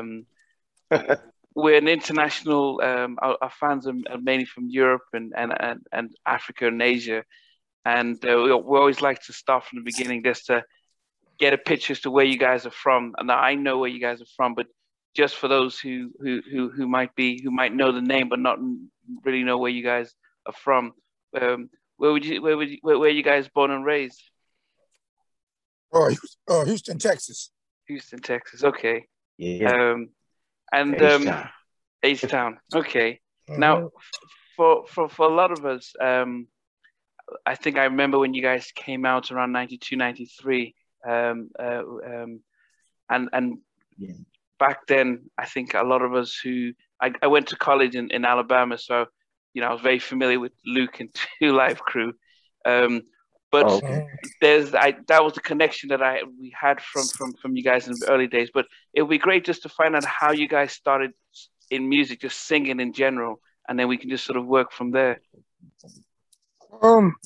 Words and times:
Um, 0.00 0.26
we're 1.54 1.78
an 1.78 1.88
international. 1.88 2.80
Um, 2.82 3.18
our, 3.20 3.36
our, 3.40 3.50
fans 3.50 3.86
are, 3.86 3.94
mainly 4.20 4.44
from 4.44 4.68
Europe 4.68 5.02
and, 5.12 5.32
and, 5.36 5.52
and, 5.58 5.80
and 5.92 6.14
Africa 6.26 6.66
and 6.66 6.80
Asia, 6.80 7.24
and 7.84 8.16
uh, 8.24 8.36
we, 8.36 8.52
we 8.52 8.78
always 8.78 9.00
like 9.00 9.22
to 9.24 9.32
start 9.32 9.64
from 9.64 9.78
the 9.78 9.84
beginning 9.84 10.22
just 10.22 10.46
to 10.46 10.64
get 11.38 11.54
a 11.54 11.58
picture 11.58 11.92
as 11.92 12.00
to 12.00 12.10
where 12.10 12.24
you 12.24 12.38
guys 12.38 12.66
are 12.66 12.70
from. 12.70 13.14
And 13.18 13.30
I 13.30 13.54
know 13.54 13.78
where 13.78 13.88
you 13.88 14.00
guys 14.00 14.20
are 14.20 14.32
from, 14.36 14.54
but 14.54 14.66
just 15.14 15.36
for 15.36 15.48
those 15.48 15.78
who 15.78 16.10
who 16.20 16.40
who, 16.50 16.70
who 16.70 16.86
might 16.86 17.14
be 17.14 17.42
who 17.42 17.50
might 17.50 17.74
know 17.74 17.92
the 17.92 18.00
name 18.00 18.28
but 18.28 18.38
not 18.38 18.58
really 19.24 19.42
know 19.42 19.58
where 19.58 19.70
you 19.70 19.82
guys 19.82 20.14
are 20.46 20.52
from, 20.52 20.92
um, 21.40 21.68
where 21.96 22.12
would 22.12 22.24
you 22.24 22.40
where 22.42 22.56
would 22.56 22.70
you, 22.70 22.78
where, 22.82 22.98
where 22.98 23.10
you 23.10 23.22
guys 23.22 23.48
born 23.48 23.70
and 23.70 23.84
raised? 23.84 24.22
Oh, 25.92 26.14
uh, 26.48 26.64
Houston, 26.64 26.98
Texas. 26.98 27.50
Houston, 27.88 28.20
Texas. 28.20 28.62
Okay. 28.62 29.06
Yeah. 29.40 29.72
Um, 29.72 30.10
and 30.70 31.02
um, 31.02 31.48
H 32.02 32.20
Town. 32.22 32.58
Okay. 32.74 33.20
Mm-hmm. 33.48 33.60
Now, 33.60 33.90
for 34.54 34.86
for 34.86 35.08
for 35.08 35.26
a 35.26 35.34
lot 35.34 35.50
of 35.50 35.64
us, 35.64 35.94
um, 35.98 36.46
I 37.46 37.54
think 37.54 37.78
I 37.78 37.84
remember 37.84 38.18
when 38.18 38.34
you 38.34 38.42
guys 38.42 38.70
came 38.74 39.06
out 39.06 39.32
around 39.32 39.52
92, 39.52 39.96
93. 39.96 40.74
Um, 41.08 41.50
uh, 41.58 41.82
um, 42.06 42.40
and 43.08 43.30
and 43.32 43.58
yeah. 43.96 44.12
back 44.58 44.86
then, 44.86 45.30
I 45.38 45.46
think 45.46 45.72
a 45.72 45.82
lot 45.82 46.02
of 46.02 46.14
us 46.14 46.38
who 46.44 46.72
I, 47.00 47.12
I 47.22 47.28
went 47.28 47.48
to 47.48 47.56
college 47.56 47.94
in, 47.94 48.10
in 48.10 48.26
Alabama, 48.26 48.76
so 48.76 49.06
you 49.54 49.62
know 49.62 49.68
I 49.68 49.72
was 49.72 49.80
very 49.80 50.00
familiar 50.00 50.38
with 50.38 50.52
Luke 50.66 51.00
and 51.00 51.08
Two 51.38 51.52
Live 51.52 51.80
Crew. 51.80 52.12
Um, 52.66 53.02
but 53.50 53.66
oh, 53.66 53.76
okay. 53.76 54.06
there's 54.40 54.74
I 54.74 54.96
that 55.08 55.24
was 55.24 55.34
the 55.34 55.40
connection 55.40 55.88
that 55.88 56.02
I 56.02 56.22
we 56.38 56.54
had 56.58 56.80
from 56.80 57.06
from 57.06 57.32
from 57.34 57.56
you 57.56 57.62
guys 57.62 57.88
in 57.88 57.94
the 57.98 58.10
early 58.10 58.26
days. 58.26 58.50
But 58.52 58.66
it 58.94 59.02
would 59.02 59.10
be 59.10 59.18
great 59.18 59.44
just 59.44 59.62
to 59.62 59.68
find 59.68 59.96
out 59.96 60.04
how 60.04 60.32
you 60.32 60.48
guys 60.48 60.72
started 60.72 61.12
in 61.70 61.88
music, 61.88 62.20
just 62.20 62.46
singing 62.46 62.80
in 62.80 62.92
general, 62.92 63.40
and 63.68 63.78
then 63.78 63.88
we 63.88 63.96
can 63.96 64.10
just 64.10 64.24
sort 64.24 64.36
of 64.36 64.46
work 64.46 64.72
from 64.72 64.90
there. 64.90 65.20
Um, 66.82 67.16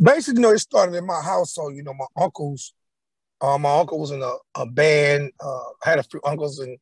basically, 0.00 0.40
you 0.40 0.48
know, 0.48 0.52
it 0.52 0.58
started 0.58 0.94
in 0.94 1.06
my 1.06 1.20
household. 1.22 1.74
You 1.74 1.82
know, 1.82 1.94
my 1.94 2.06
uncles, 2.22 2.74
uh, 3.40 3.58
my 3.58 3.78
uncle 3.78 3.98
was 3.98 4.10
in 4.10 4.22
a, 4.22 4.32
a 4.54 4.66
band. 4.66 5.32
Uh, 5.42 5.70
I 5.84 5.90
had 5.90 5.98
a 5.98 6.02
few 6.02 6.20
uncles 6.24 6.58
and 6.58 6.78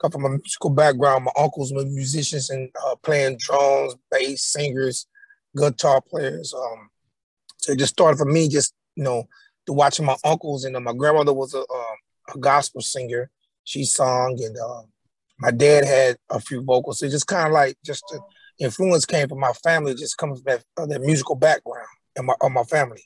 come 0.00 0.10
from 0.10 0.24
a 0.24 0.30
musical 0.30 0.70
background. 0.70 1.24
My 1.24 1.32
uncles 1.38 1.72
were 1.72 1.84
musicians 1.84 2.50
and 2.50 2.70
uh, 2.86 2.96
playing 2.96 3.38
drums, 3.40 3.96
bass, 4.10 4.44
singers, 4.44 5.06
guitar 5.56 6.00
players. 6.00 6.54
Um, 6.54 6.90
so 7.58 7.72
it 7.72 7.78
just 7.78 7.92
started 7.94 8.18
for 8.18 8.26
me, 8.26 8.48
just 8.48 8.74
you 8.94 9.04
know, 9.04 9.28
to 9.66 9.72
watching 9.72 10.06
my 10.06 10.16
uncles 10.24 10.64
and 10.64 10.76
uh, 10.76 10.80
my 10.80 10.92
grandmother 10.92 11.32
was 11.32 11.54
a, 11.54 11.60
uh, 11.60 12.34
a 12.34 12.38
gospel 12.38 12.80
singer. 12.80 13.30
She 13.64 13.84
sung, 13.84 14.38
and 14.42 14.56
uh, 14.56 14.82
my 15.38 15.50
dad 15.50 15.84
had 15.84 16.16
a 16.30 16.40
few 16.40 16.62
vocals. 16.62 17.00
So 17.00 17.06
it 17.06 17.10
just 17.10 17.26
kind 17.26 17.48
of 17.48 17.52
like 17.52 17.76
just 17.84 18.04
the 18.10 18.20
influence 18.64 19.04
came 19.04 19.28
from 19.28 19.40
my 19.40 19.52
family. 19.52 19.94
Just 19.94 20.16
comes 20.16 20.40
from 20.40 20.52
that, 20.52 20.64
uh, 20.76 20.86
that 20.86 21.00
musical 21.00 21.34
background 21.34 21.88
and 22.16 22.26
my 22.26 22.34
of 22.40 22.52
my 22.52 22.62
family. 22.64 23.02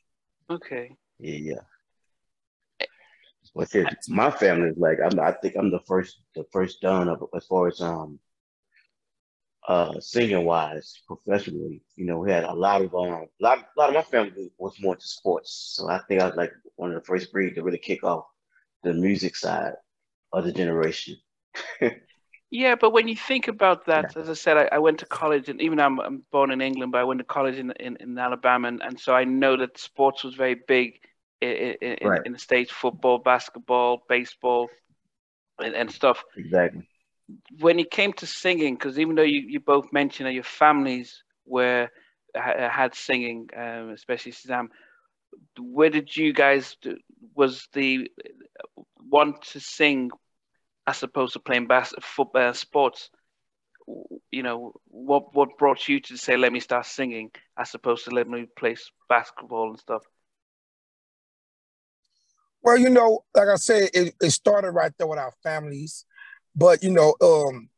Okay. 0.50 0.96
Yeah, 1.18 1.36
yeah. 1.36 2.86
Well, 3.54 3.66
my 4.08 4.30
family 4.30 4.68
is 4.68 4.76
like 4.76 4.98
I'm. 5.04 5.18
I 5.18 5.32
think 5.32 5.56
I'm 5.56 5.70
the 5.70 5.80
first, 5.86 6.20
the 6.36 6.44
first 6.52 6.80
done 6.80 7.08
of 7.08 7.24
as 7.34 7.46
far 7.46 7.66
as 7.66 7.80
um 7.80 8.20
uh, 9.68 10.00
singing 10.00 10.44
wise, 10.44 11.00
professionally, 11.06 11.82
you 11.96 12.06
know, 12.06 12.18
we 12.18 12.30
had 12.30 12.44
a 12.44 12.52
lot 12.52 12.82
of 12.82 12.94
um, 12.94 13.08
a 13.10 13.26
lot, 13.40 13.58
a 13.58 13.80
lot 13.80 13.88
of 13.90 13.94
my 13.94 14.02
family 14.02 14.50
was 14.58 14.80
more 14.80 14.94
into 14.94 15.06
sports. 15.06 15.74
So 15.76 15.88
I 15.88 16.00
think 16.08 16.20
I 16.20 16.26
was 16.26 16.36
like 16.36 16.52
one 16.76 16.90
of 16.90 16.94
the 16.94 17.06
first 17.06 17.32
breed 17.32 17.54
to 17.54 17.62
really 17.62 17.78
kick 17.78 18.02
off 18.02 18.24
the 18.82 18.94
music 18.94 19.36
side 19.36 19.74
of 20.32 20.44
the 20.44 20.52
generation. 20.52 21.16
yeah, 22.50 22.74
but 22.74 22.92
when 22.92 23.06
you 23.06 23.16
think 23.16 23.48
about 23.48 23.86
that, 23.86 24.12
yeah. 24.14 24.22
as 24.22 24.30
I 24.30 24.34
said, 24.34 24.56
I, 24.56 24.68
I, 24.72 24.78
went 24.78 24.98
to 25.00 25.06
college, 25.06 25.48
and 25.48 25.60
even 25.60 25.78
I'm, 25.78 26.00
I'm 26.00 26.22
born 26.32 26.52
in 26.52 26.62
England, 26.62 26.92
but 26.92 26.98
I 26.98 27.04
went 27.04 27.18
to 27.18 27.24
college 27.24 27.56
in 27.56 27.70
in, 27.72 27.96
in 28.00 28.18
Alabama, 28.18 28.68
and, 28.68 28.80
and 28.82 28.98
so 28.98 29.14
I 29.14 29.24
know 29.24 29.56
that 29.58 29.78
sports 29.78 30.24
was 30.24 30.34
very 30.34 30.56
big 30.66 31.00
in, 31.42 31.74
in, 31.82 32.08
right. 32.08 32.22
in 32.24 32.32
the 32.32 32.38
states: 32.38 32.70
football, 32.70 33.18
basketball, 33.18 34.04
baseball, 34.08 34.70
and, 35.62 35.74
and 35.74 35.90
stuff. 35.90 36.24
Exactly 36.36 36.86
when 37.58 37.78
it 37.78 37.90
came 37.90 38.12
to 38.14 38.26
singing, 38.26 38.74
because 38.74 38.98
even 38.98 39.14
though 39.14 39.22
you, 39.22 39.40
you 39.40 39.60
both 39.60 39.92
mentioned 39.92 40.26
that 40.26 40.34
your 40.34 40.44
families 40.44 41.22
were 41.44 41.88
had 42.34 42.94
singing, 42.94 43.48
um, 43.56 43.90
especially 43.90 44.32
Sam, 44.32 44.70
where 45.58 45.90
did 45.90 46.16
you 46.16 46.32
guys 46.32 46.76
was 47.34 47.66
the 47.72 48.10
want 48.98 49.42
to 49.42 49.60
sing 49.60 50.10
as 50.86 51.02
opposed 51.02 51.32
to 51.34 51.40
playing 51.40 51.66
bas- 51.66 51.94
football 52.00 52.54
sports? 52.54 53.10
You 54.30 54.42
know, 54.42 54.72
what 54.86 55.34
what 55.34 55.58
brought 55.58 55.88
you 55.88 56.00
to 56.02 56.16
say, 56.16 56.36
"Let 56.36 56.52
me 56.52 56.60
start 56.60 56.86
singing," 56.86 57.30
as 57.58 57.74
opposed 57.74 58.04
to 58.04 58.10
"Let 58.10 58.28
me 58.28 58.46
play 58.56 58.76
basketball 59.08 59.70
and 59.70 59.78
stuff"? 59.78 60.02
Well, 62.62 62.76
you 62.76 62.90
know, 62.90 63.24
like 63.34 63.48
I 63.48 63.56
said, 63.56 63.90
it, 63.94 64.14
it 64.20 64.30
started 64.30 64.72
right 64.72 64.92
there 64.98 65.06
with 65.06 65.18
our 65.18 65.32
families. 65.42 66.04
But 66.54 66.82
you 66.82 66.90
know, 66.90 67.14
um, 67.20 67.68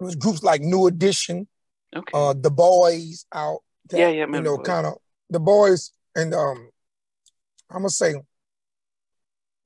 it 0.00 0.04
was 0.04 0.16
groups 0.16 0.42
like 0.42 0.60
New 0.60 0.86
Edition, 0.86 1.46
okay. 1.94 2.10
uh, 2.12 2.34
the 2.34 2.50
Boys 2.50 3.26
out. 3.32 3.60
That, 3.90 3.98
yeah, 3.98 4.08
yeah, 4.08 4.26
you 4.26 4.42
know, 4.42 4.58
kind 4.58 4.86
of 4.86 4.94
the 5.30 5.40
Boys 5.40 5.92
and 6.16 6.34
um, 6.34 6.70
I'm 7.70 7.78
gonna 7.78 7.90
say 7.90 8.14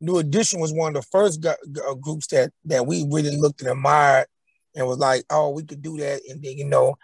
New 0.00 0.18
Edition 0.18 0.60
was 0.60 0.72
one 0.72 0.94
of 0.96 1.02
the 1.02 1.08
first 1.10 1.40
gu- 1.40 1.80
uh, 1.88 1.94
groups 1.94 2.26
that 2.28 2.52
that 2.66 2.86
we 2.86 3.06
really 3.08 3.36
looked 3.36 3.62
and 3.62 3.70
admired 3.70 4.26
and 4.74 4.86
was 4.86 4.98
like, 4.98 5.24
oh, 5.30 5.50
we 5.50 5.64
could 5.64 5.82
do 5.82 5.96
that. 5.98 6.22
And 6.28 6.42
then 6.42 6.58
you 6.58 6.66
know, 6.66 6.96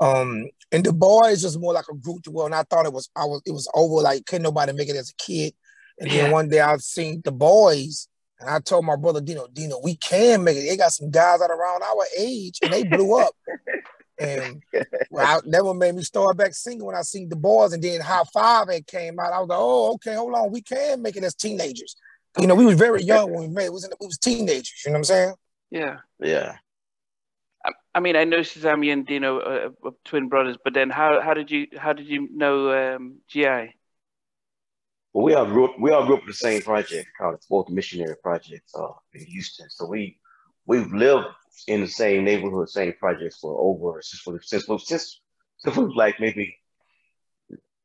um, 0.00 0.46
and 0.72 0.84
the 0.84 0.92
boys 0.92 1.44
was 1.44 1.58
more 1.58 1.72
like 1.72 1.86
a 1.90 1.94
group 1.94 2.22
to 2.24 2.30
well, 2.30 2.46
and 2.46 2.54
I 2.54 2.64
thought 2.64 2.86
it 2.86 2.92
was 2.92 3.08
I 3.16 3.24
was 3.24 3.40
it 3.46 3.52
was 3.52 3.70
over 3.74 4.02
like 4.02 4.26
couldn't 4.26 4.42
nobody 4.42 4.72
make 4.72 4.88
it 4.88 4.96
as 4.96 5.10
a 5.10 5.22
kid. 5.22 5.54
And 6.00 6.10
yeah. 6.10 6.24
then 6.24 6.32
one 6.32 6.48
day 6.48 6.60
I've 6.60 6.82
seen 6.82 7.22
the 7.24 7.32
boys 7.32 8.08
and 8.40 8.48
I 8.48 8.60
told 8.60 8.84
my 8.84 8.96
brother 8.96 9.20
Dino, 9.20 9.46
Dino, 9.52 9.80
we 9.82 9.96
can 9.96 10.44
make 10.44 10.56
it. 10.56 10.68
They 10.68 10.76
got 10.76 10.92
some 10.92 11.10
guys 11.10 11.40
that 11.40 11.50
are 11.50 11.58
around 11.58 11.82
our 11.82 12.04
age 12.16 12.58
and 12.62 12.72
they 12.72 12.84
blew 12.84 13.18
up. 13.18 13.34
and 14.18 14.62
well, 15.10 15.26
I, 15.26 15.40
never 15.46 15.74
made 15.74 15.94
me 15.94 16.02
start 16.02 16.36
back 16.36 16.54
singing 16.54 16.84
when 16.84 16.94
I 16.94 17.02
seen 17.02 17.28
the 17.28 17.36
boys 17.36 17.72
and 17.72 17.82
then 17.82 18.00
High 18.00 18.22
Five 18.32 18.68
it 18.68 18.86
came 18.86 19.18
out. 19.18 19.32
I 19.32 19.40
was 19.40 19.48
like, 19.48 19.58
oh, 19.60 19.94
okay, 19.94 20.14
hold 20.14 20.34
on. 20.34 20.52
We 20.52 20.62
can 20.62 21.02
make 21.02 21.16
it 21.16 21.24
as 21.24 21.34
teenagers. 21.34 21.96
You 22.38 22.46
know, 22.46 22.54
we 22.54 22.64
was 22.64 22.76
very 22.76 23.02
young 23.02 23.32
when 23.32 23.40
we 23.40 23.48
made 23.48 23.66
it. 23.66 23.70
We 23.70 23.74
was, 23.74 23.84
in, 23.84 23.90
we 24.00 24.06
was 24.06 24.18
teenagers. 24.18 24.82
You 24.84 24.92
know 24.92 24.94
what 24.94 24.98
I'm 24.98 25.04
saying? 25.04 25.34
Yeah. 25.70 25.96
Yeah. 26.20 26.56
I, 27.64 27.72
I 27.96 28.00
mean, 28.00 28.14
I 28.14 28.22
know 28.24 28.38
Shazami 28.38 28.92
and 28.92 29.04
Dino 29.04 29.40
are, 29.40 29.72
are, 29.84 29.92
twin 30.04 30.28
brothers, 30.28 30.56
but 30.62 30.74
then 30.74 30.90
how, 30.90 31.20
how 31.20 31.34
did 31.34 31.50
you 31.50 31.66
how 31.76 31.92
did 31.92 32.06
you 32.06 32.28
know 32.32 32.96
um, 32.96 33.18
GI? 33.28 33.74
Well, 35.12 35.24
we 35.24 35.34
all 35.34 35.46
grew 35.46 35.66
up, 35.66 35.76
we 35.80 35.90
all 35.90 36.06
grew 36.06 36.16
up 36.16 36.22
in 36.22 36.28
the 36.28 36.34
same 36.34 36.62
project 36.62 37.08
called 37.18 37.34
the 37.36 37.46
Fourth 37.48 37.70
Missionary 37.70 38.16
Project 38.22 38.70
uh, 38.74 38.88
in 39.14 39.24
Houston. 39.26 39.70
So 39.70 39.86
we 39.86 40.18
we've 40.66 40.92
lived 40.92 41.26
in 41.66 41.80
the 41.80 41.88
same 41.88 42.24
neighborhood, 42.24 42.68
same 42.68 42.92
projects 42.92 43.38
for 43.38 43.58
over 43.58 44.00
since 44.02 44.26
we 44.26 44.38
since 44.42 44.66
since 44.86 45.20
since 45.58 45.76
we 45.76 45.84
was 45.84 45.94
like 45.96 46.20
maybe 46.20 46.56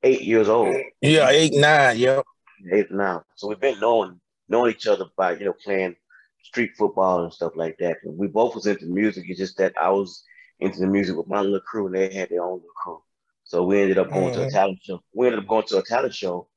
eight 0.03 0.21
years 0.21 0.49
old. 0.49 0.75
Yeah, 1.01 1.29
eight 1.29 1.53
nine. 1.53 1.97
Yep. 1.97 2.25
Eight 2.71 2.91
nine. 2.91 3.21
So 3.35 3.47
we've 3.47 3.59
been 3.59 3.79
knowing 3.79 4.19
knowing 4.49 4.71
each 4.71 4.87
other 4.87 5.05
by 5.17 5.37
you 5.37 5.45
know 5.45 5.53
playing 5.63 5.95
street 6.43 6.71
football 6.77 7.23
and 7.23 7.33
stuff 7.33 7.53
like 7.55 7.77
that. 7.79 7.97
And 8.03 8.17
we 8.17 8.27
both 8.27 8.53
was 8.53 8.67
into 8.67 8.85
music. 8.85 9.25
It's 9.27 9.39
just 9.39 9.57
that 9.57 9.73
I 9.81 9.89
was 9.89 10.23
into 10.59 10.79
the 10.79 10.87
music 10.87 11.15
with 11.15 11.27
my 11.27 11.41
little 11.41 11.61
crew, 11.61 11.87
and 11.87 11.95
they 11.95 12.13
had 12.13 12.29
their 12.29 12.43
own 12.43 12.57
little 12.57 12.69
crew. 12.75 13.01
So 13.45 13.63
we 13.63 13.81
ended 13.81 13.97
up 13.97 14.09
going 14.09 14.25
mm-hmm. 14.25 14.33
to 14.33 14.41
a 14.41 14.45
mm-hmm. 14.45 14.55
talent 14.55 14.79
show. 14.83 15.01
We 15.13 15.27
ended 15.27 15.41
up 15.41 15.47
going 15.47 15.65
to 15.67 15.77
a 15.77 15.83
talent 15.83 16.13
show 16.13 16.47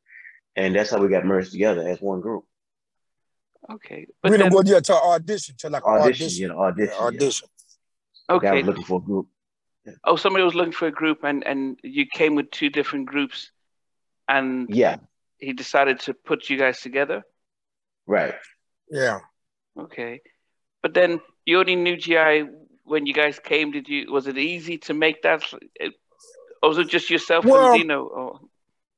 and 0.57 0.75
that's 0.75 0.91
how 0.91 0.99
we 0.99 1.09
got 1.09 1.25
merged 1.25 1.53
together 1.53 1.87
as 1.87 2.01
one 2.01 2.21
group. 2.21 2.45
Okay, 3.71 4.07
but 4.23 4.31
we 4.31 4.39
didn't 4.39 4.53
go 4.53 4.63
there 4.63 4.81
to 4.81 4.95
audition 4.95 5.55
to 5.59 5.71
like 5.71 5.85
audition, 5.85 6.25
audition, 6.25 6.49
yeah, 6.49 6.57
audition, 6.57 6.95
yeah, 6.99 7.07
audition. 7.07 7.49
Yeah. 8.29 8.37
Okay, 8.37 8.63
looking 8.63 8.85
for 8.85 8.99
a 8.99 9.03
group. 9.03 9.29
Yeah. 9.85 9.93
Oh, 10.05 10.17
somebody 10.17 10.45
was 10.45 10.55
looking 10.55 10.73
for 10.73 10.87
a 10.87 10.93
group, 10.93 11.25
and 11.25 11.45
and 11.45 11.79
you 11.83 12.07
came 12.07 12.35
with 12.35 12.51
two 12.51 12.71
different 12.71 13.07
groups, 13.07 13.51
and 14.29 14.69
yeah, 14.71 14.97
he 15.39 15.53
decided 15.53 16.01
to 16.01 16.15
put 16.15 16.49
you 16.49 16.57
guys 16.57 16.81
together. 16.81 17.23
Right. 18.07 18.35
Yeah. 18.91 19.21
Okay, 19.79 20.23
but 20.83 20.95
then 20.95 21.21
you 21.45 21.59
only 21.59 21.77
knew 21.77 21.97
GI 21.97 22.47
when 22.85 23.07
you 23.07 23.13
guys 23.13 23.39
came. 23.39 23.73
Did 23.73 23.89
you? 23.89 24.13
Was 24.13 24.27
it 24.29 24.39
easy 24.39 24.79
to 24.79 24.95
make 24.95 25.23
that? 25.23 25.43
Or 26.63 26.69
was 26.71 26.79
it 26.79 26.89
just 26.89 27.11
yourself 27.11 27.45
well, 27.45 27.73
and 27.73 27.83
Dino? 27.83 28.05
Or? 28.05 28.41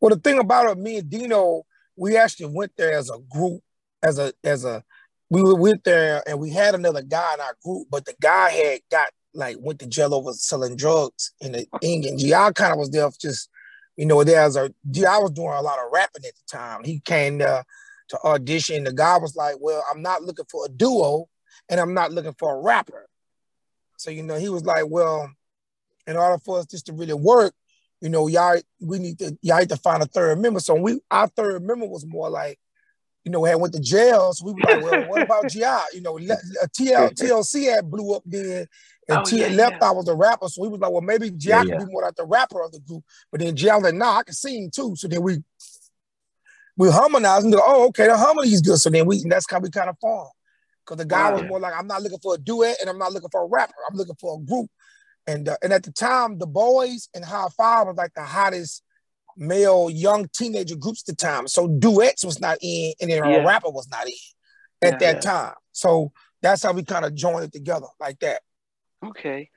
Well, 0.00 0.14
the 0.14 0.20
thing 0.20 0.38
about 0.38 0.70
it, 0.70 0.78
me 0.78 0.98
and 0.98 1.10
Dino, 1.10 1.62
we 1.96 2.16
actually 2.16 2.54
went 2.54 2.72
there 2.76 2.92
as 2.92 3.10
a 3.10 3.18
group, 3.30 3.62
as 4.02 4.18
a 4.18 4.32
as 4.44 4.64
a 4.64 4.84
we 5.30 5.42
went 5.42 5.84
there 5.84 6.22
and 6.26 6.38
we 6.38 6.50
had 6.50 6.74
another 6.74 7.02
guy 7.02 7.34
in 7.34 7.40
our 7.40 7.56
group, 7.62 7.88
but 7.90 8.06
the 8.06 8.14
guy 8.20 8.50
had 8.50 8.80
got 8.90 9.08
like 9.34 9.56
went 9.60 9.78
to 9.80 9.86
jail 9.86 10.14
over 10.14 10.32
selling 10.32 10.76
drugs 10.76 11.32
in 11.40 11.52
the 11.52 11.66
England. 11.82 12.18
GI 12.18 12.30
kind 12.54 12.72
of 12.72 12.78
was 12.78 12.90
there 12.90 13.10
just, 13.20 13.50
you 13.96 14.06
know, 14.06 14.24
there 14.24 14.40
as 14.40 14.56
a 14.56 14.72
GI 14.90 15.02
was 15.02 15.32
doing 15.32 15.48
a 15.48 15.60
lot 15.60 15.78
of 15.78 15.92
rapping 15.92 16.24
at 16.24 16.32
the 16.34 16.56
time. 16.56 16.82
He 16.84 17.00
came 17.00 17.38
to 17.40 17.64
audition. 18.24 18.84
The 18.84 18.92
guy 18.92 19.18
was 19.18 19.36
like, 19.36 19.56
Well, 19.60 19.84
I'm 19.90 20.00
not 20.00 20.22
looking 20.22 20.46
for 20.50 20.64
a 20.64 20.68
duo. 20.68 21.28
and 21.68 21.80
I'm 21.80 21.94
not 21.94 22.12
looking 22.12 22.34
for 22.38 22.54
a 22.54 22.60
rapper. 22.60 23.08
So, 23.96 24.10
you 24.10 24.22
know, 24.22 24.36
he 24.38 24.48
was 24.48 24.64
like, 24.64 24.84
well, 24.88 25.30
in 26.06 26.16
order 26.16 26.38
for 26.44 26.60
us 26.60 26.66
just 26.66 26.86
to 26.86 26.92
really 26.92 27.14
work, 27.14 27.52
you 28.00 28.08
know, 28.08 28.26
y'all 28.28 28.60
we 28.80 28.98
need 28.98 29.18
to 29.18 29.36
y'all 29.42 29.58
need 29.58 29.68
to 29.70 29.76
find 29.76 30.02
a 30.02 30.06
third 30.06 30.38
member. 30.40 30.60
So 30.60 30.74
we 30.74 31.00
our 31.10 31.28
third 31.28 31.62
member 31.64 31.86
was 31.86 32.06
more 32.06 32.30
like, 32.30 32.58
you 33.24 33.32
know, 33.32 33.44
had 33.44 33.56
went 33.56 33.74
to 33.74 33.80
jail. 33.80 34.32
So 34.32 34.46
we 34.46 34.52
were 34.52 34.60
like, 34.60 34.82
well, 34.82 35.08
what 35.08 35.22
about 35.22 35.48
GI? 35.48 35.96
You 35.96 36.02
know, 36.02 36.14
TL, 36.14 36.38
TLC 37.14 37.74
had 37.74 37.90
blew 37.90 38.14
up 38.14 38.22
then, 38.24 38.66
and 39.08 39.18
oh, 39.18 39.24
T 39.24 39.40
yeah, 39.40 39.48
left 39.48 39.76
yeah. 39.80 39.88
I 39.88 39.90
was 39.90 40.06
the 40.06 40.14
rapper. 40.14 40.48
So 40.48 40.62
we 40.62 40.68
was 40.68 40.80
like, 40.80 40.92
well, 40.92 41.00
maybe 41.00 41.30
GI 41.30 41.48
yeah, 41.48 41.64
could 41.64 41.78
be 41.78 41.92
more 41.92 42.02
like 42.02 42.14
the 42.14 42.26
rapper 42.26 42.62
of 42.62 42.72
the 42.72 42.80
group. 42.80 43.02
But 43.30 43.40
then 43.40 43.56
GI 43.56 43.70
was 43.70 43.82
like, 43.82 43.94
nah, 43.94 44.18
I 44.18 44.22
can 44.22 44.34
sing 44.34 44.70
too. 44.70 44.94
So 44.96 45.08
then 45.08 45.22
we 45.22 45.42
we 46.76 46.90
harmonized 46.90 47.44
and 47.44 47.52
go, 47.52 47.60
oh, 47.64 47.88
okay, 47.88 48.06
the 48.06 48.16
harmony 48.16 48.52
is 48.52 48.62
good. 48.62 48.78
So 48.78 48.90
then 48.90 49.06
we 49.06 49.24
that's 49.28 49.50
how 49.50 49.58
we 49.58 49.70
kind 49.70 49.90
of 49.90 49.96
formed. 50.00 50.30
Because 50.84 50.98
the 50.98 51.04
guy 51.04 51.30
was 51.32 51.42
more 51.42 51.60
like, 51.60 51.74
I'm 51.76 51.86
not 51.86 52.00
looking 52.00 52.20
for 52.20 52.36
a 52.36 52.38
duet 52.38 52.78
and 52.80 52.88
I'm 52.88 52.96
not 52.96 53.12
looking 53.12 53.28
for 53.30 53.42
a 53.42 53.46
rapper. 53.46 53.74
I'm 53.90 53.96
looking 53.96 54.14
for 54.18 54.38
a 54.38 54.40
group. 54.40 54.70
And 55.28 55.48
uh, 55.48 55.56
and 55.62 55.72
at 55.72 55.82
the 55.82 55.92
time, 55.92 56.38
the 56.38 56.46
boys 56.46 57.08
and 57.14 57.24
Hi-Five 57.24 57.86
was 57.86 57.96
like 57.96 58.14
the 58.14 58.24
hottest 58.24 58.82
male 59.36 59.90
young 59.90 60.26
teenager 60.34 60.74
groups 60.74 61.04
at 61.06 61.16
the 61.16 61.24
time. 61.24 61.46
So 61.46 61.68
duets 61.68 62.24
was 62.24 62.40
not 62.40 62.58
in, 62.62 62.94
and 63.00 63.10
then 63.10 63.22
yeah. 63.24 63.44
rapper 63.44 63.70
was 63.70 63.88
not 63.90 64.06
in 64.06 64.14
at 64.82 64.94
yeah, 64.94 64.98
that 65.12 65.14
yeah. 65.16 65.30
time. 65.30 65.54
So 65.72 66.12
that's 66.42 66.62
how 66.62 66.72
we 66.72 66.82
kind 66.82 67.04
of 67.04 67.14
joined 67.14 67.44
it 67.44 67.52
together 67.52 67.86
like 68.00 68.18
that. 68.20 68.40
Okay. 69.04 69.50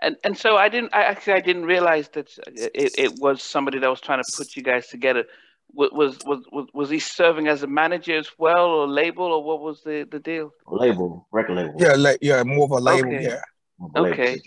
And 0.00 0.16
and 0.22 0.38
so 0.38 0.56
I 0.56 0.68
didn't 0.68 0.94
I 0.94 1.02
actually 1.02 1.32
I 1.34 1.40
didn't 1.40 1.64
realize 1.64 2.08
that 2.10 2.28
it, 2.46 2.94
it 2.96 3.12
was 3.18 3.42
somebody 3.42 3.78
that 3.80 3.90
was 3.90 4.00
trying 4.00 4.22
to 4.22 4.32
put 4.36 4.54
you 4.54 4.62
guys 4.62 4.86
together. 4.88 5.24
Was, 5.72 5.90
was 6.24 6.44
was 6.52 6.68
was 6.72 6.90
he 6.90 7.00
serving 7.00 7.48
as 7.48 7.62
a 7.62 7.66
manager 7.66 8.16
as 8.16 8.28
well 8.38 8.66
or 8.66 8.86
label 8.86 9.24
or 9.24 9.42
what 9.42 9.60
was 9.60 9.82
the, 9.82 10.06
the 10.10 10.20
deal? 10.20 10.52
Label, 10.66 11.26
record 11.32 11.56
label. 11.56 11.74
Yeah, 11.78 11.94
like 11.96 12.18
yeah, 12.22 12.42
more 12.44 12.66
of 12.66 12.70
a 12.70 12.76
label, 12.76 13.14
okay. 13.14 13.24
yeah. 13.24 13.40
Okay. 13.96 14.40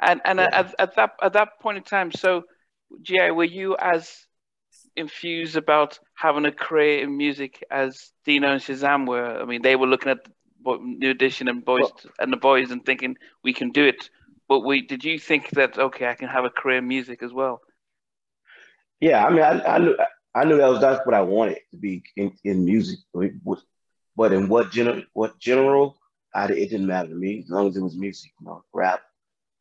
And 0.00 0.20
and 0.24 0.38
yeah. 0.38 0.48
at, 0.52 0.74
at 0.78 0.96
that 0.96 1.10
at 1.22 1.32
that 1.34 1.60
point 1.60 1.78
in 1.78 1.84
time, 1.84 2.10
so 2.12 2.44
GI, 3.02 3.30
were 3.30 3.44
you 3.44 3.76
as 3.78 4.26
infused 4.96 5.56
about 5.56 5.98
having 6.14 6.44
a 6.46 6.52
career 6.52 7.02
in 7.02 7.16
music 7.16 7.62
as 7.70 8.12
Dino 8.24 8.52
and 8.52 8.60
Shazam 8.60 9.06
were? 9.06 9.40
I 9.40 9.44
mean, 9.44 9.62
they 9.62 9.76
were 9.76 9.86
looking 9.86 10.12
at 10.12 10.26
New 10.64 11.10
Edition 11.10 11.48
and 11.48 11.64
boys 11.64 11.82
well, 11.82 12.12
and 12.18 12.32
the 12.32 12.36
boys 12.36 12.70
and 12.70 12.84
thinking 12.84 13.16
we 13.44 13.52
can 13.52 13.70
do 13.70 13.84
it. 13.84 14.10
But 14.48 14.60
we 14.60 14.82
did 14.82 15.04
you 15.04 15.18
think 15.18 15.50
that 15.50 15.78
okay, 15.78 16.08
I 16.08 16.14
can 16.14 16.28
have 16.28 16.44
a 16.44 16.50
career 16.50 16.78
in 16.78 16.88
music 16.88 17.22
as 17.22 17.32
well? 17.32 17.60
Yeah, 19.00 19.24
I 19.24 19.30
mean, 19.30 19.42
I, 19.42 19.76
I 19.76 19.78
knew 19.78 19.96
I 20.34 20.44
knew 20.44 20.56
that 20.58 20.68
was 20.68 20.80
that's 20.80 21.04
what 21.06 21.14
I 21.14 21.22
wanted 21.22 21.58
to 21.70 21.76
be 21.76 22.02
in, 22.16 22.32
in 22.44 22.64
music. 22.64 22.98
But 24.16 24.32
in 24.32 24.48
what 24.48 24.70
general 24.70 25.02
what 25.12 25.38
general, 25.38 25.96
I, 26.34 26.46
it 26.46 26.70
didn't 26.70 26.86
matter 26.86 27.08
to 27.08 27.14
me 27.14 27.40
as 27.40 27.50
long 27.50 27.68
as 27.68 27.76
it 27.76 27.82
was 27.82 27.96
music, 27.96 28.32
you 28.40 28.46
know, 28.46 28.62
rap, 28.72 29.00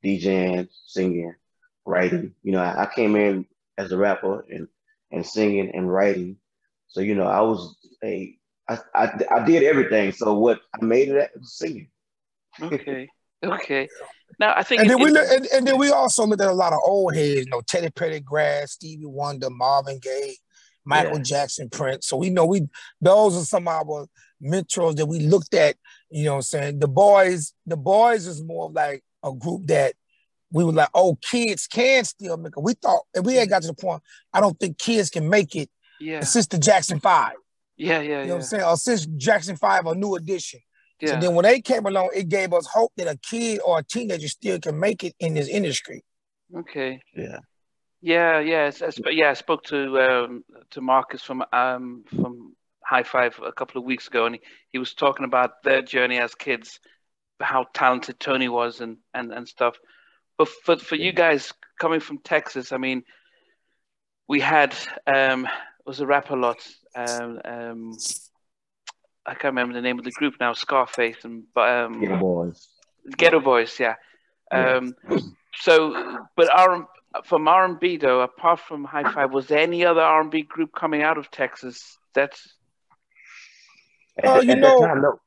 DJing, 0.03 0.67
singing, 0.85 1.33
writing. 1.85 2.33
You 2.43 2.53
know, 2.53 2.61
I, 2.61 2.83
I 2.83 2.93
came 2.93 3.15
in 3.15 3.45
as 3.77 3.91
a 3.91 3.97
rapper 3.97 4.45
and 4.49 4.67
and 5.11 5.25
singing 5.25 5.71
and 5.73 5.91
writing. 5.91 6.37
So 6.87 7.01
you 7.01 7.15
know, 7.15 7.27
I 7.27 7.41
was 7.41 7.75
a 8.03 8.35
I, 8.67 8.77
I, 8.93 9.11
I 9.31 9.45
did 9.45 9.63
everything. 9.63 10.11
So 10.11 10.33
what 10.33 10.59
I 10.79 10.85
made 10.85 11.09
it 11.09 11.17
at 11.17 11.31
was 11.37 11.57
singing. 11.57 11.89
Okay. 12.61 13.07
Okay. 13.41 13.87
Now 14.37 14.53
I 14.53 14.63
think 14.63 14.81
and 14.81 14.89
then 14.89 15.01
we 15.01 15.11
look, 15.11 15.25
and, 15.31 15.47
and, 15.53 15.65
then 15.65 15.77
we 15.77 15.91
also 15.91 16.25
looked 16.25 16.41
at 16.41 16.49
a 16.49 16.53
lot 16.53 16.73
of 16.73 16.79
old 16.83 17.15
heads, 17.15 17.45
you 17.45 17.49
know, 17.49 17.61
Teddy 17.65 17.87
Pendergrass, 17.87 18.71
Stevie 18.71 19.05
Wonder, 19.05 19.49
Marvin 19.49 19.97
Gaye, 20.01 20.35
Michael 20.83 21.19
yeah. 21.19 21.23
Jackson, 21.23 21.69
Prince. 21.69 22.07
So 22.07 22.17
we 22.17 22.29
know 22.29 22.45
we 22.45 22.67
those 22.99 23.37
are 23.37 23.45
some 23.45 23.69
of 23.69 23.89
our 23.89 24.07
mentors 24.41 24.95
that 24.95 25.05
we 25.05 25.19
looked 25.19 25.53
at, 25.53 25.75
you 26.09 26.25
know 26.25 26.31
what 26.31 26.37
I'm 26.37 26.41
saying? 26.43 26.79
The 26.79 26.87
boys, 26.87 27.53
the 27.65 27.77
boys 27.77 28.27
is 28.27 28.43
more 28.43 28.69
like 28.71 29.03
a 29.23 29.33
group 29.33 29.67
that 29.67 29.93
we 30.51 30.63
were 30.63 30.71
like, 30.71 30.89
oh, 30.93 31.17
kids 31.21 31.67
can 31.67 32.03
still 32.05 32.37
make 32.37 32.53
it. 32.57 32.63
We 32.63 32.73
thought, 32.73 33.03
and 33.15 33.25
we 33.25 33.35
had 33.35 33.49
got 33.49 33.61
to 33.61 33.67
the 33.67 33.73
point, 33.73 34.01
I 34.33 34.41
don't 34.41 34.59
think 34.59 34.77
kids 34.77 35.09
can 35.09 35.29
make 35.29 35.55
it 35.55 35.69
yeah. 35.99 36.21
since 36.21 36.47
the 36.47 36.57
Jackson 36.57 36.99
5. 36.99 37.33
Yeah, 37.77 38.01
yeah, 38.01 38.01
You 38.01 38.09
know 38.09 38.19
yeah. 38.19 38.27
what 38.27 38.35
I'm 38.35 38.41
saying? 38.41 38.63
Or 38.63 38.77
since 38.77 39.05
Jackson 39.05 39.55
5, 39.55 39.85
a 39.85 39.95
new 39.95 40.15
edition. 40.15 40.59
Yeah. 40.99 41.13
So 41.13 41.19
then 41.19 41.35
when 41.35 41.43
they 41.43 41.61
came 41.61 41.85
along, 41.85 42.09
it 42.13 42.27
gave 42.27 42.53
us 42.53 42.67
hope 42.67 42.91
that 42.97 43.07
a 43.07 43.17
kid 43.17 43.61
or 43.65 43.79
a 43.79 43.83
teenager 43.83 44.27
still 44.27 44.59
can 44.59 44.79
make 44.79 45.03
it 45.03 45.15
in 45.19 45.33
this 45.33 45.47
industry. 45.47 46.03
Okay. 46.55 47.01
Yeah. 47.15 47.39
Yeah, 48.01 48.39
yeah, 48.39 48.71
yeah. 49.09 49.29
I 49.29 49.33
spoke 49.33 49.63
to 49.65 49.99
um, 49.99 50.43
to 50.71 50.81
Marcus 50.81 51.21
from 51.21 51.43
um, 51.51 52.05
from 52.07 52.55
Hi-Five 52.89 53.39
a 53.45 53.51
couple 53.51 53.79
of 53.79 53.85
weeks 53.85 54.07
ago, 54.07 54.25
and 54.25 54.35
he, 54.35 54.41
he 54.71 54.79
was 54.79 54.95
talking 54.95 55.25
about 55.25 55.63
their 55.63 55.83
journey 55.83 56.17
as 56.17 56.33
kids, 56.33 56.79
how 57.39 57.67
talented 57.73 58.19
Tony 58.19 58.49
was, 58.49 58.81
and 58.81 58.97
and 59.13 59.31
and 59.31 59.47
stuff. 59.47 59.77
But 60.37 60.47
for 60.47 60.77
for 60.77 60.95
you 60.95 61.11
guys 61.11 61.53
coming 61.79 61.99
from 61.99 62.17
Texas, 62.17 62.71
I 62.71 62.77
mean, 62.77 63.03
we 64.27 64.39
had 64.39 64.75
um, 65.05 65.47
was 65.85 65.99
a 65.99 66.07
rap 66.07 66.31
a 66.31 66.35
lot. 66.35 66.57
Um, 66.95 67.41
um, 67.45 67.97
I 69.25 69.33
can't 69.33 69.53
remember 69.53 69.75
the 69.75 69.81
name 69.81 69.99
of 69.99 70.05
the 70.05 70.11
group 70.11 70.35
now. 70.39 70.53
Scarface 70.53 71.23
and 71.23 71.43
um, 71.55 72.01
Geto 72.01 72.19
Boys. 72.19 72.67
Geto 73.11 73.43
Boys, 73.43 73.79
yeah. 73.79 73.95
Um, 74.51 74.95
so, 75.55 76.25
but 76.35 76.49
R 76.51 76.87
from 77.25 77.47
R 77.47 77.65
and 77.65 77.79
B 77.79 77.97
though, 77.97 78.21
apart 78.21 78.59
from 78.59 78.83
Hi-Five, 78.83 79.31
was 79.31 79.47
there 79.47 79.59
any 79.59 79.85
other 79.85 80.01
R 80.01 80.21
and 80.21 80.31
B 80.31 80.41
group 80.41 80.71
coming 80.75 81.03
out 81.03 81.19
of 81.19 81.29
Texas? 81.29 81.97
That's 82.15 82.55
oh, 84.23 84.41
you 84.41 84.55
know, 84.55 84.81
time, 84.81 85.01
no. 85.01 85.19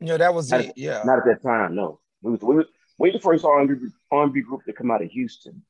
Yeah, 0.00 0.16
that 0.18 0.34
was 0.34 0.52
it. 0.52 0.72
Yeah, 0.76 1.02
not 1.04 1.18
at 1.18 1.24
that 1.26 1.42
time. 1.42 1.74
No, 1.74 2.00
we 2.22 2.32
was, 2.32 2.40
we 2.42 2.56
was, 2.56 2.66
we 2.98 3.10
the 3.12 3.20
first 3.20 3.44
R 3.44 3.60
and 3.60 4.32
B 4.32 4.40
group 4.40 4.64
to 4.64 4.72
come 4.72 4.90
out 4.90 5.02
of 5.02 5.10
Houston. 5.10 5.62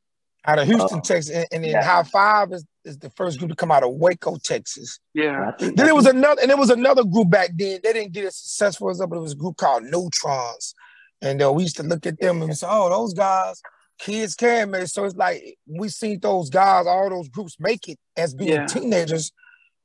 Out 0.47 0.59
of 0.59 0.67
Houston, 0.67 0.99
uh, 0.99 1.03
Texas, 1.03 1.35
and, 1.35 1.47
and 1.53 1.65
then 1.65 1.71
yeah. 1.71 1.82
Hi-Five 1.82 2.53
is, 2.53 2.67
is 2.85 2.99
the 2.99 3.09
first 3.11 3.38
group 3.38 3.50
to 3.50 3.56
come 3.56 3.73
out 3.73 3.82
of 3.82 3.94
Waco, 3.94 4.37
Texas. 4.37 5.00
Yeah. 5.15 5.53
Then 5.59 5.75
there 5.75 5.94
was 5.94 6.05
another, 6.05 6.41
and 6.43 6.50
there 6.50 6.59
was 6.59 6.69
another 6.69 7.03
group 7.03 7.31
back 7.31 7.49
then. 7.56 7.81
They 7.82 7.93
didn't 7.94 8.12
get 8.12 8.26
as 8.26 8.37
successful 8.37 8.91
as 8.91 9.00
us, 9.00 9.06
but 9.09 9.17
it 9.17 9.23
was 9.23 9.32
a 9.32 9.37
group 9.37 9.56
called 9.56 9.85
Neutrons, 9.85 10.75
and 11.23 11.43
uh, 11.43 11.50
we 11.53 11.62
used 11.62 11.76
to 11.76 11.82
look 11.82 12.05
at 12.06 12.21
them 12.21 12.43
and 12.43 12.56
say, 12.56 12.67
"Oh, 12.69 12.91
those 12.91 13.15
guys." 13.15 13.62
kids 13.99 14.35
can 14.35 14.71
make. 14.71 14.87
So 14.87 15.05
it's 15.05 15.17
like 15.17 15.56
we 15.67 15.88
seen 15.88 16.21
those 16.21 16.50
guys, 16.50 16.87
all 16.87 17.11
those 17.11 17.29
groups 17.29 17.56
make 17.59 17.88
it 17.88 17.99
as 18.17 18.35
being 18.35 18.50
yeah. 18.50 18.67
teenagers. 18.67 19.32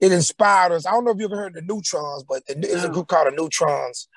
It 0.01 0.11
inspired 0.11 0.71
us. 0.71 0.85
I 0.85 0.91
don't 0.91 1.05
know 1.05 1.11
if 1.11 1.19
you 1.19 1.25
ever 1.25 1.35
heard 1.35 1.53
the 1.53 1.61
Neutrons, 1.61 2.23
but 2.23 2.43
there's 2.47 2.83
a 2.83 2.89
group 2.89 3.07
called 3.07 3.27
the 3.27 3.31
Neutrons, 3.31 4.07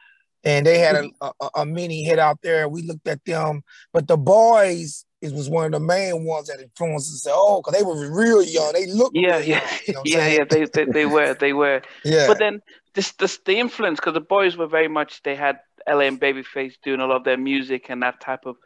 and 0.44 0.66
they 0.66 0.78
had 0.78 0.96
a, 0.96 1.10
a, 1.20 1.50
a, 1.56 1.66
mini 1.66 2.04
hit 2.04 2.18
out 2.18 2.38
there. 2.42 2.68
We 2.68 2.82
looked 2.82 3.08
at 3.08 3.24
them, 3.24 3.62
but 3.92 4.06
the 4.06 4.16
boys 4.16 5.04
it 5.20 5.32
was 5.32 5.48
one 5.48 5.66
of 5.66 5.72
the 5.72 5.80
main 5.80 6.24
ones 6.24 6.48
that 6.48 6.60
influenced 6.60 7.26
us. 7.26 7.32
Oh, 7.32 7.62
because 7.62 7.78
they 7.78 7.84
were 7.84 8.10
real 8.10 8.42
young. 8.42 8.72
They 8.72 8.86
looked 8.86 9.16
yeah, 9.16 9.38
yeah, 9.38 9.66
you 9.86 9.94
know 9.94 10.02
yeah, 10.04 10.28
yeah. 10.28 10.44
They, 10.44 10.64
they 10.66 10.84
they 10.84 11.06
were 11.06 11.34
they 11.34 11.52
were. 11.52 11.82
yeah. 12.04 12.26
But 12.26 12.38
then 12.38 12.60
this 12.94 13.12
this 13.12 13.38
the 13.46 13.58
influence 13.58 14.00
because 14.00 14.14
the 14.14 14.20
boys 14.20 14.56
were 14.56 14.66
very 14.66 14.88
much 14.88 15.22
they 15.22 15.36
had 15.36 15.60
LA 15.88 16.02
and 16.02 16.20
Babyface 16.20 16.74
doing 16.82 17.00
a 17.00 17.06
lot 17.06 17.16
of 17.16 17.24
their 17.24 17.38
music 17.38 17.86
and 17.88 18.02
that 18.02 18.20
type 18.20 18.46
of 18.46 18.56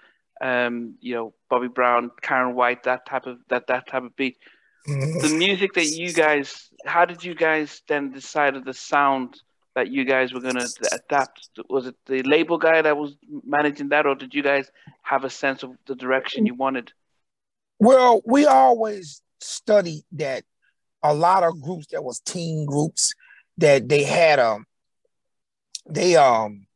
um, 0.41 0.97
you 1.01 1.15
know, 1.15 1.35
Bobby 1.49 1.69
Brown, 1.69 2.11
Karyn 2.23 2.55
White, 2.55 2.83
that 2.85 3.07
type 3.07 3.27
of 3.27 3.39
that 3.49 3.67
that 3.69 3.87
type 3.87 4.03
of 4.03 4.17
beat. 4.17 4.37
The 4.87 5.35
music 5.37 5.75
that 5.75 5.87
you 5.87 6.13
guys, 6.13 6.69
how 6.85 7.05
did 7.05 7.25
you 7.25 7.35
guys 7.35 7.83
then 7.89 8.13
decide 8.13 8.65
the 8.65 8.75
sound 8.75 9.41
that 9.75 9.91
you 9.91 10.05
guys 10.05 10.33
were 10.33 10.41
gonna 10.41 10.67
adapt? 10.93 11.51
Was 11.69 11.87
it 11.87 11.97
the 12.07 12.23
label 12.23 12.57
guy 12.57 12.83
that 12.83 12.97
was 12.97 13.17
managing 13.45 13.91
that, 13.91 14.07
or 14.07 14.15
did 14.15 14.35
you 14.35 14.43
guys 14.43 14.71
have 15.03 15.25
a 15.25 15.31
sense 15.31 15.63
of 15.63 15.73
the 15.87 15.95
direction 15.95 16.47
you 16.47 16.55
wanted? 16.55 16.93
Well, 17.79 18.23
we 18.25 18.47
always 18.47 19.23
studied 19.41 20.05
that 20.13 20.45
a 21.03 21.15
lot 21.15 21.43
of 21.43 21.61
groups 21.61 21.89
that 21.89 22.03
was 22.03 22.21
teen 22.21 22.65
groups 22.65 23.13
that 23.59 23.89
they 23.89 24.03
had 24.03 24.39
um 24.39 24.67
they 25.89 26.17
um 26.17 26.67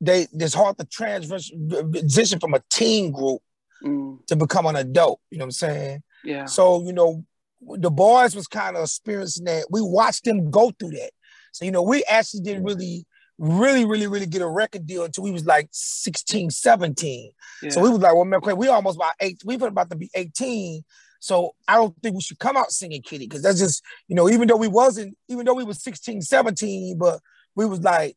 they 0.00 0.26
it's 0.32 0.54
hard 0.54 0.78
to 0.78 0.84
transition 0.84 2.38
from 2.38 2.54
a 2.54 2.62
teen 2.70 3.10
group 3.10 3.40
mm. 3.82 4.24
to 4.26 4.36
become 4.36 4.66
an 4.66 4.76
adult. 4.76 5.20
You 5.30 5.38
know 5.38 5.44
what 5.44 5.46
I'm 5.46 5.52
saying? 5.52 6.02
Yeah. 6.26 6.44
So 6.46 6.84
you 6.84 6.92
know, 6.92 7.24
the 7.60 7.90
boys 7.90 8.34
was 8.34 8.46
kind 8.46 8.76
of 8.76 8.84
experiencing 8.84 9.44
that. 9.44 9.66
We 9.70 9.80
watched 9.80 10.24
them 10.24 10.50
go 10.50 10.72
through 10.78 10.90
that. 10.90 11.10
So 11.52 11.64
you 11.64 11.70
know, 11.70 11.82
we 11.82 12.04
actually 12.04 12.42
didn't 12.42 12.64
really, 12.64 13.06
really, 13.38 13.84
really, 13.84 14.06
really 14.06 14.26
get 14.26 14.42
a 14.42 14.48
record 14.48 14.86
deal 14.86 15.04
until 15.04 15.24
we 15.24 15.30
was 15.30 15.46
like 15.46 15.68
16, 15.70 16.50
17. 16.50 17.30
Yeah. 17.62 17.70
So 17.70 17.80
we 17.80 17.90
was 17.90 18.00
like, 18.00 18.14
well, 18.14 18.24
man, 18.24 18.40
we 18.56 18.68
almost 18.68 18.96
about 18.96 19.12
eight. 19.20 19.40
We 19.44 19.56
were 19.56 19.68
about 19.68 19.90
to 19.90 19.96
be 19.96 20.10
18. 20.14 20.84
So 21.20 21.54
I 21.66 21.76
don't 21.76 21.94
think 22.02 22.14
we 22.14 22.20
should 22.20 22.38
come 22.38 22.56
out 22.56 22.70
singing 22.70 23.02
Kitty 23.02 23.26
because 23.26 23.42
that's 23.42 23.58
just, 23.58 23.82
you 24.06 24.14
know, 24.14 24.28
even 24.28 24.48
though 24.48 24.56
we 24.56 24.68
wasn't, 24.68 25.16
even 25.28 25.46
though 25.46 25.54
we 25.54 25.64
was 25.64 25.82
16, 25.82 26.22
17, 26.22 26.98
but 26.98 27.20
we 27.54 27.64
was 27.64 27.80
like, 27.80 28.16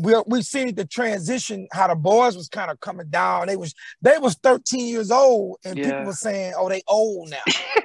we 0.00 0.14
we 0.26 0.42
seen 0.42 0.74
the 0.74 0.84
transition 0.84 1.68
how 1.72 1.88
the 1.88 1.94
boys 1.94 2.36
was 2.36 2.48
kind 2.48 2.70
of 2.70 2.80
coming 2.80 3.08
down. 3.08 3.46
They 3.46 3.56
was 3.56 3.74
they 4.02 4.18
was 4.18 4.34
13 4.42 4.86
years 4.86 5.10
old, 5.10 5.58
and 5.64 5.78
yeah. 5.78 5.84
people 5.84 6.04
were 6.04 6.12
saying, 6.12 6.54
"Oh, 6.56 6.68
they 6.68 6.82
old 6.88 7.30
now." 7.30 7.38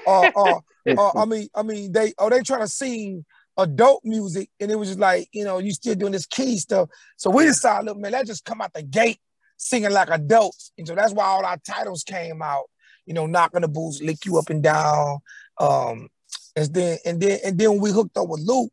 uh, 0.07 0.31
uh, 0.36 0.60
uh, 0.98 1.12
I 1.15 1.25
mean, 1.25 1.48
I 1.55 1.63
mean, 1.63 1.91
they 1.91 2.13
oh 2.17 2.29
they 2.29 2.41
trying 2.41 2.62
to 2.62 2.67
sing 2.67 3.25
adult 3.57 4.01
music, 4.03 4.50
and 4.60 4.72
it 4.72 4.75
was 4.75 4.89
just 4.89 5.00
like, 5.00 5.27
you 5.31 5.43
know, 5.43 5.60
you 5.60 5.72
still 5.72 5.95
doing 5.95 6.12
this 6.12 6.25
key 6.25 6.57
stuff. 6.57 6.89
So 7.17 7.29
we 7.29 7.45
decided, 7.45 7.86
look, 7.86 7.98
man, 7.98 8.12
let's 8.12 8.29
just 8.29 8.45
come 8.45 8.62
out 8.62 8.74
the 8.74 8.84
gate 8.84 9.19
singing 9.57 9.91
like 9.91 10.10
adults. 10.10 10.72
And 10.77 10.88
so 10.88 10.95
that's 10.95 11.13
why 11.13 11.25
all 11.25 11.45
our 11.45 11.57
titles 11.57 12.03
came 12.03 12.41
out, 12.41 12.65
you 13.05 13.13
know, 13.13 13.25
knocking 13.25 13.62
the 13.62 13.67
boots, 13.67 14.01
lick 14.01 14.25
you 14.25 14.38
up 14.38 14.50
and 14.50 14.63
down. 14.63 15.19
Um, 15.60 16.10
and 16.55 16.74
then 16.74 16.98
and 17.05 17.22
then 17.22 17.39
and 17.43 17.57
then 17.57 17.79
we 17.79 17.91
hooked 17.91 18.17
up 18.17 18.27
with 18.27 18.41
Luke, 18.41 18.72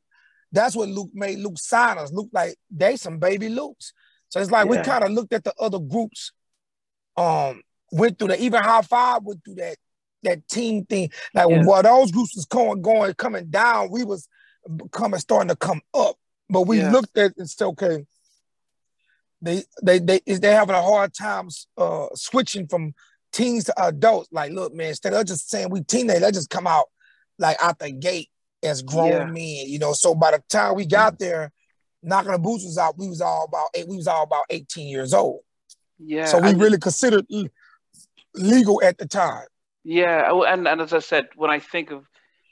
that's 0.53 0.77
what 0.77 0.89
Luke 0.89 1.11
made 1.15 1.39
Luke 1.39 1.59
sign 1.59 1.99
us. 1.99 2.13
Luke 2.13 2.29
like 2.33 2.57
they 2.71 2.97
some 2.97 3.19
baby 3.19 3.49
Lukes. 3.49 3.93
So 4.29 4.41
it's 4.41 4.51
like 4.51 4.67
yeah. 4.67 4.71
we 4.71 4.79
kind 4.79 5.05
of 5.05 5.11
looked 5.11 5.33
at 5.33 5.45
the 5.45 5.55
other 5.59 5.79
groups, 5.79 6.33
um, 7.17 7.63
went 7.91 8.19
through 8.19 8.29
the 8.29 8.43
even 8.43 8.63
Hi-Five 8.63 9.25
went 9.25 9.45
through 9.45 9.57
that 9.57 9.77
that 10.23 10.47
team 10.49 10.85
thing. 10.85 11.11
Like 11.35 11.49
yeah. 11.49 11.65
while 11.65 11.83
those 11.83 12.13
groups 12.13 12.37
was 12.37 12.47
going, 12.47 12.83
going, 12.83 13.15
coming 13.15 13.47
down, 13.51 13.91
we 13.91 14.05
was 14.05 14.29
coming, 14.93 15.21
starting 15.21 15.49
to 15.49 15.57
come 15.57 15.81
up. 15.95 16.17
But 16.49 16.63
we 16.63 16.79
yeah. 16.79 16.93
looked 16.93 17.17
at 17.17 17.33
said, 17.47 17.67
okay, 17.67 18.05
they 19.41 19.65
they 19.83 19.99
they 19.99 20.21
is 20.27 20.41
they 20.41 20.53
having 20.53 20.77
a 20.77 20.83
hard 20.83 21.15
time 21.15 21.49
uh 21.77 22.09
switching 22.15 22.69
from 22.69 22.95
teens 23.33 23.65
to 23.65 23.85
adults. 23.85 24.29
Like, 24.33 24.53
look, 24.53 24.75
man, 24.75 24.89
instead 24.89 25.15
of 25.15 25.27
just 25.27 25.51
saying 25.51 25.71
we 25.71 25.83
teenage, 25.83 26.21
let's 26.21 26.37
just 26.37 26.51
come 26.51 26.67
out 26.67 26.87
like 27.39 27.57
out 27.61 27.79
the 27.79 27.91
gate 27.91 28.29
as 28.63 28.83
grown 28.83 29.11
yeah. 29.11 29.25
men, 29.25 29.69
you 29.69 29.79
know. 29.79 29.93
So 29.93 30.15
by 30.15 30.33
the 30.33 30.43
time 30.49 30.77
we 30.77 30.87
got 30.87 31.15
mm-hmm. 31.15 31.25
there, 31.25 31.53
knocking 32.03 32.33
the 32.33 32.39
boots 32.39 32.65
was 32.65 32.79
out, 32.79 32.99
we 32.99 33.09
was 33.09 33.21
all 33.21 33.45
about 33.45 33.69
eight, 33.75 33.89
we 33.89 33.97
was 33.97 34.07
all 34.07 34.25
about 34.25 34.45
18 34.51 34.89
years 34.89 35.15
old. 35.15 35.41
Yeah. 35.99 36.27
So 36.27 36.41
we 36.41 36.49
I 36.49 36.53
really 36.53 36.79
considered 36.79 37.27
legal 38.35 38.83
at 38.83 38.99
the 38.99 39.07
time. 39.07 39.47
Yeah, 39.85 40.29
oh, 40.29 40.45
and 40.45 40.69
and 40.69 40.81
as 40.81 40.93
I 40.93 41.01
said, 41.01 41.29
when 41.35 41.51
I 41.51 41.59
think 41.59 41.91
of 41.91 42.07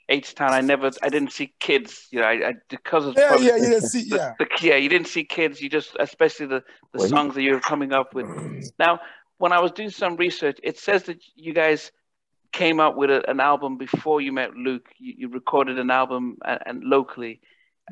H 0.09 0.35
Town, 0.35 0.51
I 0.51 0.59
never, 0.59 0.91
I 1.01 1.07
didn't 1.07 1.31
see 1.31 1.53
kids. 1.59 2.07
You 2.11 2.19
know, 2.19 2.25
I, 2.25 2.49
I 2.49 2.53
because 2.69 3.05
of 3.05 3.15
yeah, 3.17 3.37
yeah, 3.37 3.55
you 3.55 3.69
didn't 3.69 3.81
see, 3.89 4.03
yeah, 4.05 4.33
the, 4.37 4.47
yeah, 4.61 4.75
you 4.75 4.89
didn't 4.89 5.07
see 5.07 5.23
kids. 5.23 5.61
You 5.61 5.69
just, 5.69 5.95
especially 5.99 6.47
the 6.47 6.63
the 6.91 6.99
well, 6.99 7.07
songs 7.07 7.35
that 7.35 7.41
you're 7.41 7.61
coming 7.61 7.93
up 7.93 8.13
with. 8.13 8.25
now, 8.79 8.99
when 9.37 9.53
I 9.53 9.61
was 9.61 9.71
doing 9.71 9.89
some 9.89 10.17
research, 10.17 10.59
it 10.61 10.77
says 10.77 11.03
that 11.03 11.23
you 11.35 11.53
guys 11.53 11.91
came 12.51 12.79
up 12.79 12.95
with 12.95 13.09
a, 13.09 13.29
an 13.29 13.39
album 13.39 13.77
before 13.77 14.21
you 14.21 14.31
met 14.31 14.55
Luke. 14.55 14.89
You, 14.97 15.13
you 15.17 15.29
recorded 15.29 15.79
an 15.79 15.89
album 15.89 16.37
and, 16.45 16.59
and 16.65 16.83
locally. 16.83 17.41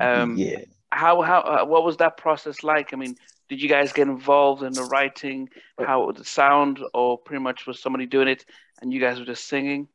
Um, 0.00 0.36
yeah. 0.36 0.60
How 0.92 1.22
how 1.22 1.40
uh, 1.40 1.64
what 1.64 1.84
was 1.84 1.98
that 1.98 2.16
process 2.16 2.64
like? 2.64 2.92
I 2.92 2.96
mean, 2.96 3.16
did 3.48 3.62
you 3.62 3.68
guys 3.68 3.92
get 3.92 4.08
involved 4.08 4.62
in 4.62 4.72
the 4.72 4.84
writing? 4.84 5.48
How 5.78 6.06
would 6.06 6.18
it 6.18 6.26
sound, 6.26 6.80
or 6.94 7.18
pretty 7.18 7.42
much 7.42 7.66
was 7.66 7.80
somebody 7.80 8.06
doing 8.06 8.28
it 8.28 8.44
and 8.80 8.92
you 8.92 9.00
guys 9.00 9.18
were 9.18 9.24
just 9.24 9.46
singing? 9.46 9.88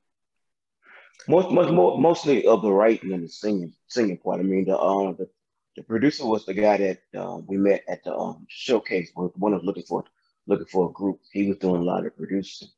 Most, 1.27 1.49
most, 1.51 1.71
more, 1.71 1.97
mostly 1.97 2.45
of 2.45 2.61
the 2.61 2.71
writing 2.71 3.13
and 3.13 3.23
the 3.23 3.29
singing, 3.29 3.73
singing 3.87 4.17
part. 4.17 4.39
I 4.39 4.43
mean, 4.43 4.65
the 4.65 4.77
um, 4.77 5.15
the, 5.17 5.27
the 5.75 5.83
producer 5.83 6.25
was 6.25 6.45
the 6.45 6.53
guy 6.53 6.77
that 6.77 6.99
uh, 7.17 7.37
we 7.47 7.57
met 7.57 7.83
at 7.87 8.03
the 8.03 8.13
um 8.13 8.45
showcase. 8.47 9.11
One 9.15 9.53
of 9.53 9.63
looking 9.63 9.83
for 9.83 10.03
looking 10.47 10.67
for 10.67 10.89
a 10.89 10.93
group. 10.93 11.19
He 11.31 11.47
was 11.47 11.57
doing 11.57 11.81
a 11.81 11.85
lot 11.85 12.05
of 12.05 12.15
producing. 12.15 12.69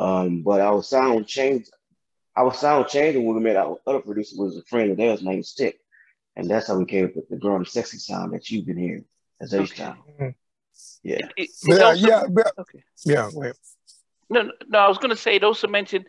Um, 0.00 0.42
but 0.42 0.60
our 0.60 0.82
sound 0.82 1.26
changed. 1.26 1.70
Our 2.36 2.54
sound 2.54 2.88
changed 2.88 3.18
when 3.18 3.34
we 3.34 3.40
met 3.40 3.56
our 3.56 3.76
other 3.86 4.00
producer 4.00 4.36
was 4.38 4.56
a 4.56 4.62
friend 4.62 4.90
of 4.90 4.96
theirs 4.96 5.22
named 5.22 5.44
Stick. 5.44 5.78
And 6.36 6.48
that's 6.48 6.68
how 6.68 6.78
we 6.78 6.86
came 6.86 7.04
up 7.04 7.16
with 7.16 7.28
the 7.28 7.36
growing 7.36 7.66
sexy 7.66 7.98
sound 7.98 8.32
that 8.32 8.48
you've 8.50 8.64
been 8.64 8.78
hearing 8.78 9.04
as 9.40 9.52
H 9.52 9.76
Town. 9.76 9.98
Okay. 10.14 10.34
Yeah. 11.02 11.16
It, 11.16 11.32
it, 11.36 11.50
yeah, 11.66 11.82
also, 11.82 12.08
yeah, 12.08 12.22
yeah, 12.34 12.42
okay. 12.58 12.82
Yeah, 13.04 13.30
No, 14.30 14.50
no, 14.68 14.78
I 14.78 14.88
was 14.88 14.96
gonna 14.98 15.16
say 15.16 15.36
it 15.36 15.44
also 15.44 15.68
mentioned, 15.68 16.06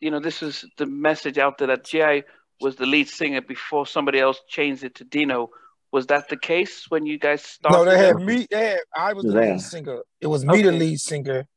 you 0.00 0.12
know, 0.12 0.20
this 0.20 0.42
is 0.42 0.64
the 0.76 0.86
message 0.86 1.38
out 1.38 1.58
there 1.58 1.68
that 1.68 1.86
G.I. 1.86 2.22
was 2.60 2.76
the 2.76 2.86
lead 2.86 3.08
singer 3.08 3.40
before 3.40 3.86
somebody 3.86 4.20
else 4.20 4.40
changed 4.48 4.84
it 4.84 4.96
to 4.96 5.04
Dino. 5.04 5.50
Was 5.90 6.06
that 6.06 6.28
the 6.28 6.36
case 6.36 6.86
when 6.88 7.06
you 7.06 7.18
guys 7.18 7.42
started? 7.42 7.78
No, 7.78 7.84
they 7.84 7.98
had 7.98 8.16
me. 8.16 8.46
They 8.48 8.68
had, 8.68 8.80
I 8.94 9.12
was 9.14 9.24
the 9.24 9.32
lead 9.32 9.60
singer. 9.60 10.02
It 10.20 10.26
was 10.26 10.44
me, 10.44 10.52
okay. 10.52 10.62
the 10.62 10.72
lead 10.72 11.00
singer. 11.00 11.48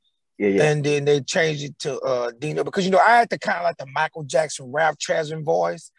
Yeah, 0.41 0.47
yeah. 0.47 0.63
And 0.71 0.83
then 0.83 1.05
they 1.05 1.21
changed 1.21 1.63
it 1.63 1.77
to 1.79 1.99
uh, 1.99 2.31
Dino 2.39 2.63
because 2.63 2.83
you 2.83 2.89
know 2.89 2.97
I 2.97 3.19
had 3.19 3.29
the 3.29 3.37
kind 3.37 3.59
of 3.59 3.63
like 3.63 3.77
the 3.77 3.85
Michael 3.85 4.23
Jackson 4.23 4.71
Ralph 4.71 4.97
Tresvant 4.97 5.43
voice, 5.43 5.91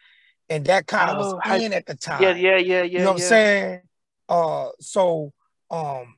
and 0.49 0.65
that 0.65 0.85
kind 0.85 1.09
of 1.09 1.17
oh, 1.17 1.35
was 1.35 1.61
in 1.61 1.71
at 1.71 1.85
the 1.85 1.95
time. 1.95 2.21
Yeah, 2.21 2.35
yeah, 2.35 2.57
yeah, 2.57 2.57
yeah. 2.57 2.83
You 2.83 2.99
know 2.99 3.13
what 3.13 3.19
yeah. 3.19 3.25
I'm 3.25 3.29
saying? 3.29 3.81
Uh, 4.27 4.67
so 4.81 5.31
um, 5.71 6.15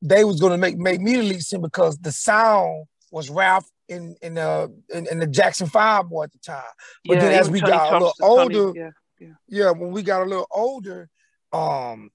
they 0.00 0.24
was 0.24 0.40
gonna 0.40 0.56
make 0.56 0.78
make 0.78 1.02
me 1.02 1.16
the 1.16 1.22
lead 1.22 1.42
singer 1.42 1.60
because 1.60 1.98
the 1.98 2.10
sound 2.12 2.86
was 3.10 3.28
Ralph 3.28 3.68
in 3.90 4.16
in 4.22 4.36
the 4.36 4.40
uh, 4.40 4.68
in, 4.94 5.06
in 5.08 5.18
the 5.18 5.26
Jackson 5.26 5.66
Five 5.66 6.08
boy 6.08 6.24
at 6.24 6.32
the 6.32 6.38
time. 6.38 6.62
But 7.04 7.16
yeah, 7.16 7.20
then 7.20 7.38
as 7.40 7.50
we 7.50 7.60
Tony 7.60 7.72
got 7.72 7.90
Thompson, 7.90 8.24
a 8.24 8.26
little 8.26 8.40
older, 8.40 8.54
Tony, 8.54 8.78
yeah, 8.78 8.90
yeah, 9.20 9.34
yeah, 9.48 9.70
when 9.72 9.90
we 9.90 10.02
got 10.02 10.22
a 10.22 10.24
little 10.24 10.48
older, 10.50 11.10
um, 11.52 12.08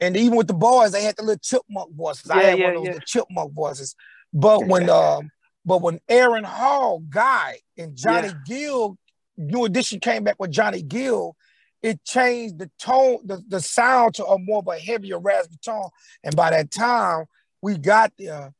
and 0.00 0.16
even 0.16 0.36
with 0.36 0.48
the 0.48 0.54
boys, 0.54 0.90
they 0.90 1.04
had 1.04 1.14
the 1.14 1.22
little 1.22 1.38
chipmunk 1.40 1.94
voices. 1.94 2.26
Yeah, 2.28 2.34
I 2.34 2.42
had 2.42 2.58
yeah, 2.58 2.74
one 2.74 2.88
of 2.88 2.94
those 2.94 3.04
chipmunk 3.06 3.52
voices. 3.52 3.94
But 4.32 4.66
when 4.66 4.90
um, 4.90 5.30
but 5.64 5.82
when 5.82 6.00
Aaron 6.08 6.44
Hall, 6.44 7.00
Guy, 7.08 7.58
and 7.76 7.96
Johnny 7.96 8.28
yeah. 8.28 8.34
Gill, 8.46 8.98
New 9.36 9.64
Edition 9.64 10.00
came 10.00 10.24
back 10.24 10.36
with 10.38 10.50
Johnny 10.50 10.82
Gill, 10.82 11.36
it 11.82 12.02
changed 12.04 12.58
the 12.58 12.70
tone, 12.78 13.18
the, 13.24 13.42
the 13.48 13.60
sound 13.60 14.14
to 14.14 14.24
a 14.24 14.38
more 14.38 14.58
of 14.60 14.68
a 14.68 14.78
heavier 14.78 15.18
raspy 15.18 15.56
tone. 15.64 15.88
And 16.24 16.34
by 16.34 16.50
that 16.50 16.70
time 16.70 17.26
we 17.62 17.78
got 17.78 18.12
there, 18.18 18.52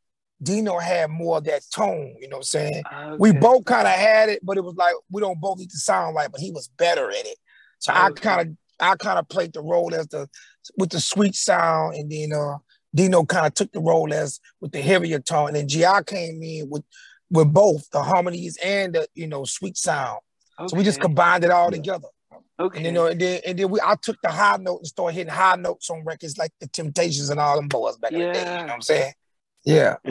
Dino 0.42 0.78
had 0.78 1.10
more 1.10 1.38
of 1.38 1.44
that 1.44 1.62
tone, 1.74 2.14
you 2.20 2.28
know 2.28 2.36
what 2.36 2.40
I'm 2.40 2.44
saying? 2.44 2.82
Okay. 2.86 3.16
We 3.18 3.32
both 3.32 3.64
kind 3.64 3.88
of 3.88 3.94
had 3.94 4.28
it, 4.28 4.40
but 4.44 4.56
it 4.56 4.62
was 4.62 4.76
like 4.76 4.94
we 5.10 5.20
don't 5.20 5.40
both 5.40 5.58
need 5.58 5.70
to 5.70 5.78
sound 5.78 6.14
like, 6.14 6.30
but 6.30 6.40
he 6.40 6.52
was 6.52 6.68
better 6.78 7.10
at 7.10 7.26
it. 7.26 7.38
So 7.80 7.92
okay. 7.92 8.00
I 8.00 8.10
kind 8.10 8.40
of 8.40 8.56
I 8.80 8.96
kind 8.96 9.18
of 9.18 9.28
played 9.28 9.52
the 9.52 9.62
role 9.62 9.94
as 9.94 10.06
the 10.08 10.28
with 10.76 10.90
the 10.90 11.00
sweet 11.00 11.34
sound, 11.34 11.96
and 11.96 12.10
then 12.10 12.32
uh 12.32 12.58
Dino 12.94 13.24
kind 13.24 13.46
of 13.46 13.54
took 13.54 13.72
the 13.72 13.80
role 13.80 14.12
as 14.12 14.40
with 14.60 14.72
the 14.72 14.80
heavier 14.80 15.18
tone, 15.18 15.48
and 15.48 15.56
then 15.56 15.68
Gi 15.68 15.84
came 16.06 16.42
in 16.42 16.68
with 16.70 16.84
with 17.30 17.52
both 17.52 17.88
the 17.90 18.02
harmonies 18.02 18.58
and 18.64 18.94
the 18.94 19.08
you 19.14 19.26
know 19.26 19.44
sweet 19.44 19.76
sound. 19.76 20.20
Okay. 20.58 20.68
So 20.68 20.76
we 20.76 20.84
just 20.84 21.00
combined 21.00 21.44
it 21.44 21.50
all 21.50 21.70
together. 21.70 22.08
Okay. 22.60 22.78
And, 22.78 22.86
you 22.86 22.92
know, 22.92 23.06
and 23.06 23.20
then 23.20 23.40
and 23.46 23.58
then 23.58 23.70
we 23.70 23.80
I 23.80 23.94
took 24.00 24.16
the 24.22 24.30
high 24.30 24.56
note 24.56 24.78
and 24.78 24.86
started 24.86 25.14
hitting 25.14 25.32
high 25.32 25.56
notes 25.56 25.90
on 25.90 26.04
records 26.04 26.38
like 26.38 26.52
the 26.60 26.66
Temptations 26.66 27.30
and 27.30 27.38
all 27.38 27.56
them 27.56 27.68
boys 27.68 27.96
back 27.96 28.12
yeah. 28.12 28.18
in 28.18 28.26
the 28.26 28.32
day. 28.32 28.40
You 28.40 28.44
know 28.44 28.62
what 28.62 28.70
I'm 28.72 28.82
saying? 28.82 29.12
Yeah. 29.64 29.96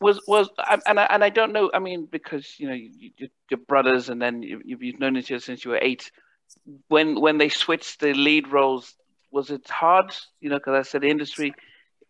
Was 0.00 0.20
was 0.28 0.48
and 0.86 1.00
I, 1.00 1.04
and 1.04 1.24
I 1.24 1.30
don't 1.30 1.52
know. 1.52 1.68
I 1.74 1.80
mean, 1.80 2.06
because 2.08 2.60
you 2.60 2.68
know 2.68 2.74
you, 2.74 3.10
you, 3.16 3.28
your 3.50 3.58
brothers, 3.58 4.08
and 4.08 4.22
then 4.22 4.40
you, 4.40 4.62
you've 4.64 5.00
known 5.00 5.16
each 5.16 5.32
other 5.32 5.40
since 5.40 5.64
you 5.64 5.72
were 5.72 5.80
eight. 5.82 6.12
When 6.86 7.20
when 7.20 7.38
they 7.38 7.48
switched 7.48 7.98
the 7.98 8.14
lead 8.14 8.46
roles, 8.46 8.94
was 9.32 9.50
it 9.50 9.68
hard? 9.68 10.14
You 10.40 10.50
know, 10.50 10.58
because 10.58 10.74
I 10.74 10.88
said 10.88 11.00
the 11.00 11.08
industry 11.08 11.54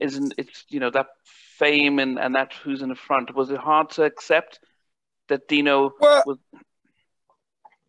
isn't 0.00 0.34
it's 0.38 0.64
you 0.68 0.80
know 0.80 0.90
that 0.90 1.06
fame 1.24 1.98
and 1.98 2.18
and 2.18 2.34
that 2.34 2.52
who's 2.52 2.82
in 2.82 2.88
the 2.88 2.94
front 2.94 3.34
was 3.34 3.50
it 3.50 3.58
hard 3.58 3.90
to 3.90 4.04
accept 4.04 4.60
that 5.28 5.48
Dino 5.48 5.92
well, 6.00 6.22
was 6.26 6.38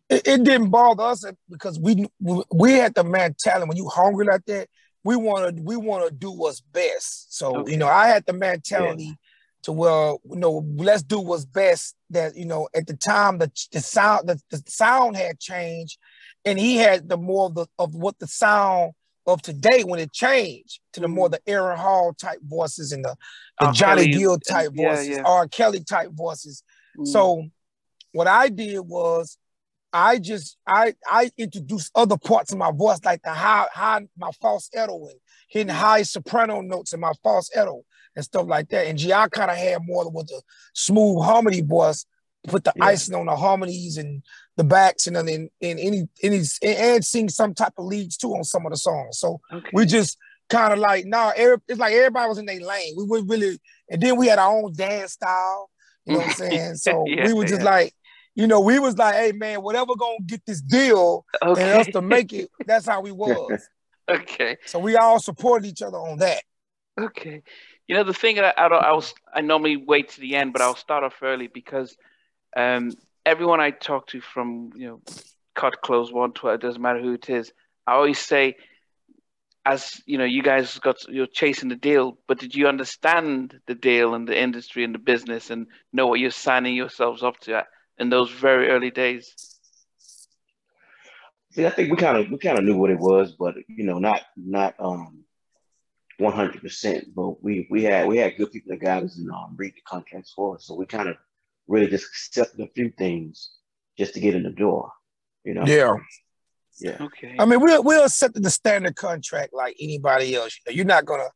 it, 0.08 0.26
it, 0.26 0.44
didn't 0.44 0.70
bother 0.70 1.04
us 1.04 1.24
because 1.48 1.78
we 1.78 2.06
we 2.52 2.72
had 2.72 2.94
the 2.94 3.04
mentality 3.04 3.68
when 3.68 3.76
you 3.76 3.88
hungry 3.88 4.26
like 4.26 4.44
that 4.46 4.68
we 5.04 5.16
want 5.16 5.56
to 5.56 5.62
we 5.62 5.76
want 5.76 6.06
to 6.06 6.12
do 6.12 6.30
what's 6.30 6.60
best 6.60 7.36
so 7.36 7.58
okay. 7.58 7.72
you 7.72 7.78
know 7.78 7.86
I 7.86 8.08
had 8.08 8.26
the 8.26 8.32
mentality 8.32 9.04
yeah. 9.04 9.14
to 9.62 9.72
well 9.72 10.20
you 10.28 10.36
know 10.36 10.66
let's 10.76 11.02
do 11.02 11.20
what's 11.20 11.44
best 11.44 11.94
that 12.10 12.36
you 12.36 12.44
know 12.44 12.68
at 12.74 12.86
the 12.86 12.96
time 12.96 13.38
the 13.38 13.50
the 13.72 13.80
sound 13.80 14.28
the, 14.28 14.40
the 14.50 14.62
sound 14.66 15.16
had 15.16 15.38
changed 15.38 15.98
and 16.44 16.58
he 16.58 16.76
had 16.76 17.08
the 17.08 17.16
more 17.16 17.46
of 17.46 17.54
the 17.54 17.66
of 17.78 17.94
what 17.94 18.18
the 18.18 18.26
sound 18.26 18.92
of 19.26 19.42
today 19.42 19.82
when 19.84 20.00
it 20.00 20.12
changed 20.12 20.80
to 20.92 21.00
the 21.00 21.08
more 21.08 21.28
mm. 21.28 21.32
the 21.32 21.40
Aaron 21.46 21.78
Hall 21.78 22.14
type 22.14 22.38
voices 22.42 22.92
and 22.92 23.04
the, 23.04 23.16
the 23.60 23.70
Johnny 23.72 24.06
Kelly, 24.06 24.18
Gill 24.18 24.38
type 24.38 24.72
voices, 24.74 25.08
yeah. 25.08 25.22
R. 25.24 25.46
Kelly 25.48 25.84
type 25.84 26.10
voices. 26.12 26.62
Mm. 26.98 27.06
So 27.06 27.44
what 28.12 28.26
I 28.26 28.48
did 28.48 28.80
was 28.80 29.36
I 29.92 30.18
just 30.18 30.56
I 30.66 30.94
I 31.08 31.30
introduced 31.36 31.90
other 31.94 32.16
parts 32.16 32.52
of 32.52 32.58
my 32.58 32.70
voice, 32.70 33.00
like 33.04 33.22
the 33.22 33.30
high 33.30 33.66
high 33.72 34.06
my 34.16 34.30
falsetto 34.40 35.08
and 35.08 35.18
hitting 35.48 35.72
mm. 35.72 35.76
high 35.76 36.02
soprano 36.02 36.60
notes 36.60 36.92
in 36.92 37.00
my 37.00 37.12
falsetto 37.22 37.82
and 38.16 38.24
stuff 38.24 38.46
like 38.46 38.68
that. 38.68 38.86
And 38.86 38.98
G, 38.98 39.12
I 39.12 39.28
kind 39.28 39.50
of 39.50 39.56
had 39.56 39.84
more 39.84 40.08
with 40.10 40.28
the 40.28 40.42
smooth 40.74 41.24
harmony 41.24 41.60
voice, 41.60 42.06
put 42.46 42.64
the 42.64 42.72
yeah. 42.76 42.84
icing 42.84 43.14
on 43.14 43.26
the 43.26 43.36
harmonies 43.36 43.96
and 43.96 44.22
the 44.60 44.64
backs 44.64 45.06
and 45.06 45.16
then 45.16 45.26
in, 45.26 45.50
in 45.62 45.78
any 45.78 46.08
any 46.22 46.42
and 46.62 47.02
sing 47.02 47.30
some 47.30 47.54
type 47.54 47.72
of 47.78 47.86
leads 47.86 48.18
too 48.18 48.34
on 48.34 48.44
some 48.44 48.66
of 48.66 48.72
the 48.72 48.76
songs. 48.76 49.18
So 49.18 49.40
okay. 49.50 49.70
we 49.72 49.86
just 49.86 50.18
kind 50.50 50.74
of 50.74 50.78
like 50.78 51.06
nah, 51.06 51.32
it's 51.34 51.80
like 51.80 51.94
everybody 51.94 52.28
was 52.28 52.36
in 52.36 52.44
their 52.44 52.60
lane. 52.60 52.92
We 52.94 53.06
were 53.06 53.22
really 53.22 53.58
and 53.88 54.02
then 54.02 54.18
we 54.18 54.26
had 54.26 54.38
our 54.38 54.54
own 54.54 54.74
dance 54.74 55.12
style. 55.12 55.70
You 56.04 56.12
know 56.12 56.18
what 56.18 56.28
I'm 56.28 56.34
saying? 56.34 56.74
So 56.76 57.04
yeah, 57.06 57.26
we 57.26 57.32
were 57.32 57.46
just 57.46 57.62
yeah. 57.62 57.70
like, 57.70 57.94
you 58.34 58.46
know, 58.46 58.60
we 58.60 58.78
was 58.78 58.98
like, 58.98 59.14
hey 59.14 59.32
man, 59.32 59.62
whatever 59.62 59.94
gonna 59.98 60.18
get 60.26 60.44
this 60.44 60.60
deal 60.60 61.24
okay. 61.42 61.62
and 61.62 61.80
us 61.80 61.86
to 61.94 62.02
make 62.02 62.34
it, 62.34 62.50
that's 62.66 62.86
how 62.86 63.00
we 63.00 63.12
was. 63.12 63.66
okay. 64.10 64.58
So 64.66 64.78
we 64.78 64.96
all 64.96 65.20
supported 65.20 65.66
each 65.66 65.80
other 65.80 65.96
on 65.96 66.18
that. 66.18 66.42
Okay. 67.00 67.42
You 67.88 67.96
know 67.96 68.04
the 68.04 68.12
thing 68.12 68.38
I, 68.38 68.52
I, 68.58 68.66
I 68.66 68.92
was 68.92 69.14
I 69.34 69.40
normally 69.40 69.78
wait 69.78 70.10
to 70.10 70.20
the 70.20 70.36
end, 70.36 70.52
but 70.52 70.60
I'll 70.60 70.76
start 70.76 71.02
off 71.02 71.16
early 71.22 71.46
because 71.46 71.96
um, 72.54 72.92
everyone 73.26 73.60
I 73.60 73.70
talk 73.70 74.08
to 74.08 74.20
from 74.20 74.70
you 74.74 74.86
know 74.88 75.02
Kut 75.54 75.76
Klose 75.82 76.12
one 76.12 76.32
twelve. 76.32 76.56
It 76.56 76.62
doesn't 76.62 76.82
matter 76.82 77.00
who 77.00 77.14
it 77.14 77.28
is. 77.30 77.52
I 77.86 77.94
always 77.94 78.18
say, 78.18 78.56
as 79.64 80.00
you 80.06 80.18
know, 80.18 80.24
you 80.24 80.42
guys 80.42 80.78
got 80.78 81.08
you're 81.08 81.26
chasing 81.26 81.68
the 81.68 81.76
deal, 81.76 82.18
but 82.26 82.38
did 82.38 82.54
you 82.54 82.68
understand 82.68 83.60
the 83.66 83.74
deal 83.74 84.14
and 84.14 84.28
the 84.28 84.40
industry 84.40 84.84
and 84.84 84.94
the 84.94 84.98
business 84.98 85.50
and 85.50 85.66
know 85.92 86.06
what 86.06 86.20
you're 86.20 86.30
signing 86.30 86.74
yourselves 86.74 87.22
up 87.22 87.38
to 87.40 87.64
in 87.98 88.10
those 88.10 88.30
very 88.30 88.68
early 88.68 88.90
days? 88.90 89.34
See, 91.52 91.66
I 91.66 91.70
think 91.70 91.90
we 91.90 91.96
kind 91.96 92.16
of 92.16 92.30
we 92.30 92.38
kind 92.38 92.58
of 92.58 92.64
knew 92.64 92.76
what 92.76 92.90
it 92.90 92.98
was, 92.98 93.32
but 93.32 93.56
you 93.68 93.84
know, 93.84 93.98
not 93.98 94.22
not 94.36 94.74
um 94.78 95.24
one 96.18 96.32
hundred 96.32 96.62
percent. 96.62 97.08
But 97.14 97.42
we 97.42 97.66
we 97.70 97.82
had 97.82 98.06
we 98.06 98.18
had 98.18 98.36
good 98.36 98.52
people 98.52 98.70
that 98.70 98.80
got 98.80 99.02
us 99.02 99.16
and 99.16 99.30
um, 99.30 99.54
read 99.56 99.74
the 99.74 99.80
contracts 99.84 100.32
for 100.32 100.54
us, 100.54 100.66
so 100.66 100.74
we 100.74 100.86
kind 100.86 101.08
of 101.08 101.16
really 101.70 101.86
just 101.86 102.06
accepted 102.06 102.60
a 102.60 102.68
few 102.74 102.90
things 102.90 103.50
just 103.96 104.14
to 104.14 104.20
get 104.20 104.34
in 104.34 104.42
the 104.42 104.50
door. 104.50 104.90
You 105.44 105.54
know. 105.54 105.64
Yeah. 105.64 105.94
Yeah. 106.78 106.96
Okay. 107.00 107.36
I 107.38 107.44
mean, 107.44 107.60
we'll 107.60 107.82
we'll 107.82 108.04
accept 108.04 108.40
the 108.40 108.50
standard 108.50 108.96
contract 108.96 109.52
like 109.52 109.76
anybody 109.80 110.34
else. 110.34 110.58
You 110.66 110.72
know, 110.72 110.76
you're 110.76 110.84
not 110.86 111.04
gonna 111.04 111.28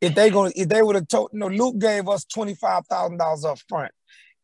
if 0.00 0.14
they 0.14 0.30
gonna 0.30 0.52
if 0.54 0.68
they 0.68 0.82
would 0.82 0.96
have 0.96 1.08
told 1.08 1.30
you 1.32 1.40
know 1.40 1.48
Luke 1.48 1.78
gave 1.78 2.08
us 2.08 2.24
twenty 2.24 2.54
five 2.54 2.86
thousand 2.86 3.18
dollars 3.18 3.44
up 3.44 3.58
front. 3.68 3.92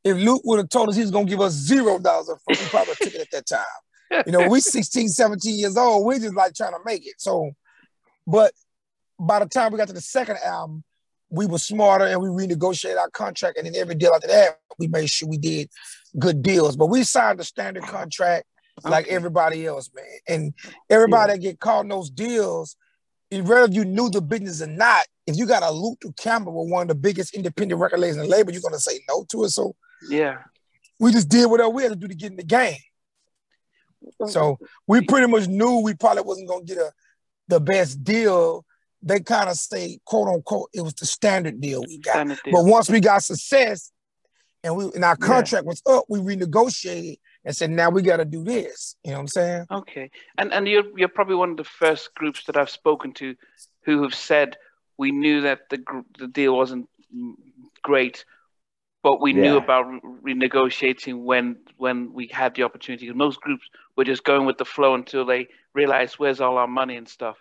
If 0.05 0.17
Luke 0.17 0.43
would 0.45 0.59
have 0.59 0.69
told 0.69 0.89
us 0.89 0.97
he's 0.97 1.11
gonna 1.11 1.27
give 1.27 1.41
us 1.41 1.53
zero 1.53 1.99
dollars 1.99 2.29
up 2.29 2.39
front, 2.45 2.61
we 2.61 2.67
probably 2.67 2.95
took 2.95 3.15
it 3.15 3.21
at 3.21 3.31
that 3.33 3.47
time. 3.47 4.25
You 4.27 4.33
know, 4.33 4.49
we 4.49 4.61
16, 4.61 5.09
17 5.09 5.59
years 5.59 5.77
old, 5.77 6.07
we 6.07 6.19
just 6.19 6.35
like 6.35 6.55
trying 6.55 6.73
to 6.73 6.79
make 6.85 7.07
it. 7.07 7.17
So, 7.19 7.51
but 8.27 8.53
by 9.19 9.41
the 9.41 9.47
time 9.47 9.71
we 9.71 9.77
got 9.79 9.89
to 9.89 9.95
the 9.95 10.01
second 10.01 10.39
album, 10.43 10.83
we 11.31 11.47
were 11.47 11.59
smarter 11.59 12.07
and 12.07 12.21
we 12.21 12.29
renegotiated 12.29 12.99
our 12.99 13.11
contract. 13.11 13.59
And 13.59 13.67
then 13.67 13.77
every 13.77 13.95
deal 13.95 14.13
after 14.15 14.29
that, 14.29 14.59
we 14.79 14.87
made 14.87 15.11
sure 15.11 15.29
we 15.29 15.39
did 15.39 15.69
good 16.19 16.43
deals. 16.43 16.77
But 16.77 16.87
we 16.87 17.05
signed 17.05 17.39
the 17.39 17.45
standard 17.45 17.83
contract 17.85 18.47
like 18.85 19.07
Okay. 19.07 19.15
everybody 19.15 19.67
else, 19.67 19.91
man. 19.95 20.05
And 20.29 20.55
everybody 20.89 21.33
that 21.35 21.39
get 21.41 21.61
caught 21.61 21.83
in 21.83 21.89
those 21.89 22.11
deals, 22.11 22.77
whether 23.31 23.73
you 23.73 23.85
knew 23.85 24.09
the 24.09 24.23
business 24.23 24.63
or 24.63 24.69
not, 24.69 25.05
if 25.27 25.37
you 25.37 25.45
got 25.47 25.63
a 25.63 25.71
loop 25.71 26.01
to 26.01 26.13
camera 26.13 26.51
with 26.53 26.71
one 26.71 26.83
of 26.83 26.89
the 26.89 26.95
biggest 26.95 27.35
independent 27.35 27.81
record 27.81 28.01
labels 28.01 28.19
and 28.19 28.29
label, 28.29 28.53
you're 28.53 28.63
gonna 28.63 28.79
say 28.79 29.01
no 29.09 29.25
to 29.31 29.45
it. 29.45 29.51
So 29.51 29.75
Yeah. 30.09 30.39
we 30.99 31.13
just 31.13 31.29
did 31.29 31.47
whatever 31.51 31.69
we 31.69 31.83
had 31.83 31.93
to 31.93 31.97
do 31.97 32.09
to 32.09 32.15
get 32.15 32.31
in 32.31 32.37
the 32.37 32.45
game. 32.45 32.79
So 34.29 34.59
we 34.87 35.05
pretty 35.05 35.27
much 35.27 35.49
knew 35.49 35.81
we 35.81 35.95
probably 35.95 36.23
wasn't 36.23 36.49
gonna 36.49 36.65
get 36.65 36.79
a 36.79 36.93
the 37.49 37.61
best 37.61 38.05
deal. 38.05 38.65
They 39.03 39.21
kind 39.21 39.49
of 39.49 39.57
say, 39.57 40.01
quote 40.05 40.29
unquote, 40.29 40.71
it 40.75 40.81
was 40.81 40.95
the 40.95 41.07
standard 41.07 41.61
deal 41.61 41.83
we 41.83 41.99
got. 41.99 42.27
Deal. 42.27 42.37
But 42.53 42.65
once 42.65 42.91
we 42.91 43.01
got 43.01 43.23
success 43.23 43.93
and 44.65 44.77
we 44.77 44.85
and 44.95 45.05
our 45.05 45.17
Yeah. 45.21 45.27
contract 45.27 45.67
was 45.67 45.83
up, 45.87 46.05
we 46.09 46.19
renegotiated 46.19 47.19
and 47.45 47.57
said, 47.57 47.71
now 47.71 47.91
we 47.91 48.03
gotta 48.03 48.25
do 48.25 48.43
this. 48.43 48.97
You 49.05 49.13
know 49.13 49.19
what 49.19 49.21
I'm 49.23 49.29
saying? 49.29 49.67
Okay, 49.71 50.11
and 50.37 50.53
and 50.53 50.67
you're 50.67 50.99
you're 50.99 51.09
probably 51.09 51.37
one 51.37 51.51
of 51.51 51.57
the 51.57 51.65
first 51.65 52.15
groups 52.15 52.45
that 52.47 52.57
I've 52.57 52.71
spoken 52.71 53.13
to 53.15 53.37
who 53.85 54.03
have 54.03 54.15
said 54.15 54.57
we 54.97 55.13
knew 55.13 55.43
that 55.43 55.61
the 55.71 55.79
the 56.19 56.27
deal 56.27 56.57
wasn't 56.57 56.89
great, 57.83 58.25
but 59.05 59.21
we 59.21 59.33
knew 59.33 59.57
about 59.57 59.87
re- 59.87 60.35
renegotiating 60.35 61.23
when 61.23 61.57
when 61.77 62.13
we 62.13 62.27
had 62.27 62.55
the 62.57 62.65
opportunity. 62.65 63.11
Most 63.13 63.41
groups 63.41 63.65
were 63.97 64.05
just 64.05 64.25
going 64.25 64.45
with 64.45 64.59
the 64.59 64.65
flow 64.65 64.95
until 64.95 65.25
they 65.25 65.47
realized 65.73 66.17
where's 66.19 66.41
all 66.41 66.59
our 66.59 66.67
money 66.67 66.97
and 66.97 67.09
stuff. 67.09 67.37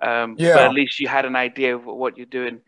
Um, 0.00 0.34
But 0.36 0.42
Yeah. 0.44 0.58
at 0.60 0.72
least 0.74 1.00
you 1.00 1.08
had 1.08 1.24
an 1.24 1.36
idea 1.36 1.74
of 1.76 1.84
what 1.84 2.16
you're 2.16 2.26
doing. 2.26 2.60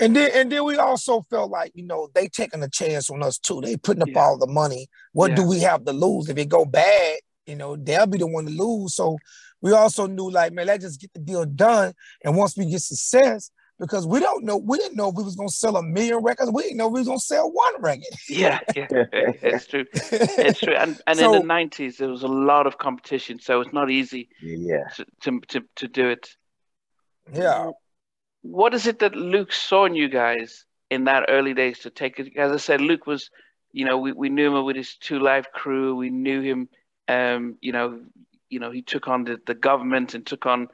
And 0.00 0.14
then 0.14 0.30
and 0.32 0.52
then 0.52 0.64
we 0.64 0.76
also 0.76 1.22
felt 1.22 1.50
like, 1.50 1.72
you 1.74 1.84
know, 1.84 2.08
they 2.14 2.28
taking 2.28 2.62
a 2.62 2.68
chance 2.68 3.10
on 3.10 3.22
us 3.22 3.36
too. 3.38 3.60
They 3.60 3.76
putting 3.76 4.02
up 4.02 4.08
Yeah. 4.10 4.20
all 4.20 4.38
the 4.38 4.46
money. 4.46 4.88
What 5.12 5.34
do 5.34 5.42
we 5.42 5.58
have 5.60 5.84
to 5.86 5.92
lose? 5.92 6.28
If 6.28 6.38
it 6.38 6.48
go 6.48 6.64
bad, 6.64 7.18
you 7.46 7.56
know, 7.56 7.74
they'll 7.76 8.06
be 8.06 8.18
the 8.18 8.26
one 8.26 8.46
to 8.46 8.52
lose. 8.52 8.94
So 8.94 9.18
we 9.60 9.72
also 9.72 10.06
knew 10.06 10.30
like, 10.30 10.52
man, 10.52 10.66
let's 10.66 10.84
just 10.84 11.00
get 11.00 11.12
the 11.14 11.20
deal 11.20 11.44
done. 11.44 11.94
And 12.24 12.36
once 12.36 12.56
we 12.56 12.66
get 12.70 12.80
success, 12.82 13.50
because 13.78 14.06
we 14.06 14.20
don't 14.20 14.44
know, 14.44 14.56
we 14.56 14.78
didn't 14.78 14.96
know 14.96 15.08
if 15.08 15.14
we 15.14 15.22
was 15.22 15.36
gonna 15.36 15.48
sell 15.48 15.76
a 15.76 15.82
million 15.82 16.18
records. 16.18 16.50
We 16.52 16.62
didn't 16.64 16.78
know 16.78 16.88
we 16.88 17.00
was 17.00 17.06
gonna 17.08 17.18
sell 17.20 17.50
one 17.50 17.80
record. 17.80 18.04
Yeah, 18.28 18.60
yeah, 18.76 18.84
it's 19.12 19.66
true. 19.66 19.84
It's 19.92 20.60
true. 20.60 20.74
And 20.74 21.00
and 21.06 21.18
So- 21.18 21.34
in 21.34 21.46
the 21.46 21.54
'90s, 21.54 21.96
there 21.98 22.08
was 22.08 22.22
a 22.22 22.28
lot 22.28 22.66
of 22.66 22.78
competition, 22.78 23.38
so 23.40 23.60
it's 23.60 23.72
not 23.72 23.90
easy 23.90 24.28
Yeah. 24.42 24.88
to 24.96 25.06
to 25.22 25.40
to, 25.48 25.64
to 25.76 25.88
do 25.88 26.08
it. 26.08 26.28
yeah. 27.32 27.70
what 28.42 28.72
is 28.74 28.86
it 28.86 28.98
that 29.00 29.14
Luke 29.14 29.52
saw 29.52 29.84
in 29.84 29.94
you 29.94 30.08
guys 30.08 30.64
in 30.90 31.04
that 31.04 31.26
early 31.28 31.54
days 31.54 31.80
to 31.80 31.90
take 31.90 32.18
it? 32.18 32.36
As 32.36 32.50
I 32.52 32.56
said, 32.56 32.80
Luke 32.80 33.06
was, 33.06 33.30
you 33.72 33.84
know, 33.84 33.98
we, 33.98 34.12
we 34.12 34.28
knew 34.30 34.56
him 34.56 34.64
with 34.64 34.76
his 34.76 34.96
two 34.96 35.18
live 35.18 35.52
crew. 35.52 35.94
We 35.96 36.08
knew 36.10 36.40
him, 36.40 36.68
um, 37.08 37.56
you 37.60 37.72
know, 37.72 38.00
you 38.48 38.60
know, 38.60 38.70
he 38.70 38.80
took 38.82 39.08
on 39.08 39.24
the, 39.24 39.38
the 39.46 39.54
government 39.54 40.14
and 40.14 40.24
took 40.24 40.46
on 40.46 40.68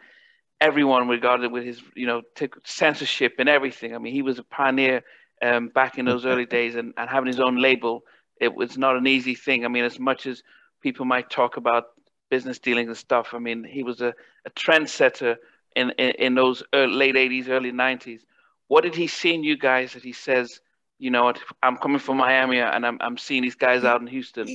everyone 0.64 1.09
regarded 1.09 1.53
with 1.53 1.64
his, 1.64 1.83
you 1.94 2.07
know, 2.07 2.22
took 2.35 2.66
censorship 2.66 3.35
and 3.38 3.48
everything. 3.48 3.94
I 3.94 3.98
mean, 3.98 4.14
he 4.14 4.22
was 4.22 4.38
a 4.38 4.42
pioneer 4.44 5.03
um, 5.42 5.68
back 5.68 5.98
in 5.98 6.07
those 6.07 6.24
early 6.24 6.46
days 6.59 6.74
and, 6.74 6.94
and 6.96 7.11
having 7.11 7.27
his 7.27 7.40
own 7.40 7.61
label, 7.61 8.03
it 8.40 8.55
was 8.55 8.79
not 8.79 8.96
an 8.96 9.07
easy 9.07 9.35
thing. 9.35 9.64
I 9.64 9.68
mean, 9.68 9.85
as 9.85 9.98
much 9.98 10.27
as 10.27 10.42
people 10.81 11.05
might 11.05 11.29
talk 11.29 11.59
about 11.59 11.85
business 12.31 12.59
dealings 12.59 12.88
and 12.88 12.96
stuff, 12.96 13.35
I 13.35 13.38
mean, 13.38 13.62
he 13.62 13.83
was 13.83 14.00
a, 14.00 14.14
a 14.46 14.50
trendsetter 14.50 15.37
in, 15.77 15.90
in, 15.98 16.11
in 16.18 16.35
those 16.35 16.62
early, 16.72 17.12
late 17.12 17.14
80s, 17.31 17.48
early 17.50 17.70
90s. 17.72 18.20
What 18.68 18.85
did 18.85 18.94
he 18.94 19.07
see 19.07 19.35
in 19.35 19.44
you 19.44 19.59
guys 19.59 19.92
that 19.92 20.03
he 20.03 20.12
says, 20.12 20.61
you 20.98 21.11
know 21.11 21.24
what, 21.24 21.38
I'm 21.62 21.77
coming 21.77 21.98
from 21.98 22.16
Miami 22.16 22.61
and 22.61 22.87
I'm, 22.87 22.96
I'm 23.00 23.18
seeing 23.18 23.42
these 23.42 23.57
guys 23.57 23.85
out 23.85 24.00
in 24.00 24.07
Houston? 24.07 24.46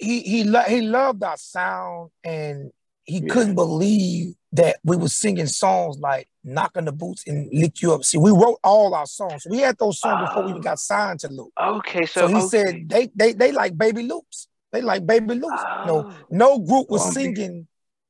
he 0.00 0.20
he 0.22 0.44
lo- 0.44 0.62
he 0.62 0.80
loved 0.80 1.22
our 1.22 1.36
sound 1.36 2.10
and 2.24 2.72
he 3.04 3.20
Yeah. 3.20 3.32
couldn't 3.32 3.54
believe 3.54 4.34
that 4.52 4.76
we 4.84 4.96
were 4.96 5.08
singing 5.08 5.46
songs 5.46 5.98
like 5.98 6.28
"Knocking 6.42 6.86
the 6.86 6.92
Boots" 6.92 7.24
and 7.26 7.48
"Lick 7.52 7.82
You 7.82 7.92
Up." 7.94 8.04
See, 8.04 8.18
we 8.18 8.30
wrote 8.30 8.58
all 8.64 8.94
our 8.94 9.06
songs. 9.06 9.46
We 9.48 9.58
had 9.58 9.76
those 9.78 10.00
songs 10.00 10.26
before 10.28 10.44
we 10.44 10.50
even 10.50 10.60
Oh. 10.60 10.64
got 10.64 10.78
signed 10.78 11.20
to 11.20 11.28
Luke. 11.28 11.52
Okay, 11.60 12.06
so, 12.06 12.22
So 12.22 12.26
he 12.28 12.34
okay. 12.36 12.46
said 12.46 12.88
they 12.88 13.10
they 13.14 13.32
they 13.34 13.52
like 13.52 13.76
Baby 13.76 14.08
Lukes. 14.08 14.46
They 14.72 14.80
like 14.82 15.06
Baby 15.06 15.34
Lukes. 15.34 15.86
No, 15.86 16.06
Oh. 16.10 16.14
no 16.30 16.58
group 16.58 16.88
was 16.90 17.12
singing 17.12 17.66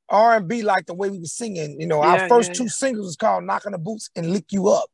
R 0.09 0.37
and 0.37 0.47
B 0.47 0.61
like 0.63 0.85
the 0.87 0.93
way 0.93 1.09
we 1.09 1.19
were 1.19 1.25
singing. 1.25 1.79
You 1.79 1.87
know, 1.87 2.01
Yeah, 2.03 2.23
our 2.23 2.29
first 2.29 2.49
yeah, 2.49 2.53
two 2.55 2.63
yeah. 2.63 2.69
singles 2.69 3.05
was 3.05 3.15
called 3.17 3.43
"Knocking 3.43 3.73
the 3.73 3.77
Boots" 3.77 4.09
and 4.15 4.31
"Lick 4.31 4.45
You 4.51 4.69
Up." 4.69 4.89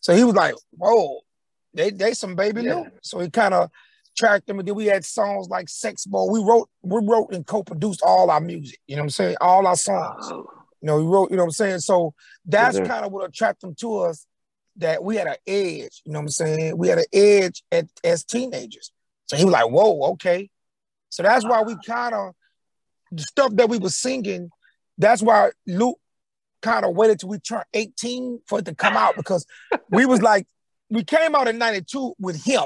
So 0.00 0.14
he 0.14 0.22
was 0.22 0.34
like, 0.34 0.54
"Whoa, 0.76 1.20
they 1.74 1.90
they 1.90 2.12
some 2.14 2.36
Baby. 2.36 2.62
Lukes." 2.62 2.90
So 3.02 3.18
he 3.20 3.30
kind 3.30 3.54
of 3.54 3.70
tracked 4.16 4.46
them, 4.46 4.58
and 4.58 4.66
then 4.68 4.74
we 4.74 4.86
had 4.86 5.04
songs 5.04 5.48
like 5.48 5.68
"Sex 5.68 6.04
Bowl." 6.06 6.30
We 6.30 6.40
wrote 6.42 6.68
we 6.82 7.00
wrote 7.04 7.32
and 7.32 7.46
co-produced 7.46 8.02
all 8.02 8.30
our 8.30 8.40
music. 8.40 8.78
You 8.86 8.96
know 8.96 9.02
what 9.02 9.06
I'm 9.06 9.10
saying? 9.10 9.36
All 9.40 9.66
our 9.66 9.76
songs. 9.76 10.26
Oh, 10.30 10.46
You 10.80 10.86
know, 10.86 10.98
he 11.00 11.06
wrote. 11.06 11.30
You 11.30 11.36
know 11.36 11.44
what 11.44 11.48
I'm 11.48 11.52
saying? 11.52 11.80
So 11.80 12.14
that's 12.44 12.76
sir. 12.76 12.86
kind 12.86 13.04
of 13.04 13.12
what 13.12 13.28
attracted 13.28 13.68
them 13.68 13.74
to 13.80 13.98
us. 14.00 14.26
That 14.76 15.02
we 15.02 15.16
had 15.16 15.26
an 15.26 15.36
edge. 15.46 16.02
You 16.04 16.12
know 16.12 16.20
what 16.20 16.24
I'm 16.24 16.28
saying? 16.28 16.78
We 16.78 16.86
had 16.86 16.98
an 16.98 17.04
edge 17.12 17.64
at, 17.72 17.86
as 18.04 18.24
teenagers. 18.24 18.92
So 19.26 19.36
he 19.36 19.44
was 19.44 19.52
like, 19.52 19.68
"Whoa, 19.68 20.12
okay." 20.12 20.50
So 21.10 21.22
that's 21.22 21.44
why 21.44 21.62
we 21.62 21.76
kind 21.84 22.14
of 22.14 22.34
the 23.12 23.22
stuff 23.22 23.54
that 23.56 23.68
we 23.68 23.78
were 23.78 23.90
singing. 23.90 24.50
That's 24.98 25.22
why 25.22 25.50
Luke 25.66 25.98
kind 26.62 26.84
of 26.84 26.94
waited 26.94 27.20
till 27.20 27.28
we 27.28 27.38
turned 27.38 27.64
18 27.72 28.40
for 28.46 28.58
it 28.58 28.64
to 28.66 28.74
come 28.74 28.96
out 28.96 29.16
because 29.16 29.46
we 29.90 30.06
was 30.06 30.22
like, 30.22 30.46
we 30.90 31.04
came 31.04 31.34
out 31.34 31.48
in 31.48 31.58
92 31.58 32.14
with 32.18 32.42
him, 32.42 32.64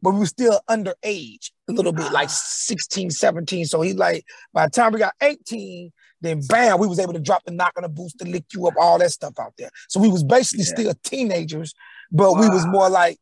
but 0.00 0.12
we 0.12 0.20
were 0.20 0.26
still 0.26 0.60
underage 0.68 1.50
a 1.68 1.72
little 1.72 1.92
bit, 1.92 2.12
like 2.12 2.28
ah. 2.28 2.32
16, 2.32 3.10
17. 3.10 3.64
So 3.66 3.80
he 3.80 3.94
like, 3.94 4.24
by 4.52 4.66
the 4.66 4.70
time 4.70 4.92
we 4.92 4.98
got 4.98 5.14
18, 5.20 5.92
then 6.22 6.40
bam, 6.48 6.78
we 6.78 6.86
was 6.86 6.98
able 6.98 7.12
to 7.12 7.20
drop 7.20 7.44
the 7.44 7.50
knock 7.52 7.72
on 7.76 7.82
the 7.82 7.88
boost 7.88 8.18
to 8.20 8.24
lick 8.24 8.44
you 8.54 8.66
up, 8.66 8.74
all 8.80 8.98
that 8.98 9.10
stuff 9.10 9.34
out 9.38 9.52
there. 9.58 9.70
So 9.88 10.00
we 10.00 10.08
was 10.08 10.24
basically 10.24 10.64
Yeah. 10.64 10.74
still 10.74 10.94
teenagers, 11.04 11.74
but 12.10 12.32
we 12.34 12.48
was 12.48 12.64
more 12.66 12.88
like, 12.88 13.18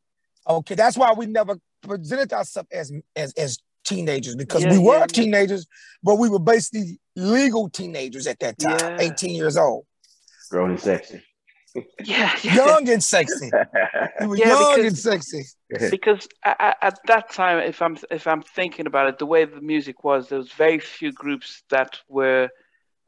okay, 0.48 0.74
that's 0.74 0.96
why 0.96 1.12
we 1.12 1.26
never 1.26 1.56
presented 1.82 2.32
ourselves 2.32 2.68
as 2.72 2.92
as 3.16 3.32
as 3.34 3.58
teenagers 3.84 4.36
because 4.36 4.62
Yeah, 4.62 4.72
we 4.72 4.78
were 4.78 4.94
yeah, 4.94 5.00
yeah. 5.00 5.06
teenagers, 5.06 5.66
but 6.02 6.16
we 6.16 6.28
were 6.28 6.38
basically 6.38 7.00
legal 7.16 7.68
teenagers 7.70 8.26
at 8.26 8.38
that 8.40 8.58
time, 8.58 8.78
Yeah. 8.78 8.98
18 9.00 9.34
years 9.34 9.56
old. 9.56 9.86
Grown 10.50 10.70
and 10.70 10.80
sexy. 10.80 11.22
yeah, 12.04 12.36
yeah. 12.42 12.54
Young 12.56 12.88
and 12.90 13.02
sexy. 13.02 13.50
We 14.20 14.26
were 14.26 14.36
Yeah, 14.42 14.48
young 14.48 14.82
because- 14.82 15.06
and 15.06 15.24
sexy. 15.24 15.42
because 15.90 16.28
a- 16.44 16.56
a- 16.58 16.84
at 16.84 16.98
that 17.06 17.30
time, 17.32 17.58
if 17.60 17.80
I'm 17.80 17.96
if 18.10 18.26
I'm 18.26 18.42
thinking 18.42 18.86
about 18.86 19.08
it, 19.08 19.18
the 19.18 19.26
way 19.26 19.44
the 19.44 19.60
music 19.60 20.02
was, 20.04 20.28
there 20.28 20.38
was 20.38 20.52
very 20.52 20.78
few 20.80 21.12
groups 21.12 21.62
that 21.70 21.96
were, 22.08 22.48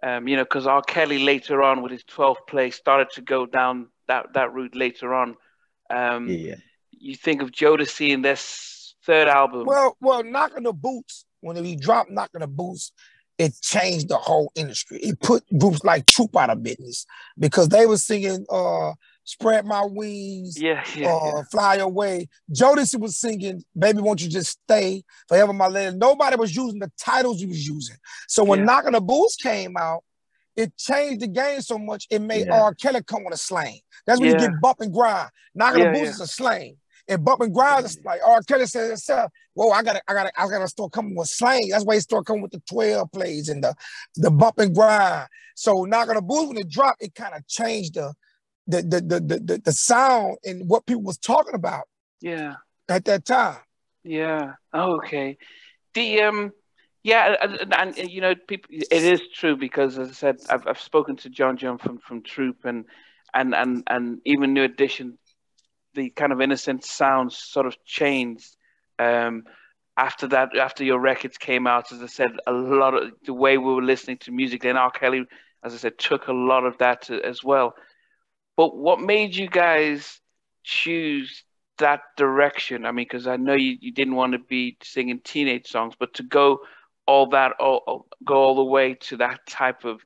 um, 0.02 0.26
you 0.26 0.36
know, 0.36 0.44
because 0.44 0.66
R. 0.66 0.82
Kelly 0.82 1.20
later 1.20 1.62
on 1.62 1.82
with 1.82 1.92
his 1.92 2.04
12th 2.04 2.46
play 2.48 2.70
started 2.70 3.10
to 3.12 3.20
go 3.20 3.46
down 3.46 3.88
that 4.08 4.32
that 4.34 4.52
route 4.52 4.74
later 4.74 5.14
on. 5.14 5.36
Um, 5.90 6.28
yeah. 6.28 6.56
You 6.90 7.14
think 7.14 7.42
of 7.42 7.50
Jodeci 7.50 8.10
in 8.10 8.22
this 8.22 8.94
third 9.04 9.28
album. 9.28 9.64
Well, 9.66 9.96
well, 10.00 10.22
knocking 10.22 10.64
the 10.64 10.72
boots, 10.72 11.24
when 11.40 11.62
he 11.64 11.76
dropped 11.76 12.10
knocking 12.10 12.40
the 12.40 12.46
boots, 12.46 12.92
it 13.38 13.54
changed 13.60 14.08
the 14.08 14.16
whole 14.16 14.52
industry. 14.54 14.98
It 14.98 15.20
put 15.20 15.44
groups 15.58 15.84
like 15.84 16.06
Troop 16.06 16.36
out 16.36 16.50
of 16.50 16.62
business 16.62 17.06
because 17.38 17.68
they 17.68 17.86
were 17.86 17.96
singing 17.96 18.46
uh 18.50 18.92
Spread 19.24 19.64
My 19.64 19.84
Wings, 19.84 20.60
yeah, 20.60 20.82
yeah, 20.96 21.14
uh, 21.14 21.20
yeah. 21.36 21.42
Fly 21.50 21.76
Away. 21.76 22.28
Jodeci 22.52 22.98
was 22.98 23.18
singing 23.18 23.62
Baby 23.78 24.00
Won't 24.00 24.22
You 24.22 24.28
Just 24.28 24.58
Stay, 24.64 25.04
Forever 25.28 25.52
My 25.52 25.68
Lady. 25.68 25.96
Nobody 25.96 26.36
was 26.36 26.54
using 26.54 26.80
the 26.80 26.90
titles 26.98 27.40
he 27.40 27.46
was 27.46 27.66
using. 27.66 27.96
So 28.28 28.44
when 28.44 28.60
Yeah. 28.60 28.64
Knocking 28.66 28.92
the 28.92 29.00
Boots 29.00 29.36
came 29.36 29.76
out, 29.76 30.02
it 30.56 30.76
changed 30.76 31.20
the 31.20 31.28
game 31.28 31.60
so 31.62 31.78
much, 31.78 32.06
it 32.10 32.20
made 32.20 32.46
Yeah. 32.46 32.62
R. 32.62 32.74
Kelly 32.74 33.02
come 33.02 33.24
with 33.24 33.34
a 33.34 33.38
slang. 33.38 33.80
That's 34.06 34.20
when 34.20 34.30
you 34.30 34.36
get 34.36 34.60
bump 34.60 34.80
and 34.80 34.92
grind. 34.92 35.30
Knocking 35.54 35.80
the 35.92 35.98
Boots 35.98 36.10
is 36.16 36.20
a 36.20 36.26
slang. 36.26 36.76
And 37.08 37.24
bump 37.24 37.40
and 37.40 37.52
grind 37.52 37.84
is 37.84 37.98
like 38.04 38.20
R. 38.24 38.42
Kelly 38.42 38.66
said 38.66 38.88
himself, 38.88 39.30
Whoa, 39.54 39.70
I 39.70 39.82
gotta, 39.82 40.00
I 40.08 40.14
gotta, 40.14 40.30
I 40.36 40.48
gotta 40.48 40.68
start 40.68 40.92
coming 40.92 41.16
with 41.16 41.28
slang. 41.28 41.68
That's 41.68 41.84
why 41.84 41.94
he 41.94 42.00
started 42.00 42.26
coming 42.26 42.42
with 42.42 42.52
the 42.52 42.62
12 42.70 43.10
plays 43.12 43.48
and 43.48 43.62
the 43.62 43.74
the 44.16 44.30
bump 44.30 44.58
and 44.58 44.74
grind. 44.74 45.26
So 45.56 45.84
knocking 45.84 46.14
the 46.14 46.22
boots 46.22 46.48
when 46.48 46.58
it 46.58 46.68
dropped, 46.68 47.02
it 47.02 47.14
kind 47.14 47.34
of 47.34 47.46
changed 47.48 47.94
the 47.94 48.14
the 48.66 48.82
the, 48.82 49.00
the 49.00 49.20
the 49.20 49.62
the 49.64 49.72
sound 49.72 50.38
and 50.44 50.68
what 50.68 50.86
people 50.86 51.02
was 51.02 51.18
talking 51.18 51.54
about 51.54 51.84
yeah. 52.20 52.54
at 52.88 53.04
that 53.06 53.24
time. 53.24 53.58
Yeah. 54.04 54.54
Oh, 54.72 54.96
okay. 54.96 55.38
The 55.94 56.22
um, 56.22 56.52
yeah, 57.02 57.34
and, 57.42 57.74
and, 57.74 57.98
and, 57.98 58.10
you 58.10 58.20
know, 58.20 58.34
people. 58.34 58.70
It 58.70 58.92
is 58.92 59.20
true 59.34 59.56
because, 59.56 59.98
as 59.98 60.08
I 60.08 60.12
said, 60.12 60.36
I've 60.48 60.66
I've 60.66 60.80
spoken 60.80 61.16
to 61.16 61.30
John 61.30 61.56
John 61.56 61.78
from 61.78 61.98
from 61.98 62.22
Troop 62.22 62.64
and 62.64 62.84
and 63.34 63.54
and 63.54 63.82
and 63.88 64.20
even 64.24 64.54
New 64.54 64.62
Edition. 64.62 65.18
The 65.94 66.10
kind 66.10 66.32
of 66.32 66.40
innocent 66.40 66.84
sounds 66.84 67.36
sort 67.36 67.66
of 67.66 67.76
changed 67.84 68.56
um, 68.98 69.42
after 69.96 70.28
that. 70.28 70.56
After 70.56 70.84
your 70.84 71.00
records 71.00 71.38
came 71.38 71.66
out, 71.66 71.92
as 71.92 72.02
I 72.02 72.06
said, 72.06 72.30
a 72.46 72.52
lot 72.52 72.94
of 72.94 73.10
the 73.26 73.34
way 73.34 73.58
we 73.58 73.74
were 73.74 73.82
listening 73.82 74.18
to 74.18 74.32
music. 74.32 74.62
Then 74.62 74.76
R. 74.76 74.90
Kelly, 74.90 75.24
as 75.64 75.74
I 75.74 75.78
said, 75.78 75.98
took 75.98 76.28
a 76.28 76.32
lot 76.32 76.64
of 76.64 76.78
that 76.78 77.02
to, 77.02 77.20
as 77.20 77.42
well. 77.42 77.74
But 78.56 78.76
what 78.76 79.00
made 79.00 79.34
you 79.34 79.48
guys 79.48 80.20
choose 80.64 81.44
that 81.78 82.00
direction? 82.16 82.84
I 82.86 82.92
mean, 82.92 83.06
because 83.10 83.26
I 83.26 83.36
know 83.36 83.54
you, 83.54 83.76
you 83.80 83.92
didn't 83.92 84.14
want 84.14 84.32
to 84.32 84.38
be 84.38 84.76
singing 84.82 85.20
teenage 85.24 85.68
songs, 85.68 85.94
but 85.98 86.14
to 86.14 86.22
go 86.22 86.60
all 87.06 87.26
that, 87.30 87.52
all, 87.60 87.82
all- 87.86 88.06
go 88.24 88.34
all 88.36 88.56
the 88.56 88.64
way 88.64 88.94
to 88.94 89.16
that 89.18 89.46
type 89.46 89.84
of, 89.84 90.00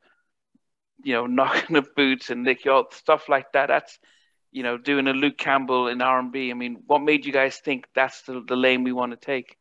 you 1.03 1.15
know, 1.15 1.27
knocking 1.27 1.75
the 1.75 1.83
boots 1.97 2.31
and 2.31 2.45
Nick 2.45 2.65
Yard 2.65 2.87
stuff 2.93 3.29
like 3.29 3.53
that. 3.53 3.67
That's, 3.69 3.99
you 4.53 4.63
know, 4.63 4.79
doing 4.79 5.07
a 5.09 5.13
Luke 5.13 5.39
Campbell 5.39 5.89
in 5.89 6.01
R 6.01 6.19
and 6.19 6.33
B. 6.33 6.51
I 6.51 6.55
mean, 6.55 6.83
what 6.87 7.03
made 7.03 7.27
you 7.27 7.33
guys 7.33 7.59
think 7.59 7.87
that's 7.95 8.23
the, 8.23 8.43
the 8.47 8.57
lane 8.57 8.85
we 8.85 8.93
want 8.93 9.13
to 9.13 9.17
take? 9.17 9.57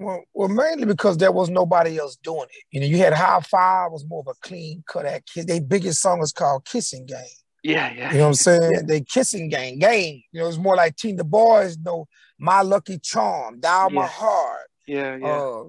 Well, 0.00 0.24
well, 0.32 0.48
mainly 0.48 0.86
because 0.86 1.18
there 1.18 1.30
was 1.30 1.50
nobody 1.50 1.98
else 1.98 2.16
doing 2.16 2.46
it. 2.50 2.64
You 2.70 2.80
know, 2.80 2.86
you 2.86 2.96
had 2.96 3.12
Hi-Five 3.12 3.92
was 3.92 4.06
more 4.08 4.20
of 4.20 4.28
a 4.28 4.34
clean 4.40 4.82
cut 4.86 5.04
at 5.04 5.26
kiss. 5.26 5.44
Their 5.44 5.60
biggest 5.60 6.00
song 6.00 6.20
was 6.20 6.32
called 6.32 6.64
Kissing 6.64 7.04
Game. 7.04 7.18
Yeah, 7.62 7.92
yeah, 7.92 8.10
You 8.10 8.16
know 8.16 8.22
what 8.22 8.28
I'm 8.28 8.34
saying? 8.34 8.86
They 8.86 9.02
kissing 9.02 9.50
game, 9.50 9.78
game. 9.78 10.22
You 10.32 10.40
know, 10.40 10.48
it's 10.48 10.56
more 10.56 10.76
like 10.76 10.96
Teen 10.96 11.16
the 11.16 11.24
Boys, 11.24 11.76
know 11.76 12.08
My 12.38 12.62
Lucky 12.62 12.98
Charm, 12.98 13.60
Dial 13.60 13.90
My 13.90 14.06
Heart. 14.06 14.70
yeah, 14.86 15.16
yeah. 15.16 15.26
Uh, 15.26 15.64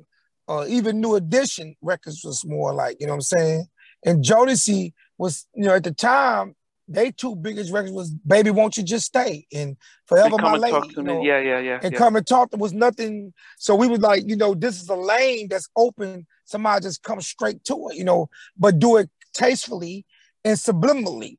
uh, 0.47 0.65
even 0.67 1.01
New 1.01 1.15
Edition 1.15 1.75
records 1.81 2.23
was 2.23 2.45
more 2.45 2.73
like, 2.73 2.97
you 2.99 3.07
know 3.07 3.13
what 3.13 3.17
I'm 3.17 3.21
saying? 3.21 3.65
And 4.05 4.23
Jodeci 4.23 4.93
was, 5.17 5.45
you 5.53 5.65
know, 5.65 5.75
at 5.75 5.83
the 5.83 5.93
time, 5.93 6.55
they 6.87 7.11
two 7.11 7.35
biggest 7.35 7.71
records 7.71 7.93
was 7.93 8.11
Baby 8.11 8.51
Won't 8.51 8.77
You 8.77 8.83
Just 8.83 9.05
Stay 9.05 9.45
and 9.53 9.77
Forever 10.05 10.37
My 10.37 10.53
and 10.53 10.61
Lady. 10.61 10.73
talk 10.73 10.89
to 10.89 10.95
you 10.97 11.03
me. 11.03 11.13
know? 11.13 11.23
Yeah, 11.23 11.39
yeah, 11.39 11.59
yeah. 11.59 11.79
and 11.81 11.93
yeah. 11.93 11.97
come 11.97 12.15
and 12.15 12.27
talk. 12.27 12.51
There 12.51 12.59
was 12.59 12.73
nothing. 12.73 13.33
So 13.57 13.75
we 13.75 13.87
was 13.87 13.99
like, 13.99 14.23
you 14.27 14.35
know, 14.35 14.53
this 14.53 14.81
is 14.81 14.89
a 14.89 14.95
lane 14.95 15.47
that's 15.49 15.69
open. 15.75 16.27
Somebody 16.45 16.83
just 16.83 17.03
come 17.03 17.21
straight 17.21 17.63
to 17.65 17.89
it, 17.89 17.97
you 17.97 18.03
know, 18.03 18.29
but 18.57 18.79
do 18.79 18.97
it 18.97 19.09
tastefully 19.33 20.05
and 20.43 20.57
subliminally. 20.57 21.37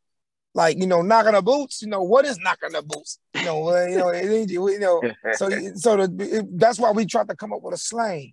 Like, 0.55 0.79
you 0.79 0.87
know, 0.87 1.01
knocking 1.01 1.33
the 1.33 1.43
boots, 1.43 1.81
you 1.81 1.89
know, 1.89 2.03
what 2.03 2.27
is 2.27 2.39
knocking 2.39 2.73
the 2.73 2.83
boots? 2.83 3.19
You 3.35 3.45
know, 3.45 3.69
uh, 3.69 3.87
you 3.87 3.97
know, 3.97 4.11
it 4.11 4.51
you 4.51 4.79
know, 4.79 5.03
so 5.33 5.49
so 5.75 6.07
the, 6.07 6.39
it, 6.39 6.59
that's 6.59 6.79
why 6.79 6.91
we 6.91 7.07
tried 7.07 7.29
to 7.29 7.37
come 7.37 7.53
up 7.55 7.63
with 7.63 7.75
a 7.75 7.79
slang 7.79 8.33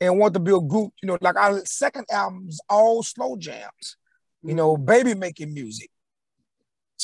and 0.00 0.18
want 0.18 0.34
to 0.34 0.40
build 0.40 0.68
group, 0.68 0.92
you 1.02 1.06
know, 1.06 1.18
like 1.20 1.36
our 1.36 1.64
second 1.64 2.06
album's 2.10 2.60
all 2.68 3.02
slow 3.02 3.36
jams, 3.36 3.96
you 4.42 4.54
know, 4.54 4.76
baby 4.76 5.14
making 5.14 5.54
music. 5.54 5.90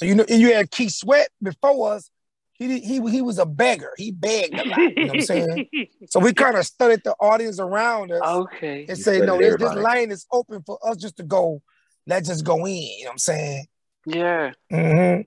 So 0.00 0.06
you 0.06 0.14
know, 0.14 0.24
and 0.26 0.40
you 0.40 0.54
had 0.54 0.70
Keith 0.70 0.92
Sweat 0.92 1.28
before 1.42 1.92
us. 1.92 2.10
He 2.54 2.80
he 2.80 3.02
he 3.10 3.20
was 3.20 3.38
a 3.38 3.44
beggar. 3.44 3.92
He 3.98 4.12
begged 4.12 4.58
a 4.58 4.64
lot. 4.66 4.78
You 4.78 4.94
know 4.94 5.06
what 5.08 5.14
I'm 5.16 5.20
saying? 5.20 5.68
So 6.08 6.20
we 6.20 6.32
kind 6.44 6.56
of 6.56 6.64
studied 6.64 7.02
the 7.04 7.12
audience 7.20 7.60
around 7.60 8.10
us 8.10 8.22
okay. 8.22 8.86
and 8.88 8.88
You 8.88 8.94
say, 8.96 9.18
no, 9.20 9.36
this, 9.36 9.56
this 9.58 9.68
everybody. 9.68 9.98
lane 9.98 10.10
is 10.10 10.26
open 10.32 10.62
for 10.62 10.78
us 10.82 10.96
just 10.96 11.18
to 11.18 11.22
go. 11.22 11.60
Let's 12.06 12.28
just 12.28 12.46
go 12.46 12.64
in. 12.64 12.76
You 12.76 13.04
know 13.04 13.08
what 13.08 13.12
I'm 13.12 13.18
saying? 13.18 13.66
Yeah. 14.06 14.52
Mm-hmm. 14.72 15.20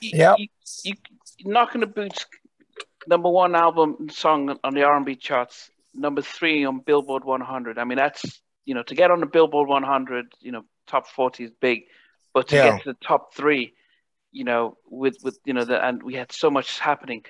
You- 0.00 0.10
Yep. 0.18 0.36
You, 0.38 0.46
you, 0.84 0.94
knocking 1.44 1.82
the 1.82 1.86
boots, 1.86 2.24
number 3.06 3.28
one 3.28 3.54
album 3.54 4.08
song 4.10 4.58
on 4.64 4.72
the 4.72 4.82
R 4.82 4.96
and 4.96 5.04
B 5.04 5.14
charts, 5.14 5.68
number 5.92 6.22
three 6.22 6.64
on 6.64 6.78
Billboard 6.80 7.22
100. 7.22 7.78
I 7.78 7.84
mean, 7.84 7.98
that's 7.98 8.40
you 8.64 8.74
know 8.74 8.82
to 8.84 8.94
get 8.94 9.10
on 9.10 9.20
the 9.20 9.26
Billboard 9.26 9.68
100, 9.68 10.32
you 10.40 10.52
know, 10.52 10.64
top 10.86 11.06
40 11.06 11.44
is 11.44 11.50
big, 11.60 11.82
but 12.34 12.48
to 12.48 12.56
Yeah. 12.56 12.70
get 12.76 12.82
to 12.82 12.92
the 12.92 12.98
top 13.06 13.34
three, 13.34 13.74
you 14.32 14.44
know, 14.44 14.76
with 14.86 15.16
with 15.22 15.38
you 15.46 15.54
know 15.54 15.64
the 15.64 15.82
and 15.86 16.02
we 16.02 16.14
had 16.14 16.32
so 16.32 16.50
much 16.50 16.78
happening. 16.78 17.24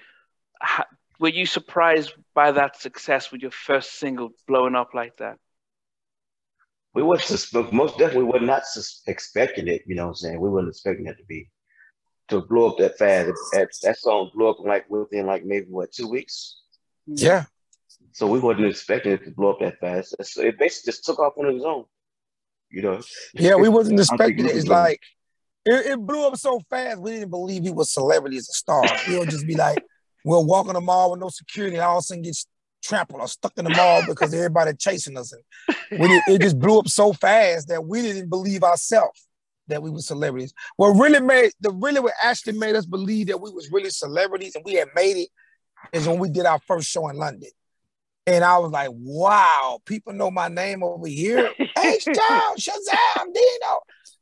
Ha, 0.61 0.85
were 1.21 1.29
you 1.29 1.47
surprised 1.47 2.12
by 2.35 2.51
that 2.53 2.81
success 2.81 3.31
with 3.31 3.43
your 3.43 3.51
first 3.53 3.95
single 4.01 4.31
blowing 4.49 4.75
up 4.75 4.95
like 4.95 5.17
that? 5.19 5.38
we 6.95 7.03
was 7.03 7.25
sus- 7.25 7.53
most 7.73 7.99
definitely 7.99 8.23
were 8.33 8.38
not 8.38 8.64
sus- 8.64 9.03
expecting 9.09 9.67
it. 9.67 9.83
You 9.87 9.97
know 9.97 10.05
what 10.05 10.11
I'm 10.11 10.14
saying? 10.14 10.40
We 10.40 10.49
weren't 10.49 10.69
expecting 10.69 11.07
it 11.07 11.17
to 11.19 11.25
be 11.25 11.51
to 12.29 12.40
blow 12.40 12.71
up 12.71 12.79
that 12.79 12.97
fast. 12.97 13.33
That, 13.53 13.69
that 13.83 13.99
song 13.99 14.31
blew 14.33 14.49
up 14.49 14.61
like 14.61 14.88
within 14.88 15.27
like 15.27 15.45
maybe 15.45 15.67
what 15.69 15.93
two 15.93 16.09
weeks. 16.09 16.61
Yeah. 17.07 17.45
So 18.12 18.29
we 18.29 18.38
wasn't 18.38 18.67
expecting 18.67 19.12
it 19.12 19.25
to 19.25 19.33
blow 19.33 19.51
up 19.53 19.61
that 19.61 19.81
fast. 19.81 20.14
So 20.23 20.43
it 20.43 20.57
basically 20.59 20.93
just 20.93 21.05
took 21.05 21.19
off 21.19 21.35
on 21.37 21.53
its 21.55 21.64
own. 21.64 21.85
You 22.75 22.83
know? 22.83 23.01
Yeah, 23.35 23.55
we 23.55 23.69
wasn't 23.69 24.01
I 24.01 24.05
don't 24.05 24.19
think 24.19 24.31
expecting 24.31 24.47
it. 24.47 24.57
It's 24.57 24.67
like 24.67 25.01
it, 25.65 25.87
it 25.87 25.99
blew 25.99 26.27
up 26.27 26.37
so 26.37 26.61
fast 26.71 27.01
we 27.01 27.13
didn't 27.13 27.31
believe 27.31 27.63
he 27.63 27.71
was 27.71 27.93
celebrities 27.93 28.49
a 28.49 28.53
star. 28.53 28.83
He'll 29.07 29.25
just 29.25 29.47
be 29.47 29.55
like, 29.55 29.83
we're 30.25 30.41
walking 30.41 30.73
the 30.75 30.81
mall 30.81 31.13
with 31.13 31.21
no 31.21 31.29
security 31.29 31.77
and 31.77 31.85
all 31.85 31.99
of 31.99 32.01
a 32.01 32.03
sudden 32.03 32.23
get 32.23 32.37
trampled 32.83 33.21
or 33.21 33.29
stuck 33.29 33.53
in 33.57 33.65
the 33.65 33.71
mall 33.71 34.03
because 34.07 34.35
everybody 34.35 34.73
chasing 34.75 35.17
us. 35.17 35.33
And 35.33 35.43
it, 35.91 36.23
it 36.29 36.41
just 36.41 36.59
blew 36.59 36.79
up 36.79 36.89
so 36.89 37.13
fast 37.13 37.69
that 37.69 37.85
we 37.85 38.03
didn't 38.03 38.29
believe 38.29 38.63
ourselves 38.63 39.29
that 39.69 39.83
we 39.83 39.91
were 39.91 40.01
celebrities. 40.01 40.53
What 40.77 40.89
really 40.91 41.21
made 41.21 41.53
the 41.61 41.71
really 41.71 42.01
what 42.01 42.13
actually 42.23 42.59
made 42.59 42.77
us 42.77 42.87
believe 42.87 43.29
that 43.29 43.41
we 43.41 43.51
was 43.51 43.71
really 43.73 43.91
celebrities 43.91 44.55
and 44.55 44.65
we 44.65 44.75
had 44.75 44.89
made 44.95 45.17
it 45.17 45.29
is 45.93 46.07
when 46.07 46.19
we 46.19 46.29
did 46.29 46.47
our 46.47 46.61
first 46.67 46.89
show 46.89 47.09
in 47.09 47.17
London. 47.17 47.51
And 48.27 48.43
I 48.43 48.59
was 48.59 48.73
like, 48.73 48.91
wow, 48.93 49.81
people 49.85 50.13
know 50.15 50.31
my 50.31 50.49
name 50.49 50.83
over 50.83 51.07
here. 51.07 51.51
H 51.79 52.05
Town, 52.07 52.17
Shazam, 52.59 53.35
Dino. 53.35 53.81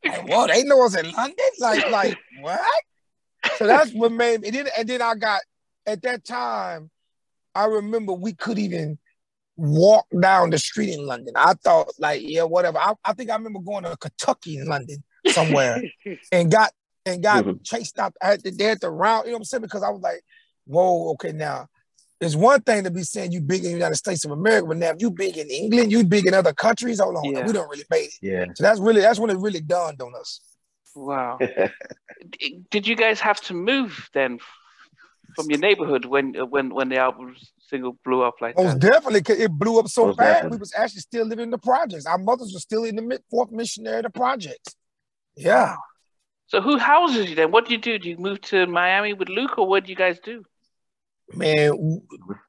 Like, 0.09 0.29
well, 0.29 0.49
they 0.49 0.65
know 0.65 0.85
us 0.85 0.97
in 0.97 1.11
London. 1.13 1.37
Like, 1.61 1.89
like 1.89 2.19
what? 2.37 2.61
So 3.57 3.67
that's 3.67 3.93
what 3.93 4.11
made 4.11 4.41
me. 4.41 4.49
And 4.49 4.57
then, 4.57 4.69
and 4.77 4.89
then 4.89 5.03
I 5.03 5.15
got 5.15 5.41
at 5.87 6.03
that 6.03 6.25
time. 6.25 6.91
I 7.55 7.67
remember 7.67 8.15
we 8.15 8.33
could 8.33 8.59
even 8.59 8.99
walk 9.57 10.07
down 10.21 10.51
the 10.51 10.59
street 10.59 10.95
in 10.95 11.05
London. 11.07 11.35
I 11.37 11.53
thought, 11.55 11.93
like, 11.99 12.23
yeah, 12.25 12.45
whatever. 12.45 12.79
I, 12.79 12.95
I 13.05 13.13
think 13.13 13.31
I 13.31 13.35
remember 13.37 13.61
going 13.61 13.85
to 13.85 13.97
Kentucky 13.99 14.57
in 14.57 14.67
London 14.67 15.05
somewhere 15.29 15.83
and 16.33 16.51
got 16.51 16.73
and 17.05 17.23
got 17.23 17.45
Mhm. 17.45 17.63
chased 17.63 17.99
out. 17.99 18.15
I 18.23 18.29
had 18.29 18.45
to, 18.45 18.51
they 18.51 18.65
had 18.65 18.81
to 18.81 18.91
round, 18.91 19.27
you 19.27 19.33
know 19.33 19.37
what 19.37 19.41
I'm 19.41 19.45
saying? 19.45 19.63
Because 19.63 19.83
I 19.83 19.91
was 19.91 20.01
like, 20.01 20.23
whoa, 20.65 21.11
okay, 21.13 21.33
now 21.33 21.69
it's 22.23 22.37
one 22.37 22.61
thing 22.63 22.85
to 22.85 22.91
be 22.91 23.03
saying 23.03 23.33
you 23.33 23.41
big 23.41 23.61
in 23.65 23.71
the 23.73 23.77
United 23.77 23.97
States 23.97 24.25
of 24.25 24.31
America, 24.31 24.67
but 24.69 24.77
now 24.79 24.91
if 24.91 24.97
you 25.01 25.11
big 25.11 25.37
in 25.37 25.49
England, 25.51 25.91
you 25.93 26.05
big 26.05 26.27
in 26.27 26.35
other 26.35 26.53
countries. 26.53 27.01
Hold 27.01 27.17
on, 27.17 27.25
Yeah. 27.25 27.47
we 27.47 27.53
don't 27.53 27.69
really 27.69 27.85
made 27.91 28.05
it. 28.07 28.15
Yeah. 28.23 28.45
So 28.55 28.63
that's 28.65 28.81
really 28.81 29.01
that's 29.01 29.19
when 29.19 29.31
it 29.31 29.39
really 29.39 29.61
dawned 29.61 30.01
on 30.01 30.13
us. 30.19 30.41
Wow. 30.95 31.39
Did 32.71 32.87
you 32.87 32.97
guys 32.97 33.21
have 33.21 33.41
to 33.43 33.55
move 33.55 34.09
then 34.15 34.39
from 35.35 35.47
your 35.51 35.59
neighborhood 35.59 36.05
when 36.05 36.37
uh, 36.39 36.47
when 36.47 36.73
when 36.75 36.89
the 36.89 36.99
album 36.99 37.35
single 37.69 37.97
blew 38.05 38.23
up 38.23 38.35
like 38.41 38.57
Most 38.57 38.79
that? 38.81 38.91
definitely, 38.93 39.23
'cause 39.23 39.39
it 39.39 39.51
blew 39.51 39.79
up 39.79 39.89
so 39.89 40.07
Most 40.07 40.19
fast. 40.19 40.29
definitely. 40.29 40.57
We 40.57 40.61
was 40.61 40.75
actually 40.77 41.01
still 41.01 41.27
living 41.27 41.45
in 41.45 41.51
the 41.51 41.59
projects. 41.59 42.07
Our 42.07 42.19
mothers 42.19 42.53
were 42.53 42.61
still 42.61 42.85
in 42.85 42.97
the 42.97 43.03
mid, 43.03 43.23
fourth 43.31 43.51
missionary 43.51 43.99
of 43.99 44.03
the 44.05 44.11
projects. 44.11 44.77
Yeah. 45.37 45.77
So 46.49 46.61
who 46.61 46.77
houses 46.77 47.31
you 47.31 47.35
then? 47.35 47.51
What 47.51 47.65
do 47.67 47.73
you 47.73 47.79
do? 47.79 47.99
Do 47.99 48.11
you 48.11 48.19
move 48.19 48.41
to 48.43 48.67
Miami 48.67 49.15
with 49.15 49.31
Luke, 49.31 49.57
or 49.59 49.67
what 49.67 49.85
do 49.85 49.91
you 49.91 49.97
guys 49.97 50.19
do? 50.21 50.45
Man, 51.35 52.01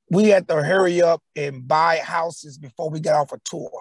we 0.10 0.30
had 0.30 0.48
to 0.48 0.62
hurry 0.62 1.02
up 1.02 1.22
and 1.36 1.68
buy 1.68 1.98
houses 1.98 2.58
before 2.58 2.90
we 2.90 3.00
got 3.00 3.16
off 3.16 3.32
a 3.32 3.40
tour. 3.44 3.72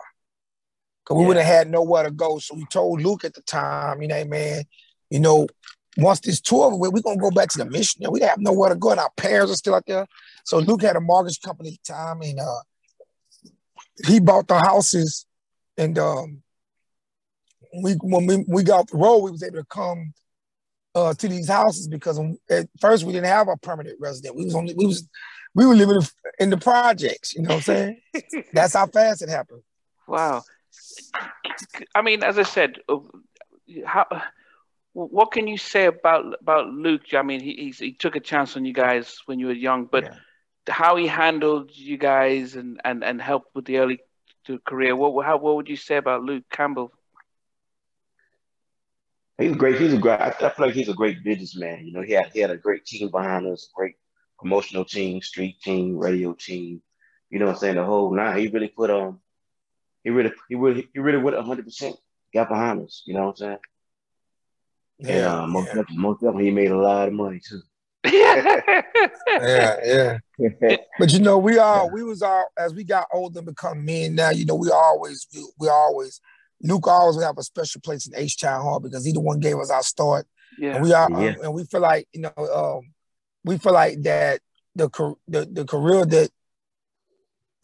Cause 1.05 1.17
we 1.17 1.23
Yeah. 1.23 1.29
would 1.29 1.37
have 1.39 1.47
had 1.47 1.71
nowhere 1.71 2.05
to 2.05 2.11
go. 2.11 2.39
So 2.39 2.55
we 2.55 2.65
told 2.67 3.03
Luke 3.03 3.25
at 3.25 3.35
the 3.35 3.43
time, 3.43 4.03
you 4.03 4.09
know, 4.09 4.25
man, 4.25 4.65
you 5.11 5.21
know, 5.21 5.47
once 5.97 6.21
this 6.21 6.41
tour 6.41 6.67
over, 6.67 6.77
we're 6.77 7.03
gonna 7.03 7.17
go 7.17 7.31
back 7.31 7.51
to 7.51 7.59
the 7.59 7.67
mission. 7.67 8.11
We 8.11 8.21
have 8.21 8.39
nowhere 8.39 8.71
to 8.71 8.77
go, 8.77 8.93
and 8.93 9.01
our 9.01 9.11
parents 9.17 9.53
are 9.53 9.57
still 9.57 9.75
out 9.75 9.85
there. 9.87 10.07
So 10.45 10.59
Luke 10.59 10.83
had 10.83 10.97
a 10.97 11.01
mortgage 11.01 11.41
company 11.41 11.71
at 11.71 11.85
the 11.85 11.93
time, 11.93 12.23
and 12.23 12.41
uh, 12.41 12.63
he 14.07 14.21
bought 14.21 14.49
the 14.49 14.59
houses. 14.59 15.27
And 15.77 15.99
um, 15.99 16.43
we 17.83 17.93
when 17.95 18.27
we, 18.27 18.45
we 18.49 18.63
got 18.63 18.81
off 18.81 18.87
the 18.87 18.97
road, 18.97 19.19
we 19.19 19.31
was 19.33 19.43
able 19.43 19.59
to 19.59 19.65
come 19.65 20.15
uh, 20.95 21.15
to 21.15 21.29
these 21.29 21.49
houses 21.49 21.89
because 21.89 22.21
at 22.51 22.69
first 22.81 23.05
we 23.05 23.13
didn't 23.13 23.27
have 23.27 23.49
a 23.49 23.57
permanent 23.57 23.99
resident. 24.01 24.37
We 24.37 24.45
was 24.45 24.55
only 24.55 24.75
we 24.75 24.87
was 24.87 25.09
we 25.55 25.67
were 25.67 25.75
living 25.75 26.01
in 26.39 26.51
the 26.51 26.57
projects. 26.57 27.35
You 27.35 27.43
know 27.43 27.57
what 27.57 27.57
I'm 27.57 27.63
saying? 27.63 28.01
That's 28.53 28.75
how 28.75 28.87
fast 28.87 29.23
it 29.23 29.29
happened. 29.29 29.63
Wow. 30.07 30.43
I 31.95 32.03
mean, 32.03 32.23
as 32.23 32.39
I 32.39 32.43
said, 32.43 32.79
uh, 32.89 32.99
how 33.85 34.07
what 34.93 35.33
can 35.33 35.47
you 35.47 35.57
say 35.57 35.87
about 35.87 36.35
about 36.41 36.69
Luke? 36.69 37.15
I 37.15 37.23
mean, 37.23 37.41
he 37.41 37.73
he 37.79 37.93
took 37.93 38.17
a 38.17 38.21
chance 38.21 38.57
on 38.57 38.65
you 38.65 38.75
guys 38.75 39.19
when 39.27 39.39
you 39.39 39.47
were 39.47 39.53
young, 39.53 39.87
but 39.87 40.05
yeah. 40.05 40.15
how 40.69 40.97
he 40.97 41.07
handled 41.07 41.71
you 41.73 41.97
guys 41.97 42.57
and 42.57 42.81
and 42.85 43.03
and 43.03 43.21
helped 43.21 43.55
with 43.55 43.65
the 43.65 43.79
early 43.79 44.01
career. 44.65 44.95
What 44.95 45.25
how 45.25 45.39
what 45.39 45.57
would 45.57 45.69
you 45.69 45.77
say 45.77 45.97
about 45.97 46.23
Luke 46.23 46.45
Campbell? 46.51 46.93
He's 49.43 49.57
great. 49.57 49.81
He's 49.81 49.93
a 49.93 49.99
great. 49.99 50.21
I, 50.21 50.31
feel 50.31 50.67
like 50.67 50.75
he's 50.75 50.89
a 50.89 50.95
great 50.95 51.25
businessman. 51.25 51.85
You 51.85 51.93
know, 51.93 52.03
he 52.03 52.13
had 52.13 52.31
he 52.33 52.41
had 52.41 52.51
a 52.51 52.57
great 52.57 52.85
team 52.85 53.11
behind 53.11 53.47
us, 53.47 53.69
great 53.75 53.97
promotional 54.39 54.85
team, 54.85 55.21
street 55.21 55.61
team, 55.61 55.97
radio 55.97 56.33
team. 56.33 56.83
You 57.31 57.39
know 57.39 57.47
what 57.47 57.53
I'm 57.53 57.59
saying? 57.59 57.77
The 57.77 57.85
whole 57.85 58.15
nine. 58.15 58.39
He 58.39 58.49
really 58.49 58.69
put 58.69 58.91
um. 58.91 59.21
He 60.05 60.11
really 60.11 60.33
he 60.49 60.55
really 60.55 60.89
he 60.93 61.01
really 61.01 61.19
went 61.19 61.37
100 61.37 61.65
percent 61.65 61.97
got 62.33 62.49
behind 62.49 62.83
us. 62.83 63.03
You 63.07 63.15
know 63.15 63.27
what 63.27 63.31
I'm 63.31 63.37
saying? 63.37 63.59
Yeah, 64.99 65.43
uh, 65.43 65.47
most, 65.47 65.67
yeah. 65.67 65.75
Definitely, 65.75 65.97
most 65.97 66.21
definitely, 66.21 66.45
he 66.45 66.51
made 66.51 66.71
a 66.71 66.79
lot 66.79 67.09
of 67.09 67.15
money 67.15 67.41
too. 67.41 67.63
yeah, 68.05 69.77
yeah. 69.85 70.19
but 70.99 71.13
you 71.13 71.21
know, 71.21 71.39
we 71.39 71.59
all 71.59 71.91
we 71.91 72.03
was 72.03 72.23
all 72.23 72.47
as 72.57 72.75
we 72.75 72.85
got 72.85 73.07
older 73.13 73.39
and 73.39 73.47
become 73.47 73.85
men 73.85 74.15
now. 74.15 74.31
You 74.31 74.45
know, 74.45 74.57
we 74.57 74.71
always 74.71 75.27
we 75.59 75.69
always 75.69 76.21
Luke 76.63 76.87
always 76.87 77.17
we 77.17 77.25
have 77.25 77.39
a 77.39 77.43
special 77.43 77.81
place 77.81 78.07
in 78.07 78.15
H 78.17 78.39
Town 78.39 78.63
Hall 78.63 78.81
because 78.81 79.05
he 79.05 79.13
the 79.13 79.21
one 79.21 79.41
gave 79.41 79.59
us 79.59 79.71
our 79.71 79.83
start. 79.83 80.27
Yeah, 80.59 80.77
and 80.77 80.85
we 80.85 80.93
are, 80.93 81.11
yeah. 81.11 81.31
um, 81.31 81.37
and 81.43 81.55
we 81.55 81.65
feel 81.65 81.81
like 81.81 82.07
you 82.13 82.21
know, 82.23 82.33
um, 82.37 82.93
we 83.45 83.59
feel 83.59 83.73
like 83.73 84.03
that 84.03 84.41
the 84.75 84.89
the 85.29 85.47
the 85.51 85.65
career 85.65 86.05
that. 86.05 86.31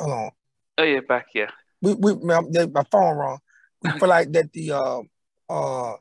Hold 0.00 0.12
on. 0.12 0.30
Oh 0.78 0.82
yeah, 0.84 1.00
back 1.00 1.26
yeah. 1.34 1.50
We 1.82 1.94
we 1.94 2.14
my, 2.16 2.40
my 2.40 2.84
phone 2.90 3.16
wrong. 3.16 3.38
We 3.82 3.90
feel 3.90 4.08
like 4.08 4.32
that 4.32 4.52
the 4.52 4.72
uh 4.72 5.00
uh 5.48 5.96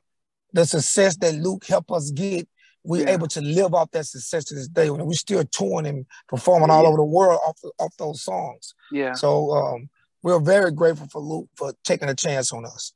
the 0.53 0.65
success 0.65 1.17
that 1.17 1.36
Luke 1.36 1.65
helped 1.65 1.91
us 1.91 2.12
get, 2.12 2.47
we're 2.83 3.05
yeah. 3.05 3.13
able 3.13 3.27
to 3.27 3.41
live 3.41 3.73
off 3.73 3.91
that 3.91 4.05
success 4.05 4.45
to 4.45 4.55
this 4.55 4.69
day. 4.69 4.89
We're 4.89 5.13
still 5.13 5.43
touring 5.43 5.88
and 5.88 6.05
performing 6.27 6.69
yeah. 6.69 6.75
all 6.75 6.88
over 6.88 6.97
the 6.97 7.03
world 7.03 7.39
off, 7.45 7.60
off 7.79 7.93
those 7.97 8.23
songs. 8.23 8.73
Yeah. 8.91 9.13
So 9.13 9.51
um, 9.51 9.89
we're 10.27 10.41
very 10.41 10.71
grateful 10.71 11.07
for 11.07 11.21
Luke 11.21 11.47
for 11.55 11.73
taking 11.85 12.09
a 12.09 12.13
chance 12.13 12.51
on 12.51 12.65
us. 12.65 12.91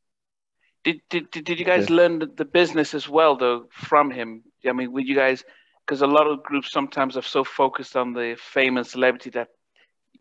Did 0.83 0.99
did, 1.09 1.31
did 1.31 1.59
you 1.59 1.63
guys 1.63 1.89
yeah. 1.89 1.95
learn 1.95 2.19
the, 2.19 2.25
the, 2.25 2.43
business 2.43 2.93
as 2.93 3.07
well 3.07 3.37
though 3.37 3.67
from 3.71 4.11
him? 4.11 4.43
I 4.67 4.73
mean, 4.73 4.91
would 4.91 5.07
you 5.07 5.15
guys? 5.15 5.45
Because 5.85 6.01
a 6.01 6.07
lot 6.07 6.27
of 6.27 6.43
groups 6.43 6.73
sometimes 6.73 7.15
are 7.15 7.21
so 7.21 7.45
focused 7.45 7.95
on 7.95 8.11
the 8.11 8.37
fame 8.37 8.75
and 8.75 8.85
celebrity 8.85 9.29
that 9.31 9.47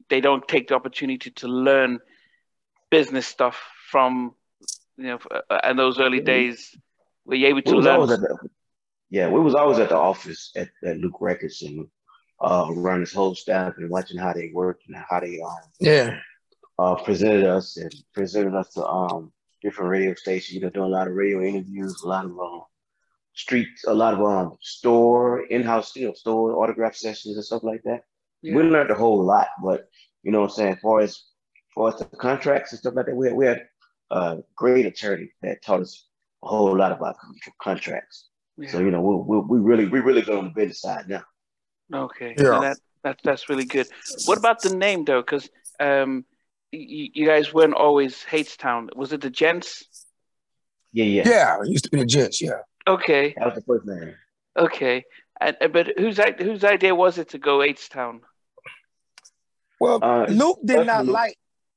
they 0.09 0.21
don't 0.21 0.47
take 0.47 0.69
the 0.69 0.75
opportunity 0.75 1.31
to 1.31 1.49
learn 1.49 1.99
business 2.91 3.27
stuff 3.27 3.61
from 3.91 4.35
you 4.97 5.07
know 5.07 5.19
in 5.69 5.77
those 5.77 5.99
early 5.99 6.21
days 6.21 6.77
were 7.25 7.35
you 7.35 7.49
able 7.49 7.63
to 7.63 7.77
learn? 7.77 8.07
The, 8.07 8.39
yeah, 9.11 9.29
we 9.29 9.41
was 9.41 9.57
always 9.57 9.81
at 9.81 9.89
the 9.89 9.97
office 9.97 10.53
at, 10.55 10.69
at 10.85 10.99
Luke 10.99 11.19
Records 11.21 11.63
and 11.63 11.89
uh, 12.41 12.69
run 12.71 13.01
his 13.01 13.13
whole 13.13 13.35
staff 13.35 13.75
and 13.79 13.91
watching 13.91 14.19
how 14.19 14.33
they 14.33 14.53
worked 14.55 14.85
and 14.87 14.97
how 14.97 15.19
they 15.19 15.41
um 15.41 15.57
yeah 15.81 16.21
uh, 16.81 16.95
presented 17.09 17.45
us 17.45 17.77
and 17.77 17.93
presented 18.15 18.55
us 18.61 18.69
to 18.75 18.83
um 18.87 19.33
different 19.63 19.91
radio 19.91 20.15
stations. 20.15 20.55
You 20.55 20.63
know, 20.63 20.71
doing 20.71 20.91
a 20.93 20.97
lot 20.99 21.09
of 21.09 21.15
radio 21.15 21.39
interviews, 21.43 22.03
a 22.03 22.09
lot 22.09 22.25
of 22.25 22.33
um, 22.39 22.63
street, 23.35 23.69
a 23.87 23.95
lot 24.03 24.15
of 24.15 24.21
um 24.23 24.57
store 24.61 25.47
in-house, 25.47 25.95
you 25.97 26.07
know, 26.07 26.15
store 26.15 26.57
autograph 26.63 26.97
sessions 26.97 27.37
and 27.37 27.45
stuff 27.45 27.63
like 27.63 27.83
that. 27.85 28.01
Yeah. 28.43 28.55
We 28.57 28.63
learned 28.63 28.91
a 28.91 29.01
whole 29.03 29.23
lot, 29.23 29.49
but 29.63 29.81
you 30.23 30.33
know 30.33 30.41
what 30.41 30.51
I'm 30.51 30.57
saying. 30.57 30.73
As 30.75 30.81
far 30.81 31.01
as, 31.01 31.11
as 31.11 31.73
far 31.75 31.89
as 31.89 31.99
the 31.99 32.05
contracts 32.17 32.73
and 32.73 32.79
stuff 32.79 32.95
like 32.97 33.07
that, 33.07 33.17
we 33.17 33.27
had, 33.27 33.37
we 33.37 33.47
had 33.47 33.63
a 34.11 34.39
great 34.57 34.87
attorney 34.87 35.29
that 35.43 35.63
taught 35.63 35.83
us 35.83 36.07
a 36.43 36.49
whole 36.49 36.75
lot 36.77 36.93
about 36.93 37.17
contracts. 37.61 38.29
Yeah. 38.57 38.71
So 38.71 38.79
you 38.81 38.91
know, 38.91 39.03
we 39.03 39.15
we 39.31 39.37
we 39.51 39.59
really 39.71 39.87
we 39.87 40.01
really 40.01 40.23
go 40.23 40.39
on 40.39 40.45
the 40.45 40.51
business 40.51 40.81
side 40.81 41.07
now. 41.09 41.25
Okay, 41.93 42.35
yeah, 42.39 42.59
that, 42.65 42.77
that 43.05 43.19
that's 43.23 43.49
really 43.51 43.67
good. 43.67 43.89
What 44.27 44.39
about 44.39 44.63
the 44.63 44.75
name 44.75 45.05
though? 45.05 45.23
Because 45.23 45.49
um, 45.79 46.25
you, 46.73 47.11
you 47.13 47.27
guys 47.27 47.53
weren't 47.53 47.75
always 47.75 48.25
H 48.31 48.57
Town. 48.57 48.91
Was 48.95 49.13
it 49.13 49.21
the 49.21 49.31
Gents? 49.31 49.85
Yeah, 50.93 51.05
yeah, 51.05 51.29
yeah. 51.29 51.57
It 51.63 51.69
used 51.69 51.85
to 51.85 51.91
be 51.91 51.99
the 51.99 52.07
Gents. 52.07 52.41
Yeah. 52.41 52.63
Okay. 52.87 53.35
That 53.37 53.47
was 53.47 53.55
the 53.57 53.63
first 53.63 53.87
name. 53.87 54.15
Okay, 54.57 55.05
and 55.41 55.57
but 55.73 55.93
whose 55.97 56.19
whose 56.39 56.65
idea 56.65 56.95
was 56.95 57.19
it 57.19 57.31
to 57.31 57.39
go 57.39 57.63
H 57.63 57.89
Town? 57.89 58.21
Well, 59.79 60.01
uh, 60.03 60.27
Luke 60.29 60.59
did 60.65 60.87
not 60.87 61.07
Luke. 61.07 61.15
like. 61.15 61.37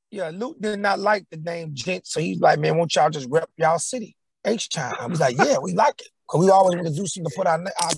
Yeah, 0.10 0.30
Luke 0.32 0.58
did 0.62 0.78
not 0.78 1.00
like 1.00 1.26
the 1.32 1.38
name 1.38 1.72
Gent, 1.74 2.06
so 2.06 2.20
he's 2.20 2.40
like, 2.40 2.60
"Man, 2.60 2.78
won't 2.78 2.96
y'all 2.96 3.10
just 3.10 3.28
rep 3.32 3.50
y'all 3.58 3.80
city?" 3.80 4.16
H 4.46 4.70
Town. 4.70 4.96
I 5.00 5.08
was 5.08 5.20
like, 5.20 5.38
yeah, 5.38 5.58
we 5.62 5.74
like 5.74 6.02
it. 6.02 6.10
Cause 6.28 6.44
we 6.44 6.50
always 6.50 6.76
want 6.76 6.88
to 6.88 6.94
do 6.94 7.06
something 7.06 7.30
to 7.30 7.36
put 7.36 7.48
our, 7.48 7.60
our, 7.62 7.92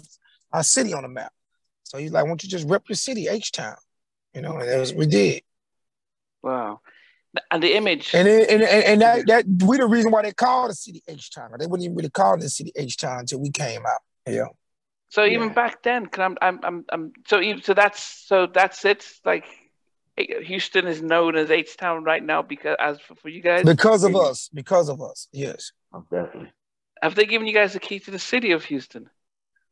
our 0.51 0.63
city 0.63 0.93
on 0.93 1.03
the 1.03 1.09
map. 1.09 1.31
So 1.83 1.97
he's 1.97 2.11
like, 2.11 2.23
why 2.23 2.29
don't 2.29 2.43
you 2.43 2.49
just 2.49 2.67
rep 2.67 2.83
your 2.89 2.95
city, 2.95 3.27
H 3.27 3.51
Town? 3.51 3.75
You 4.33 4.41
know, 4.41 4.57
and 4.57 4.79
was, 4.79 4.93
we 4.93 5.05
did. 5.05 5.43
Wow. 6.45 6.81
And 7.51 7.61
the 7.61 7.75
image. 7.75 8.13
And 8.13 8.27
it, 8.27 8.49
and, 8.49 8.61
and, 8.61 8.83
and 8.85 9.01
that, 9.01 9.27
that 9.27 9.65
we 9.65 9.77
the 9.77 9.87
reason 9.87 10.11
why 10.11 10.21
they 10.21 10.31
called 10.31 10.69
the 10.69 10.75
city 10.75 11.03
H 11.07 11.31
Town. 11.31 11.51
They 11.59 11.65
wouldn't 11.65 11.83
even 11.83 11.97
really 11.97 12.09
call 12.09 12.37
the 12.37 12.49
city 12.49 12.71
H 12.75 12.97
Town 12.97 13.21
until 13.21 13.41
we 13.41 13.49
came 13.49 13.85
out. 13.85 14.01
Yeah. 14.25 14.45
So 15.09 15.23
yeah. 15.23 15.33
even 15.33 15.53
back 15.53 15.83
then, 15.83 16.05
cause 16.05 16.21
I'm, 16.21 16.37
I'm, 16.41 16.59
I'm, 16.63 16.85
I'm 16.89 17.13
so 17.27 17.41
even, 17.41 17.61
so 17.61 17.73
that's 17.73 18.01
so 18.01 18.47
that's 18.47 18.85
it. 18.85 19.05
Like 19.25 19.45
Houston 20.17 20.87
is 20.87 21.01
known 21.01 21.35
as 21.35 21.51
H 21.51 21.75
Town 21.75 22.03
right 22.03 22.23
now 22.23 22.41
because 22.41 22.77
as 22.79 23.01
for, 23.01 23.15
for 23.15 23.29
you 23.29 23.41
guys 23.41 23.65
because 23.65 24.03
of 24.03 24.15
us, 24.15 24.49
because 24.53 24.87
of 24.87 25.01
us, 25.01 25.27
yes. 25.33 25.71
Oh, 25.93 26.05
definitely. 26.09 26.51
Have 27.01 27.15
they 27.15 27.25
given 27.25 27.47
you 27.47 27.53
guys 27.53 27.73
the 27.73 27.79
key 27.79 27.99
to 27.99 28.11
the 28.11 28.19
city 28.19 28.51
of 28.51 28.63
Houston? 28.65 29.09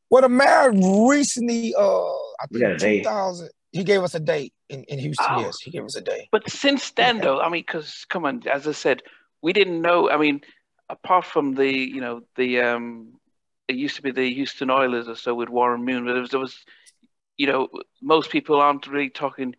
Well, 0.10 0.22
the 0.22 0.30
mayor 0.30 0.72
recently, 1.08 1.74
uh, 1.76 2.12
I 2.12 2.46
think 2.52 2.80
2000, 2.80 3.50
he 3.74 3.84
gave 3.84 4.04
us 4.04 4.16
a 4.16 4.20
date 4.20 4.54
in, 4.70 4.84
in 4.84 5.00
Houston. 5.00 5.26
Oh. 5.28 5.42
Yes, 5.42 5.60
he 5.60 5.72
gave 5.72 5.84
us 5.84 5.96
a 5.96 6.02
date. 6.02 6.30
But 6.32 6.50
since 6.50 6.92
then, 6.92 7.18
yeah. 7.18 7.24
though, 7.24 7.42
I 7.42 7.50
mean, 7.50 7.64
because 7.68 8.06
come 8.08 8.26
on, 8.26 8.48
as 8.48 8.68
I 8.68 8.72
said, 8.72 9.02
we 9.42 9.52
didn't 9.52 9.82
know. 9.82 10.10
I 10.10 10.18
mean, 10.18 10.42
apart 10.90 11.26
from 11.26 11.56
the, 11.56 11.68
you 11.68 12.00
know, 12.00 12.22
the 12.38 12.62
um, 12.62 13.14
it 13.68 13.76
used 13.76 13.96
to 13.98 14.04
be 14.04 14.12
the 14.12 14.32
Houston 14.34 14.70
Oilers 14.70 15.10
or 15.10 15.16
so 15.16 15.34
with 15.34 15.50
Warren 15.50 15.84
Moon, 15.84 16.06
but 16.06 16.14
there 16.14 16.22
was, 16.22 16.30
there 16.30 16.40
was 16.40 16.56
you 17.36 17.48
know, 17.48 17.68
most 18.02 18.30
people 18.30 18.62
aren't 18.62 18.86
really 18.88 19.10
talking 19.10 19.56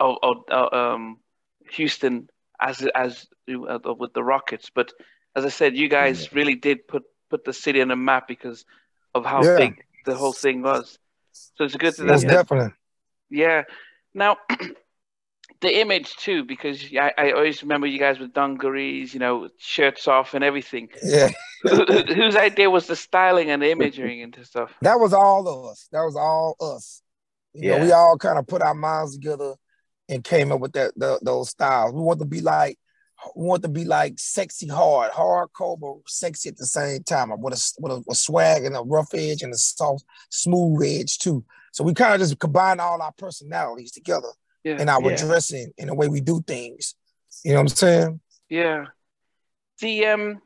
of, 0.00 0.16
of 0.22 0.72
um, 0.72 1.18
Houston 1.72 2.28
as 2.58 2.86
as 2.94 3.26
uh, 3.48 3.78
with 3.98 4.14
the 4.14 4.24
Rockets, 4.24 4.70
but 4.74 4.92
as 5.36 5.44
I 5.44 5.50
said, 5.50 5.76
you 5.76 5.88
guys 5.88 6.24
yeah. 6.24 6.28
really 6.32 6.54
did 6.54 6.88
put 6.88 7.04
put 7.28 7.44
the 7.44 7.52
city 7.52 7.82
on 7.82 7.88
the 7.88 7.96
map 7.96 8.26
because 8.26 8.64
of 9.14 9.26
how 9.26 9.44
yeah. 9.44 9.56
big 9.58 9.84
the 10.06 10.14
whole 10.14 10.32
thing 10.32 10.62
was. 10.62 10.98
So 11.32 11.64
it's 11.64 11.74
a 11.74 11.78
good. 11.78 11.94
That's 11.98 12.24
definitely. 12.24 12.72
Yeah. 13.30 13.64
Now, 14.14 14.38
the 15.60 15.80
image 15.80 16.16
too, 16.16 16.44
because 16.44 16.84
I, 16.94 17.12
I 17.16 17.32
always 17.32 17.62
remember 17.62 17.86
you 17.86 17.98
guys 17.98 18.18
with 18.18 18.32
dungarees, 18.32 19.12
you 19.14 19.20
know, 19.20 19.48
shirts 19.58 20.08
off 20.08 20.34
and 20.34 20.44
everything. 20.44 20.88
Yeah. 21.02 21.30
Whose 21.62 22.36
idea 22.36 22.70
was 22.70 22.86
the 22.86 22.96
styling 22.96 23.50
and 23.50 23.62
the 23.62 23.70
imagery 23.70 24.22
and 24.22 24.36
stuff? 24.42 24.72
That 24.82 24.98
was 24.98 25.12
all 25.12 25.46
of 25.46 25.70
us. 25.70 25.88
That 25.92 26.02
was 26.02 26.16
all 26.16 26.56
us. 26.60 27.02
You 27.52 27.70
yeah. 27.70 27.78
know, 27.78 27.84
we 27.84 27.92
all 27.92 28.16
kind 28.18 28.38
of 28.38 28.46
put 28.46 28.62
our 28.62 28.74
minds 28.74 29.14
together 29.16 29.54
and 30.08 30.24
came 30.24 30.52
up 30.52 30.60
with 30.60 30.72
that 30.72 30.92
the, 30.96 31.18
those 31.22 31.50
styles. 31.50 31.92
We 31.92 32.00
want 32.00 32.20
to 32.20 32.26
be 32.26 32.40
like 32.40 32.78
want 33.34 33.62
to 33.62 33.68
be 33.68 33.84
like 33.84 34.14
sexy 34.16 34.66
hard, 34.66 35.12
hardcore, 35.12 35.78
but 35.78 35.96
sexy 36.06 36.48
at 36.48 36.56
the 36.56 36.66
same 36.66 37.02
time. 37.02 37.30
With 37.40 37.54
a, 37.54 37.72
with 37.78 37.92
a, 37.92 38.10
a 38.10 38.14
swag 38.14 38.64
and 38.64 38.76
a 38.76 38.80
rough 38.80 39.14
edge 39.14 39.42
and 39.42 39.52
a 39.52 39.58
soft, 39.58 40.04
smooth 40.30 40.82
edge 40.84 41.18
too. 41.18 41.44
So 41.70 41.84
we 41.84 41.94
kind 41.94 42.14
of 42.14 42.20
just 42.20 42.38
combine 42.38 42.80
all 42.80 43.00
our 43.00 43.12
personalities 43.12 43.92
together 43.92 44.28
yeah. 44.64 44.80
in 44.80 44.88
our 44.88 45.10
yeah. 45.10 45.16
dressing 45.16 45.72
and 45.78 45.88
the 45.88 45.94
way 45.94 46.08
we 46.08 46.20
do 46.20 46.42
things. 46.46 46.94
You 47.44 47.52
know 47.52 47.58
what 47.58 47.62
I'm 47.62 47.68
saying? 47.68 48.20
Yeah. 48.48 48.86
The 49.80 50.06
um 50.06 50.42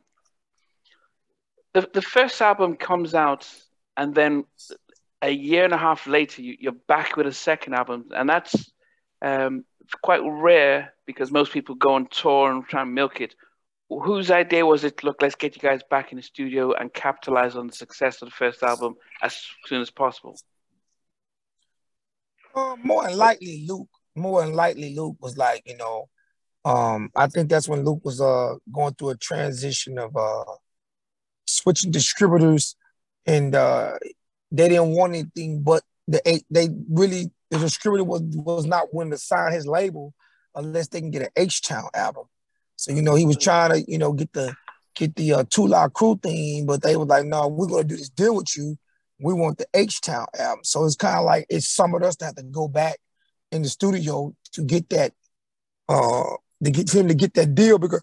the 1.73 1.89
the 1.93 2.03
first 2.03 2.41
album 2.41 2.77
comes 2.77 3.15
out 3.15 3.49
and 3.97 4.15
then 4.15 4.45
a 5.23 5.31
year 5.31 5.65
and 5.65 5.73
a 5.73 5.79
half 5.79 6.07
later 6.07 6.43
you, 6.43 6.57
you're 6.61 6.73
back 6.73 7.17
with 7.17 7.27
a 7.27 7.33
second 7.33 7.75
album 7.75 8.07
and 8.15 8.29
that's 8.29 8.71
um 9.23 9.65
quite 10.03 10.21
rare 10.23 10.95
because 11.07 11.31
most 11.31 11.53
people 11.53 11.75
go 11.75 11.95
on 11.95 12.07
tour 12.07 12.51
and 12.51 12.67
try 12.67 12.83
and 12.83 12.95
milk 12.95 13.21
it. 13.21 13.35
Whose 13.89 14.31
idea 14.31 14.65
was 14.65 14.85
it? 14.85 15.05
Look, 15.05 15.21
let's 15.21 15.35
get 15.35 15.55
you 15.57 15.63
guys 15.63 15.83
back 15.89 16.11
in 16.11 16.17
the 16.17 16.23
studio 16.23 16.73
and 16.73 16.93
capitalize 16.93 17.55
on 17.55 17.67
the 17.67 17.73
success 17.73 18.23
of 18.23 18.29
the 18.29 18.35
first 18.35 18.63
album 18.63 18.95
as 19.23 19.39
soon 19.67 19.83
as 19.83 19.91
possible. 19.91 20.37
Uh, 22.55 22.77
more 22.83 23.05
than 23.07 23.17
likely, 23.17 23.65
Luke. 23.69 23.89
More 24.17 24.43
than 24.43 24.55
likely, 24.55 24.95
Luke 24.95 25.17
was 25.21 25.37
like, 25.37 25.63
you 25.67 25.77
know, 25.77 26.09
um, 26.65 27.11
I 27.17 27.27
think 27.27 27.49
that's 27.49 27.69
when 27.69 27.85
Luke 27.85 28.05
was 28.05 28.21
uh 28.21 28.55
going 28.73 28.95
through 28.95 29.11
a 29.11 29.17
transition 29.17 29.99
of 29.99 30.17
uh 30.17 30.45
switching 31.47 31.91
distributors 31.91 32.77
and 33.27 33.55
uh, 33.55 33.93
they 34.51 34.69
didn't 34.69 34.91
want 34.91 35.15
anything 35.15 35.63
but 35.63 35.83
the 36.07 36.43
they 36.51 36.69
really 36.91 37.31
the 37.51 37.59
distributor 37.59 38.05
was 38.05 38.23
was 38.35 38.67
not 38.67 38.93
willing 38.93 39.11
to 39.11 39.19
sign 39.19 39.53
his 39.53 39.67
label 39.67 40.13
unless 40.55 40.89
they 40.89 41.01
can 41.01 41.11
get 41.11 41.23
an 41.23 41.29
H 41.37 41.63
Town 41.63 41.89
album. 41.95 42.25
So 42.77 42.93
you 42.93 43.03
know 43.03 43.15
he 43.15 43.25
was 43.25 43.39
trying 43.39 43.71
to 43.71 43.91
you 43.91 43.99
know 43.99 44.13
get 44.13 44.33
the 44.33 44.55
get 44.95 45.17
the 45.17 45.33
uh, 45.33 45.45
Two 45.49 45.73
Crew 45.95 46.19
thing, 46.23 46.67
but 46.67 46.83
they 46.83 46.97
were 46.97 47.07
like, 47.07 47.25
no, 47.25 47.49
we're 47.49 47.67
gonna 47.67 47.85
do 47.85 47.97
this 47.97 48.11
deal 48.11 48.37
with 48.37 48.55
you. 48.57 48.77
We 49.21 49.33
want 49.33 49.59
the 49.59 49.67
H 49.75 50.01
Town 50.01 50.27
album. 50.39 50.65
So 50.65 50.85
it's 50.85 50.97
kind 50.97 51.19
of 51.19 51.25
like 51.25 51.47
it's 51.49 51.69
some 51.69 51.95
of 51.95 52.03
us 52.03 52.17
that 52.17 52.27
have 52.27 52.35
to 52.37 52.43
go 52.43 52.69
back 52.69 52.99
in 53.53 53.63
the 53.63 53.69
studio 53.69 54.35
to 54.53 54.63
get 54.63 54.89
that 54.91 55.13
uh 55.89 56.25
to 56.63 56.71
get 56.71 56.93
him 56.93 57.09
to 57.09 57.15
get 57.15 57.35
that 57.35 57.55
deal 57.55 57.79
because 57.79 58.03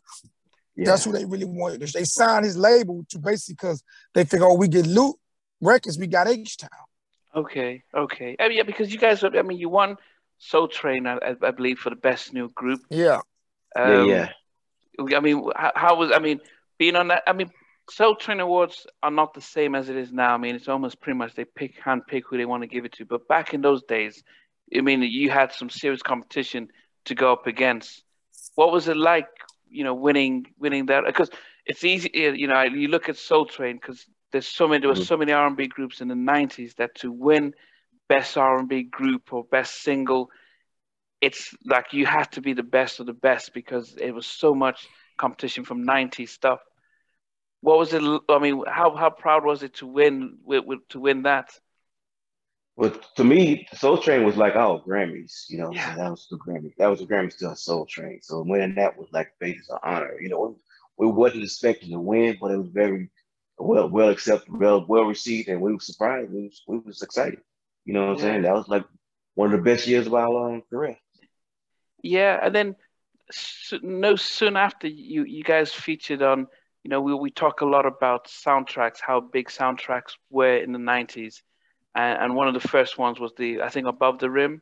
yeah. 0.75 0.85
that's 0.85 1.05
who 1.05 1.11
they 1.11 1.25
really 1.25 1.45
wanted. 1.45 1.81
They 1.81 2.03
signed 2.03 2.45
his 2.45 2.57
label 2.57 3.05
to 3.09 3.19
basically 3.19 3.55
because 3.55 3.83
they 4.13 4.23
figure, 4.23 4.45
oh, 4.47 4.55
we 4.55 4.67
get 4.67 4.85
Luke 4.85 5.19
records, 5.59 5.97
we 5.97 6.07
got 6.07 6.27
H 6.27 6.57
Town. 6.57 6.69
Okay, 7.33 7.83
okay. 7.95 8.35
I 8.39 8.49
mean, 8.49 8.57
yeah, 8.57 8.63
because 8.63 8.91
you 8.91 8.99
guys, 8.99 9.23
I 9.23 9.29
mean, 9.41 9.57
you 9.57 9.69
won 9.69 9.97
Soul 10.37 10.67
Train, 10.67 11.07
I, 11.07 11.35
I 11.41 11.51
believe, 11.51 11.79
for 11.79 11.89
the 11.89 11.95
best 11.95 12.33
new 12.33 12.49
group. 12.49 12.81
Yeah. 12.89 13.21
Um, 13.75 14.09
yeah, 14.09 14.29
yeah. 14.99 15.17
I 15.17 15.19
mean, 15.21 15.49
how, 15.55 15.71
how, 15.75 15.95
was? 15.95 16.11
I 16.11 16.19
mean, 16.19 16.41
being 16.77 16.95
on 16.95 17.07
that. 17.07 17.23
I 17.25 17.33
mean, 17.33 17.49
Soul 17.91 18.15
Train 18.15 18.39
Awards 18.39 18.87
are 19.03 19.11
not 19.11 19.33
the 19.33 19.41
same 19.41 19.75
as 19.75 19.89
it 19.89 19.97
is 19.97 20.13
now. 20.13 20.33
I 20.33 20.37
mean, 20.37 20.55
it's 20.55 20.69
almost 20.69 21.01
pretty 21.01 21.17
much 21.17 21.35
they 21.35 21.43
pick, 21.43 21.77
hand 21.77 22.03
pick 22.07 22.23
who 22.27 22.37
they 22.37 22.45
want 22.45 22.63
to 22.63 22.67
give 22.67 22.85
it 22.85 22.93
to. 22.93 23.05
But 23.05 23.27
back 23.27 23.53
in 23.53 23.61
those 23.61 23.83
days, 23.83 24.23
I 24.75 24.79
mean, 24.79 25.01
you 25.01 25.29
had 25.29 25.51
some 25.51 25.69
serious 25.69 26.01
competition 26.01 26.69
to 27.05 27.15
go 27.15 27.33
up 27.33 27.47
against. 27.47 28.03
What 28.55 28.71
was 28.71 28.87
it 28.87 28.95
like, 28.95 29.27
you 29.69 29.83
know, 29.83 29.93
winning 29.93 30.45
winning 30.57 30.85
that? 30.85 31.03
Because 31.05 31.29
it's 31.65 31.83
easy, 31.83 32.09
you 32.13 32.47
know, 32.47 32.61
you 32.61 32.87
look 32.87 33.09
at 33.09 33.17
Soul 33.17 33.45
Train 33.45 33.75
because 33.75 34.05
there's 34.31 34.47
so 34.47 34.67
many 34.67 34.79
there 34.79 34.89
were 34.89 34.95
mm-hmm. 34.95 35.03
so 35.03 35.17
many 35.17 35.33
R&B 35.33 35.67
groups 35.67 35.99
in 35.99 36.07
the 36.07 36.15
90s 36.15 36.75
that 36.75 36.95
to 36.95 37.11
win 37.11 37.53
best 38.07 38.37
R&B 38.37 38.83
group 38.83 39.33
or 39.33 39.43
best 39.43 39.83
single 39.83 40.29
it's 41.19 41.53
like 41.65 41.93
you 41.93 42.05
had 42.05 42.31
to 42.31 42.41
be 42.41 42.53
the 42.53 42.63
best 42.63 42.99
of 42.99 43.05
the 43.05 43.13
best 43.13 43.53
because 43.53 43.95
it 43.99 44.11
was 44.11 44.25
so 44.25 44.55
much 44.55 44.87
competition 45.17 45.63
from 45.63 45.85
90s 45.85 46.29
stuff 46.29 46.61
what 47.61 47.77
was 47.77 47.93
it 47.93 48.01
i 48.29 48.39
mean 48.39 48.63
how 48.67 48.95
how 48.95 49.09
proud 49.09 49.45
was 49.45 49.63
it 49.63 49.73
to 49.73 49.87
win 49.87 50.37
with, 50.43 50.65
with 50.65 50.79
to 50.89 50.99
win 50.99 51.23
that 51.23 51.49
well 52.75 52.93
to 53.15 53.23
me 53.23 53.67
soul 53.73 53.97
train 53.97 54.23
was 54.23 54.37
like 54.37 54.55
oh 54.55 54.83
grammys 54.87 55.45
you 55.49 55.57
know 55.57 55.71
yeah. 55.71 55.95
that 55.95 56.09
was 56.09 56.27
the 56.29 56.37
grammy 56.37 56.73
that 56.77 56.87
was 56.87 56.99
the 56.99 57.05
grammy 57.05 57.31
still 57.31 57.55
soul 57.55 57.85
train 57.85 58.19
so 58.21 58.43
winning 58.45 58.75
that 58.75 58.97
was 58.97 59.07
like 59.11 59.31
basis 59.39 59.69
of 59.69 59.79
honor 59.83 60.19
you 60.19 60.29
know 60.29 60.57
we 60.97 61.07
wasn't 61.07 61.43
expecting 61.43 61.91
to 61.91 61.99
win 61.99 62.37
but 62.39 62.51
it 62.51 62.57
was 62.57 62.69
very 62.69 63.09
well 63.61 63.89
well 63.89 64.09
accepted, 64.09 64.57
well 64.57 64.85
well 64.87 65.03
received, 65.03 65.49
and 65.49 65.61
we 65.61 65.73
were 65.73 65.79
surprised. 65.79 66.31
We 66.31 66.43
was, 66.43 66.63
we 66.67 66.79
was 66.79 67.01
excited. 67.01 67.39
You 67.85 67.93
know 67.93 68.07
what 68.07 68.11
I'm 68.11 68.17
yeah. 68.17 68.23
saying? 68.23 68.41
That 68.43 68.53
was 68.53 68.67
like 68.67 68.85
one 69.35 69.53
of 69.53 69.59
the 69.59 69.63
best 69.63 69.87
years 69.87 70.07
of 70.07 70.13
our 70.13 70.29
long 70.29 70.61
career. 70.69 70.97
Yeah, 72.03 72.39
and 72.41 72.53
then 72.53 72.75
no 73.81 74.15
soon 74.15 74.57
after 74.57 74.87
you 74.87 75.23
you 75.23 75.43
guys 75.43 75.73
featured 75.73 76.21
on. 76.21 76.47
You 76.83 76.89
know, 76.89 77.01
we 77.01 77.13
we 77.13 77.31
talk 77.31 77.61
a 77.61 77.65
lot 77.65 77.85
about 77.85 78.27
soundtracks, 78.27 78.97
how 78.99 79.19
big 79.19 79.49
soundtracks 79.49 80.13
were 80.29 80.57
in 80.57 80.71
the 80.71 80.79
'90s, 80.79 81.41
and, 81.95 82.19
and 82.21 82.35
one 82.35 82.47
of 82.47 82.53
the 82.53 82.67
first 82.67 82.97
ones 82.97 83.19
was 83.19 83.33
the 83.37 83.61
I 83.61 83.69
think 83.69 83.87
Above 83.87 84.19
the 84.19 84.29
Rim. 84.29 84.61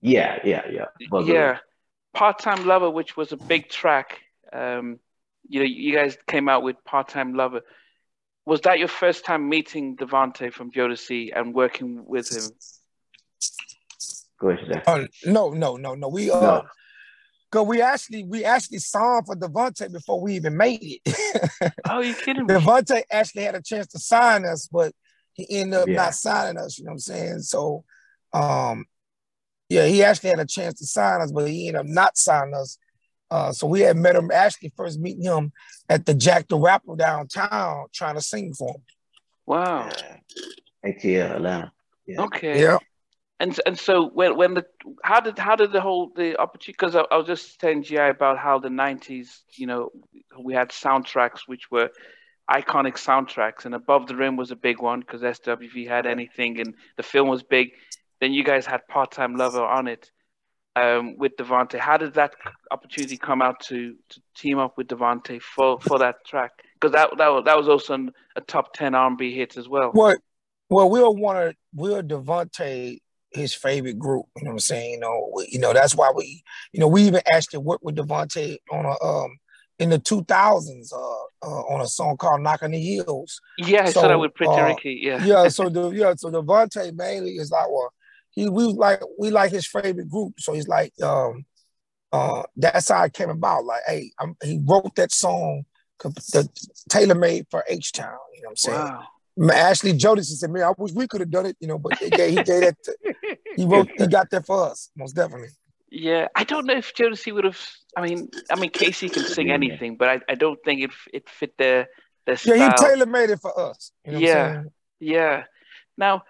Yeah, 0.00 0.38
yeah, 0.44 0.62
yeah. 0.70 0.86
Above 1.06 1.28
yeah, 1.28 1.58
Part 2.14 2.38
Time 2.38 2.66
Lover, 2.66 2.90
which 2.90 3.16
was 3.16 3.32
a 3.32 3.36
big 3.36 3.68
track. 3.68 4.20
Um, 4.52 5.00
you 5.48 5.60
know, 5.60 5.66
you 5.66 5.92
guys 5.94 6.16
came 6.26 6.48
out 6.48 6.62
with 6.62 6.76
Part 6.84 7.08
Time 7.08 7.34
Lover. 7.34 7.62
Was 8.44 8.60
that 8.62 8.78
your 8.78 8.88
first 8.88 9.24
time 9.24 9.48
meeting 9.48 9.96
Devante 9.96 10.52
from 10.52 10.70
Jodeci 10.72 11.30
and 11.34 11.54
working 11.54 12.04
with 12.04 12.28
him? 12.30 12.50
Go 14.38 14.50
ahead. 14.50 14.82
Uh, 14.86 15.06
no, 15.24 15.50
no, 15.50 15.76
no, 15.76 15.94
no. 15.94 16.08
We 16.08 16.30
uh, 16.30 16.40
no. 16.40 16.62
Cause 17.52 17.66
we 17.66 17.82
actually 17.82 18.24
we 18.24 18.44
actually 18.44 18.78
signed 18.78 19.18
him 19.18 19.24
for 19.24 19.36
Devante 19.36 19.92
before 19.92 20.20
we 20.20 20.34
even 20.34 20.56
made 20.56 20.80
it. 20.82 21.72
oh, 21.90 22.00
you 22.00 22.14
kidding 22.14 22.46
me? 22.46 22.54
Devante 22.54 23.02
actually 23.10 23.42
had 23.42 23.54
a 23.54 23.62
chance 23.62 23.86
to 23.88 23.98
sign 23.98 24.44
us, 24.44 24.66
but 24.66 24.92
he 25.34 25.46
ended 25.50 25.80
up 25.80 25.88
yeah. 25.88 25.96
not 25.96 26.14
signing 26.14 26.58
us. 26.58 26.78
You 26.78 26.86
know 26.86 26.90
what 26.90 26.94
I'm 26.94 26.98
saying? 27.00 27.38
So, 27.40 27.84
um, 28.32 28.86
yeah, 29.68 29.86
he 29.86 30.02
actually 30.02 30.30
had 30.30 30.40
a 30.40 30.46
chance 30.46 30.78
to 30.80 30.86
sign 30.86 31.20
us, 31.20 31.30
but 31.30 31.48
he 31.48 31.68
ended 31.68 31.80
up 31.80 31.86
not 31.86 32.16
signing 32.16 32.54
us 32.54 32.78
uh, 33.32 33.50
so 33.50 33.66
we 33.66 33.80
had 33.80 33.96
met 33.96 34.14
him 34.14 34.30
actually 34.30 34.70
first 34.76 35.00
meeting 35.00 35.22
him 35.22 35.52
at 35.88 36.04
the 36.04 36.12
Jack 36.12 36.48
the 36.48 36.58
Rapper 36.58 36.94
downtown 36.96 37.86
trying 37.90 38.14
to 38.14 38.20
sing 38.20 38.52
for 38.52 38.74
him. 38.74 38.82
Wow. 39.46 39.88
ATL 40.84 41.36
Atlanta. 41.36 41.72
Yeah. 42.06 42.20
Okay. 42.24 42.60
Yeah. 42.60 42.76
And 43.42 43.58
and 43.66 43.76
so 43.76 44.08
when 44.08 44.36
when 44.36 44.54
the 44.54 44.64
how 45.02 45.18
did 45.18 45.36
how 45.36 45.56
did 45.56 45.72
the 45.72 45.80
whole 45.80 46.12
the 46.14 46.38
opportunity 46.38 46.76
because 46.78 46.94
I, 46.94 47.00
I, 47.10 47.16
was 47.16 47.26
just 47.26 47.58
telling 47.58 47.82
GI 47.82 47.96
about 47.96 48.38
how 48.38 48.60
the 48.60 48.70
nineties 48.70 49.42
you 49.56 49.66
know 49.66 49.90
we 50.38 50.54
had 50.54 50.68
soundtracks 50.68 51.40
which 51.46 51.68
were 51.68 51.90
iconic 52.48 52.94
soundtracks 52.94 53.64
and 53.64 53.74
above 53.74 54.06
the 54.06 54.14
rim 54.14 54.36
was 54.36 54.52
a 54.52 54.56
big 54.56 54.80
one 54.80 55.00
because 55.00 55.22
SWV 55.22 55.88
had 55.88 56.06
anything 56.06 56.60
and 56.60 56.74
the 56.96 57.02
film 57.02 57.26
was 57.26 57.42
big. 57.42 57.70
Then 58.20 58.32
you 58.32 58.44
guys 58.44 58.64
had 58.64 58.86
part 58.86 59.10
time 59.10 59.34
lover 59.34 59.64
on 59.64 59.88
it 59.88 60.12
um, 60.76 61.16
with 61.18 61.36
Devante. 61.36 61.80
How 61.80 61.96
did 61.96 62.14
that 62.14 62.36
opportunity 62.70 63.16
come 63.16 63.42
out 63.42 63.58
to, 63.62 63.96
to 64.10 64.20
team 64.36 64.60
up 64.60 64.78
with 64.78 64.86
Devante 64.86 65.42
for, 65.42 65.80
for 65.80 65.98
that 65.98 66.24
track? 66.24 66.52
Because 66.74 66.92
that, 66.92 67.10
that 67.18 67.28
was 67.28 67.42
that 67.46 67.56
was 67.56 67.68
also 67.68 68.08
a 68.36 68.40
top 68.40 68.72
ten 68.72 68.94
R&B 68.94 69.34
hit 69.34 69.56
as 69.56 69.68
well. 69.68 69.90
What? 69.90 70.18
Well, 70.70 70.88
we 70.88 71.00
were 71.00 71.10
one 71.10 71.36
of 71.36 71.54
we 71.74 71.90
were 71.90 72.04
Devante 72.04 73.00
his 73.34 73.54
favorite 73.54 73.98
group. 73.98 74.26
You 74.36 74.44
know 74.44 74.50
what 74.50 74.54
I'm 74.54 74.60
saying? 74.60 74.92
You 74.92 75.00
know, 75.00 75.30
we, 75.34 75.48
you 75.50 75.58
know 75.58 75.72
that's 75.72 75.94
why 75.94 76.12
we, 76.14 76.42
you 76.72 76.80
know, 76.80 76.88
we 76.88 77.02
even 77.02 77.22
actually 77.32 77.60
worked 77.60 77.84
with 77.84 77.96
Devante 77.96 78.58
on 78.70 78.84
a 78.84 79.04
um 79.04 79.38
in 79.78 79.90
the 79.90 79.98
2000s 79.98 80.92
uh, 80.92 80.96
uh, 81.46 81.62
on 81.62 81.80
a 81.80 81.88
song 81.88 82.16
called 82.16 82.42
"Knock 82.42 82.62
on 82.62 82.72
the 82.72 82.80
Heels." 82.80 83.40
Yeah, 83.58 83.84
I 83.84 83.90
so, 83.90 84.06
that 84.06 84.18
with 84.18 84.34
Pretty 84.34 84.52
uh, 84.52 84.66
Ricky. 84.66 85.00
Yeah, 85.02 85.24
yeah. 85.24 85.48
So 85.48 85.68
the 85.68 85.90
yeah, 85.90 86.14
so 86.16 86.30
Devante 86.30 86.94
mainly 86.94 87.32
is 87.32 87.52
our 87.52 87.90
he 88.30 88.48
we 88.48 88.64
like 88.64 89.00
we 89.18 89.30
like 89.30 89.52
his 89.52 89.66
favorite 89.66 90.10
group. 90.10 90.34
So 90.38 90.52
he's 90.52 90.68
like, 90.68 90.92
um, 91.02 91.44
uh, 92.12 92.42
that's 92.56 92.90
how 92.90 93.04
it 93.04 93.12
came 93.12 93.30
about. 93.30 93.64
Like, 93.64 93.82
hey, 93.86 94.10
I'm, 94.18 94.36
he 94.42 94.60
wrote 94.66 94.94
that 94.96 95.12
song 95.12 95.64
the 96.10 96.48
tailor 96.88 97.14
made 97.14 97.46
for 97.50 97.64
H 97.68 97.92
Town. 97.92 98.18
You 98.34 98.42
know 98.42 98.46
what 98.46 98.50
I'm 98.50 98.56
saying? 98.56 98.78
Wow. 98.78 99.06
Ashley 99.52 99.92
Jodeci 99.92 100.36
said, 100.36 100.50
"Man, 100.50 100.62
I 100.62 100.72
wish 100.76 100.92
we 100.92 101.06
could 101.06 101.20
have 101.20 101.30
done 101.30 101.46
it." 101.46 101.56
You 101.60 101.68
know, 101.68 101.78
but 101.78 101.98
he 101.98 102.10
gave, 102.10 102.30
he 102.30 102.42
gave 102.42 102.60
that. 102.60 102.82
To, 102.84 102.96
he 103.56 103.64
wrote. 103.64 103.88
He 103.96 104.06
got 104.06 104.30
that 104.30 104.46
for 104.46 104.70
us, 104.70 104.90
most 104.96 105.14
definitely. 105.14 105.48
Yeah, 105.90 106.28
I 106.34 106.44
don't 106.44 106.66
know 106.66 106.74
if 106.76 106.94
Jodeci 106.94 107.32
would 107.34 107.44
have. 107.44 107.60
I 107.96 108.02
mean, 108.02 108.30
I 108.50 108.58
mean, 108.58 108.70
K-Ci 108.70 109.10
can 109.10 109.24
sing 109.24 109.50
anything, 109.50 109.96
but 109.96 110.08
I, 110.08 110.20
I 110.28 110.34
don't 110.34 110.58
think 110.64 110.82
it 110.82 110.90
it 111.12 111.28
fit 111.28 111.56
their 111.58 111.88
their 112.26 112.36
style. 112.36 112.56
Yeah, 112.56 112.70
he 112.70 112.84
tailor 112.84 113.06
made 113.06 113.30
it 113.30 113.40
for 113.40 113.58
us. 113.58 113.92
You 114.04 114.12
know 114.12 114.18
yeah, 114.18 114.62
yeah. 115.00 115.44
Now, 115.96 116.22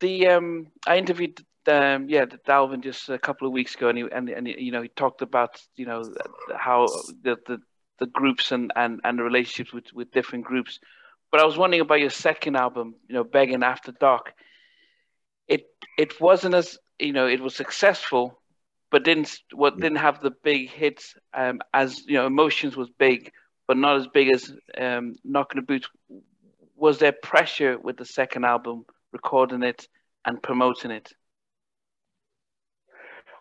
the 0.00 0.28
um, 0.28 0.68
I 0.86 0.98
interviewed 0.98 1.40
um, 1.66 2.08
yeah 2.08 2.24
Dalvin 2.26 2.82
just 2.82 3.08
a 3.08 3.18
couple 3.18 3.46
of 3.46 3.52
weeks 3.52 3.74
ago, 3.74 3.88
and 3.88 3.98
he 3.98 4.04
and, 4.10 4.28
and 4.28 4.48
you 4.48 4.72
know 4.72 4.82
he 4.82 4.88
talked 4.88 5.22
about 5.22 5.60
you 5.76 5.86
know 5.86 6.02
how 6.56 6.86
the 7.22 7.36
the, 7.46 7.60
the 8.00 8.06
groups 8.06 8.52
and, 8.52 8.72
and 8.76 9.00
and 9.04 9.18
the 9.18 9.22
relationships 9.22 9.72
with 9.72 9.92
with 9.92 10.10
different 10.12 10.44
groups. 10.44 10.80
But 11.34 11.42
I 11.42 11.46
was 11.46 11.58
wondering 11.58 11.80
about 11.80 11.98
your 11.98 12.10
second 12.10 12.54
album, 12.54 12.94
you 13.08 13.14
know, 13.16 13.24
Begging 13.24 13.64
After 13.64 13.90
Dark. 13.90 14.34
It 15.48 15.66
it 15.98 16.20
wasn't 16.20 16.54
as 16.54 16.78
you 17.00 17.12
know 17.12 17.26
it 17.26 17.40
was 17.40 17.56
successful, 17.56 18.40
but 18.92 19.02
didn't 19.02 19.40
what 19.52 19.80
didn't 19.80 19.98
have 19.98 20.20
the 20.20 20.30
big 20.30 20.70
hits 20.70 21.16
um, 21.36 21.60
as 21.72 22.06
you 22.06 22.14
know 22.14 22.26
emotions 22.28 22.76
was 22.76 22.88
big, 22.88 23.32
but 23.66 23.76
not 23.76 23.96
as 23.96 24.06
big 24.06 24.32
as 24.32 24.52
um, 24.78 25.16
Knocking 25.24 25.60
the 25.60 25.66
Boots. 25.66 25.88
Was 26.76 27.00
there 27.00 27.10
pressure 27.10 27.80
with 27.80 27.96
the 27.96 28.04
second 28.04 28.44
album? 28.44 28.84
recording 29.12 29.64
it 29.64 29.88
and 30.24 30.40
promoting 30.40 30.92
it? 30.92 31.12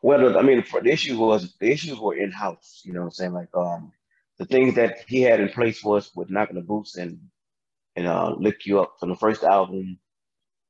Well, 0.01 0.35
I 0.35 0.41
mean, 0.41 0.63
the 0.81 0.91
issue 0.91 1.19
was 1.19 1.53
the 1.59 1.69
issues 1.69 1.99
were 1.99 2.15
in 2.15 2.31
house. 2.31 2.81
You 2.83 2.93
know 2.93 3.01
what 3.01 3.05
I'm 3.05 3.11
saying? 3.11 3.33
Like 3.33 3.55
um, 3.55 3.91
the 4.39 4.45
things 4.45 4.73
that 4.77 5.03
he 5.07 5.21
had 5.21 5.39
in 5.39 5.49
place 5.49 5.79
for 5.79 5.97
us 5.97 6.09
with 6.15 6.31
knocking 6.31 6.55
the 6.55 6.63
boots 6.63 6.97
and 6.97 7.19
and 7.95 8.07
uh, 8.07 8.35
lick 8.37 8.65
you 8.65 8.79
up 8.79 8.95
from 8.99 9.09
the 9.09 9.15
first 9.15 9.43
album. 9.43 9.99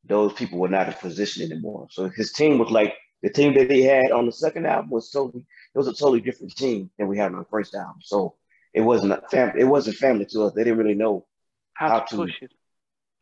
Those 0.06 0.34
people 0.34 0.60
were 0.60 0.70
not 0.70 0.88
in 0.88 0.94
position 0.94 1.50
anymore. 1.50 1.88
So 1.92 2.10
his 2.10 2.34
team 2.34 2.60
was 2.60 2.72
like 2.72 2.94
the 3.22 3.30
team 3.30 3.54
that 3.56 3.72
he 3.72 3.84
had 3.84 4.12
on 4.12 4.26
the 4.26 4.32
second 4.32 4.66
album 4.66 4.90
was 4.92 5.10
totally 5.10 5.46
it 5.74 5.78
was 5.78 5.88
a 5.88 5.94
totally 5.94 6.22
different 6.22 6.56
team 6.56 6.90
than 6.98 7.08
we 7.08 7.18
had 7.18 7.32
on 7.32 7.40
the 7.40 7.46
first 7.46 7.74
album. 7.76 8.02
So 8.02 8.36
it 8.74 8.82
wasn't 8.82 9.14
a 9.14 9.22
fam- 9.32 9.58
it 9.58 9.64
wasn't 9.66 9.98
family 9.98 10.26
to 10.32 10.44
us. 10.44 10.54
They 10.54 10.64
didn't 10.64 10.80
really 10.80 10.96
know 10.96 11.26
how, 11.74 11.90
how 11.90 12.00
to 12.02 12.16
push 12.18 12.32
it. 12.42 12.52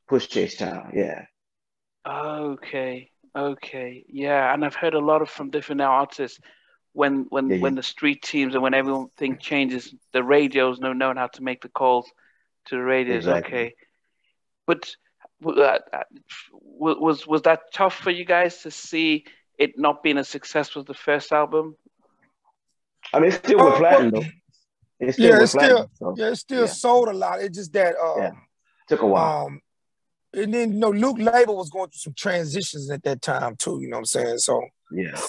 Push 0.08 0.36
H 0.38 0.58
Town, 0.58 0.92
yeah. 0.94 1.26
Okay, 2.08 3.12
okay, 3.36 4.04
yeah, 4.10 4.54
and 4.54 4.66
I've 4.66 4.76
heard 4.76 4.96
a 4.96 5.00
lot 5.00 5.22
of 5.22 5.30
from 5.30 5.52
different 5.52 5.82
artists 5.82 6.40
when 6.94 7.26
when 7.30 7.50
yeah, 7.50 7.58
when 7.62 7.76
the 7.76 7.84
street 7.84 8.22
teams 8.24 8.54
and 8.54 8.64
when 8.64 8.74
everything 8.74 9.38
changes, 9.40 9.94
the 10.12 10.24
radios 10.24 10.80
know 10.80 10.94
knowing 10.94 11.18
how 11.18 11.28
to 11.28 11.44
make 11.44 11.62
the 11.62 11.70
calls 11.70 12.10
to 12.66 12.76
the 12.76 12.82
radios. 12.82 13.28
Exactly. 13.28 13.58
Okay, 13.58 13.76
but 14.68 14.96
uh, 15.46 15.80
was 16.62 17.26
was 17.26 17.42
that 17.44 17.62
tough 17.74 17.96
for 17.96 18.12
you 18.12 18.26
guys 18.26 18.62
to 18.64 18.72
see 18.72 19.26
it 19.58 19.78
not 19.78 20.04
being 20.04 20.18
as 20.18 20.28
successful 20.28 20.82
as 20.82 20.86
the 20.86 20.94
first 20.94 21.32
album? 21.32 21.76
I 23.14 23.20
mean, 23.20 23.30
it 23.30 23.44
still 23.46 23.58
was 23.60 23.78
platinum 23.78 24.12
though. 24.12 24.28
It 25.00 25.14
still 25.14 25.30
yeah, 25.30 25.42
it's 25.42 25.52
still 25.52 25.90
so, 25.94 26.16
yeah, 26.18 26.28
it 26.28 26.36
still 26.36 26.62
yeah. 26.62 26.68
sold 26.68 27.08
a 27.10 27.14
lot. 27.14 27.42
It 27.42 27.54
just 27.54 27.74
that 27.74 27.96
uh, 27.96 28.18
yeah. 28.18 28.32
took 28.88 29.02
a 29.02 29.08
while. 29.08 29.48
Um, 29.48 29.62
and 30.34 30.54
then 30.54 30.74
you 30.74 30.80
know, 30.80 30.92
Luke 30.92 31.18
Label 31.20 31.58
was 31.58 31.70
going 31.70 31.90
through 31.90 32.00
some 32.00 32.14
transitions 32.14 32.90
at 32.92 33.04
that 33.04 33.22
time 33.22 33.56
too. 33.56 33.80
You 33.82 33.90
know 33.90 33.98
what 33.98 34.02
I'm 34.02 34.06
saying? 34.06 34.38
So 34.38 34.62
yeah, 34.92 35.20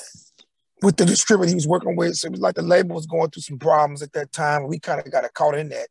with 0.82 0.96
the 0.96 1.06
distributor 1.06 1.48
he 1.48 1.54
was 1.54 1.66
working 1.66 1.96
with, 1.96 2.16
so 2.16 2.26
it 2.26 2.32
was 2.32 2.40
like 2.40 2.54
the 2.54 2.62
label 2.62 2.96
was 2.96 3.06
going 3.06 3.30
through 3.30 3.42
some 3.42 3.58
problems 3.58 4.02
at 4.02 4.12
that 4.12 4.30
time. 4.32 4.66
We 4.66 4.78
kind 4.78 5.00
of 5.00 5.10
got 5.10 5.32
caught 5.32 5.56
in 5.56 5.70
that. 5.70 5.88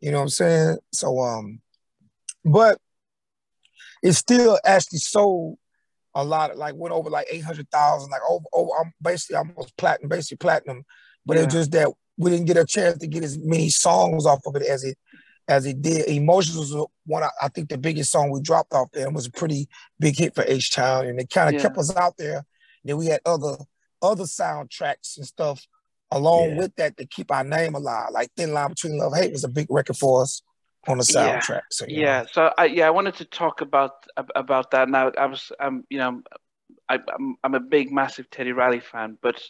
You 0.00 0.12
know 0.12 0.18
what 0.18 0.24
I'm 0.24 0.28
saying? 0.28 0.76
So 0.92 1.18
um, 1.18 1.60
but 2.44 2.78
it 4.02 4.12
still 4.12 4.58
actually 4.64 4.98
sold 4.98 5.58
a 6.14 6.24
lot, 6.24 6.50
Of, 6.50 6.58
like 6.58 6.74
went 6.74 6.94
over 6.94 7.10
like 7.10 7.26
eight 7.30 7.44
hundred 7.44 7.70
thousand, 7.70 8.10
like 8.10 8.20
over, 8.28 8.44
over. 8.52 8.70
I'm 8.80 8.92
basically 9.00 9.36
almost 9.36 9.76
platinum, 9.76 10.08
basically 10.08 10.38
platinum. 10.38 10.84
But 11.26 11.36
yeah. 11.36 11.44
it's 11.44 11.54
just 11.54 11.72
that 11.72 11.88
we 12.16 12.30
didn't 12.30 12.46
get 12.46 12.56
a 12.56 12.64
chance 12.64 12.98
to 12.98 13.06
get 13.06 13.24
as 13.24 13.38
many 13.38 13.68
songs 13.68 14.26
off 14.26 14.40
of 14.46 14.56
it 14.56 14.62
as 14.62 14.84
it 14.84 14.98
as 15.48 15.66
it 15.66 15.80
did. 15.80 16.08
Emotions 16.08 16.56
was 16.56 16.86
one, 17.06 17.22
I 17.40 17.48
think, 17.48 17.68
the 17.68 17.78
biggest 17.78 18.10
song 18.10 18.30
we 18.30 18.40
dropped 18.40 18.72
off 18.72 18.90
there, 18.92 19.06
and 19.06 19.14
was 19.14 19.26
a 19.26 19.32
pretty 19.32 19.68
big 19.98 20.16
hit 20.16 20.34
for 20.34 20.44
H 20.46 20.74
Town, 20.74 21.06
and 21.06 21.20
it 21.20 21.30
kind 21.30 21.48
of 21.48 21.54
yeah. 21.54 21.62
kept 21.62 21.78
us 21.78 21.94
out 21.96 22.16
there. 22.16 22.44
Then 22.84 22.96
we 22.96 23.06
had 23.06 23.20
other 23.24 23.56
other 24.00 24.24
soundtracks 24.24 25.16
and 25.16 25.26
stuff 25.26 25.66
along 26.10 26.50
yeah. 26.50 26.56
with 26.58 26.74
that 26.76 26.96
to 26.96 27.06
keep 27.06 27.30
our 27.30 27.44
name 27.44 27.74
alive. 27.74 28.08
Like 28.12 28.30
Thin 28.36 28.52
Line 28.52 28.70
Between 28.70 28.98
Love 28.98 29.14
Hate 29.14 29.32
was 29.32 29.44
a 29.44 29.48
big 29.48 29.66
record 29.70 29.96
for 29.96 30.22
us 30.22 30.42
on 30.88 30.98
the 30.98 31.04
soundtrack. 31.04 31.48
Yeah. 31.48 31.60
So 31.70 31.84
yeah, 31.88 32.20
know. 32.20 32.26
so 32.32 32.52
I, 32.58 32.64
yeah, 32.66 32.86
I 32.86 32.90
wanted 32.90 33.14
to 33.16 33.24
talk 33.24 33.60
about 33.60 34.06
about 34.16 34.70
that. 34.72 34.88
Now 34.88 35.12
I 35.18 35.26
was, 35.26 35.52
I'm, 35.60 35.84
you 35.90 35.98
know, 35.98 36.22
I, 36.88 36.98
I'm 37.14 37.36
I'm 37.44 37.54
a 37.54 37.60
big, 37.60 37.92
massive 37.92 38.30
Teddy 38.30 38.52
Riley 38.52 38.80
fan, 38.80 39.18
but 39.20 39.40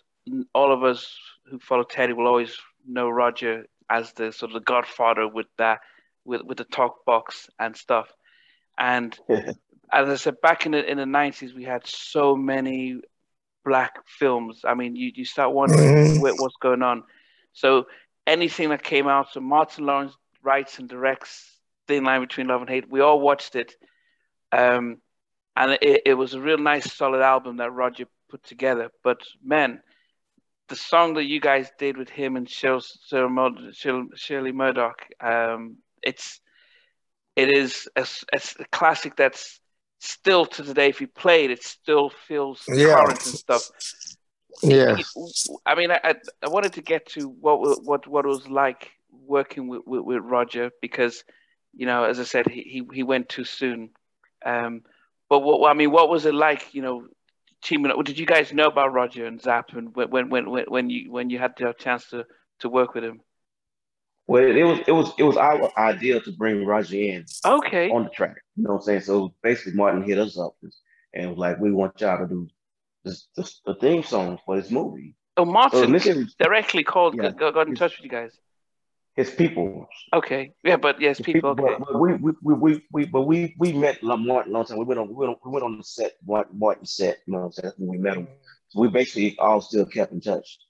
all 0.54 0.72
of 0.72 0.82
us 0.84 1.16
who 1.50 1.58
follow 1.58 1.84
Teddy 1.84 2.12
will 2.12 2.26
always 2.26 2.56
know 2.86 3.08
Roger 3.08 3.66
as 3.90 4.12
the 4.12 4.32
sort 4.32 4.50
of 4.50 4.54
the 4.54 4.60
godfather 4.60 5.26
with 5.26 5.46
that, 5.58 5.80
with 6.24 6.42
with 6.42 6.58
the 6.58 6.64
talk 6.64 7.04
box 7.04 7.48
and 7.58 7.76
stuff. 7.76 8.12
And 8.78 9.18
as 9.28 10.08
I 10.08 10.16
said, 10.16 10.40
back 10.40 10.66
in 10.66 10.72
the 10.72 10.90
in 10.90 10.98
the 10.98 11.06
nineties, 11.06 11.54
we 11.54 11.64
had 11.64 11.86
so 11.86 12.36
many 12.36 13.00
black 13.64 13.96
films. 14.06 14.62
I 14.64 14.74
mean, 14.74 14.96
you 14.96 15.12
you 15.14 15.24
start 15.24 15.52
wondering 15.52 16.20
mm-hmm. 16.20 16.20
what's 16.20 16.56
going 16.56 16.82
on. 16.82 17.04
So 17.52 17.86
anything 18.26 18.68
that 18.70 18.82
came 18.82 19.08
out, 19.08 19.32
so 19.32 19.40
Martin 19.40 19.86
Lawrence 19.86 20.16
writes 20.42 20.78
and 20.78 20.88
directs 20.88 21.50
Thin 21.86 22.04
Line 22.04 22.20
Between 22.20 22.48
Love 22.48 22.60
and 22.60 22.70
Hate. 22.70 22.90
We 22.90 23.00
all 23.00 23.20
watched 23.20 23.56
it. 23.56 23.74
Um, 24.52 24.98
and 25.56 25.78
it, 25.82 26.02
it 26.06 26.14
was 26.14 26.34
a 26.34 26.40
real 26.40 26.58
nice, 26.58 26.92
solid 26.92 27.20
album 27.20 27.56
that 27.56 27.72
Roger 27.72 28.06
put 28.28 28.44
together. 28.44 28.90
But 29.02 29.20
man, 29.42 29.80
the 30.68 30.76
song 30.76 31.14
that 31.14 31.24
you 31.24 31.40
guys 31.40 31.70
did 31.78 31.96
with 31.96 32.08
him 32.08 32.36
and 32.36 32.48
Shirley 32.48 32.82
Murdock, 34.52 35.06
um, 35.20 35.78
it's 36.02 36.40
it 37.34 37.50
is 37.50 37.88
a, 37.96 38.06
a, 38.32 38.64
classic 38.72 39.16
that's 39.16 39.60
still 40.00 40.44
to 40.44 40.62
today. 40.62 40.88
If 40.88 41.00
you 41.00 41.06
play 41.06 41.44
it, 41.44 41.50
it 41.50 41.62
still 41.62 42.10
feels 42.10 42.62
yeah. 42.68 42.94
current 42.94 43.26
and 43.26 43.34
stuff. 43.34 43.70
Yeah. 44.62 44.96
I 45.64 45.74
mean, 45.74 45.92
I, 45.92 46.14
I 46.42 46.48
wanted 46.48 46.74
to 46.74 46.82
get 46.82 47.06
to 47.10 47.28
what 47.28 47.84
what 47.84 48.06
what 48.06 48.24
it 48.24 48.28
was 48.28 48.48
like 48.48 48.90
working 49.28 49.68
with, 49.68 49.82
with, 49.86 50.02
with, 50.02 50.22
Roger 50.22 50.70
because, 50.80 51.22
you 51.74 51.86
know, 51.86 52.04
as 52.04 52.18
I 52.18 52.24
said, 52.24 52.48
he, 52.48 52.62
he, 52.62 52.82
he 52.92 53.02
went 53.02 53.28
too 53.28 53.44
soon. 53.44 53.90
Um, 54.44 54.82
but 55.28 55.40
what 55.40 55.70
I 55.70 55.74
mean, 55.74 55.90
what 55.90 56.08
was 56.08 56.26
it 56.26 56.34
like, 56.34 56.74
you 56.74 56.82
know, 56.82 57.06
teaming 57.62 57.92
up? 57.92 58.02
Did 58.04 58.18
you 58.18 58.26
guys 58.26 58.52
know 58.52 58.66
about 58.66 58.92
Roger 58.92 59.26
and 59.26 59.40
Zapp 59.40 59.74
and 59.74 59.94
when 59.94 60.30
when 60.30 60.50
when 60.50 60.64
when 60.68 60.90
you 60.90 61.12
when 61.12 61.30
you 61.30 61.38
had 61.38 61.54
the 61.56 61.74
chance 61.78 62.08
to 62.10 62.24
to 62.60 62.68
work 62.68 62.94
with 62.94 63.04
him? 63.04 63.20
Well, 64.26 64.44
it 64.44 64.62
was 64.62 64.80
it 64.86 64.92
was 64.92 65.12
it 65.18 65.22
was 65.22 65.36
our 65.36 65.70
idea 65.78 66.20
to 66.20 66.32
bring 66.32 66.64
Roger 66.64 66.96
in. 66.96 67.24
Okay. 67.44 67.90
On 67.90 68.04
the 68.04 68.10
track, 68.10 68.36
you 68.56 68.64
know 68.64 68.72
what 68.72 68.80
I'm 68.80 68.82
saying? 68.82 69.00
So 69.00 69.34
basically, 69.42 69.72
Martin 69.72 70.02
hit 70.02 70.18
us 70.18 70.38
up 70.38 70.56
and 71.14 71.30
was 71.30 71.38
like, 71.38 71.58
"We 71.58 71.72
want 71.72 72.00
y'all 72.00 72.18
to 72.18 72.26
do 72.26 72.48
this, 73.04 73.28
this 73.36 73.60
the 73.64 73.74
theme 73.74 74.02
song 74.02 74.38
for 74.44 74.60
this 74.60 74.70
movie." 74.70 75.14
Oh, 75.38 75.44
Martin 75.44 75.98
so 76.00 76.24
directly 76.40 76.82
called, 76.82 77.14
yeah, 77.14 77.30
got, 77.30 77.54
got 77.54 77.68
in 77.68 77.76
touch 77.76 77.96
with 77.96 78.04
you 78.04 78.10
guys. 78.10 78.36
It's 79.18 79.34
people. 79.34 79.88
Okay. 80.14 80.52
Yeah, 80.62 80.76
but 80.76 81.00
yes, 81.00 81.20
people. 81.20 81.56
people 81.56 81.66
okay. 81.66 81.84
But 81.84 81.98
we, 81.98 82.14
we, 82.14 82.32
we, 82.40 82.54
we, 82.54 82.82
we, 82.92 83.04
but 83.06 83.22
we, 83.22 83.56
we 83.58 83.72
met 83.72 84.00
Martin 84.00 84.52
a 84.52 84.54
long 84.54 84.64
time. 84.64 84.78
We 84.78 84.84
went 84.84 85.00
on, 85.00 85.08
we 85.08 85.14
went 85.14 85.30
on, 85.30 85.36
we 85.44 85.50
went 85.50 85.64
on 85.64 85.76
the 85.76 85.82
set, 85.82 86.12
Martin, 86.24 86.56
Martin 86.56 86.86
set. 86.86 87.18
You 87.26 87.32
know 87.32 87.40
what 87.40 87.46
I'm 87.46 87.52
saying? 87.52 87.62
That's 87.64 87.78
when 87.78 87.88
we 87.88 87.98
met 87.98 88.16
him. 88.16 88.28
So 88.68 88.80
we 88.80 88.86
basically 88.86 89.36
all 89.40 89.60
still 89.60 89.86
kept 89.86 90.12
in 90.12 90.20
touch. 90.20 90.60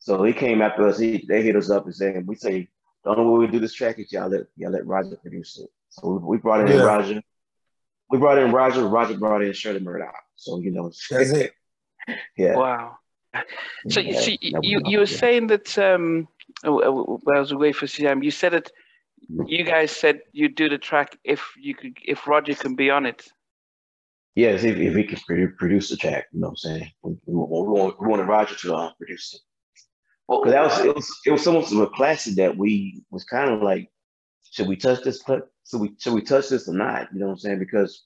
So 0.00 0.24
he 0.24 0.32
came 0.32 0.62
after 0.62 0.88
us. 0.88 0.98
He, 0.98 1.24
they 1.28 1.42
hit 1.42 1.54
us 1.54 1.70
up 1.70 1.84
and 1.84 1.94
said, 1.94 2.26
"We 2.26 2.34
say 2.34 2.68
the 3.04 3.10
only 3.10 3.24
way 3.24 3.46
we 3.46 3.52
do 3.52 3.60
this 3.60 3.72
track 3.72 4.00
is 4.00 4.10
y'all 4.10 4.30
let 4.30 4.46
y'all 4.56 4.72
let 4.72 4.84
Roger 4.84 5.14
produce 5.22 5.56
it." 5.60 5.70
So 5.90 6.08
we, 6.08 6.18
we 6.18 6.36
brought 6.38 6.68
in 6.68 6.76
yeah. 6.76 6.82
Roger. 6.82 7.22
We 8.10 8.18
brought 8.18 8.38
in 8.38 8.50
Roger. 8.50 8.84
Roger 8.88 9.16
brought 9.16 9.42
in 9.42 9.52
Shirley 9.52 9.78
Murdock. 9.78 10.24
So 10.34 10.58
you 10.58 10.72
know, 10.72 10.90
that's 11.08 11.30
it. 11.30 11.52
Yeah. 12.36 12.56
Wow. 12.56 12.98
So 13.90 14.00
yeah, 14.00 14.12
you 14.12 14.20
see, 14.20 14.38
you, 14.40 14.80
you 14.86 14.98
were 14.98 15.06
saying 15.06 15.48
that 15.48 15.78
um, 15.78 16.26
Oh, 16.64 16.80
uh, 16.80 17.18
when 17.22 17.36
I 17.36 17.40
was 17.40 17.52
away 17.52 17.72
for 17.72 17.86
CM, 17.86 18.24
you 18.24 18.30
said 18.30 18.54
it. 18.54 18.72
You 19.46 19.64
guys 19.64 19.90
said 19.90 20.20
you'd 20.32 20.54
do 20.54 20.68
the 20.68 20.78
track 20.78 21.18
if 21.24 21.42
you 21.58 21.74
could, 21.74 21.98
if 22.04 22.26
Roger 22.26 22.54
can 22.54 22.74
be 22.74 22.90
on 22.90 23.06
it. 23.06 23.26
Yes, 24.34 24.64
if, 24.64 24.76
if 24.76 24.94
he 24.94 25.04
could 25.04 25.20
produce 25.56 25.88
the 25.88 25.96
track, 25.96 26.26
you 26.32 26.40
know 26.40 26.48
what 26.48 26.52
I'm 26.52 26.56
saying. 26.56 26.90
We, 27.02 27.16
we, 27.26 27.34
we, 27.34 27.92
we 27.98 28.06
wanted 28.06 28.28
Roger 28.28 28.54
to 28.54 28.74
uh, 28.74 28.92
produce 28.98 29.34
it. 29.34 29.40
Well, 30.28 30.44
that 30.44 30.62
was 30.62 30.78
it 30.80 30.94
was 30.94 31.20
it 31.24 31.30
was 31.30 31.46
almost 31.46 31.72
a 31.72 31.86
classic 31.86 32.34
that 32.34 32.56
we 32.56 33.02
was 33.10 33.24
kind 33.24 33.50
of 33.50 33.62
like, 33.62 33.88
should 34.50 34.66
we 34.66 34.76
touch 34.76 35.02
this? 35.04 35.22
Should 35.24 35.80
we 35.80 35.92
should 35.98 36.14
we 36.14 36.22
touch 36.22 36.48
this 36.48 36.68
or 36.68 36.74
not? 36.74 37.08
You 37.12 37.20
know 37.20 37.26
what 37.26 37.32
I'm 37.32 37.38
saying? 37.38 37.58
Because 37.60 38.04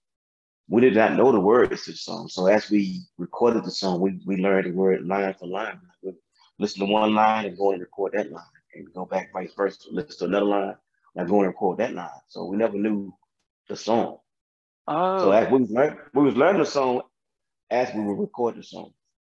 we 0.68 0.82
did 0.82 0.94
not 0.94 1.16
know 1.16 1.32
the 1.32 1.40
words 1.40 1.84
to 1.84 1.92
the 1.92 1.96
song. 1.96 2.28
So 2.28 2.46
as 2.46 2.70
we 2.70 3.00
recorded 3.16 3.64
the 3.64 3.70
song, 3.70 4.00
we 4.00 4.20
we 4.26 4.36
learned 4.36 4.66
the 4.66 4.76
word 4.76 5.06
line 5.06 5.34
for 5.38 5.46
line 5.46 5.80
listen 6.60 6.86
to 6.86 6.92
one 6.92 7.14
line 7.14 7.46
and 7.46 7.56
go 7.56 7.72
and 7.72 7.80
record 7.80 8.12
that 8.12 8.30
line, 8.30 8.44
and 8.74 8.92
go 8.92 9.06
back 9.06 9.32
vice 9.32 9.52
versa, 9.56 9.88
listen 9.90 10.18
to 10.18 10.24
another 10.26 10.46
line, 10.46 10.76
and 11.16 11.28
go 11.28 11.38
and 11.38 11.48
record 11.48 11.78
that 11.78 11.94
line. 11.94 12.08
So 12.28 12.44
we 12.44 12.56
never 12.56 12.76
knew 12.76 13.12
the 13.68 13.76
song. 13.76 14.18
Oh. 14.86 15.18
So 15.18 15.30
as 15.32 15.50
we 15.50 15.60
was, 15.60 15.92
we 16.14 16.22
was 16.22 16.36
learning 16.36 16.60
the 16.60 16.66
song 16.66 17.02
as 17.70 17.92
we 17.94 18.02
were 18.02 18.14
recording 18.14 18.60
the 18.60 18.66
song. 18.66 18.92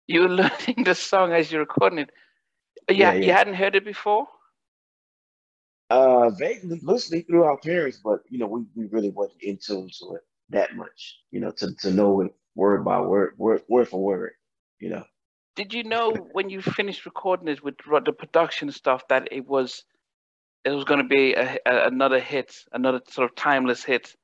You 0.08 0.22
were 0.22 0.30
learning 0.42 0.84
the 0.84 0.96
song 0.96 1.32
as 1.32 1.52
you're 1.52 1.62
recording 1.62 2.00
it. 2.00 2.10
Yeah, 2.90 2.96
yeah, 2.96 3.14
yeah. 3.14 3.26
you 3.26 3.32
hadn't 3.32 3.54
heard 3.54 3.76
it 3.76 3.86
before. 3.86 4.28
Uh, 5.92 6.30
vaguely 6.32 6.80
listening 6.82 7.24
through 7.24 7.44
our 7.44 7.58
parents, 7.58 8.00
but 8.04 8.22
you 8.30 8.40
know, 8.40 8.48
we, 8.48 8.64
we 8.76 8.86
really 8.88 9.10
wasn't 9.10 9.44
in 9.44 9.58
tune 9.58 9.90
to 10.00 10.16
it 10.16 10.22
that 10.50 10.76
much. 10.76 11.20
You 11.32 11.42
know, 11.42 11.52
to 11.52 11.76
to 11.76 11.92
know 11.92 12.22
it 12.22 12.34
word 12.56 12.84
by 12.84 13.00
word, 13.02 13.36
word 13.38 13.62
word 13.68 13.90
for 13.90 14.02
word. 14.02 14.32
You 14.80 14.90
know 14.90 15.04
did 15.56 15.74
you 15.74 15.84
know 15.84 16.14
when 16.32 16.50
you 16.50 16.62
finished 16.62 17.06
recording 17.06 17.48
it 17.48 17.64
with 17.64 17.76
the 18.06 18.14
production 18.14 18.72
stuff 18.72 19.08
that 19.10 19.28
it 19.32 19.48
was 19.48 19.84
it 20.64 20.70
was 20.70 20.84
going 20.84 21.02
to 21.02 21.08
be 21.08 21.34
a, 21.34 21.58
a, 21.66 21.88
another 21.88 22.20
hit, 22.20 22.56
another 22.72 23.02
sort 23.10 23.30
of 23.30 23.36
timeless 23.36 23.84
hit? 23.84 24.16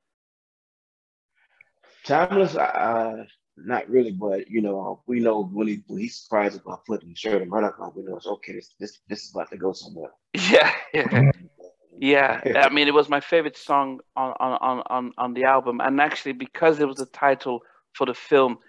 Timeless, 2.06 2.56
uh, 2.56 3.26
not 3.58 3.90
really, 3.90 4.12
but 4.12 4.50
you 4.50 4.62
know, 4.62 5.02
we 5.08 5.20
know 5.20 5.44
when 5.44 5.68
he 5.68 5.84
when 5.88 6.00
he's 6.00 6.16
surprised 6.22 6.62
about 6.62 6.86
putting 6.86 7.10
the 7.10 7.16
Shirley 7.16 7.46
Murdock 7.46 7.80
on, 7.80 7.92
we 7.96 8.04
know 8.04 8.16
it's 8.18 8.28
okay. 8.28 8.54
This, 8.54 8.74
this 8.80 9.00
this 9.10 9.24
is 9.24 9.32
about 9.34 9.50
to 9.50 9.58
go 9.58 9.74
somewhere. 9.74 10.12
Yeah, 10.34 10.72
yeah, 10.94 12.42
yeah. 12.46 12.66
I 12.66 12.70
mean, 12.70 12.88
it 12.88 12.94
was 12.94 13.10
my 13.10 13.20
favorite 13.20 13.58
song 13.58 14.00
on 14.16 14.34
on 14.40 14.84
on 14.88 15.12
on 15.18 15.34
the 15.34 15.44
album, 15.44 15.82
and 15.82 16.00
actually 16.00 16.34
because 16.34 16.80
it 16.80 16.88
was 16.88 16.98
the 16.98 17.08
title 17.08 17.62
for 17.94 18.06
the 18.06 18.14
film, 18.14 18.60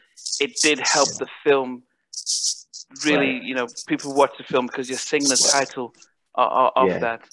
it 0.41 0.57
did 0.63 0.81
help 0.81 1.09
the 1.19 1.29
film 1.45 1.83
really, 3.05 3.35
right. 3.35 3.43
you 3.43 3.55
know, 3.55 3.66
people 3.87 4.14
watch 4.14 4.33
the 4.39 4.45
film 4.45 4.66
because 4.66 4.89
you're 4.89 4.99
singing 4.99 5.29
the 5.29 5.51
title 5.53 5.95
of, 6.35 6.73
of 6.77 6.89
yeah. 6.89 6.99
that. 6.99 7.29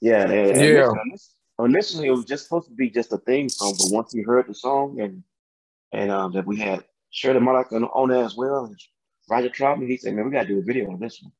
Yeah, 0.00 0.30
and, 0.30 0.60
yeah. 0.60 0.92
initially, 1.64 2.08
it 2.08 2.10
was 2.10 2.24
just 2.24 2.44
supposed 2.44 2.68
to 2.68 2.74
be 2.74 2.90
just 2.90 3.12
a 3.12 3.18
theme 3.18 3.48
song, 3.48 3.74
but 3.78 3.94
once 3.94 4.14
we 4.14 4.22
heard 4.22 4.48
the 4.48 4.54
song 4.54 5.00
and 5.00 5.22
and 5.92 6.10
um, 6.10 6.32
that 6.32 6.46
we 6.46 6.58
had 6.58 6.84
Shirley 7.10 7.40
Murdock 7.40 7.72
on, 7.72 7.84
on 7.84 8.08
there 8.08 8.24
as 8.24 8.34
well, 8.34 8.64
and 8.64 8.78
Roger 9.28 9.48
Troutman, 9.48 9.88
he 9.88 9.96
said, 9.96 10.14
"Man, 10.14 10.24
we 10.24 10.30
got 10.30 10.42
to 10.42 10.48
do 10.48 10.58
a 10.58 10.62
video 10.62 10.90
on 10.90 10.98
this 10.98 11.20
one." 11.22 11.32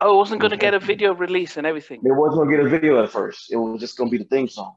Oh, 0.00 0.14
it 0.14 0.16
wasn't 0.16 0.40
going 0.40 0.50
to 0.50 0.56
get 0.56 0.74
a 0.74 0.78
video 0.78 1.14
release 1.14 1.56
and 1.56 1.66
everything. 1.66 2.00
It 2.04 2.12
wasn't 2.12 2.36
going 2.36 2.50
to 2.50 2.56
get 2.56 2.66
a 2.66 2.68
video 2.68 3.02
at 3.02 3.10
first. 3.10 3.50
It 3.50 3.56
was 3.56 3.80
just 3.80 3.96
going 3.96 4.10
to 4.10 4.18
be 4.18 4.22
the 4.22 4.28
theme 4.28 4.48
song. 4.48 4.76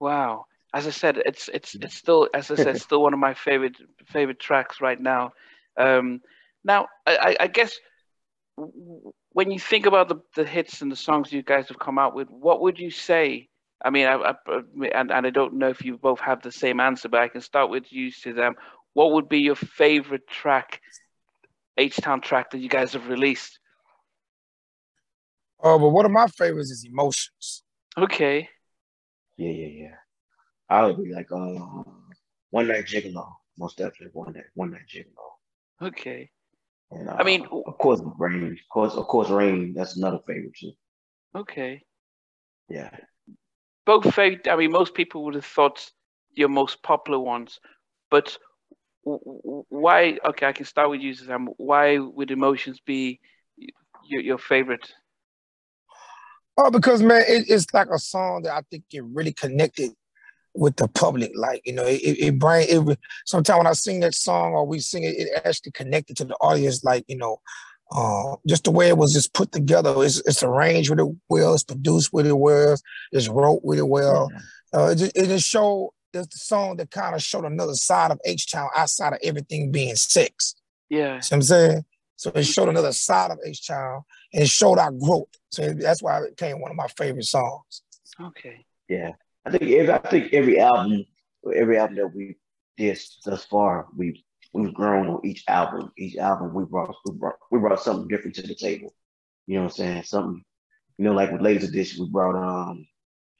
Wow. 0.00 0.46
As 0.74 0.86
I 0.86 0.90
said, 0.90 1.16
it's 1.18 1.48
it's 1.48 1.74
it's 1.76 1.94
still 1.94 2.28
as 2.34 2.50
I 2.50 2.56
said, 2.56 2.80
still 2.80 3.02
one 3.02 3.14
of 3.14 3.20
my 3.20 3.34
favorite 3.34 3.76
favorite 4.06 4.40
tracks 4.40 4.80
right 4.80 5.00
now. 5.00 5.32
Um, 5.78 6.20
now, 6.64 6.88
I, 7.06 7.36
I 7.40 7.46
guess 7.46 7.72
when 8.56 9.50
you 9.50 9.60
think 9.60 9.86
about 9.86 10.08
the, 10.08 10.16
the 10.34 10.44
hits 10.44 10.82
and 10.82 10.90
the 10.90 10.96
songs 10.96 11.32
you 11.32 11.42
guys 11.42 11.68
have 11.68 11.78
come 11.78 11.98
out 11.98 12.14
with, 12.14 12.28
what 12.28 12.60
would 12.60 12.78
you 12.78 12.90
say 12.90 13.48
I 13.84 13.90
mean, 13.90 14.06
I, 14.06 14.14
I, 14.14 14.34
and, 14.94 15.10
and 15.12 15.26
I 15.26 15.30
don't 15.30 15.54
know 15.54 15.68
if 15.68 15.84
you 15.84 15.96
both 15.98 16.20
have 16.20 16.42
the 16.42 16.50
same 16.50 16.80
answer, 16.80 17.08
but 17.08 17.20
I 17.20 17.28
can 17.28 17.40
start 17.40 17.70
with 17.70 17.92
you, 17.92 18.10
Shazam. 18.10 18.54
What 18.94 19.12
would 19.12 19.28
be 19.28 19.38
your 19.38 19.54
favorite 19.54 20.26
track, 20.26 20.80
H 21.76 21.96
Town 21.96 22.20
track 22.20 22.50
that 22.50 22.58
you 22.58 22.68
guys 22.68 22.94
have 22.94 23.08
released? 23.08 23.60
Oh, 25.60 25.78
but 25.78 25.90
one 25.90 26.06
of 26.06 26.10
my 26.10 26.26
favorites 26.26 26.70
is 26.70 26.84
Emotions. 26.84 27.62
Okay. 27.96 28.48
Yeah, 29.36 29.50
yeah, 29.50 29.66
yeah. 29.66 29.94
I 30.68 30.86
would 30.86 31.02
be 31.02 31.12
like, 31.12 31.30
uh, 31.30 31.84
One 32.50 32.66
Night 32.68 32.86
Gigolo. 32.86 33.28
Most 33.56 33.78
definitely 33.78 34.08
One 34.12 34.32
Night, 34.32 34.44
One 34.54 34.72
Night 34.72 34.88
Gigolo. 34.92 35.37
Okay. 35.80 36.30
And, 36.90 37.08
uh, 37.08 37.16
I 37.18 37.22
mean, 37.22 37.46
of 37.66 37.78
course, 37.78 38.00
Rain. 38.18 38.52
Of 38.52 38.58
course, 38.72 38.94
of 38.94 39.06
course, 39.06 39.28
Rain. 39.30 39.74
That's 39.74 39.96
another 39.96 40.18
favorite 40.26 40.54
too. 40.58 40.72
Okay. 41.34 41.84
Yeah. 42.68 42.90
Both 43.86 44.14
favorite. 44.14 44.48
I 44.48 44.56
mean, 44.56 44.72
most 44.72 44.94
people 44.94 45.24
would 45.24 45.34
have 45.34 45.44
thought 45.44 45.90
your 46.34 46.48
most 46.48 46.82
popular 46.82 47.18
ones, 47.18 47.60
but 48.10 48.36
why? 49.02 50.18
Okay, 50.24 50.46
I 50.46 50.52
can 50.52 50.66
start 50.66 50.90
with 50.90 51.00
you, 51.00 51.14
Sam. 51.14 51.48
Why 51.56 51.98
would 51.98 52.30
Emotions 52.30 52.80
be 52.84 53.20
your, 54.04 54.20
your 54.20 54.38
favorite? 54.38 54.92
Oh, 56.56 56.70
because 56.70 57.02
man, 57.02 57.22
it, 57.26 57.48
it's 57.48 57.72
like 57.72 57.88
a 57.90 57.98
song 57.98 58.42
that 58.42 58.52
I 58.52 58.62
think 58.70 58.84
it 58.92 59.04
really 59.04 59.32
connected 59.32 59.92
with 60.58 60.76
the 60.76 60.88
public. 60.88 61.32
Like, 61.34 61.62
you 61.64 61.72
know, 61.72 61.84
it, 61.84 62.00
it 62.02 62.38
bring 62.38 62.66
it 62.68 62.98
sometimes 63.24 63.58
when 63.58 63.66
I 63.66 63.72
sing 63.72 64.00
that 64.00 64.14
song 64.14 64.52
or 64.52 64.66
we 64.66 64.80
sing 64.80 65.04
it, 65.04 65.16
it 65.16 65.42
actually 65.44 65.72
connected 65.72 66.16
to 66.18 66.24
the 66.24 66.34
audience, 66.36 66.84
like, 66.84 67.04
you 67.08 67.16
know, 67.16 67.40
uh, 67.90 68.36
just 68.46 68.64
the 68.64 68.70
way 68.70 68.88
it 68.88 68.98
was 68.98 69.14
just 69.14 69.32
put 69.32 69.52
together. 69.52 69.94
It's, 70.04 70.20
it's 70.26 70.42
arranged 70.42 70.90
with 70.90 71.00
it 71.00 71.16
well, 71.28 71.54
it's 71.54 71.64
produced 71.64 72.12
with 72.12 72.26
it 72.26 72.36
well, 72.36 72.76
it's 73.12 73.28
wrote 73.28 73.60
with 73.62 73.78
it 73.78 73.88
well. 73.88 74.30
Uh, 74.74 74.88
it, 74.88 74.96
just, 74.96 75.16
it 75.16 75.26
just 75.26 75.48
showed 75.48 75.90
it's 76.12 76.26
the 76.28 76.38
song 76.38 76.76
that 76.76 76.90
kind 76.90 77.14
of 77.14 77.22
showed 77.22 77.44
another 77.44 77.74
side 77.74 78.10
of 78.10 78.18
H 78.24 78.50
Town 78.50 78.68
outside 78.76 79.12
of 79.12 79.20
everything 79.22 79.70
being 79.70 79.94
sex. 79.94 80.54
Yeah. 80.88 81.20
See 81.20 81.34
what 81.34 81.36
I'm 81.36 81.42
saying? 81.42 81.84
So 82.16 82.30
it 82.34 82.44
showed 82.44 82.68
another 82.68 82.92
side 82.92 83.30
of 83.30 83.38
H 83.44 83.66
Town 83.66 84.02
and 84.32 84.42
it 84.42 84.48
showed 84.48 84.78
our 84.78 84.90
growth. 84.90 85.28
So 85.50 85.72
that's 85.72 86.02
why 86.02 86.20
it 86.22 86.36
became 86.36 86.60
one 86.60 86.70
of 86.70 86.76
my 86.76 86.88
favorite 86.88 87.24
songs. 87.24 87.82
Okay. 88.20 88.64
Yeah. 88.88 89.12
I 89.48 89.50
think 89.50 89.70
every 89.72 89.92
I 89.92 89.98
think 89.98 90.34
every 90.34 90.60
album, 90.60 91.04
every 91.54 91.78
album 91.78 91.96
that 91.96 92.14
we 92.14 92.36
did 92.76 92.98
thus 93.24 93.46
far, 93.46 93.86
we 93.96 94.22
we've 94.52 94.74
grown 94.74 95.08
on 95.08 95.24
each 95.24 95.42
album. 95.48 95.90
Each 95.96 96.16
album 96.18 96.52
we 96.52 96.64
brought 96.64 96.94
we 97.06 97.14
brought 97.14 97.36
we 97.50 97.58
brought 97.58 97.80
something 97.80 98.08
different 98.08 98.36
to 98.36 98.42
the 98.42 98.54
table. 98.54 98.94
You 99.46 99.56
know 99.56 99.62
what 99.62 99.70
I'm 99.70 99.76
saying? 99.76 100.02
Something, 100.02 100.44
you 100.98 101.04
know, 101.06 101.12
like 101.12 101.32
with 101.32 101.40
Ladies 101.40 101.66
Edition, 101.66 102.04
we 102.04 102.10
brought 102.10 102.36
um 102.36 102.86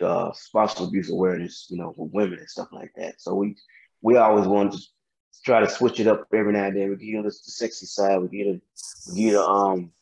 the 0.00 0.32
spousal 0.32 0.88
abuse 0.88 1.11
awareness, 1.11 1.66
you 1.68 1.76
know, 1.76 1.92
for 1.94 2.09
women 2.09 2.38
and 2.38 2.48
stuff 2.48 2.68
like 2.72 2.92
that. 2.96 3.20
So 3.20 3.34
we 3.34 3.56
we 4.00 4.16
always 4.16 4.46
wanted 4.46 4.80
to 4.80 4.86
try 5.44 5.61
to 5.61 5.68
switch 5.68 6.00
it 6.00 6.06
up 6.06 6.26
every 6.32 6.54
now 6.54 6.68
and 6.68 6.76
then. 6.76 6.88
We 6.88 6.96
get 6.96 7.16
know, 7.16 7.22
the, 7.22 7.28
the 7.28 7.52
sexy 7.52 7.84
side, 7.84 8.16
we 8.16 8.28
get 8.28 8.46
a 8.46 8.61
we 9.12 9.24
get 9.24 9.34
a 9.34 9.44
um 9.44 9.92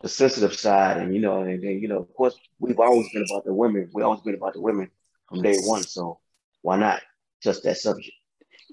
the 0.00 0.08
sensitive 0.08 0.54
side, 0.54 0.96
and 0.96 1.14
you 1.14 1.20
know, 1.20 1.42
and 1.42 1.62
then 1.62 1.78
you 1.78 1.86
know, 1.86 1.98
of 1.98 2.12
course, 2.12 2.36
we've 2.58 2.80
always 2.80 3.06
been 3.12 3.24
about 3.30 3.44
the 3.44 3.54
women. 3.54 3.88
We 3.92 4.02
always 4.02 4.22
been 4.22 4.34
about 4.34 4.54
the 4.54 4.60
women 4.60 4.90
from 5.32 5.42
day 5.42 5.58
one. 5.62 5.82
So 5.82 6.18
why 6.62 6.76
not 6.76 7.00
just 7.42 7.62
that 7.64 7.78
subject? 7.78 8.14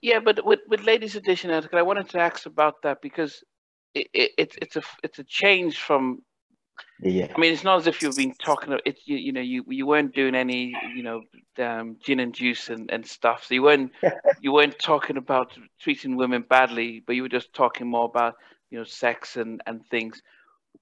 Yeah, 0.02 0.20
but 0.20 0.46
with 0.46 0.60
with 0.68 0.84
ladies 0.84 1.16
edition, 1.16 1.52
I 1.52 1.82
wanted 1.82 2.10
to 2.10 2.20
ask 2.20 2.46
about 2.46 2.82
that 2.84 3.02
because 3.02 3.44
it, 3.94 4.08
it, 4.14 4.32
it's 4.38 4.58
it's 4.62 4.76
a 4.76 4.82
it's 5.04 5.20
a 5.20 5.24
change 5.24 5.78
from. 5.78 6.22
Yeah. 7.02 7.28
I 7.36 7.38
mean, 7.38 7.52
it's 7.52 7.66
not 7.66 7.82
as 7.82 7.88
if 7.88 8.02
you've 8.02 8.16
been 8.16 8.34
talking. 8.36 8.78
It 8.86 9.00
you, 9.06 9.18
you 9.18 9.32
know 9.34 9.42
you 9.42 9.66
you 9.68 9.86
weren't 9.86 10.16
doing 10.16 10.36
any 10.36 10.74
you 10.96 11.04
know 11.04 11.24
um, 11.58 11.98
gin 12.02 12.22
and 12.22 12.34
juice 12.34 12.70
and, 12.70 12.90
and 12.90 13.06
stuff. 13.06 13.46
So 13.46 13.56
you 13.56 13.64
weren't 13.64 13.92
you 14.42 14.54
weren't 14.54 14.80
talking 14.80 15.18
about 15.18 15.58
treating 15.82 16.16
women 16.16 16.46
badly, 16.50 17.04
but 17.06 17.16
you 17.16 17.24
were 17.24 17.30
just 17.30 17.54
talking 17.54 17.88
more 17.88 18.06
about 18.06 18.36
you 18.70 18.78
know 18.78 18.86
sex 18.86 19.36
and 19.36 19.62
and 19.66 19.86
things. 19.88 20.22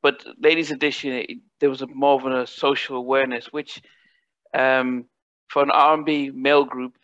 But 0.04 0.24
ladies 0.40 0.70
edition, 0.70 1.14
it, 1.14 1.40
there 1.60 1.70
was 1.70 1.82
a 1.82 1.88
more 1.88 2.22
of 2.22 2.26
a 2.26 2.46
social 2.46 2.98
awareness, 2.98 3.48
which 3.48 3.82
um, 4.54 5.06
for 5.48 5.64
an 5.64 5.72
R&B 5.72 6.32
male 6.32 6.66
group, 6.66 6.98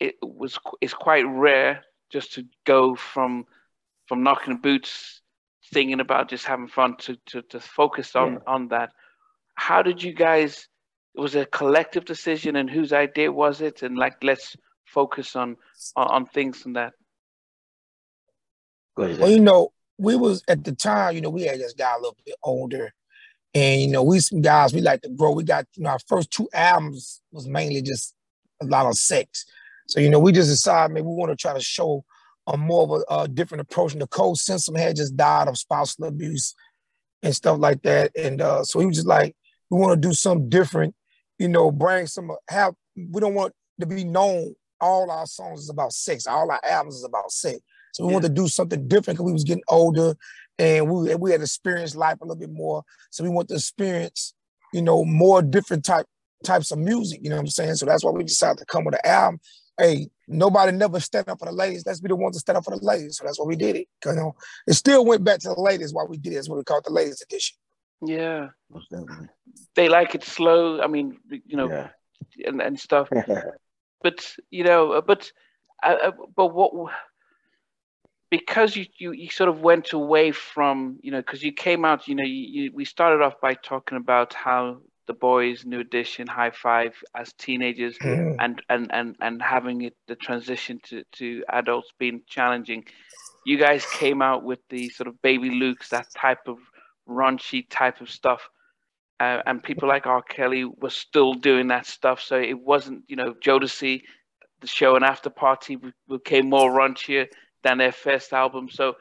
it 0.00 0.16
was 0.22 0.58
it's 0.80 0.94
quite 0.94 1.24
rare 1.26 1.84
just 2.10 2.34
to 2.34 2.44
go 2.64 2.94
from 2.94 3.46
from 4.06 4.22
knocking 4.22 4.58
boots, 4.58 5.22
thinking 5.72 6.00
about 6.00 6.28
just 6.28 6.44
having 6.44 6.68
fun 6.68 6.96
to 6.98 7.16
to, 7.26 7.42
to 7.42 7.60
focus 7.60 8.14
on 8.14 8.34
yeah. 8.34 8.38
on 8.46 8.68
that. 8.68 8.92
How 9.54 9.82
did 9.82 10.02
you 10.02 10.12
guys? 10.12 10.68
It 11.14 11.20
was 11.20 11.34
a 11.34 11.46
collective 11.46 12.04
decision, 12.04 12.56
and 12.56 12.68
whose 12.68 12.92
idea 12.92 13.32
was 13.32 13.62
it? 13.62 13.82
And 13.82 13.96
like, 13.96 14.16
let's 14.22 14.54
focus 14.84 15.34
on 15.34 15.56
on, 15.96 16.06
on 16.08 16.26
things 16.26 16.66
and 16.66 16.76
that. 16.76 16.92
Well, 18.96 19.30
you 19.30 19.40
know, 19.40 19.72
we 19.98 20.16
was 20.16 20.42
at 20.48 20.64
the 20.64 20.72
time, 20.72 21.14
you 21.14 21.20
know, 21.20 21.30
we 21.30 21.42
had 21.42 21.58
just 21.58 21.76
got 21.76 21.98
a 21.98 22.00
little 22.00 22.16
bit 22.24 22.36
older, 22.42 22.92
and 23.56 23.80
you 23.80 23.88
know, 23.88 24.02
we 24.02 24.20
some 24.20 24.42
guys 24.42 24.74
we 24.74 24.82
like 24.82 25.00
to 25.00 25.08
grow. 25.08 25.32
We 25.32 25.42
got 25.42 25.64
you 25.74 25.84
know 25.84 25.90
our 25.90 25.98
first 26.06 26.30
two 26.30 26.46
albums 26.52 27.22
was 27.32 27.48
mainly 27.48 27.80
just 27.80 28.14
a 28.60 28.66
lot 28.66 28.84
of 28.84 28.96
sex. 28.96 29.46
So 29.86 29.98
you 29.98 30.10
know, 30.10 30.18
we 30.18 30.30
just 30.30 30.50
decided 30.50 30.92
maybe 30.92 31.06
we 31.06 31.14
want 31.14 31.30
to 31.30 31.36
try 31.36 31.54
to 31.54 31.60
show 31.60 32.04
a 32.46 32.58
more 32.58 32.82
of 32.82 32.90
a, 32.90 33.22
a 33.22 33.28
different 33.28 33.62
approach. 33.62 33.92
And 33.92 34.00
Nicole 34.00 34.36
Simpson 34.36 34.74
had 34.74 34.96
just 34.96 35.16
died 35.16 35.48
of 35.48 35.56
spousal 35.56 36.04
abuse 36.04 36.54
and 37.22 37.34
stuff 37.34 37.58
like 37.58 37.80
that, 37.82 38.12
and 38.14 38.42
uh, 38.42 38.62
so 38.62 38.78
he 38.78 38.86
was 38.86 38.96
just 38.96 39.08
like, 39.08 39.34
we 39.70 39.80
want 39.80 40.00
to 40.00 40.08
do 40.08 40.12
something 40.12 40.50
different. 40.50 40.94
You 41.38 41.48
know, 41.48 41.70
bring 41.70 42.06
some 42.06 42.30
have. 42.50 42.74
We 42.94 43.22
don't 43.22 43.34
want 43.34 43.54
to 43.80 43.86
be 43.86 44.04
known. 44.04 44.54
All 44.82 45.10
our 45.10 45.24
songs 45.24 45.62
is 45.62 45.70
about 45.70 45.94
sex. 45.94 46.26
All 46.26 46.50
our 46.50 46.60
albums 46.62 46.96
is 46.96 47.04
about 47.04 47.30
sex. 47.30 47.58
So 47.94 48.04
we 48.04 48.10
yeah. 48.10 48.16
wanted 48.16 48.28
to 48.28 48.34
do 48.34 48.48
something 48.48 48.86
different 48.86 49.16
because 49.16 49.24
we 49.24 49.32
was 49.32 49.44
getting 49.44 49.64
older 49.68 50.14
and 50.58 50.90
we 50.90 51.14
we 51.14 51.32
had 51.32 51.40
experienced 51.40 51.96
life 51.96 52.18
a 52.20 52.24
little 52.24 52.40
bit 52.40 52.50
more. 52.50 52.82
So 53.10 53.24
we 53.24 53.30
want 53.30 53.48
to 53.48 53.54
experience, 53.54 54.34
you 54.72 54.82
know, 54.82 55.04
more 55.04 55.42
different 55.42 55.84
type 55.84 56.06
types 56.44 56.70
of 56.70 56.78
music. 56.78 57.20
You 57.22 57.30
know 57.30 57.36
what 57.36 57.42
I'm 57.42 57.48
saying? 57.48 57.74
So 57.74 57.86
that's 57.86 58.04
why 58.04 58.10
we 58.10 58.24
decided 58.24 58.58
to 58.58 58.64
come 58.66 58.84
with 58.84 58.94
an 58.94 59.00
album. 59.04 59.40
Hey, 59.78 60.08
nobody 60.26 60.72
never 60.72 61.00
stand 61.00 61.28
up 61.28 61.38
for 61.38 61.44
the 61.44 61.52
ladies. 61.52 61.84
Let's 61.84 62.00
be 62.00 62.08
the 62.08 62.16
ones 62.16 62.36
to 62.36 62.40
stand 62.40 62.56
up 62.56 62.64
for 62.64 62.76
the 62.76 62.84
ladies. 62.84 63.18
So 63.18 63.24
that's 63.24 63.38
why 63.38 63.44
we 63.44 63.56
did 63.56 63.76
it. 63.76 63.88
You 64.04 64.14
know, 64.14 64.34
it 64.66 64.72
still 64.72 65.04
went 65.04 65.24
back 65.24 65.40
to 65.40 65.48
the 65.48 65.60
ladies 65.60 65.92
why 65.92 66.04
we 66.04 66.16
did 66.16 66.32
it. 66.32 66.36
That's 66.36 66.48
what 66.48 66.56
we 66.56 66.64
call 66.64 66.78
it 66.78 66.84
the 66.84 66.92
ladies 66.92 67.20
edition. 67.20 67.58
Yeah. 68.02 68.48
They 69.74 69.88
like 69.88 70.14
it 70.14 70.24
slow. 70.24 70.80
I 70.80 70.86
mean, 70.86 71.18
you 71.30 71.56
know, 71.56 71.68
yeah. 71.68 71.88
and, 72.46 72.62
and 72.62 72.80
stuff. 72.80 73.08
but 74.02 74.34
you 74.50 74.64
know, 74.64 75.02
but 75.02 75.30
uh, 75.82 76.12
but 76.34 76.54
what 76.54 76.92
because 78.30 78.76
you, 78.76 78.86
you 78.98 79.12
you 79.12 79.28
sort 79.28 79.48
of 79.48 79.60
went 79.60 79.92
away 79.92 80.32
from 80.32 80.98
you 81.02 81.10
know 81.10 81.18
because 81.18 81.42
you 81.42 81.52
came 81.52 81.84
out 81.84 82.08
you 82.08 82.14
know 82.14 82.24
you, 82.24 82.62
you, 82.62 82.70
we 82.74 82.84
started 82.84 83.22
off 83.22 83.40
by 83.40 83.54
talking 83.54 83.96
about 83.96 84.32
how 84.34 84.78
the 85.06 85.14
boys 85.14 85.64
new 85.64 85.80
edition 85.80 86.26
Hi-Five 86.26 86.94
as 87.14 87.32
teenagers 87.34 87.96
mm. 87.98 88.36
and, 88.40 88.60
and 88.68 88.90
and 88.92 89.16
and 89.20 89.40
having 89.40 89.82
it 89.82 89.94
the 90.08 90.16
transition 90.16 90.80
to 90.84 91.04
to 91.12 91.44
adults 91.48 91.92
being 91.98 92.22
challenging 92.26 92.84
you 93.44 93.56
guys 93.58 93.86
came 93.86 94.20
out 94.20 94.42
with 94.42 94.58
the 94.70 94.88
sort 94.88 95.06
of 95.06 95.22
baby 95.22 95.50
lukes 95.50 95.90
that 95.90 96.06
type 96.16 96.48
of 96.48 96.58
raunchy 97.08 97.64
type 97.70 98.00
of 98.00 98.10
stuff 98.10 98.48
uh, 99.20 99.40
and 99.46 99.62
people 99.62 99.88
like 99.88 100.06
R. 100.06 100.20
Kelly 100.20 100.64
were 100.64 100.90
still 100.90 101.32
doing 101.34 101.68
that 101.68 101.86
stuff 101.86 102.20
so 102.20 102.36
it 102.36 102.58
wasn't 102.58 103.04
you 103.06 103.14
know 103.14 103.34
Jodeci 103.34 104.02
the 104.60 104.66
show 104.66 104.96
and 104.96 105.04
after 105.04 105.30
party 105.30 105.78
became 106.08 106.48
more 106.50 106.70
raunchier 106.70 107.28
than 107.66 107.78
their 107.78 107.90
first 107.90 108.32
album. 108.32 108.68
So 108.70 108.94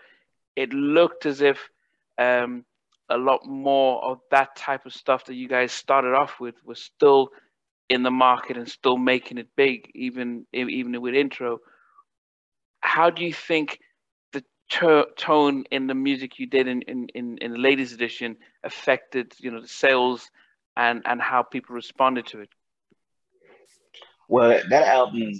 it 0.55 0.73
looked 0.73 1.27
as 1.27 1.41
if 1.41 1.69
um, 2.17 2.65
a 3.09 3.17
lot 3.17 3.45
more 3.45 4.03
of 4.03 4.21
that 4.31 4.55
type 4.55 4.87
of 4.87 4.93
stuff 4.93 5.25
that 5.25 5.35
you 5.35 5.47
guys 5.47 5.71
started 5.71 6.15
off 6.15 6.39
with 6.39 6.55
was 6.65 6.81
still 6.81 7.29
in 7.89 8.01
the 8.01 8.09
market 8.09 8.57
and 8.57 8.67
still 8.67 8.97
making 8.97 9.37
it 9.37 9.49
big, 9.55 9.91
even 9.93 10.47
even 10.51 10.99
with 10.99 11.13
intro. 11.13 11.59
How 12.79 13.11
do 13.11 13.23
you 13.23 13.33
think 13.33 13.79
the 14.33 14.43
ter- 14.71 15.11
tone 15.15 15.65
in 15.69 15.85
the 15.85 15.93
music 15.93 16.39
you 16.39 16.47
did 16.47 16.67
in, 16.67 16.81
in, 16.83 17.07
in, 17.13 17.37
in 17.37 17.51
the 17.51 17.59
ladies 17.59 17.93
edition 17.93 18.37
affected, 18.63 19.33
you 19.39 19.51
know, 19.51 19.61
the 19.61 19.67
sales 19.67 20.31
and, 20.75 21.03
and 21.05 21.21
how 21.21 21.43
people 21.43 21.75
responded 21.75 22.25
to 22.27 22.39
it? 22.39 22.49
Well, 24.27 24.59
that 24.69 24.87
album 24.87 25.33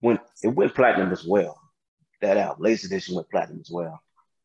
went 0.00 0.20
it 0.42 0.48
went 0.48 0.74
platinum 0.74 1.12
as 1.12 1.26
well 1.26 1.67
that 2.20 2.36
out. 2.36 2.60
Ladies 2.60 2.84
edition 2.84 3.14
went 3.14 3.30
platinum 3.30 3.60
as 3.60 3.70
well. 3.70 4.00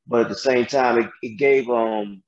But 0.07 0.21
at 0.21 0.29
the 0.29 0.35
same 0.35 0.65
time, 0.65 0.99
it, 0.99 1.09
it 1.21 1.37
gave 1.37 1.69
um 1.69 2.23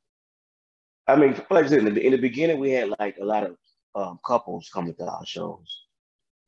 I 1.07 1.15
mean, 1.15 1.35
like 1.49 1.65
I 1.65 1.67
said, 1.67 1.79
in 1.79 1.93
the, 1.93 2.05
in 2.05 2.11
the 2.13 2.17
beginning, 2.17 2.59
we 2.59 2.71
had 2.71 2.89
like 2.99 3.17
a 3.21 3.25
lot 3.25 3.43
of 3.43 3.57
um, 3.93 4.19
couples 4.25 4.69
coming 4.73 4.95
to 4.95 5.05
our 5.05 5.25
shows. 5.25 5.83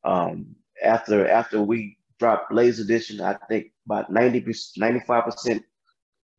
Um, 0.04 0.56
after 0.82 1.28
after 1.28 1.62
we 1.62 1.98
dropped 2.18 2.52
Ladies 2.52 2.80
Edition, 2.80 3.20
I 3.20 3.36
think 3.48 3.72
about 3.86 4.10
90 4.10 4.52
95 4.76 5.24
percent 5.24 5.64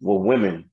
were 0.01 0.19
women 0.19 0.69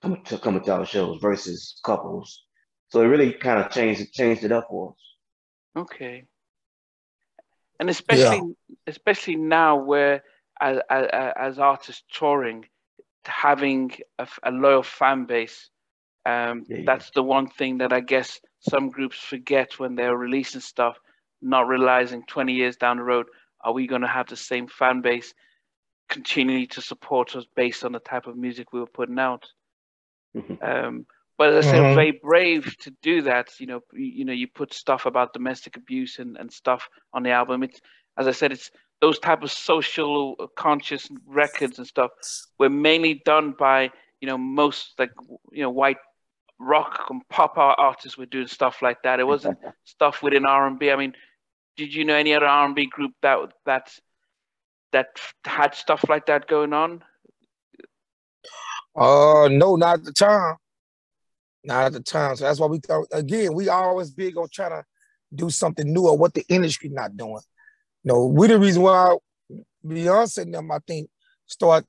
coming 0.00 0.22
to 0.24 0.38
coming 0.38 0.62
to 0.64 0.72
our 0.72 0.86
shows 0.86 1.20
versus 1.20 1.80
couples. 1.84 2.44
So 2.88 3.02
it 3.02 3.06
really 3.06 3.32
kind 3.32 3.62
of 3.62 3.70
changed 3.70 4.12
changed 4.12 4.44
it 4.44 4.52
up 4.52 4.66
for 4.68 4.90
us. 4.90 5.82
Okay. 5.82 6.24
And 7.80 7.90
especially 7.90 8.54
yeah. 8.68 8.76
especially 8.86 9.36
now 9.36 9.76
where 9.76 10.24
as, 10.60 10.78
as, 10.90 11.06
as 11.36 11.58
artists 11.58 12.02
touring, 12.12 12.66
having 13.24 13.92
a, 14.18 14.28
a 14.42 14.50
loyal 14.50 14.82
fan 14.82 15.24
base, 15.24 15.70
um, 16.26 16.64
yeah, 16.68 16.82
that's 16.84 17.10
the 17.10 17.22
one 17.22 17.48
thing 17.48 17.78
that 17.78 17.92
I 17.92 18.00
guess 18.00 18.40
some 18.60 18.90
groups 18.90 19.18
forget 19.18 19.78
when 19.78 19.94
they're 19.94 20.16
releasing 20.16 20.60
stuff, 20.60 20.98
not 21.40 21.68
realizing 21.68 22.24
20 22.26 22.52
years 22.52 22.76
down 22.76 22.98
the 22.98 23.02
road, 23.02 23.26
are 23.62 23.72
we 23.72 23.86
going 23.86 24.02
to 24.02 24.08
have 24.08 24.28
the 24.28 24.36
same 24.36 24.66
fan 24.66 25.00
base 25.00 25.32
continually 26.08 26.66
to 26.68 26.82
support 26.82 27.36
us 27.36 27.44
based 27.54 27.84
on 27.84 27.92
the 27.92 27.98
type 27.98 28.26
of 28.26 28.36
music 28.36 28.72
we 28.72 28.80
were 28.80 28.86
putting 28.86 29.18
out? 29.18 29.46
Mm-hmm. 30.36 30.62
Um, 30.62 31.06
but 31.36 31.52
as 31.52 31.66
I 31.66 31.70
said, 31.70 31.82
mm-hmm. 31.82 31.94
very 31.94 32.20
brave 32.22 32.76
to 32.78 32.90
do 33.00 33.22
that. 33.22 33.48
You 33.60 33.66
know, 33.66 33.80
you, 33.92 34.06
you, 34.06 34.24
know, 34.24 34.32
you 34.32 34.48
put 34.48 34.74
stuff 34.74 35.06
about 35.06 35.32
domestic 35.32 35.76
abuse 35.76 36.18
and, 36.18 36.36
and 36.36 36.52
stuff 36.52 36.88
on 37.12 37.22
the 37.22 37.30
album. 37.30 37.62
It's 37.62 37.80
as 38.18 38.26
I 38.26 38.32
said, 38.32 38.50
it's 38.50 38.70
those 39.00 39.18
type 39.18 39.42
of 39.42 39.50
social 39.50 40.34
conscious 40.56 41.08
records 41.26 41.78
and 41.78 41.86
stuff 41.86 42.10
were 42.58 42.70
mainly 42.70 43.22
done 43.24 43.54
by 43.58 43.90
you 44.20 44.26
know 44.26 44.38
most 44.38 44.94
like 44.98 45.12
you 45.52 45.62
know 45.62 45.70
white 45.70 45.98
rock 46.58 47.06
and 47.10 47.22
pop 47.28 47.56
art 47.56 47.78
artists 47.78 48.18
were 48.18 48.26
doing 48.26 48.48
stuff 48.48 48.82
like 48.82 49.02
that. 49.02 49.20
It 49.20 49.26
wasn't 49.26 49.58
stuff 49.84 50.22
within 50.22 50.44
R 50.44 50.66
and 50.66 50.78
B. 50.78 50.90
I 50.90 50.96
mean, 50.96 51.14
did 51.76 51.94
you 51.94 52.04
know 52.04 52.14
any 52.14 52.34
other 52.34 52.46
R 52.46 52.66
and 52.66 52.74
B 52.74 52.86
group 52.86 53.12
that 53.22 53.38
that 53.66 53.92
that 54.92 55.06
had 55.44 55.74
stuff 55.74 56.04
like 56.08 56.26
that 56.26 56.48
going 56.48 56.72
on? 56.72 57.02
Uh, 58.96 59.48
no, 59.50 59.76
not 59.76 60.00
at 60.00 60.04
the 60.04 60.12
time. 60.12 60.56
Not 61.64 61.84
at 61.84 61.92
the 61.92 62.00
time. 62.00 62.36
So 62.36 62.44
that's 62.44 62.58
why 62.58 62.66
we 62.66 62.78
thought 62.78 63.06
again, 63.12 63.54
we 63.54 63.68
always 63.68 64.10
big 64.10 64.36
on 64.36 64.48
trying 64.52 64.70
to 64.70 64.84
do 65.34 65.50
something 65.50 65.92
new 65.92 66.08
or 66.08 66.16
what 66.16 66.34
the 66.34 66.44
industry 66.48 66.88
not 66.88 67.16
doing. 67.16 67.40
Know, 68.04 68.26
we 68.26 68.46
the 68.46 68.58
reason 68.58 68.82
why 68.82 69.16
Beyonce 69.84 70.38
and 70.38 70.54
them, 70.54 70.70
I 70.70 70.78
think, 70.86 71.10
start 71.46 71.84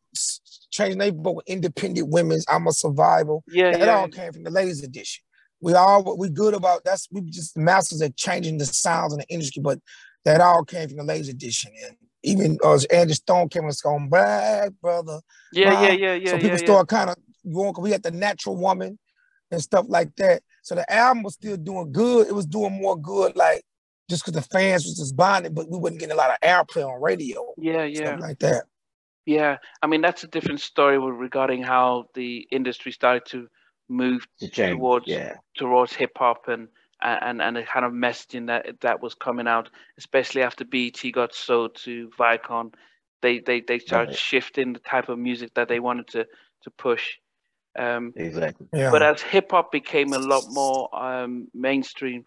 changing 0.72 0.98
their 0.98 1.12
book 1.12 1.44
independent 1.48 2.10
women's 2.10 2.46
I'm 2.48 2.68
a 2.68 2.72
survival. 2.72 3.44
Yeah. 3.48 3.72
That 3.72 3.80
yeah. 3.80 3.96
all 3.96 4.08
came 4.08 4.34
from 4.34 4.44
the 4.44 4.50
ladies 4.50 4.84
edition. 4.84 5.24
We 5.62 5.74
all 5.74 6.18
we 6.18 6.30
good 6.30 6.54
about 6.54 6.84
that's 6.86 7.08
we 7.12 7.22
just 7.22 7.58
masters 7.58 8.02
at 8.02 8.16
changing 8.16 8.58
the 8.58 8.66
sounds 8.66 9.14
in 9.14 9.20
the 9.20 9.28
industry, 9.28 9.62
but 9.62 9.80
that 10.24 10.40
all 10.42 10.64
came 10.64 10.88
from 10.88 10.98
the 10.98 11.04
ladies 11.04 11.30
edition. 11.30 11.72
And 11.86 11.98
even 12.24 12.58
uh, 12.64 12.80
Angie 12.92 13.14
Stone 13.14 13.50
came 13.50 13.66
and 13.66 13.76
going 13.84 14.10
back, 14.10 14.72
brother. 14.82 15.20
Yeah, 15.52 15.82
yeah, 15.82 15.92
yeah, 15.92 16.14
yeah. 16.14 16.32
So 16.32 16.36
people 16.38 16.52
yeah, 16.52 16.66
start 16.66 16.88
kind 16.88 17.10
of 17.10 17.18
going. 17.52 17.74
We 17.80 17.92
had 17.92 18.04
the 18.04 18.12
natural 18.12 18.56
woman 18.56 18.98
and 19.52 19.62
stuff 19.62 19.86
like 19.90 20.16
that. 20.16 20.44
So 20.62 20.76
the 20.76 20.92
album 20.92 21.24
was 21.24 21.34
still 21.34 21.58
doing 21.58 21.92
good. 21.92 22.28
It 22.28 22.36
was 22.36 22.46
doing 22.46 22.80
more 22.80 22.98
good, 22.98 23.36
like 23.36 23.64
just 24.10 24.26
because 24.26 24.42
the 24.42 24.48
fans 24.50 24.86
was 24.86 24.98
just 24.98 25.16
buying 25.16 25.46
it, 25.46 25.54
but 25.54 25.70
we 25.70 25.78
wasn't 25.78 26.00
getting 26.00 26.14
a 26.14 26.18
lot 26.18 26.32
of 26.32 26.38
airplay 26.42 26.86
on 26.86 27.02
radio. 27.02 27.54
Yeah, 27.58 27.84
yeah, 27.84 28.16
like 28.16 28.40
that. 28.40 28.66
Yeah, 29.26 29.58
I 29.82 29.88
mean 29.88 30.02
that's 30.02 30.24
a 30.24 30.28
different 30.28 30.60
story 30.60 30.98
regarding 30.98 31.62
how 31.62 32.06
the 32.16 32.48
industry 32.52 32.92
started 32.92 33.26
to 33.28 33.48
move 33.88 34.28
to 34.40 34.50
towards 34.50 35.08
yeah. 35.08 35.36
towards 35.56 35.94
hip 35.94 36.12
hop 36.18 36.48
and 36.48 36.68
and 37.02 37.42
and 37.42 37.56
the 37.56 37.64
kind 37.64 37.86
of 37.86 37.92
messaging 37.92 38.48
that 38.48 38.82
that 38.82 39.02
was 39.02 39.14
coming 39.14 39.48
out, 39.48 39.70
especially 39.98 40.42
after 40.42 40.66
BET 40.66 41.00
got 41.14 41.34
sold 41.34 41.76
to 41.84 42.10
Viacom. 42.18 42.74
They 43.22 43.40
they 43.40 43.62
they 43.62 43.80
started 43.80 44.10
right. 44.10 44.18
shifting 44.18 44.74
the 44.74 44.80
type 44.80 45.10
of 45.10 45.20
music 45.20 45.54
that 45.54 45.68
they 45.68 45.80
wanted 45.80 46.08
to 46.08 46.26
to 46.64 46.72
push. 46.72 47.18
Um, 47.78 48.14
exactly. 48.16 48.68
Yeah. 48.74 48.92
But 48.92 49.04
as 49.04 49.22
hip 49.22 49.52
hop 49.52 49.72
became 49.72 50.14
a 50.14 50.20
lot 50.20 50.44
more 50.50 50.90
um, 50.94 51.48
mainstream, 51.54 52.24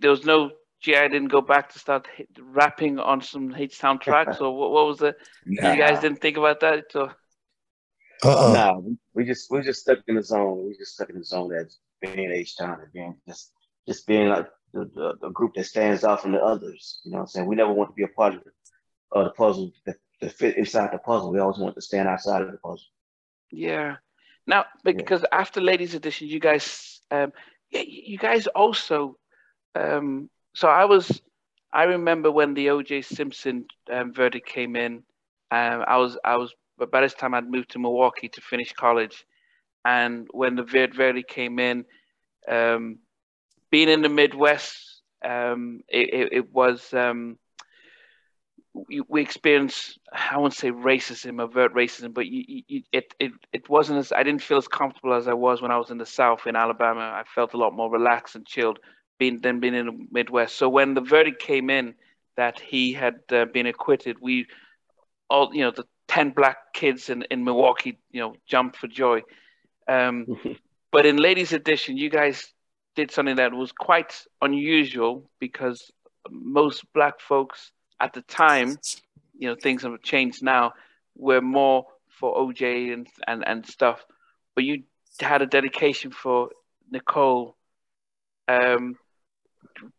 there 0.00 0.10
was 0.10 0.24
no 0.24 0.50
GI 0.82 0.92
didn't 0.92 1.28
go 1.28 1.40
back 1.40 1.72
to 1.72 1.78
start 1.78 2.06
hit, 2.14 2.28
rapping 2.40 2.98
on 2.98 3.20
some 3.20 3.50
hit 3.50 3.72
soundtracks, 3.72 4.40
or 4.40 4.56
what, 4.56 4.70
what 4.70 4.86
was 4.86 5.02
it? 5.02 5.16
Nah. 5.44 5.72
You 5.72 5.78
guys 5.78 6.00
didn't 6.00 6.20
think 6.20 6.36
about 6.36 6.60
that? 6.60 6.84
so. 6.90 7.10
Uh-uh. 8.24 8.52
Nah, 8.52 8.78
we, 8.78 8.96
we 9.14 9.24
just 9.24 9.50
we 9.50 9.60
just 9.60 9.80
stuck 9.80 9.98
in 10.08 10.16
the 10.16 10.22
zone. 10.22 10.66
We 10.66 10.76
just 10.76 10.94
stuck 10.94 11.10
in 11.10 11.18
the 11.18 11.24
zone 11.24 11.52
as 11.54 11.78
being 12.00 12.32
H 12.32 12.56
Town 12.56 12.78
and 12.80 12.92
being 12.92 13.16
just 13.28 13.52
just 13.86 14.06
being 14.06 14.28
like 14.28 14.46
the, 14.72 14.90
the, 14.94 15.14
the, 15.20 15.30
group 15.30 15.54
that 15.54 15.64
stands 15.64 16.04
out 16.04 16.22
from 16.22 16.32
the 16.32 16.38
others. 16.38 17.00
You 17.04 17.12
know 17.12 17.18
what 17.18 17.22
I'm 17.22 17.28
saying? 17.28 17.46
We 17.46 17.56
never 17.56 17.72
want 17.72 17.90
to 17.90 17.94
be 17.94 18.02
a 18.02 18.08
part 18.08 18.34
of 18.34 18.42
the, 18.44 19.18
uh, 19.18 19.24
the 19.24 19.30
puzzle 19.30 19.72
that, 19.86 19.96
that 20.20 20.32
fit 20.32 20.56
inside 20.56 20.90
the 20.92 20.98
puzzle. 20.98 21.32
We 21.32 21.38
always 21.38 21.58
want 21.58 21.74
to 21.74 21.80
stand 21.80 22.08
outside 22.08 22.42
of 22.42 22.50
the 22.50 22.58
puzzle. 22.58 22.86
Yeah. 23.50 23.96
Now, 24.46 24.66
because 24.84 25.22
yeah. 25.22 25.38
after 25.38 25.60
Ladies 25.60 25.94
Edition, 25.94 26.28
you 26.28 26.40
guys, 26.40 27.00
um, 27.10 27.32
yeah, 27.70 27.82
you 27.86 28.18
guys 28.18 28.46
also 28.48 29.18
um, 29.76 30.30
so 30.54 30.68
I 30.68 30.84
was, 30.86 31.20
I 31.72 31.84
remember 31.84 32.30
when 32.30 32.54
the 32.54 32.70
O.J. 32.70 33.02
Simpson 33.02 33.66
um, 33.92 34.12
verdict 34.12 34.48
came 34.48 34.76
in. 34.76 35.02
Um, 35.50 35.84
I 35.86 35.98
was, 35.98 36.16
I 36.24 36.36
was, 36.36 36.52
but 36.78 36.90
by 36.90 37.02
this 37.02 37.14
time 37.14 37.34
I'd 37.34 37.50
moved 37.50 37.70
to 37.72 37.78
Milwaukee 37.78 38.28
to 38.28 38.40
finish 38.40 38.72
college, 38.72 39.24
and 39.84 40.26
when 40.32 40.56
the 40.56 40.64
verdict 40.64 41.30
came 41.30 41.58
in, 41.58 41.84
um, 42.48 42.98
being 43.70 43.88
in 43.88 44.02
the 44.02 44.08
Midwest, 44.08 45.02
um, 45.24 45.80
it, 45.88 46.12
it, 46.12 46.32
it, 46.32 46.52
was. 46.52 46.92
Um, 46.92 47.38
we 49.08 49.22
experienced, 49.22 49.98
I 50.12 50.36
won't 50.36 50.52
say 50.52 50.70
racism, 50.70 51.40
overt 51.40 51.74
racism, 51.74 52.12
but 52.12 52.26
you, 52.26 52.62
you, 52.68 52.82
it, 52.92 53.14
it, 53.18 53.32
it 53.50 53.68
wasn't 53.70 54.00
as, 54.00 54.12
I 54.12 54.22
didn't 54.22 54.42
feel 54.42 54.58
as 54.58 54.68
comfortable 54.68 55.14
as 55.14 55.28
I 55.28 55.32
was 55.32 55.62
when 55.62 55.70
I 55.70 55.78
was 55.78 55.90
in 55.90 55.96
the 55.96 56.04
South 56.04 56.46
in 56.46 56.56
Alabama. 56.56 57.00
I 57.00 57.22
felt 57.34 57.54
a 57.54 57.56
lot 57.56 57.72
more 57.72 57.90
relaxed 57.90 58.34
and 58.34 58.44
chilled 58.44 58.78
been 59.18 59.40
then 59.40 59.60
been 59.60 59.74
in 59.74 59.86
the 59.86 60.06
Midwest. 60.10 60.56
So 60.56 60.68
when 60.68 60.94
the 60.94 61.00
verdict 61.00 61.40
came 61.40 61.70
in 61.70 61.94
that 62.36 62.60
he 62.60 62.92
had 62.92 63.20
uh, 63.30 63.46
been 63.46 63.66
acquitted, 63.66 64.16
we 64.20 64.46
all 65.28 65.54
you 65.54 65.62
know 65.62 65.70
the 65.70 65.84
ten 66.08 66.30
black 66.30 66.72
kids 66.74 67.10
in, 67.10 67.22
in 67.30 67.44
Milwaukee 67.44 67.98
you 68.10 68.20
know 68.20 68.34
jumped 68.46 68.76
for 68.76 68.88
joy. 68.88 69.22
Um, 69.88 70.26
but 70.92 71.06
in 71.06 71.16
Ladies 71.16 71.52
Edition, 71.52 71.96
you 71.96 72.10
guys 72.10 72.52
did 72.94 73.10
something 73.10 73.36
that 73.36 73.52
was 73.52 73.72
quite 73.72 74.24
unusual 74.40 75.30
because 75.38 75.90
most 76.30 76.84
black 76.94 77.20
folks 77.20 77.70
at 78.00 78.12
the 78.14 78.22
time, 78.22 78.76
you 79.38 79.48
know, 79.48 79.54
things 79.54 79.82
have 79.82 80.02
changed 80.02 80.42
now, 80.42 80.72
were 81.16 81.40
more 81.40 81.86
for 82.08 82.34
OJ 82.36 82.92
and 82.92 83.06
and, 83.26 83.46
and 83.46 83.66
stuff. 83.66 84.04
But 84.54 84.64
you 84.64 84.84
had 85.20 85.42
a 85.42 85.46
dedication 85.46 86.10
for 86.10 86.50
Nicole 86.90 87.56
um, 88.48 88.96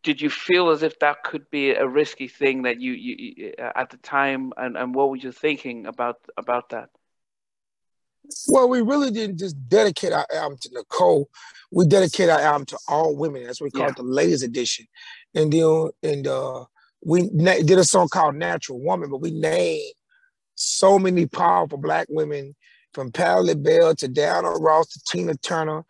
did 0.02 0.20
you 0.20 0.30
feel 0.30 0.70
as 0.70 0.82
if 0.82 0.98
that 1.00 1.22
could 1.22 1.50
be 1.50 1.70
a 1.70 1.86
risky 1.86 2.28
thing 2.28 2.62
that 2.62 2.80
you, 2.80 2.92
you 2.92 3.52
at 3.58 3.90
the 3.90 3.96
time? 3.98 4.52
And, 4.56 4.76
and 4.76 4.94
what 4.94 5.10
were 5.10 5.16
you 5.16 5.32
thinking 5.32 5.86
about 5.86 6.16
about 6.36 6.70
that? 6.70 6.90
Well 8.48 8.68
we 8.68 8.82
really 8.82 9.10
didn't 9.10 9.38
just 9.38 9.56
dedicate 9.68 10.12
our 10.12 10.26
album 10.32 10.58
to 10.62 10.70
nicole. 10.72 11.28
We 11.70 11.86
dedicate 11.86 12.28
our 12.28 12.40
album 12.40 12.66
to 12.66 12.78
all 12.88 13.16
women. 13.16 13.44
That's 13.44 13.60
what 13.60 13.66
we 13.66 13.70
call 13.70 13.86
yeah. 13.86 13.90
it 13.90 13.96
the 13.96 14.02
ladies 14.02 14.42
edition. 14.42 14.86
And 15.34 15.52
then 15.52 15.90
and 16.02 16.26
uh 16.26 16.64
we 17.04 17.30
na- 17.32 17.62
did 17.64 17.78
a 17.78 17.84
song 17.84 18.08
called 18.08 18.34
natural 18.34 18.80
woman 18.80 19.08
but 19.10 19.20
we 19.20 19.30
named 19.30 19.94
so 20.56 20.98
many 20.98 21.26
powerful 21.26 21.78
black 21.78 22.06
women 22.10 22.54
from 22.92 23.12
Patti 23.12 23.42
LaBelle 23.42 23.94
to 23.96 24.08
Diana 24.08 24.50
Ross 24.50 24.88
to 24.88 25.00
Tina 25.08 25.34
Turner. 25.36 25.84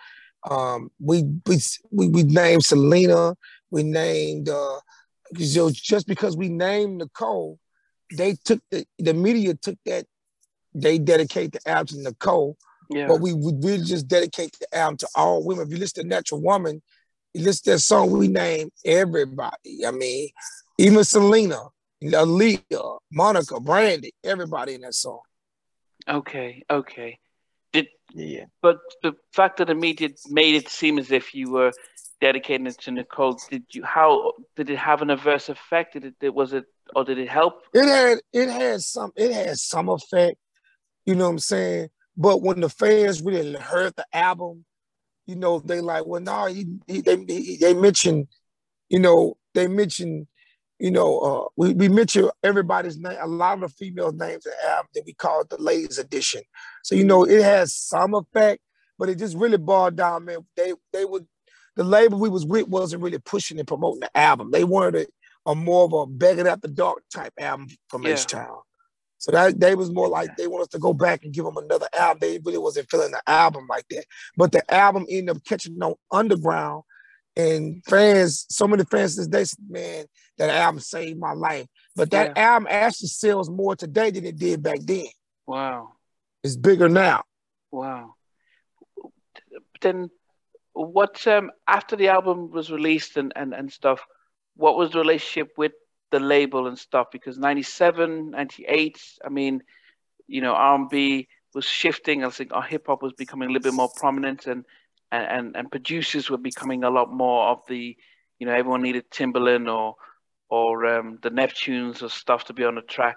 Um, 0.48 0.90
we, 1.00 1.24
we 1.46 1.58
we 1.90 2.08
we 2.08 2.22
named 2.22 2.64
Selena, 2.64 3.34
we 3.70 3.82
named 3.82 4.48
uh 4.48 4.78
just 5.34 6.06
because 6.06 6.36
we 6.36 6.48
named 6.48 6.98
Nicole, 6.98 7.58
they 8.14 8.36
took 8.44 8.60
the 8.70 8.86
the 8.98 9.14
media 9.14 9.54
took 9.54 9.76
that 9.84 10.06
they 10.74 10.98
dedicate 10.98 11.52
the 11.52 11.68
album 11.68 11.86
to 11.98 12.02
Nicole. 12.02 12.56
Yeah. 12.90 13.06
But 13.06 13.20
we 13.20 13.34
would 13.34 13.62
really 13.62 13.84
just 13.84 14.08
dedicate 14.08 14.56
the 14.58 14.78
album 14.78 14.96
to 14.98 15.08
all 15.14 15.44
women. 15.44 15.66
If 15.66 15.72
you 15.72 15.78
listen 15.78 16.04
to 16.04 16.08
Natural 16.08 16.40
Woman, 16.40 16.80
you 17.34 17.44
listen 17.44 17.64
to 17.64 17.70
that 17.72 17.80
song, 17.80 18.10
we 18.10 18.28
name 18.28 18.70
everybody. 18.84 19.84
I 19.86 19.90
mean, 19.90 20.30
even 20.78 21.04
Selena, 21.04 21.60
Aaliyah, 22.02 22.98
Monica, 23.12 23.60
Brandy, 23.60 24.14
everybody 24.24 24.74
in 24.74 24.82
that 24.82 24.94
song. 24.94 25.20
Okay, 26.08 26.62
okay. 26.70 27.18
Did 27.72 27.88
yeah. 28.14 28.44
But 28.62 28.78
the 29.02 29.14
fact 29.34 29.58
that 29.58 29.66
the 29.66 29.74
media 29.74 30.08
made 30.28 30.54
it 30.54 30.68
seem 30.68 30.98
as 30.98 31.10
if 31.10 31.34
you 31.34 31.50
were 31.50 31.72
dedicating 32.20 32.66
it 32.66 32.78
to 32.80 32.90
Nicole, 32.90 33.38
did 33.50 33.64
you 33.72 33.84
how 33.84 34.32
did 34.56 34.70
it 34.70 34.78
have 34.78 35.02
an 35.02 35.10
adverse 35.10 35.48
effect? 35.48 35.94
Did 35.94 36.14
it 36.20 36.34
was 36.34 36.52
it 36.52 36.64
or 36.94 37.04
did 37.04 37.18
it 37.18 37.28
help? 37.28 37.62
It 37.74 37.86
had 37.86 38.18
it 38.32 38.50
had 38.50 38.80
some 38.80 39.12
it 39.16 39.32
had 39.32 39.58
some 39.58 39.88
effect, 39.88 40.36
you 41.04 41.14
know 41.14 41.24
what 41.24 41.30
I'm 41.30 41.38
saying? 41.38 41.88
But 42.16 42.42
when 42.42 42.60
the 42.60 42.68
fans 42.68 43.22
really 43.22 43.54
heard 43.54 43.94
the 43.96 44.04
album, 44.12 44.64
you 45.26 45.36
know, 45.36 45.60
they 45.60 45.80
like, 45.80 46.04
well, 46.06 46.20
no, 46.20 46.46
he, 46.46 46.66
he, 46.86 47.00
they 47.00 47.16
he, 47.28 47.56
they 47.60 47.74
mentioned, 47.74 48.26
you 48.88 48.98
know, 48.98 49.36
they 49.54 49.68
mentioned, 49.68 50.26
you 50.78 50.90
know, 50.90 51.18
uh, 51.18 51.48
we, 51.56 51.74
we 51.74 51.88
mentioned 51.88 52.30
everybody's 52.42 52.98
name, 52.98 53.18
a 53.20 53.26
lot 53.26 53.54
of 53.54 53.60
the 53.60 53.68
female 53.68 54.10
names 54.10 54.46
in 54.46 54.52
the 54.62 54.70
album 54.70 54.88
that 54.94 55.04
we 55.06 55.12
call 55.12 55.42
it 55.42 55.50
the 55.50 55.62
ladies 55.62 55.98
edition. 55.98 56.42
So, 56.82 56.94
you 56.94 57.04
know, 57.04 57.24
it 57.24 57.42
has 57.42 57.74
some 57.74 58.14
effect, 58.14 58.60
but 58.98 59.08
it 59.08 59.18
just 59.18 59.36
really 59.36 59.58
boiled 59.58 59.96
down, 59.96 60.24
man. 60.24 60.38
They 60.56 60.72
they 60.92 61.04
would 61.04 61.26
the 61.78 61.84
label 61.84 62.18
we 62.18 62.28
was 62.28 62.44
with 62.44 62.66
wasn't 62.66 63.02
really 63.02 63.20
pushing 63.20 63.58
and 63.58 63.66
promoting 63.66 64.00
the 64.00 64.10
album. 64.16 64.50
They 64.50 64.64
wanted 64.64 65.06
a, 65.46 65.50
a 65.52 65.54
more 65.54 65.84
of 65.84 65.92
a 65.92 66.06
begging 66.06 66.48
at 66.48 66.60
the 66.60 66.66
dark 66.66 67.04
type 67.14 67.32
album 67.38 67.68
from 67.88 68.02
yeah. 68.02 68.14
H 68.14 68.26
Town. 68.26 68.58
So 69.18 69.30
that 69.30 69.60
they 69.60 69.76
was 69.76 69.90
more 69.90 70.08
like 70.08 70.36
they 70.36 70.48
want 70.48 70.62
us 70.62 70.68
to 70.68 70.80
go 70.80 70.92
back 70.92 71.22
and 71.22 71.32
give 71.32 71.44
them 71.44 71.56
another 71.56 71.86
album. 71.96 72.18
They 72.20 72.40
really 72.44 72.58
wasn't 72.58 72.90
feeling 72.90 73.12
the 73.12 73.22
album 73.28 73.66
like 73.70 73.84
that. 73.90 74.04
But 74.36 74.50
the 74.50 74.74
album 74.74 75.06
ended 75.08 75.36
up 75.36 75.44
catching 75.44 75.80
on 75.80 75.94
underground, 76.10 76.82
and 77.36 77.80
fans, 77.84 78.46
so 78.50 78.66
many 78.66 78.82
fans 78.84 79.28
they 79.28 79.44
said, 79.44 79.58
man, 79.68 80.06
that 80.38 80.50
album 80.50 80.80
saved 80.80 81.20
my 81.20 81.32
life. 81.32 81.66
But 81.94 82.10
that 82.10 82.32
yeah. 82.36 82.54
album 82.54 82.66
actually 82.70 83.08
sells 83.08 83.48
more 83.48 83.76
today 83.76 84.10
than 84.10 84.26
it 84.26 84.36
did 84.36 84.64
back 84.64 84.80
then. 84.82 85.06
Wow, 85.46 85.92
it's 86.42 86.56
bigger 86.56 86.88
now. 86.88 87.22
Wow. 87.70 88.14
Then, 89.80 90.10
what 90.86 91.26
um 91.26 91.50
after 91.66 91.96
the 91.96 92.08
album 92.08 92.50
was 92.50 92.70
released 92.70 93.16
and 93.16 93.32
and 93.36 93.54
and 93.54 93.72
stuff, 93.72 94.00
what 94.56 94.76
was 94.76 94.90
the 94.90 94.98
relationship 94.98 95.52
with 95.56 95.72
the 96.10 96.20
label 96.20 96.66
and 96.66 96.78
stuff? 96.78 97.08
Because 97.10 97.38
97 97.38 98.30
98 98.30 99.00
i 99.24 99.28
mean 99.28 99.62
you 100.26 100.40
know 100.40 100.54
r&b 100.54 101.28
was 101.54 101.64
shifting. 101.64 102.24
I 102.24 102.30
think 102.30 102.52
our 102.52 102.62
hip 102.62 102.86
hop 102.86 103.02
was 103.02 103.12
becoming 103.14 103.48
a 103.48 103.52
little 103.52 103.70
bit 103.70 103.76
more 103.76 103.90
prominent 103.96 104.46
and 104.46 104.64
and 105.10 105.56
and 105.56 105.70
producers 105.70 106.30
were 106.30 106.38
becoming 106.38 106.84
a 106.84 106.90
lot 106.90 107.12
more 107.12 107.48
of 107.48 107.60
the 107.68 107.96
you 108.38 108.46
know 108.46 108.52
everyone 108.52 108.82
needed 108.82 109.10
timbaland 109.10 109.72
or 109.72 109.96
or 110.50 110.86
um, 110.86 111.18
the 111.22 111.30
neptunes 111.30 112.02
or 112.02 112.08
stuff 112.08 112.44
to 112.44 112.54
be 112.54 112.64
on 112.64 112.74
the 112.74 112.82
track. 112.82 113.16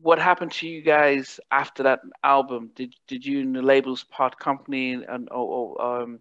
What 0.00 0.18
happened 0.18 0.52
to 0.52 0.68
you 0.68 0.82
guys 0.82 1.40
after 1.50 1.82
that 1.84 2.00
album? 2.22 2.70
Did 2.74 2.94
did 3.06 3.24
you 3.26 3.40
and 3.40 3.54
the 3.54 3.62
labels 3.62 4.04
part 4.04 4.38
company 4.38 4.92
and 4.92 5.28
or, 5.30 5.76
or 5.78 6.02
um, 6.02 6.20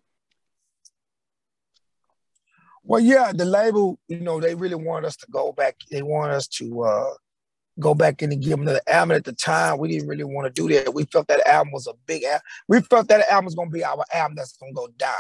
well, 2.84 3.00
yeah, 3.00 3.32
the 3.34 3.46
label, 3.46 4.00
you 4.08 4.20
know, 4.20 4.40
they 4.40 4.56
really 4.56 4.76
wanted 4.76 5.08
us 5.08 5.18
to 5.18 5.28
go 5.30 5.52
back. 5.52 5.78
They 5.92 6.02
wanted 6.02 6.36
us 6.36 6.48
to 6.48 6.84
uh, 6.84 7.14
go 7.80 7.94
back 7.94 8.22
in 8.22 8.32
and 8.32 8.42
give 8.42 8.52
them 8.52 8.66
the 8.66 8.82
album. 8.92 9.18
At 9.18 9.26
the 9.26 9.34
time, 9.34 9.78
we 9.78 9.90
didn't 9.90 10.08
really 10.08 10.24
want 10.24 10.54
to 10.54 10.62
do 10.62 10.74
that. 10.74 10.94
We 10.94 11.06
felt 11.06 11.28
that 11.28 11.48
album 11.48 11.72
was 11.72 11.88
a 11.88 11.94
big 12.06 12.24
album. 12.24 12.42
We 12.68 12.82
felt 12.82 13.08
that 13.10 13.30
album 13.30 13.46
was 13.46 13.56
going 13.56 13.70
to 13.70 13.74
be 13.74 13.84
our 13.84 14.04
album 14.14 14.36
that's 14.36 14.58
going 14.58 14.74
to 14.74 14.76
go 14.76 14.88
down 14.98 15.16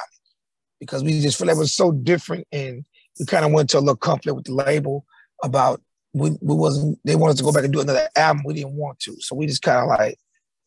because 0.80 1.03
we 1.03 1.20
just 1.22 1.38
felt 1.38 1.47
like 1.47 1.57
it 1.57 1.60
was 1.60 1.74
so 1.74 1.91
different. 1.91 2.47
And 2.51 2.86
we 3.20 3.26
kind 3.26 3.45
of 3.45 3.51
went 3.51 3.70
to 3.72 3.78
a 3.78 3.82
little 3.82 3.95
conflict 3.95 4.36
with 4.36 4.45
the 4.45 4.53
label 4.53 5.05
about 5.43 5.82
we, 6.14 6.32
we 6.41 6.55
wasn't, 6.55 6.99
they 7.03 7.16
wanted 7.16 7.38
to 7.38 7.43
go 7.43 7.51
back 7.51 7.66
and 7.66 7.74
do 7.74 7.82
another 7.82 8.10
album. 8.16 8.43
We 8.45 8.55
didn't 8.55 8.74
want 8.74 8.99
to. 9.01 9.16
So 9.20 9.36
we 9.36 9.47
just 9.47 9.62
kind 9.62 9.80
of 9.80 9.88
like 9.88 10.18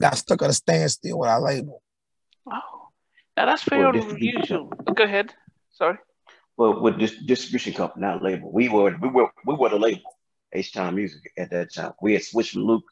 got 0.00 0.16
stuck 0.16 0.42
at 0.42 0.50
a 0.50 0.52
standstill 0.52 1.18
with 1.18 1.30
our 1.30 1.40
label. 1.40 1.82
Oh, 2.46 2.88
now 3.36 3.46
that's 3.46 3.64
very 3.64 3.98
unusual. 3.98 4.66
Go 4.94 5.04
ahead. 5.04 5.34
Sorry 5.72 5.98
well, 6.56 6.80
with 6.80 6.98
this 6.98 7.16
distribution 7.24 7.72
company, 7.72 8.02
not 8.02 8.22
label. 8.22 8.52
We 8.52 8.68
were 8.68 8.96
we 9.00 9.08
were 9.08 9.30
we 9.46 9.54
were 9.54 9.70
the 9.70 9.78
label, 9.78 10.02
H 10.52 10.72
Town 10.72 10.94
Music 10.94 11.20
at 11.36 11.50
that 11.50 11.72
time. 11.74 11.92
We 12.00 12.12
had 12.14 12.22
switched 12.22 12.52
from 12.52 12.64
Luke, 12.64 12.84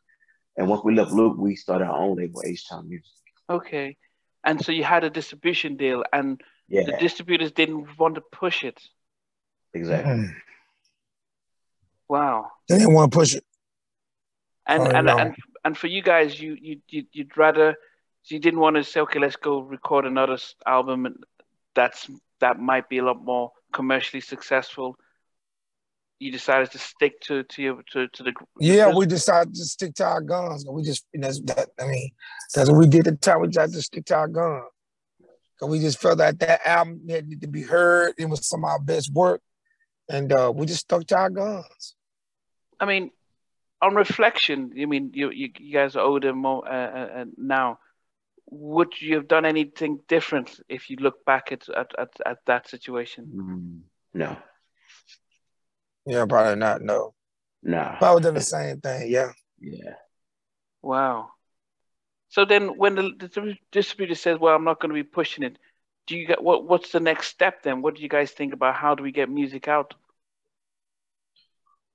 and 0.56 0.68
once 0.68 0.82
we 0.84 0.94
left 0.94 1.12
Luke, 1.12 1.36
we 1.38 1.56
started 1.56 1.86
our 1.86 1.98
own 1.98 2.16
label, 2.16 2.42
H 2.44 2.68
Town 2.68 2.88
Music. 2.88 3.11
Okay, 3.48 3.96
and 4.44 4.64
so 4.64 4.72
you 4.72 4.84
had 4.84 5.04
a 5.04 5.11
distribution 5.11 5.76
deal, 5.76 6.04
and 6.12 6.40
yeah. 6.68 6.84
the 6.84 6.92
distributors 6.92 7.52
didn't 7.52 7.98
want 7.98 8.14
to 8.14 8.22
push 8.32 8.64
it. 8.64 8.80
Exactly. 9.74 10.12
Mm. 10.12 10.34
Wow. 12.08 12.50
They 12.68 12.78
didn't 12.78 12.94
want 12.94 13.12
to 13.12 13.18
push 13.18 13.34
it. 13.34 13.44
And 14.66 14.82
and, 14.88 15.08
and 15.08 15.36
and 15.64 15.78
for 15.78 15.86
you 15.86 16.02
guys, 16.02 16.40
you 16.40 16.56
you 16.61 17.04
you'd 17.12 17.36
rather 17.36 17.76
you 18.24 18.38
didn't 18.38 18.61
want 18.61 18.76
to 18.76 18.84
say, 18.84 19.00
okay, 19.00 19.18
let's 19.18 19.36
go 19.36 19.61
record 19.61 20.06
another 20.06 20.38
album, 20.66 21.06
and 21.06 21.24
that's 21.74 22.11
that 22.41 22.59
might 22.59 22.88
be 22.88 22.99
a 22.99 23.05
lot 23.05 23.22
more 23.22 23.53
commercially 23.72 24.20
successful 24.20 24.97
you 26.20 26.30
decided 26.30 26.70
to 26.70 26.78
stick 26.78 27.18
to 27.22 27.43
to 27.45 27.62
your 27.62 27.82
to, 27.91 28.07
to 28.09 28.22
the 28.22 28.32
yeah 28.61 28.93
we 28.95 29.07
decided 29.07 29.55
to 29.55 29.64
stick 29.64 29.95
to 29.95 30.05
our 30.05 30.20
guns. 30.20 30.64
We 30.68 30.82
just 30.82 31.07
that's 31.14 31.41
that 31.43 31.70
i 31.80 31.86
mean 31.86 32.11
that's 32.55 32.70
what 32.70 32.78
we 32.78 32.86
did 32.86 33.09
at 33.09 33.14
the 33.14 33.18
time. 33.18 33.41
We 33.41 33.49
tried 33.49 33.72
to 33.72 33.82
stick 33.82 34.05
to 34.07 34.16
our 34.16 34.28
guns. 34.28 34.64
Because 35.55 35.70
we 35.70 35.80
just 35.80 36.01
felt 36.01 36.18
that 36.18 36.38
that 36.38 36.61
album 36.64 37.01
needed 37.05 37.41
to 37.41 37.49
be 37.49 37.62
heard. 37.62 38.14
It 38.18 38.26
was 38.26 38.47
some 38.47 38.64
of 38.64 38.70
our 38.70 38.78
best 38.78 39.12
work. 39.12 39.43
And 40.09 40.32
uh, 40.32 40.53
we 40.55 40.64
just 40.66 40.80
stuck 40.80 41.07
to 41.09 41.16
our 41.16 41.30
guns. 41.30 41.97
I 42.78 42.84
mean 42.84 43.11
on 43.82 43.95
reflection 43.95 44.72
i 44.78 44.84
mean 44.84 45.11
you 45.14 45.30
you, 45.30 45.49
you 45.59 45.72
guys 45.72 45.97
are 45.97 46.05
older 46.05 46.34
more 46.34 46.68
uh, 46.70 46.91
uh, 46.99 47.09
uh 47.20 47.24
now 47.38 47.78
would 48.51 49.01
you 49.01 49.14
have 49.14 49.28
done 49.28 49.44
anything 49.44 50.01
different 50.09 50.61
if 50.68 50.90
you 50.90 50.96
look 50.96 51.24
back 51.24 51.53
at 51.53 51.68
at, 51.68 51.92
at, 51.98 52.09
at 52.26 52.38
that 52.46 52.68
situation? 52.68 53.30
Mm, 53.34 53.80
no. 54.14 54.36
Yeah, 56.07 56.26
probably 56.26 56.57
not. 56.57 56.82
No. 56.82 57.14
No. 57.62 57.96
Probably 57.98 58.22
done 58.22 58.34
the 58.34 58.40
same 58.40 58.80
thing. 58.80 59.11
Yeah. 59.11 59.30
Yeah. 59.61 59.94
Wow. 60.82 61.30
So 62.30 62.44
then, 62.44 62.76
when 62.76 62.94
the, 62.94 63.11
the 63.18 63.57
distributor 63.70 64.14
says, 64.14 64.38
"Well, 64.38 64.55
I'm 64.55 64.64
not 64.64 64.80
going 64.80 64.90
to 64.90 64.94
be 64.94 65.03
pushing 65.03 65.44
it," 65.44 65.59
do 66.07 66.16
you 66.16 66.26
get 66.26 66.42
what? 66.42 66.64
What's 66.66 66.90
the 66.92 67.01
next 67.01 67.28
step 67.28 67.62
then? 67.62 67.82
What 67.82 67.96
do 67.96 68.03
you 68.03 68.09
guys 68.09 68.30
think 68.30 68.53
about 68.53 68.76
how 68.76 68.94
do 68.94 69.03
we 69.03 69.12
get 69.12 69.28
music 69.28 69.68
out? 69.68 69.94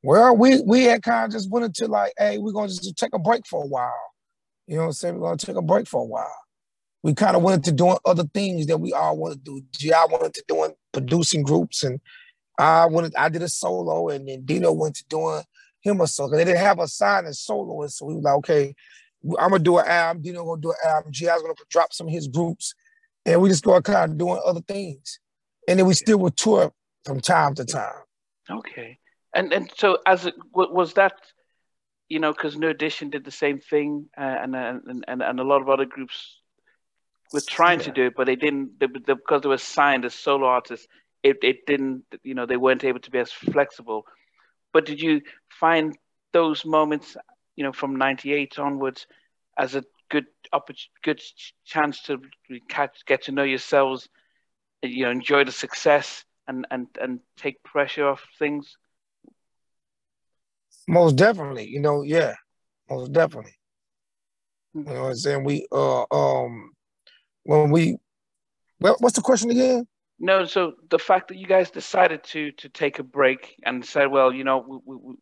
Well, 0.04 0.38
we 0.38 0.62
we 0.62 0.84
had 0.84 1.02
kind 1.02 1.26
of 1.26 1.32
just 1.32 1.50
went 1.50 1.66
into 1.66 1.88
like, 1.88 2.14
hey, 2.18 2.38
we're 2.38 2.52
gonna 2.52 2.68
just 2.68 2.98
take 2.98 3.14
a 3.14 3.20
break 3.20 3.48
for 3.48 3.64
a 3.64 3.68
while. 3.68 3.94
You 4.68 4.76
know 4.76 4.82
what 4.82 4.88
I'm 4.88 4.94
saying? 4.94 5.16
We're 5.16 5.30
gonna 5.30 5.38
take 5.38 5.56
a 5.56 5.62
break 5.62 5.88
for 5.88 6.02
a 6.02 6.06
while 6.06 6.45
we 7.06 7.14
kind 7.14 7.36
of 7.36 7.44
went 7.44 7.58
into 7.58 7.72
doing 7.72 8.00
other 8.04 8.24
things 8.34 8.66
that 8.66 8.80
we 8.80 8.92
all 8.92 9.16
want 9.16 9.32
to 9.34 9.40
do. 9.40 9.62
Gi 9.74 9.92
went 10.10 10.24
into 10.24 10.44
doing 10.48 10.74
producing 10.92 11.44
groups, 11.44 11.84
and 11.84 12.02
I 12.58 12.88
wanted 12.88 13.14
I 13.16 13.30
did 13.30 13.44
a 13.44 13.48
solo, 13.48 14.10
and 14.10 14.28
then 14.28 14.44
Dino 14.44 14.72
went 14.72 14.96
to 14.96 15.06
doing 15.08 15.44
him 15.82 16.02
a 16.02 16.08
solo. 16.08 16.36
They 16.36 16.46
didn't 16.46 16.62
have 16.62 16.80
a 16.80 16.88
sign 16.88 17.28
as 17.28 17.40
solo, 17.40 17.86
so 17.86 18.08
we 18.08 18.16
were 18.16 18.22
like, 18.22 18.38
okay, 18.38 18.74
I'm 19.38 19.52
gonna 19.52 19.60
do 19.60 19.78
an 19.78 19.86
album. 19.86 20.24
Dino 20.24 20.44
gonna 20.44 20.60
do 20.60 20.72
an 20.72 20.78
album. 20.84 21.12
Gi's 21.12 21.28
gonna 21.28 21.54
drop 21.70 21.94
some 21.94 22.08
of 22.08 22.14
his 22.14 22.28
groups, 22.28 22.74
and 23.24 23.40
we 23.40 23.50
just 23.50 23.64
go 23.64 23.80
kind 23.84 24.14
of 24.14 24.18
doing 24.18 24.42
other 24.44 24.62
things, 24.62 25.20
and 25.68 25.78
then 25.78 25.86
we 25.86 25.94
still 25.94 26.18
would 26.18 26.36
tour 26.36 26.74
from 27.06 27.22
time 27.22 27.54
to 27.54 27.66
time. 27.66 28.02
Okay, 28.50 28.98
and 29.32 29.54
and 29.54 29.72
so 29.78 30.00
as 30.08 30.26
it 30.26 30.34
was 30.52 30.94
that 30.94 31.14
you 32.10 32.18
know, 32.20 32.34
because 32.34 32.58
New 32.58 32.70
Edition 32.70 33.12
did 33.12 33.26
the 33.26 33.32
same 33.32 33.60
thing, 33.60 34.08
uh, 34.18 34.22
and, 34.22 34.56
and 34.56 35.06
and 35.08 35.22
and 35.22 35.40
a 35.40 35.44
lot 35.44 35.62
of 35.62 35.70
other 35.70 35.86
groups 35.86 36.40
were 37.34 37.42
trying 37.42 37.80
yeah. 37.80 37.86
to 37.86 37.92
do 37.92 38.06
it, 38.08 38.14
but 38.16 38.26
they 38.28 38.36
didn't 38.36 38.80
they, 38.80 38.88
they, 38.88 39.14
because 39.14 39.42
they 39.42 39.50
were 39.50 39.58
signed 39.58 40.06
as 40.06 40.14
solo 40.14 40.48
artists. 40.48 40.88
It 41.24 41.38
it 41.42 41.66
didn't 41.66 42.04
you 42.24 42.34
know 42.34 42.46
they 42.46 42.58
weren't 42.58 42.84
able 42.84 43.00
to 43.00 43.12
be 43.12 43.20
as 43.20 43.32
flexible. 43.32 44.06
But 44.74 44.86
did 44.86 45.02
you 45.02 45.22
find 45.50 45.98
those 46.34 46.66
moments 46.66 47.18
you 47.56 47.64
know 47.64 47.72
from 47.72 47.96
'98 47.96 48.60
onwards 48.60 49.08
as 49.58 49.76
a 49.76 49.84
good 50.10 50.26
opportunity, 50.54 50.92
good 51.04 51.22
chance 51.66 52.02
to 52.04 52.22
catch, 52.70 53.06
get 53.06 53.24
to 53.24 53.32
know 53.32 53.44
yourselves, 53.44 54.08
you 54.82 55.06
know, 55.06 55.12
enjoy 55.12 55.44
the 55.44 55.52
success 55.52 56.24
and 56.48 56.68
and 56.72 56.88
and 57.02 57.20
take 57.38 57.64
pressure 57.64 58.08
off 58.08 58.24
things? 58.38 58.78
Most 60.88 61.16
definitely, 61.16 61.66
you 61.66 61.80
know, 61.80 62.04
yeah, 62.04 62.36
most 62.90 63.12
definitely. 63.12 63.56
You 64.74 64.84
know 64.84 65.04
what 65.04 65.10
I'm 65.10 65.16
saying? 65.16 65.44
We 65.44 65.66
uh 65.72 66.06
um 66.12 66.75
when 67.46 67.72
we 67.72 67.98
well, 68.80 68.98
what's 69.00 69.16
the 69.16 69.22
question 69.22 69.52
again? 69.52 69.88
No, 70.20 70.46
so 70.46 70.74
the 70.90 71.00
fact 71.00 71.30
that 71.30 71.38
you 71.38 71.48
guys 71.48 71.72
decided 71.72 72.24
to 72.26 72.52
to 72.54 72.70
take 72.70 73.00
a 73.00 73.04
break 73.04 73.56
and 73.64 73.86
said, 73.86 74.12
well, 74.12 74.34
you 74.34 74.44
know, 74.44 74.64
we, 74.68 74.78
we, 74.86 74.96
we, 74.96 75.16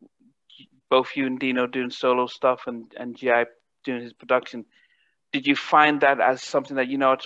both 0.90 1.16
you 1.16 1.26
and 1.26 1.40
Dino 1.40 1.68
doing 1.68 1.90
solo 1.90 2.28
stuff 2.28 2.64
and 2.68 2.92
and 2.98 3.16
Gi 3.16 3.46
doing 3.84 4.02
his 4.02 4.14
production, 4.14 4.66
did 5.32 5.48
you 5.48 5.56
find 5.56 6.02
that 6.02 6.22
as 6.22 6.42
something 6.42 6.78
that 6.78 6.88
you 6.88 6.98
know 6.98 7.18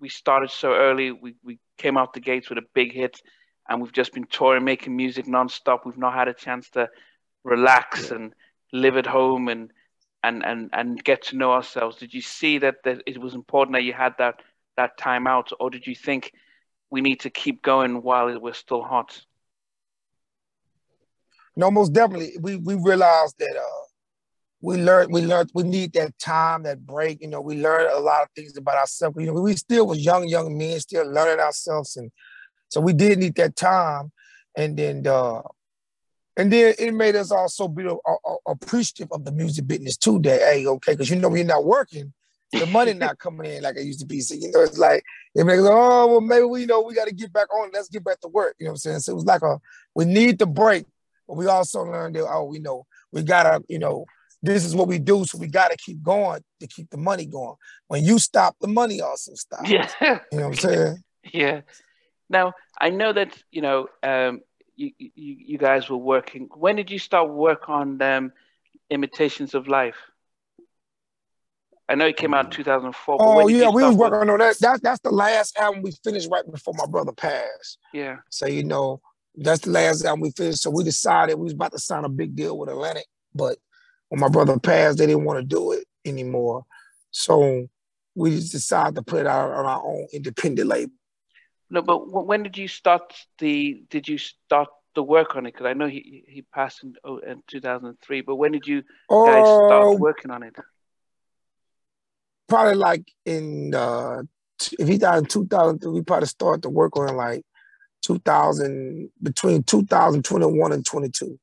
we 0.00 0.08
started 0.08 0.50
so 0.50 0.74
early, 0.74 1.12
we 1.12 1.34
we 1.42 1.58
came 1.78 1.96
out 1.96 2.12
the 2.12 2.20
gates 2.20 2.48
with 2.48 2.58
a 2.58 2.66
big 2.74 2.92
hit, 2.92 3.20
and 3.68 3.80
we've 3.80 3.92
just 3.92 4.12
been 4.12 4.26
touring, 4.26 4.64
making 4.64 4.96
music 4.96 5.26
nonstop. 5.26 5.80
We've 5.84 5.96
not 5.96 6.14
had 6.14 6.28
a 6.28 6.34
chance 6.34 6.68
to 6.70 6.88
relax 7.44 8.10
yeah. 8.10 8.16
and 8.16 8.34
live 8.72 8.96
at 8.96 9.06
home 9.06 9.48
and 9.48 9.70
and 10.22 10.44
and 10.44 10.70
and 10.72 11.02
get 11.02 11.22
to 11.24 11.36
know 11.36 11.52
ourselves. 11.52 11.96
Did 11.96 12.14
you 12.14 12.20
see 12.22 12.58
that 12.58 12.76
that 12.84 13.02
it 13.06 13.18
was 13.18 13.34
important 13.34 13.74
that 13.74 13.82
you 13.82 13.92
had 13.92 14.14
that 14.18 14.40
that 14.76 14.96
time 14.96 15.26
out 15.26 15.50
or 15.60 15.70
did 15.70 15.86
you 15.86 15.94
think 15.94 16.32
we 16.90 17.00
need 17.00 17.20
to 17.20 17.30
keep 17.30 17.62
going 17.62 18.02
while 18.02 18.28
it 18.28 18.40
was 18.40 18.56
still 18.56 18.82
hot? 18.82 19.20
No 21.56 21.70
most 21.70 21.92
definitely. 21.92 22.36
We 22.40 22.56
we 22.56 22.74
realized 22.74 23.36
that 23.38 23.56
uh 23.56 23.84
we 24.60 24.76
learned 24.76 25.12
we 25.12 25.22
learned 25.22 25.50
we 25.54 25.64
need 25.64 25.92
that 25.94 26.18
time 26.18 26.62
that 26.62 26.86
break. 26.86 27.20
You 27.20 27.28
know 27.28 27.40
we 27.40 27.60
learned 27.60 27.90
a 27.90 28.00
lot 28.00 28.22
of 28.22 28.28
things 28.34 28.56
about 28.56 28.76
ourselves. 28.76 29.16
You 29.18 29.26
know 29.26 29.40
we 29.40 29.56
still 29.56 29.86
was 29.86 30.04
young 30.04 30.28
young 30.28 30.56
men 30.56 30.78
still 30.80 31.10
learning 31.10 31.40
ourselves 31.40 31.96
and 31.96 32.10
so 32.68 32.80
we 32.80 32.92
did 32.92 33.18
need 33.18 33.34
that 33.36 33.56
time. 33.56 34.12
And 34.56 34.76
then 34.76 35.06
uh 35.06 35.42
and 36.36 36.52
then 36.52 36.74
it 36.78 36.94
made 36.94 37.16
us 37.16 37.30
also 37.30 37.68
be 37.68 37.86
a 37.86 37.94
appreciative 38.46 39.08
of 39.12 39.24
the 39.24 39.32
music 39.32 39.66
business 39.66 39.96
too. 39.96 40.18
That 40.20 40.40
hey, 40.40 40.66
okay, 40.66 40.92
because 40.92 41.10
you 41.10 41.16
know 41.16 41.34
you're 41.34 41.44
not 41.44 41.64
working, 41.64 42.12
the 42.52 42.66
money 42.66 42.94
not 42.94 43.18
coming 43.18 43.50
in 43.50 43.62
like 43.62 43.76
it 43.76 43.84
used 43.84 44.00
to 44.00 44.06
be. 44.06 44.20
So 44.20 44.34
you 44.34 44.50
know, 44.50 44.60
it's 44.60 44.78
like 44.78 45.02
if 45.34 45.46
they 45.46 45.56
go, 45.56 45.70
oh 45.70 46.06
well, 46.06 46.20
maybe 46.20 46.44
we 46.44 46.62
you 46.62 46.66
know 46.66 46.82
we 46.82 46.94
got 46.94 47.08
to 47.08 47.14
get 47.14 47.32
back 47.32 47.52
on. 47.54 47.70
Let's 47.72 47.88
get 47.88 48.04
back 48.04 48.20
to 48.20 48.28
work. 48.28 48.56
You 48.58 48.66
know 48.66 48.70
what 48.70 48.74
I'm 48.74 48.78
saying? 48.78 49.00
So 49.00 49.12
it 49.12 49.16
was 49.16 49.24
like 49.24 49.42
a 49.42 49.60
we 49.94 50.04
need 50.04 50.38
the 50.38 50.46
break, 50.46 50.86
but 51.26 51.36
we 51.36 51.46
also 51.46 51.82
learned 51.82 52.16
that 52.16 52.26
oh 52.26 52.44
we 52.44 52.58
know 52.58 52.86
we 53.12 53.22
gotta 53.22 53.62
you 53.68 53.78
know 53.78 54.06
this 54.42 54.64
is 54.64 54.74
what 54.74 54.88
we 54.88 54.98
do, 54.98 55.24
so 55.24 55.38
we 55.38 55.46
gotta 55.46 55.76
keep 55.76 56.02
going 56.02 56.42
to 56.60 56.66
keep 56.66 56.90
the 56.90 56.96
money 56.96 57.26
going. 57.26 57.54
When 57.88 58.04
you 58.04 58.18
stop, 58.18 58.56
the 58.60 58.68
money 58.68 59.00
also 59.00 59.34
stops. 59.34 59.70
Yeah, 59.70 59.88
you 60.00 60.08
know 60.08 60.18
what 60.30 60.44
I'm 60.44 60.54
saying? 60.54 61.02
yeah. 61.32 61.60
Now 62.28 62.54
I 62.80 62.90
know 62.90 63.12
that 63.12 63.36
you 63.50 63.62
know 63.62 63.88
um, 64.02 64.40
you, 64.82 65.10
you 65.14 65.36
you 65.38 65.58
guys 65.58 65.88
were 65.88 65.96
working. 65.96 66.48
When 66.54 66.76
did 66.76 66.90
you 66.90 66.98
start 66.98 67.30
work 67.30 67.68
on 67.68 68.00
um, 68.02 68.32
imitations 68.90 69.54
of 69.54 69.68
life? 69.68 69.96
I 71.88 71.94
know 71.94 72.06
it 72.06 72.16
came 72.16 72.32
out 72.32 72.46
in 72.46 72.50
2004. 72.50 73.16
Oh 73.20 73.48
yeah, 73.48 73.68
we 73.68 73.82
was 73.82 73.94
working 73.96 74.30
on 74.30 74.38
that. 74.38 74.58
That 74.60 74.82
that's 74.82 75.00
the 75.00 75.10
last 75.10 75.58
album 75.58 75.82
we 75.82 75.92
finished 76.04 76.28
right 76.30 76.44
before 76.50 76.74
my 76.76 76.86
brother 76.86 77.12
passed. 77.12 77.78
Yeah. 77.92 78.18
So 78.30 78.46
you 78.46 78.64
know, 78.64 79.00
that's 79.36 79.60
the 79.60 79.70
last 79.70 80.04
album 80.04 80.22
we 80.22 80.30
finished. 80.30 80.62
So 80.62 80.70
we 80.70 80.84
decided 80.84 81.36
we 81.36 81.44
was 81.44 81.52
about 81.52 81.72
to 81.72 81.78
sign 81.78 82.04
a 82.04 82.08
big 82.08 82.34
deal 82.34 82.56
with 82.58 82.70
Atlantic, 82.70 83.06
but 83.34 83.58
when 84.08 84.20
my 84.20 84.28
brother 84.28 84.58
passed, 84.58 84.98
they 84.98 85.06
didn't 85.06 85.24
want 85.24 85.40
to 85.40 85.44
do 85.44 85.72
it 85.72 85.86
anymore. 86.04 86.64
So 87.10 87.66
we 88.14 88.30
just 88.30 88.52
decided 88.52 88.94
to 88.94 89.02
put 89.02 89.20
it 89.20 89.26
out 89.26 89.50
on 89.50 89.66
our 89.66 89.82
own 89.84 90.06
independent 90.12 90.68
label. 90.68 90.92
No, 91.72 91.82
but 91.82 92.26
when 92.26 92.44
did 92.44 92.56
you 92.56 92.68
start 92.68 93.14
the? 93.38 93.82
Did 93.90 94.06
you 94.06 94.18
start 94.18 94.68
the 94.94 95.02
work 95.02 95.34
on 95.34 95.46
it? 95.46 95.52
Because 95.52 95.66
I 95.66 95.72
know 95.72 95.88
he 95.88 96.22
he 96.28 96.42
passed 96.42 96.84
in, 96.84 96.94
oh, 97.02 97.18
in 97.18 97.42
2003. 97.48 98.20
But 98.20 98.36
when 98.36 98.52
did 98.52 98.66
you 98.66 98.82
guys 99.10 99.46
start 99.46 99.84
oh. 99.84 99.96
working 99.96 100.30
on 100.30 100.44
it? 100.44 100.54
probably 102.52 102.74
like 102.74 103.10
in 103.24 103.74
uh 103.74 104.22
if 104.78 104.86
he 104.86 104.98
died 104.98 105.18
in 105.18 105.24
2003, 105.24 105.90
we 105.90 106.02
probably 106.02 106.26
started 106.26 106.62
to 106.62 106.68
work 106.68 106.96
on 106.98 107.16
like 107.16 107.42
2000 108.02 109.10
between 109.22 109.62
2021 109.62 110.72
and 110.72 110.84
22. 110.84 111.40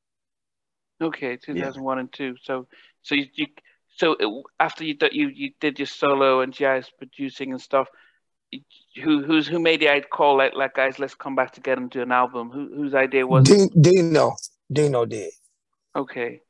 Okay, 1.02 1.36
2001 1.36 1.96
yeah. 1.96 2.00
and 2.00 2.12
two. 2.12 2.36
So 2.42 2.68
so 3.02 3.16
you, 3.16 3.26
you 3.34 3.46
so 3.96 4.16
it, 4.20 4.44
after 4.60 4.84
you 4.84 4.96
you 5.10 5.28
you 5.28 5.50
did 5.60 5.80
your 5.80 5.86
solo 5.86 6.42
and 6.42 6.52
jazz 6.52 6.88
producing 6.96 7.50
and 7.50 7.60
stuff. 7.60 7.88
Who 9.04 9.22
who's 9.22 9.46
who 9.46 9.60
made 9.60 9.80
the 9.80 9.88
idea 9.88 10.08
call 10.08 10.36
like 10.36 10.54
like 10.54 10.74
guys 10.74 10.98
let's 10.98 11.14
come 11.14 11.36
back 11.36 11.52
together 11.52 11.80
and 11.80 11.90
do 11.90 12.02
an 12.02 12.12
album? 12.12 12.50
Who 12.50 12.68
whose 12.74 12.94
idea 12.94 13.26
was 13.26 13.44
Dino 13.44 14.36
Dino 14.72 15.04
did. 15.04 15.32
Okay. 15.94 16.40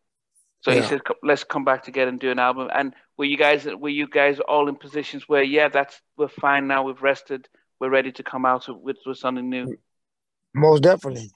So 0.62 0.70
yeah. 0.70 0.82
he 0.82 0.88
said, 0.88 1.00
"Let's 1.22 1.44
come 1.44 1.64
back 1.64 1.82
together 1.82 2.10
and 2.10 2.20
do 2.20 2.30
an 2.30 2.38
album." 2.38 2.68
And 2.74 2.94
were 3.16 3.24
you 3.24 3.36
guys 3.36 3.64
were 3.66 3.88
you 3.88 4.06
guys 4.06 4.40
all 4.40 4.68
in 4.68 4.76
positions 4.76 5.28
where, 5.28 5.42
yeah, 5.42 5.68
that's 5.68 6.00
we're 6.16 6.28
fine 6.28 6.66
now, 6.66 6.82
we've 6.82 7.02
rested, 7.02 7.48
we're 7.78 7.90
ready 7.90 8.12
to 8.12 8.22
come 8.22 8.44
out 8.44 8.66
with, 8.68 8.98
with 9.06 9.16
something 9.16 9.48
new? 9.48 9.76
Most 10.54 10.82
definitely. 10.82 11.30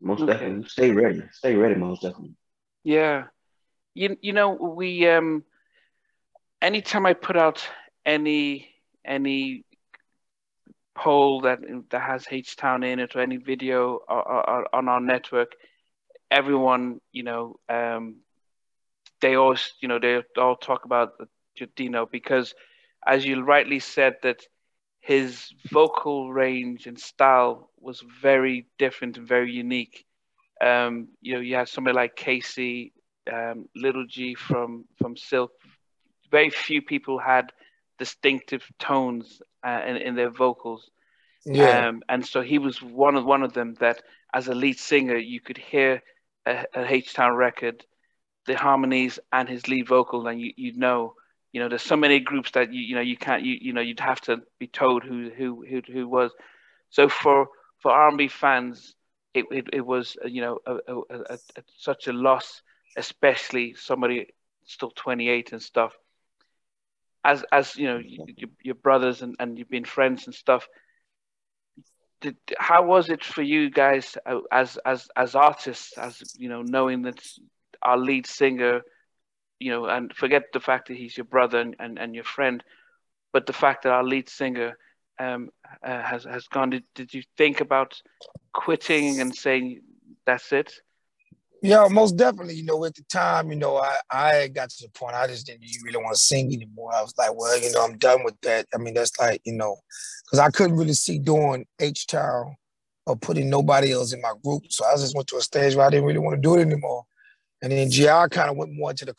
Most 0.00 0.22
okay. 0.22 0.32
definitely. 0.32 0.68
Stay 0.68 0.90
ready. 0.90 1.22
Stay 1.32 1.54
ready. 1.54 1.74
Most 1.74 2.02
definitely. 2.02 2.34
Yeah, 2.84 3.24
you 3.94 4.16
you 4.20 4.32
know 4.32 4.50
we 4.50 5.06
um, 5.08 5.44
anytime 6.60 7.06
I 7.06 7.12
put 7.12 7.36
out 7.36 7.66
any 8.06 8.68
any 9.04 9.64
poll 10.94 11.40
that 11.42 11.60
that 11.90 12.00
has 12.02 12.26
H 12.30 12.56
Town 12.56 12.82
in 12.82 12.98
it 13.00 13.14
or 13.16 13.20
any 13.20 13.36
video 13.36 13.98
or, 14.08 14.28
or, 14.28 14.50
or 14.50 14.74
on 14.74 14.88
our 14.88 15.00
network, 15.00 15.52
everyone 16.30 17.00
you 17.12 17.22
know 17.24 17.56
um, 17.68 18.16
they 19.20 19.34
always, 19.36 19.72
you 19.80 19.88
know, 19.88 19.98
they 19.98 20.22
all 20.38 20.56
talk 20.56 20.84
about 20.84 21.12
Dino 21.76 22.06
because, 22.06 22.54
as 23.06 23.24
you 23.24 23.42
rightly 23.42 23.78
said, 23.80 24.16
that 24.22 24.46
his 25.00 25.52
vocal 25.70 26.32
range 26.32 26.86
and 26.86 26.98
style 26.98 27.70
was 27.80 28.02
very 28.20 28.66
different 28.78 29.16
and 29.16 29.26
very 29.26 29.52
unique. 29.52 30.04
Um, 30.60 31.08
you 31.20 31.34
know, 31.34 31.40
you 31.40 31.56
have 31.56 31.68
somebody 31.68 31.94
like 31.96 32.16
K-Ci, 32.16 32.92
um, 33.32 33.68
Little 33.74 34.06
G 34.08 34.34
from 34.34 34.84
from 34.98 35.16
Silk. 35.16 35.50
Very 36.30 36.50
few 36.50 36.82
people 36.82 37.18
had 37.18 37.52
distinctive 38.04 38.64
tones 38.80 39.40
uh, 39.64 39.80
in, 39.86 39.96
in 39.96 40.14
their 40.16 40.30
vocals. 40.44 40.90
Yeah. 41.44 41.86
Um, 41.86 42.02
and 42.08 42.26
so 42.26 42.42
he 42.42 42.58
was 42.58 42.82
one 42.82 43.14
of 43.14 43.24
one 43.24 43.44
of 43.44 43.52
them 43.52 43.74
that, 43.78 44.02
as 44.34 44.48
a 44.48 44.54
lead 44.54 44.78
singer, 44.78 45.16
you 45.16 45.40
could 45.40 45.56
hear 45.56 46.02
a, 46.44 46.64
a 46.74 46.92
H 46.92 47.14
Town 47.14 47.36
record 47.36 47.84
the 48.46 48.56
harmonies 48.56 49.20
and 49.32 49.48
his 49.48 49.68
lead 49.68 49.86
vocal, 49.86 50.26
and 50.26 50.40
you 50.40 50.52
you 50.56 50.72
know 50.72 51.14
you 51.52 51.60
know 51.60 51.68
there's 51.68 51.90
so 51.94 51.96
many 51.96 52.18
groups 52.18 52.50
that 52.56 52.72
you 52.72 52.80
you 52.80 52.94
know 52.96 53.06
you 53.12 53.16
can't 53.16 53.44
you 53.44 53.56
you 53.60 53.72
know 53.72 53.80
you'd 53.80 54.00
have 54.00 54.20
to 54.22 54.42
be 54.58 54.66
told 54.66 55.04
who 55.04 55.30
who 55.30 55.64
who 55.68 55.80
who 55.92 56.08
was. 56.08 56.32
So 56.90 57.08
for 57.08 57.48
for 57.78 57.92
R&B 57.92 58.28
fans, 58.28 58.94
it 59.32 59.44
it, 59.52 59.66
it 59.72 59.86
was 59.94 60.16
you 60.24 60.40
know 60.40 60.58
a, 60.66 60.74
a, 60.88 61.34
a, 61.34 61.38
such 61.76 62.08
a 62.08 62.12
loss, 62.12 62.62
especially 62.96 63.74
somebody 63.74 64.26
still 64.64 64.90
28 64.90 65.52
and 65.52 65.62
stuff. 65.62 65.92
As 67.24 67.44
as 67.52 67.76
you 67.76 67.86
know 67.86 67.98
your, 67.98 68.48
your 68.62 68.74
brothers 68.74 69.22
and, 69.22 69.36
and 69.38 69.58
you've 69.58 69.70
been 69.70 69.84
friends 69.84 70.26
and 70.26 70.34
stuff. 70.34 70.68
Did, 72.20 72.36
how 72.56 72.84
was 72.84 73.10
it 73.10 73.24
for 73.24 73.42
you 73.42 73.70
guys 73.70 74.16
uh, 74.26 74.40
as 74.50 74.78
as 74.84 75.08
as 75.16 75.34
artists 75.34 75.98
as 75.98 76.22
you 76.36 76.48
know 76.48 76.62
knowing 76.62 77.02
that 77.02 77.20
our 77.82 77.98
lead 77.98 78.26
singer, 78.26 78.82
you 79.58 79.70
know, 79.70 79.86
and 79.86 80.14
forget 80.14 80.44
the 80.52 80.60
fact 80.60 80.88
that 80.88 80.96
he's 80.96 81.16
your 81.16 81.24
brother 81.24 81.58
and, 81.58 81.76
and, 81.78 81.98
and 81.98 82.14
your 82.14 82.24
friend, 82.24 82.62
but 83.32 83.46
the 83.46 83.52
fact 83.52 83.82
that 83.82 83.92
our 83.92 84.04
lead 84.04 84.28
singer 84.28 84.76
um, 85.18 85.50
uh, 85.84 86.02
has 86.02 86.24
has 86.24 86.46
gone. 86.48 86.70
Did, 86.70 86.84
did 86.94 87.14
you 87.14 87.22
think 87.36 87.60
about 87.60 88.00
quitting 88.52 89.20
and 89.20 89.34
saying 89.34 89.80
that's 90.24 90.52
it? 90.52 90.72
Yeah, 91.62 91.86
most 91.88 92.16
definitely. 92.16 92.54
You 92.56 92.64
know, 92.64 92.84
at 92.84 92.94
the 92.96 93.04
time, 93.04 93.50
you 93.50 93.56
know, 93.56 93.76
I, 93.76 93.96
I 94.10 94.48
got 94.48 94.68
to 94.70 94.82
the 94.84 94.90
point 94.90 95.14
I 95.14 95.28
just 95.28 95.46
didn't 95.46 95.62
really 95.84 95.96
want 95.96 96.14
to 96.14 96.20
sing 96.20 96.52
anymore. 96.52 96.92
I 96.92 97.02
was 97.02 97.14
like, 97.16 97.30
well, 97.36 97.56
you 97.58 97.70
know, 97.70 97.84
I'm 97.84 97.98
done 97.98 98.24
with 98.24 98.34
that. 98.42 98.66
I 98.74 98.78
mean, 98.78 98.94
that's 98.94 99.16
like, 99.20 99.40
you 99.44 99.52
know, 99.52 99.76
because 100.24 100.40
I 100.40 100.50
couldn't 100.50 100.76
really 100.76 100.92
see 100.92 101.20
doing 101.20 101.64
H 101.80 102.08
Town 102.08 102.56
or 103.06 103.16
putting 103.16 103.48
nobody 103.48 103.92
else 103.92 104.12
in 104.12 104.20
my 104.20 104.32
group. 104.44 104.64
So 104.70 104.84
I 104.84 104.94
just 104.96 105.14
went 105.14 105.28
to 105.28 105.36
a 105.36 105.40
stage 105.40 105.76
where 105.76 105.86
I 105.86 105.90
didn't 105.90 106.06
really 106.06 106.18
want 106.18 106.34
to 106.34 106.40
do 106.40 106.56
it 106.56 106.62
anymore. 106.62 107.04
And 107.62 107.70
then 107.70 107.90
GI 107.90 108.06
kind 108.06 108.50
of 108.50 108.56
went 108.56 108.72
more 108.74 108.92
to 108.92 109.04
the 109.04 109.14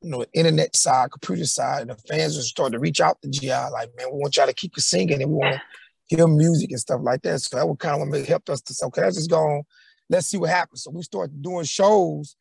you 0.00 0.10
know 0.10 0.24
internet 0.32 0.74
side, 0.74 1.10
computer 1.10 1.44
side, 1.44 1.82
and 1.82 1.90
the 1.90 1.96
fans 2.08 2.36
would 2.36 2.44
start 2.46 2.72
to 2.72 2.78
reach 2.78 3.02
out 3.02 3.20
to 3.20 3.28
GI 3.28 3.48
like, 3.48 3.90
man, 3.96 4.06
we 4.10 4.20
want 4.20 4.38
y'all 4.38 4.46
to 4.46 4.54
keep 4.54 4.74
singing 4.78 5.20
and 5.20 5.30
we 5.30 5.36
want 5.36 5.56
to 5.56 5.62
hear 6.16 6.26
music 6.26 6.70
and 6.70 6.80
stuff 6.80 7.00
like 7.02 7.20
that. 7.22 7.40
So 7.40 7.56
that 7.56 7.68
would 7.68 7.78
kind 7.78 8.14
of 8.14 8.26
helped 8.26 8.48
us 8.48 8.62
to 8.62 8.72
say, 8.72 8.86
okay, 8.86 9.02
let's 9.02 9.16
just 9.16 9.30
go 9.30 9.38
on, 9.38 9.62
let's 10.08 10.26
see 10.26 10.36
what 10.36 10.50
happens. 10.50 10.82
So 10.82 10.90
we 10.90 11.02
start 11.02 11.30
doing 11.40 11.64
shows 11.64 12.36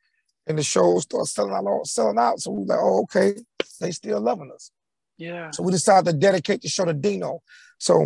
and 0.48 0.58
the 0.58 0.64
shows 0.64 1.04
start 1.04 1.28
selling 1.28 1.54
out, 1.54 1.88
selling 1.88 2.18
out. 2.18 2.40
So 2.40 2.52
we 2.52 2.60
were 2.60 2.66
like, 2.66 2.80
oh, 2.82 3.02
okay, 3.04 3.36
they 3.80 3.92
still 3.92 4.20
loving 4.20 4.52
us. 4.54 4.72
Yeah. 5.18 5.52
So 5.52 5.64
we 5.64 5.72
decided 5.72 6.12
to 6.12 6.18
dedicate 6.18 6.62
the 6.62 6.70
show 6.70 6.86
to 6.86 6.94
Dino. 6.94 7.42
So 7.78 8.06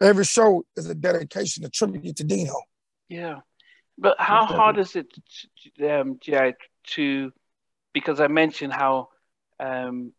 every 0.00 0.24
show 0.24 0.64
is 0.76 0.88
a 0.88 0.94
dedication, 0.94 1.64
a 1.64 1.68
tribute 1.68 2.16
to 2.16 2.24
Dino. 2.24 2.54
Yeah. 3.08 3.40
But 3.96 4.16
how 4.18 4.44
hard 4.44 4.78
is 4.78 4.94
it, 4.94 5.12
um, 5.88 6.18
GI, 6.20 6.54
to 6.94 7.32
because 7.92 8.20
I 8.20 8.28
mentioned 8.28 8.72
how 8.72 9.08
um, 9.58 10.12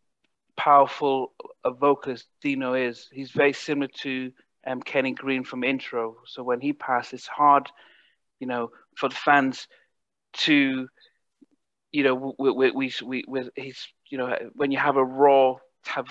powerful 0.56 1.32
a 1.64 1.70
vocalist 1.70 2.26
Dino 2.42 2.74
is. 2.74 3.08
He's 3.10 3.30
very 3.30 3.54
similar 3.54 3.88
to 4.02 4.32
um, 4.66 4.82
Kenny 4.82 5.12
Green 5.12 5.44
from 5.44 5.64
Intro. 5.64 6.16
So 6.26 6.42
when 6.42 6.60
he 6.60 6.74
passed, 6.74 7.14
it's 7.14 7.26
hard, 7.26 7.70
you 8.40 8.46
know, 8.46 8.70
for 8.96 9.08
the 9.08 9.14
fans 9.14 9.68
to, 10.32 10.88
you 11.92 12.02
know, 12.02 12.34
we 12.38 12.50
we 12.50 12.70
we, 12.70 12.92
we, 13.04 13.24
we 13.28 13.50
he's 13.54 13.86
you 14.10 14.18
know 14.18 14.36
when 14.54 14.72
you 14.72 14.78
have 14.78 14.96
a 14.96 15.04
raw 15.04 15.54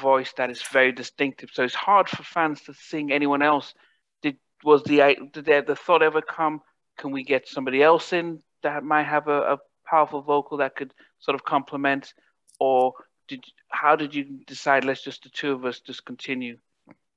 voice 0.01 0.33
that 0.37 0.49
is 0.49 0.61
very 0.61 0.91
distinctive. 0.91 1.49
So 1.53 1.63
it's 1.63 1.75
hard 1.75 2.09
for 2.09 2.23
fans 2.23 2.61
to 2.63 2.73
sing 2.73 3.11
anyone 3.11 3.41
else. 3.41 3.73
Did 4.21 4.37
was 4.63 4.83
the 4.83 5.17
did 5.33 5.45
the, 5.45 5.63
the 5.65 5.75
thought 5.75 6.03
ever 6.03 6.21
come? 6.21 6.61
Can 6.97 7.11
we 7.11 7.23
get 7.23 7.47
somebody 7.47 7.81
else 7.81 8.13
in 8.13 8.41
that 8.63 8.83
might 8.83 9.03
have 9.03 9.27
a, 9.27 9.53
a 9.53 9.57
powerful 9.85 10.21
vocal 10.21 10.57
that 10.57 10.75
could 10.75 10.93
sort 11.19 11.35
of 11.35 11.43
complement, 11.43 12.13
or 12.59 12.93
did 13.27 13.43
how 13.69 13.95
did 13.95 14.13
you 14.13 14.41
decide? 14.47 14.85
Let's 14.85 15.03
just 15.03 15.23
the 15.23 15.29
two 15.29 15.53
of 15.53 15.65
us 15.65 15.79
just 15.79 16.05
continue. 16.05 16.57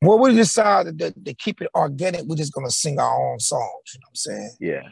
Well, 0.00 0.18
we 0.18 0.34
decided 0.34 0.98
that 0.98 1.24
to 1.24 1.34
keep 1.34 1.62
it 1.62 1.68
organic, 1.74 2.22
we're 2.24 2.36
just 2.36 2.52
gonna 2.52 2.70
sing 2.70 2.98
our 2.98 3.32
own 3.32 3.40
songs. 3.40 3.94
You 3.94 4.00
know 4.00 4.06
what 4.06 4.10
I'm 4.10 4.16
saying? 4.16 4.50
Yeah. 4.60 4.88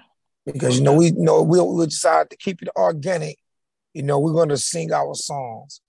Because 0.47 0.79
you 0.79 0.85
know 0.85 0.95
we 0.95 1.07
you 1.07 1.15
know 1.17 1.43
we 1.43 1.61
we 1.61 1.87
decided 1.87 2.31
to 2.31 2.37
keep 2.37 2.63
it 2.63 2.69
organic. 2.77 3.37
You 3.95 4.03
know 4.03 4.19
we're 4.19 4.33
gonna 4.33 4.57
sing 4.57 4.93
our 4.93 5.15
songs, 5.15 5.81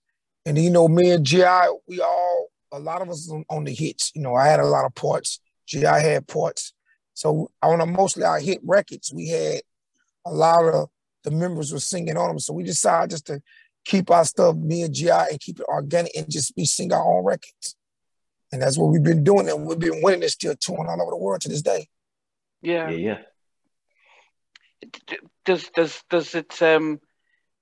and 0.44 0.58
you 0.58 0.70
know 0.70 0.88
me 0.88 1.10
and 1.10 1.24
GI, 1.24 1.66
we 1.86 2.00
all 2.00 2.48
a 2.72 2.78
lot 2.78 3.02
of 3.02 3.10
us 3.10 3.30
on, 3.30 3.44
on 3.48 3.64
the 3.64 3.74
hits. 3.74 4.12
You 4.14 4.22
know 4.22 4.34
I 4.34 4.48
had 4.48 4.60
a 4.60 4.66
lot 4.66 4.84
of 4.84 4.94
parts. 4.94 5.40
GI 5.66 5.86
had 5.86 6.26
parts. 6.26 6.74
So 7.14 7.50
on 7.62 7.80
a, 7.80 7.86
mostly 7.86 8.24
our 8.24 8.40
hit 8.40 8.60
records, 8.62 9.12
we 9.14 9.28
had 9.28 9.60
a 10.26 10.32
lot 10.32 10.64
of 10.64 10.88
the 11.24 11.30
members 11.30 11.72
were 11.72 11.80
singing 11.80 12.16
on 12.16 12.28
them. 12.28 12.38
So 12.38 12.52
we 12.52 12.62
decided 12.62 13.10
just 13.10 13.26
to 13.26 13.42
keep 13.84 14.10
our 14.10 14.24
stuff, 14.24 14.56
me 14.56 14.82
and 14.82 14.94
GI, 14.94 15.10
and 15.10 15.40
keep 15.40 15.60
it 15.60 15.66
organic 15.68 16.14
and 16.16 16.30
just 16.30 16.54
be 16.54 16.64
sing 16.64 16.92
our 16.92 17.04
own 17.04 17.24
records. 17.24 17.76
And 18.52 18.60
that's 18.60 18.76
what 18.76 18.90
we've 18.90 19.02
been 19.02 19.24
doing, 19.24 19.48
and 19.48 19.66
we've 19.66 19.78
been 19.78 20.02
winning 20.02 20.22
it, 20.22 20.30
still 20.30 20.54
touring 20.60 20.88
all 20.88 21.00
over 21.00 21.10
the 21.10 21.16
world 21.16 21.40
to 21.42 21.48
this 21.48 21.62
day. 21.62 21.88
Yeah. 22.60 22.90
Yeah, 22.90 22.96
yeah. 22.96 23.18
Does 25.44 25.68
does 25.70 26.02
does 26.10 26.34
it 26.34 26.60
um 26.62 27.00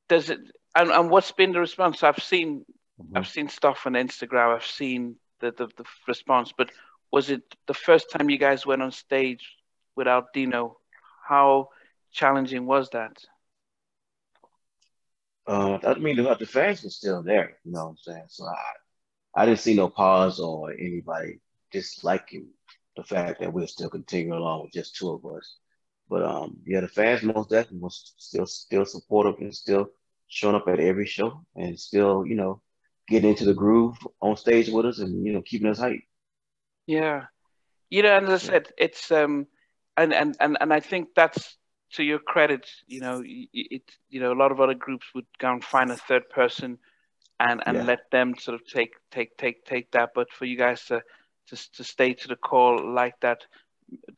does 0.08 0.30
it 0.30 0.40
and, 0.74 0.90
and 0.90 1.10
what's 1.10 1.32
been 1.32 1.52
the 1.52 1.60
response? 1.60 2.02
I've 2.02 2.22
seen 2.22 2.64
mm-hmm. 3.00 3.16
I've 3.16 3.28
seen 3.28 3.48
stuff 3.48 3.86
on 3.86 3.92
Instagram. 3.92 4.54
I've 4.54 4.66
seen 4.66 5.16
the, 5.40 5.52
the 5.52 5.66
the 5.76 5.84
response, 6.06 6.52
but 6.56 6.70
was 7.12 7.30
it 7.30 7.42
the 7.66 7.74
first 7.74 8.10
time 8.10 8.30
you 8.30 8.38
guys 8.38 8.66
went 8.66 8.82
on 8.82 8.92
stage 8.92 9.56
without 9.96 10.32
Dino? 10.32 10.78
How 11.26 11.68
challenging 12.12 12.66
was 12.66 12.90
that? 12.90 13.16
Uh, 15.46 15.78
I 15.84 15.94
mean, 15.94 16.16
the, 16.16 16.34
the 16.36 16.46
fans 16.46 16.84
were 16.84 16.90
still 16.90 17.22
there. 17.22 17.58
You 17.64 17.72
know 17.72 17.84
what 17.84 17.90
I'm 17.90 17.96
saying? 17.96 18.24
So 18.28 18.44
I, 18.46 19.42
I 19.42 19.46
didn't 19.46 19.60
see 19.60 19.74
no 19.74 19.88
pause 19.88 20.38
or 20.38 20.72
anybody 20.72 21.40
disliking 21.72 22.46
the 22.96 23.02
fact 23.02 23.40
that 23.40 23.52
we're 23.52 23.66
still 23.66 23.90
continuing 23.90 24.38
along 24.38 24.62
with 24.62 24.72
just 24.72 24.96
two 24.96 25.10
of 25.10 25.24
us. 25.26 25.56
But 26.10 26.24
um, 26.24 26.58
yeah, 26.66 26.80
the 26.80 26.88
fans 26.88 27.22
most 27.22 27.50
definitely 27.50 27.78
was 27.78 28.14
still 28.18 28.46
still 28.46 28.84
supportive 28.84 29.40
and 29.40 29.54
still 29.54 29.90
showing 30.26 30.56
up 30.56 30.66
at 30.68 30.80
every 30.80 31.06
show 31.06 31.44
and 31.54 31.78
still, 31.78 32.26
you 32.26 32.34
know, 32.34 32.60
getting 33.08 33.30
into 33.30 33.44
the 33.44 33.54
groove 33.54 33.96
on 34.20 34.36
stage 34.36 34.68
with 34.68 34.86
us 34.86 34.98
and 34.98 35.24
you 35.24 35.32
know 35.32 35.42
keeping 35.42 35.68
us 35.68 35.78
hype. 35.78 36.00
Yeah, 36.86 37.26
you 37.90 38.02
know, 38.02 38.16
and 38.16 38.28
as 38.28 38.44
I 38.44 38.46
said, 38.46 38.72
it's 38.76 39.12
um, 39.12 39.46
and 39.96 40.12
and 40.12 40.36
and 40.40 40.58
and 40.60 40.72
I 40.72 40.80
think 40.80 41.10
that's 41.14 41.56
to 41.92 42.02
your 42.02 42.18
credit. 42.18 42.68
You 42.88 43.00
know, 43.00 43.22
it 43.24 43.82
you 44.08 44.20
know 44.20 44.32
a 44.32 44.40
lot 44.40 44.50
of 44.50 44.60
other 44.60 44.74
groups 44.74 45.06
would 45.14 45.26
go 45.38 45.52
and 45.52 45.64
find 45.64 45.92
a 45.92 45.96
third 45.96 46.28
person, 46.28 46.78
and 47.38 47.62
and 47.66 47.78
yeah. 47.78 47.84
let 47.84 48.10
them 48.10 48.34
sort 48.36 48.60
of 48.60 48.66
take 48.66 48.94
take 49.12 49.36
take 49.36 49.64
take 49.64 49.92
that. 49.92 50.10
But 50.12 50.32
for 50.32 50.44
you 50.44 50.56
guys 50.56 50.84
to 50.86 51.02
to 51.48 51.72
to 51.74 51.84
stay 51.84 52.14
to 52.14 52.28
the 52.28 52.36
call 52.36 52.92
like 52.92 53.14
that, 53.20 53.46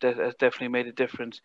that 0.00 0.16
has 0.16 0.34
definitely 0.36 0.68
made 0.68 0.86
a 0.86 0.92
difference. 0.92 1.42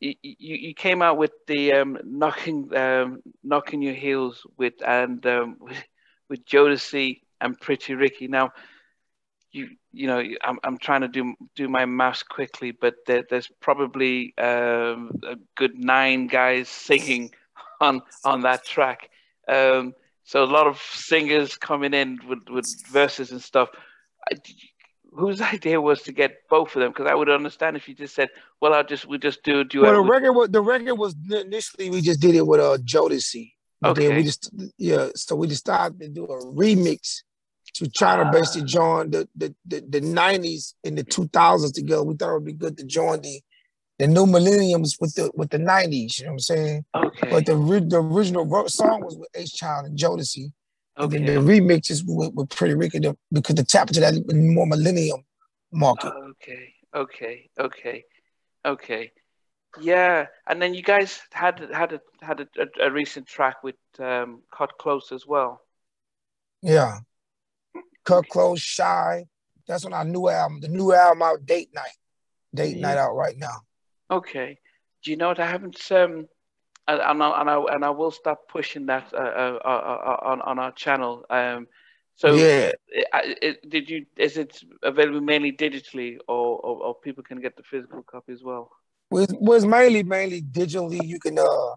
You, 0.00 0.14
you, 0.22 0.74
came 0.74 1.02
out 1.02 1.18
with 1.18 1.32
the 1.46 1.74
um, 1.74 1.98
knocking 2.04 2.74
um, 2.74 3.22
knocking 3.42 3.82
your 3.82 3.94
heels 3.94 4.46
with 4.56 4.74
and 4.86 5.24
um, 5.26 5.56
with, 5.60 5.76
with 6.28 6.44
Jodeci 6.46 7.20
and 7.40 7.60
Pretty 7.60 7.94
Ricky. 7.94 8.26
Now, 8.26 8.52
you 9.52 9.70
you 9.92 10.06
know 10.06 10.22
I'm 10.42 10.58
I'm 10.64 10.78
trying 10.78 11.02
to 11.02 11.08
do 11.08 11.34
do 11.54 11.68
my 11.68 11.84
maths 11.84 12.22
quickly, 12.22 12.70
but 12.70 12.94
there, 13.06 13.24
there's 13.28 13.50
probably 13.60 14.32
um, 14.38 15.20
a 15.22 15.36
good 15.56 15.78
nine 15.78 16.28
guys 16.28 16.68
singing 16.68 17.34
on 17.80 18.00
on 18.24 18.42
that 18.42 18.64
track. 18.64 19.10
Um, 19.48 19.94
so 20.24 20.44
a 20.44 20.46
lot 20.46 20.66
of 20.66 20.78
singers 20.78 21.56
coming 21.56 21.92
in 21.92 22.20
with, 22.28 22.48
with 22.48 22.66
verses 22.86 23.32
and 23.32 23.42
stuff. 23.42 23.68
Whose 25.12 25.40
idea 25.54 25.80
was 25.80 26.02
to 26.02 26.12
get 26.12 26.48
both 26.48 26.74
of 26.76 26.80
them? 26.80 26.90
Because 26.92 27.06
I 27.06 27.14
would 27.14 27.28
understand 27.28 27.76
if 27.76 27.88
you 27.88 27.94
just 27.94 28.14
said, 28.14 28.28
"Well, 28.60 28.74
I'll 28.74 28.84
just 28.84 29.06
we 29.06 29.18
just 29.18 29.42
do 29.42 29.64
do." 29.64 29.82
Well, 29.82 30.02
the 30.02 30.10
record 30.10 30.32
was 30.32 30.48
the 30.50 30.62
record 30.62 30.94
was 30.94 31.14
initially 31.30 31.90
we 31.90 32.00
just 32.00 32.20
did 32.20 32.34
it 32.34 32.46
with 32.46 32.60
a 32.60 32.70
uh 32.70 32.78
Jodeci. 32.78 33.52
Okay. 33.84 34.08
Then 34.08 34.16
we 34.16 34.22
just 34.24 34.50
yeah, 34.78 35.08
so 35.14 35.36
we 35.36 35.46
decided 35.46 35.98
to 36.00 36.08
do 36.08 36.24
a 36.24 36.44
remix 36.44 37.22
to 37.74 37.88
try 37.88 38.16
to 38.22 38.30
basically 38.30 38.68
join 38.68 39.10
the 39.10 39.28
the 39.34 39.54
the, 39.66 40.00
90s 40.00 40.74
and 40.84 40.98
the 40.98 41.04
2000s 41.04 41.72
together. 41.72 42.02
We 42.02 42.14
thought 42.14 42.30
it 42.30 42.34
would 42.34 42.44
be 42.44 42.52
good 42.52 42.76
to 42.78 42.84
join 42.84 43.22
the 43.22 43.40
the 43.98 44.06
new 44.06 44.26
millenniums 44.26 44.96
with 45.00 45.14
the 45.14 45.30
with 45.34 45.50
the 45.50 45.58
90s. 45.58 46.18
You 46.18 46.26
know 46.26 46.30
what 46.30 46.34
I'm 46.34 46.38
saying? 46.40 46.84
Okay. 46.94 47.30
But 47.30 47.46
the 47.46 47.54
the 47.54 48.02
original 48.02 48.68
song 48.68 49.02
was 49.04 49.16
with 49.16 49.28
H 49.34 49.54
Child 49.54 49.86
and 49.86 49.98
Jodeci. 49.98 50.52
Okay. 51.00 51.18
Then 51.18 51.26
the 51.26 51.40
remixes 51.40 52.02
were, 52.06 52.30
with 52.30 52.50
Pretty 52.50 52.74
Ricky 52.74 53.00
because 53.32 53.54
the 53.54 53.64
tap 53.64 53.88
into 53.88 54.00
that 54.00 54.14
more 54.34 54.66
millennium 54.66 55.24
market. 55.72 56.12
Okay, 56.30 56.74
okay, 56.94 57.50
okay, 57.58 58.04
okay. 58.64 59.12
Yeah, 59.80 60.26
and 60.46 60.60
then 60.60 60.74
you 60.74 60.82
guys 60.82 61.20
had 61.32 61.60
had 61.72 61.92
a 61.92 62.00
had 62.20 62.40
a, 62.40 62.48
a, 62.58 62.88
a 62.88 62.90
recent 62.90 63.26
track 63.26 63.62
with 63.62 63.76
um, 63.98 64.42
Kut 64.52 64.72
Klose 64.80 65.12
as 65.12 65.26
well. 65.26 65.62
Yeah, 66.60 66.98
Kut 68.04 68.26
Klose, 68.30 68.60
Shy. 68.60 69.26
That's 69.66 69.84
on 69.84 69.92
our 69.92 70.04
new 70.04 70.28
album. 70.28 70.60
The 70.60 70.68
new 70.68 70.92
album 70.92 71.22
out, 71.22 71.46
Date 71.46 71.70
Night. 71.72 71.96
Date 72.52 72.76
yeah. 72.76 72.82
Night 72.82 72.98
out 72.98 73.14
right 73.14 73.36
now. 73.38 73.62
Okay. 74.10 74.58
Do 75.04 75.10
you 75.10 75.16
know 75.16 75.28
what 75.28 75.38
I 75.38 75.46
haven't 75.46 75.80
um 75.92 76.26
and, 76.88 77.00
and, 77.00 77.22
I, 77.22 77.40
and 77.40 77.50
I 77.50 77.62
and 77.74 77.84
I 77.84 77.90
will 77.90 78.10
start 78.10 78.48
pushing 78.48 78.86
that 78.86 79.12
uh, 79.12 79.16
uh, 79.16 79.58
uh, 79.64 79.68
uh, 79.68 80.16
on 80.22 80.40
on 80.42 80.58
our 80.58 80.72
channel. 80.72 81.24
Um, 81.30 81.66
so 82.16 82.34
yeah, 82.34 82.72
it, 82.88 83.38
it, 83.42 83.70
did 83.70 83.88
you? 83.88 84.06
Is 84.16 84.36
it 84.36 84.62
available 84.82 85.20
mainly 85.20 85.52
digitally, 85.52 86.18
or, 86.28 86.58
or, 86.58 86.82
or 86.84 86.94
people 86.94 87.22
can 87.22 87.40
get 87.40 87.56
the 87.56 87.62
physical 87.62 88.02
copy 88.02 88.32
as 88.32 88.42
well? 88.42 88.70
Well, 89.10 89.26
it's 89.56 89.64
mainly 89.64 90.02
mainly 90.02 90.42
digitally. 90.42 91.02
You 91.02 91.18
can 91.18 91.38
uh, 91.38 91.74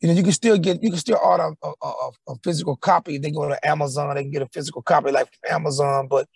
you 0.00 0.08
know, 0.08 0.14
you 0.14 0.22
can 0.22 0.32
still 0.32 0.56
get 0.58 0.82
you 0.82 0.90
can 0.90 0.98
still 0.98 1.18
order 1.22 1.52
a, 1.62 1.72
a, 1.82 2.10
a 2.28 2.34
physical 2.42 2.76
copy. 2.76 3.18
They 3.18 3.30
go 3.30 3.48
to 3.48 3.66
Amazon, 3.66 4.14
they 4.14 4.22
can 4.22 4.30
get 4.30 4.42
a 4.42 4.48
physical 4.48 4.82
copy 4.82 5.10
like 5.10 5.28
Amazon. 5.48 6.08
But 6.08 6.26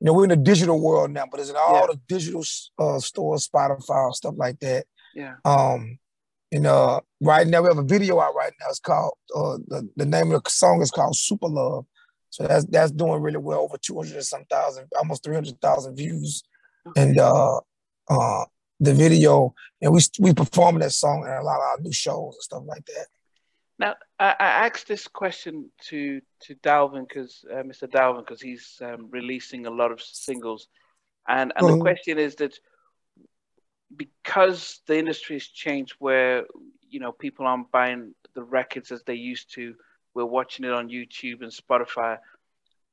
you 0.00 0.06
know, 0.06 0.12
we're 0.12 0.24
in 0.24 0.30
a 0.30 0.36
digital 0.36 0.80
world 0.80 1.10
now. 1.10 1.24
But 1.30 1.40
it's 1.40 1.50
in 1.50 1.56
all 1.56 1.80
yeah. 1.80 1.86
the 1.92 2.00
digital 2.06 2.44
uh, 2.78 2.98
stores, 2.98 3.48
Spotify, 3.48 4.12
stuff 4.12 4.34
like 4.36 4.60
that. 4.60 4.86
Yeah. 5.14 5.36
Um, 5.44 5.98
and 6.54 6.68
uh, 6.68 7.00
right 7.20 7.48
now 7.48 7.62
we 7.62 7.68
have 7.68 7.78
a 7.78 7.82
video 7.82 8.20
out 8.20 8.36
right 8.36 8.52
now. 8.60 8.66
It's 8.68 8.78
called 8.78 9.14
uh, 9.34 9.58
the 9.66 9.90
the 9.96 10.06
name 10.06 10.30
of 10.30 10.44
the 10.44 10.50
song 10.50 10.80
is 10.82 10.90
called 10.92 11.16
Super 11.16 11.48
Love. 11.48 11.84
So 12.30 12.46
that's 12.46 12.64
that's 12.66 12.92
doing 12.92 13.22
really 13.22 13.38
well, 13.38 13.62
over 13.62 13.76
two 13.76 13.96
hundred 13.96 14.14
and 14.14 14.24
some 14.24 14.44
thousand, 14.44 14.86
almost 14.96 15.24
three 15.24 15.34
hundred 15.34 15.60
thousand 15.60 15.96
views. 15.96 16.44
And 16.96 17.18
uh, 17.18 17.60
uh, 18.08 18.44
the 18.78 18.94
video, 18.94 19.52
and 19.82 19.92
we 19.92 20.00
we 20.20 20.32
performing 20.32 20.80
that 20.82 20.92
song 20.92 21.24
in 21.26 21.32
a 21.32 21.42
lot 21.42 21.56
of 21.56 21.62
our 21.62 21.80
new 21.80 21.92
shows 21.92 22.34
and 22.34 22.42
stuff 22.42 22.62
like 22.66 22.86
that. 22.86 23.06
Now, 23.80 23.96
I, 24.20 24.36
I 24.38 24.66
asked 24.66 24.86
this 24.86 25.08
question 25.08 25.70
to 25.88 26.20
to 26.42 26.54
Dalvin 26.56 27.08
because 27.08 27.44
uh, 27.52 27.64
Mr. 27.64 27.88
Dalvin 27.88 28.20
because 28.20 28.40
he's 28.40 28.80
um, 28.80 29.08
releasing 29.10 29.66
a 29.66 29.70
lot 29.70 29.90
of 29.90 30.00
singles, 30.00 30.68
and 31.26 31.52
and 31.56 31.66
mm-hmm. 31.66 31.78
the 31.78 31.82
question 31.82 32.18
is 32.20 32.36
that 32.36 32.56
because 33.96 34.80
the 34.86 34.98
industry 34.98 35.36
has 35.36 35.46
changed 35.46 35.94
where 35.98 36.44
you 36.88 37.00
know 37.00 37.12
people 37.12 37.46
aren't 37.46 37.70
buying 37.70 38.14
the 38.34 38.42
records 38.42 38.90
as 38.90 39.02
they 39.04 39.14
used 39.14 39.52
to 39.54 39.74
we're 40.14 40.24
watching 40.24 40.64
it 40.64 40.72
on 40.72 40.88
youtube 40.88 41.42
and 41.42 41.52
spotify. 41.52 42.18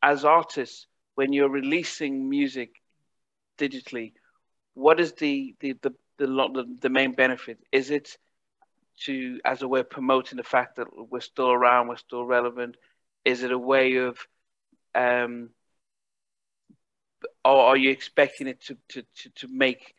As 0.03 0.25
artists 0.25 0.87
when 1.15 1.33
you're 1.33 1.49
releasing 1.49 2.29
music 2.29 2.81
digitally 3.57 4.13
what 4.73 4.99
is 4.99 5.13
the 5.13 5.55
the 5.59 5.73
the 5.81 5.93
the, 6.17 6.77
the 6.79 6.89
main 6.89 7.13
benefit? 7.13 7.57
Is 7.71 7.89
it 7.89 8.17
to 9.05 9.39
as 9.43 9.61
a 9.61 9.67
way 9.67 9.79
of 9.79 9.89
promoting 9.89 10.37
the 10.37 10.43
fact 10.43 10.75
that 10.75 10.87
we're 11.09 11.19
still 11.19 11.51
around 11.51 11.87
we're 11.87 11.97
still 11.97 12.25
relevant? 12.25 12.77
Is 13.25 13.43
it 13.43 13.51
a 13.51 13.57
way 13.57 13.97
of 13.97 14.17
um 14.93 15.49
or 17.43 17.65
are 17.65 17.77
you 17.77 17.89
expecting 17.89 18.47
it 18.47 18.61
to 18.61 18.77
to 18.89 19.03
to, 19.15 19.29
to 19.31 19.47
make 19.47 19.95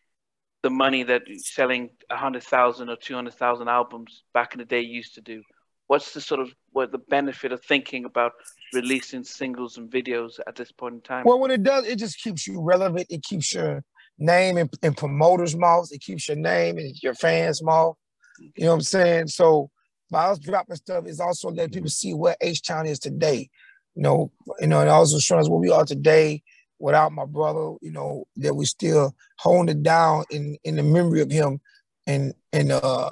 the 0.63 0.71
money 0.71 1.03
that 1.03 1.23
selling 1.39 1.91
a 2.11 2.17
hundred 2.17 2.43
thousand 2.45 2.89
or 2.89 2.97
two 2.97 3.15
hundred 3.15 3.35
thousand 3.35 3.69
albums 3.69 4.23
back 4.33 4.55
in 4.55 4.59
the 4.59 4.65
day 4.65 4.81
used 4.81 5.15
to 5.15 5.21
do? 5.21 5.43
What's 5.89 6.15
the 6.15 6.21
sort 6.21 6.41
of 6.41 6.55
what 6.71 6.93
the 6.93 6.99
benefit 6.99 7.53
of 7.53 7.63
thinking 7.65 8.05
about 8.05 8.33
releasing 8.73 9.25
singles 9.25 9.77
and 9.77 9.91
videos 9.91 10.39
at 10.47 10.57
this 10.57 10.73
point 10.73 10.95
in 10.95 11.01
time? 11.03 11.25
Well, 11.27 11.39
when 11.39 11.51
it 11.51 11.63
does, 11.63 11.87
it 11.87 11.99
just 11.99 12.19
keeps 12.19 12.47
you 12.47 12.63
relevant. 12.63 13.07
It 13.11 13.23
keeps 13.23 13.53
your 13.53 13.85
name 14.19 14.57
in, 14.57 14.71
in 14.83 14.95
promoters' 14.95 15.57
mouths. 15.57 15.93
It 15.93 16.01
keeps 16.01 16.29
your 16.29 16.39
name 16.39 16.79
in 16.79 16.95
your 17.03 17.15
fans' 17.15 17.63
mouth. 17.63 17.97
You 18.41 18.65
know 18.65 18.71
what 18.71 18.75
I'm 18.77 18.81
saying? 18.83 19.27
So 19.29 19.71
by 20.11 20.27
us 20.27 20.39
dropping 20.39 20.77
stuff, 20.77 21.07
is 21.07 21.21
also 21.21 21.51
letting 21.51 21.73
people 21.73 21.91
see 21.91 22.15
where 22.15 22.37
H 22.41 22.63
Town 22.63 22.87
is 22.87 22.99
today. 22.99 23.51
You 23.95 24.03
know, 24.03 24.33
you 24.61 24.69
know, 24.69 24.81
and 24.81 24.89
also 24.89 25.19
showing 25.19 25.43
us 25.43 25.51
where 25.51 25.61
we 25.61 25.71
are 25.71 25.85
today 25.85 26.43
without 26.83 27.13
my 27.13 27.25
brother, 27.25 27.75
you 27.81 27.93
know, 27.93 28.25
that 28.37 28.55
we 28.55 28.65
still 28.67 29.15
hold 29.39 29.71
it 29.71 29.83
down 29.83 30.25
in 30.31 30.57
in 30.65 30.77
the 30.77 30.83
memory 30.83 31.21
of 31.21 31.31
him 31.31 31.61
and 32.07 32.35
and 32.53 32.73
uh 32.73 33.09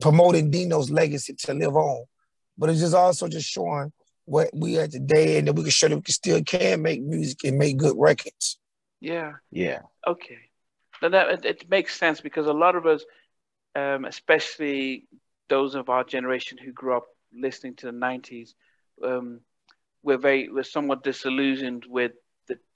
promoting 0.00 0.50
Dino's 0.50 0.90
legacy 0.90 1.34
to 1.34 1.54
live 1.54 1.74
on. 1.74 2.04
But 2.58 2.68
it's 2.68 2.80
just 2.80 2.94
also 2.94 3.28
just 3.28 3.48
showing 3.48 3.92
what 4.26 4.50
we 4.52 4.78
are 4.78 4.86
today 4.86 5.38
and 5.38 5.48
that 5.48 5.54
we 5.54 5.62
can 5.62 5.70
show 5.70 5.88
that 5.88 5.96
we 5.96 6.02
can 6.02 6.12
still 6.12 6.42
can 6.42 6.82
make 6.82 7.02
music 7.02 7.38
and 7.44 7.56
make 7.56 7.78
good 7.78 7.96
records. 7.96 8.58
Yeah. 9.00 9.32
Yeah. 9.50 9.80
Okay. 10.06 10.38
Now 11.00 11.08
that 11.08 11.28
it, 11.30 11.44
it 11.44 11.70
makes 11.70 11.98
sense 11.98 12.20
because 12.20 12.46
a 12.46 12.52
lot 12.52 12.76
of 12.76 12.86
us, 12.86 13.04
um, 13.74 14.04
especially 14.04 15.06
those 15.48 15.74
of 15.74 15.88
our 15.88 16.04
generation 16.04 16.58
who 16.58 16.72
grew 16.72 16.96
up 16.96 17.06
listening 17.32 17.74
to 17.76 17.86
the 17.86 17.92
'90s, 17.92 18.50
um, 19.02 19.40
we're 20.02 20.18
very 20.18 20.50
we're 20.50 20.62
somewhat 20.62 21.02
disillusioned 21.02 21.84
with 21.88 22.12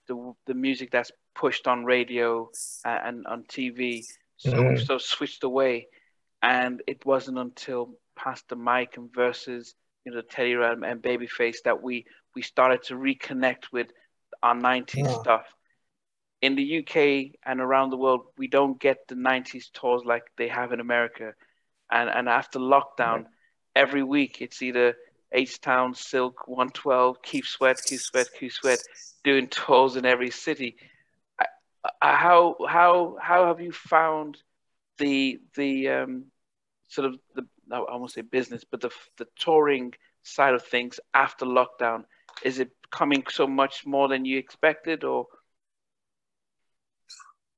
the 0.09 0.33
the 0.47 0.55
music 0.55 0.91
that's 0.91 1.13
pushed 1.35 1.67
on 1.67 1.85
radio 1.85 2.51
and, 2.85 3.27
on 3.27 3.45
TV. 3.45 4.05
So 4.37 4.53
mm-hmm. 4.53 4.69
we've 4.69 4.79
sort 4.79 5.01
of 5.01 5.03
switched 5.03 5.45
away, 5.45 5.89
and 6.43 6.83
it 6.87 7.05
wasn't 7.05 7.39
until 7.39 7.95
Pastor 8.17 8.57
Mike 8.57 8.97
and 8.97 9.13
Verzuz 9.13 9.75
you 10.07 10.13
know 10.13 10.23
Teddy 10.23 10.55
Riley 10.55 10.89
and 10.89 11.03
Babyface 11.03 11.57
that 11.65 11.83
we 11.83 12.07
we 12.35 12.43
started 12.43 12.85
to 12.85 12.95
reconnect 12.95 13.65
with 13.73 13.89
our 14.43 14.55
90s 14.55 14.95
yeah. 14.97 15.21
stuff. 15.21 15.47
In 16.43 16.55
the 16.55 16.79
UK 16.79 17.39
and 17.45 17.61
around 17.61 17.91
the 17.91 17.97
world, 17.97 18.27
we 18.39 18.47
don't 18.47 18.79
get 18.79 19.09
the 19.09 19.15
90s 19.15 19.73
tours 19.73 20.03
like 20.05 20.23
they 20.37 20.49
have 20.49 20.73
in 20.73 20.81
America. 20.81 21.33
And 21.91 22.09
and 22.09 22.29
after 22.29 22.59
lockdown, 22.59 23.25
right. 23.25 23.27
every 23.75 24.03
week 24.03 24.39
it's 24.41 24.63
either 24.63 24.95
H 25.37 25.61
Town, 25.61 25.95
Silk, 25.95 26.49
112, 26.49 27.23
Keith 27.23 27.45
Sweat, 27.45 27.81
Keith 27.85 28.01
Sweat, 28.01 28.29
Keith 28.39 28.53
Sweat, 28.53 28.79
doing 29.23 29.49
tours 29.49 29.97
in 29.97 30.07
every 30.07 30.31
city. 30.31 30.77
how 32.01 32.57
how 32.69 33.17
how 33.21 33.47
have 33.47 33.61
you 33.61 33.71
found 33.71 34.39
the 34.99 35.39
the 35.55 35.89
um, 35.89 36.25
sort 36.89 37.07
of 37.07 37.19
the 37.35 37.47
I 37.71 37.97
won't 37.97 38.11
say 38.11 38.23
business, 38.23 38.65
but 38.65 38.81
the 38.81 38.91
the 39.19 39.29
touring 39.39 39.93
side 40.23 40.55
of 40.55 40.65
things 40.65 40.99
after 41.13 41.45
lockdown? 41.45 42.05
Is 42.43 42.59
it 42.59 42.71
coming 42.91 43.25
so 43.31 43.47
much 43.47 43.85
more 43.87 44.09
than 44.09 44.25
you 44.25 44.39
expected, 44.39 45.05
or? 45.05 45.27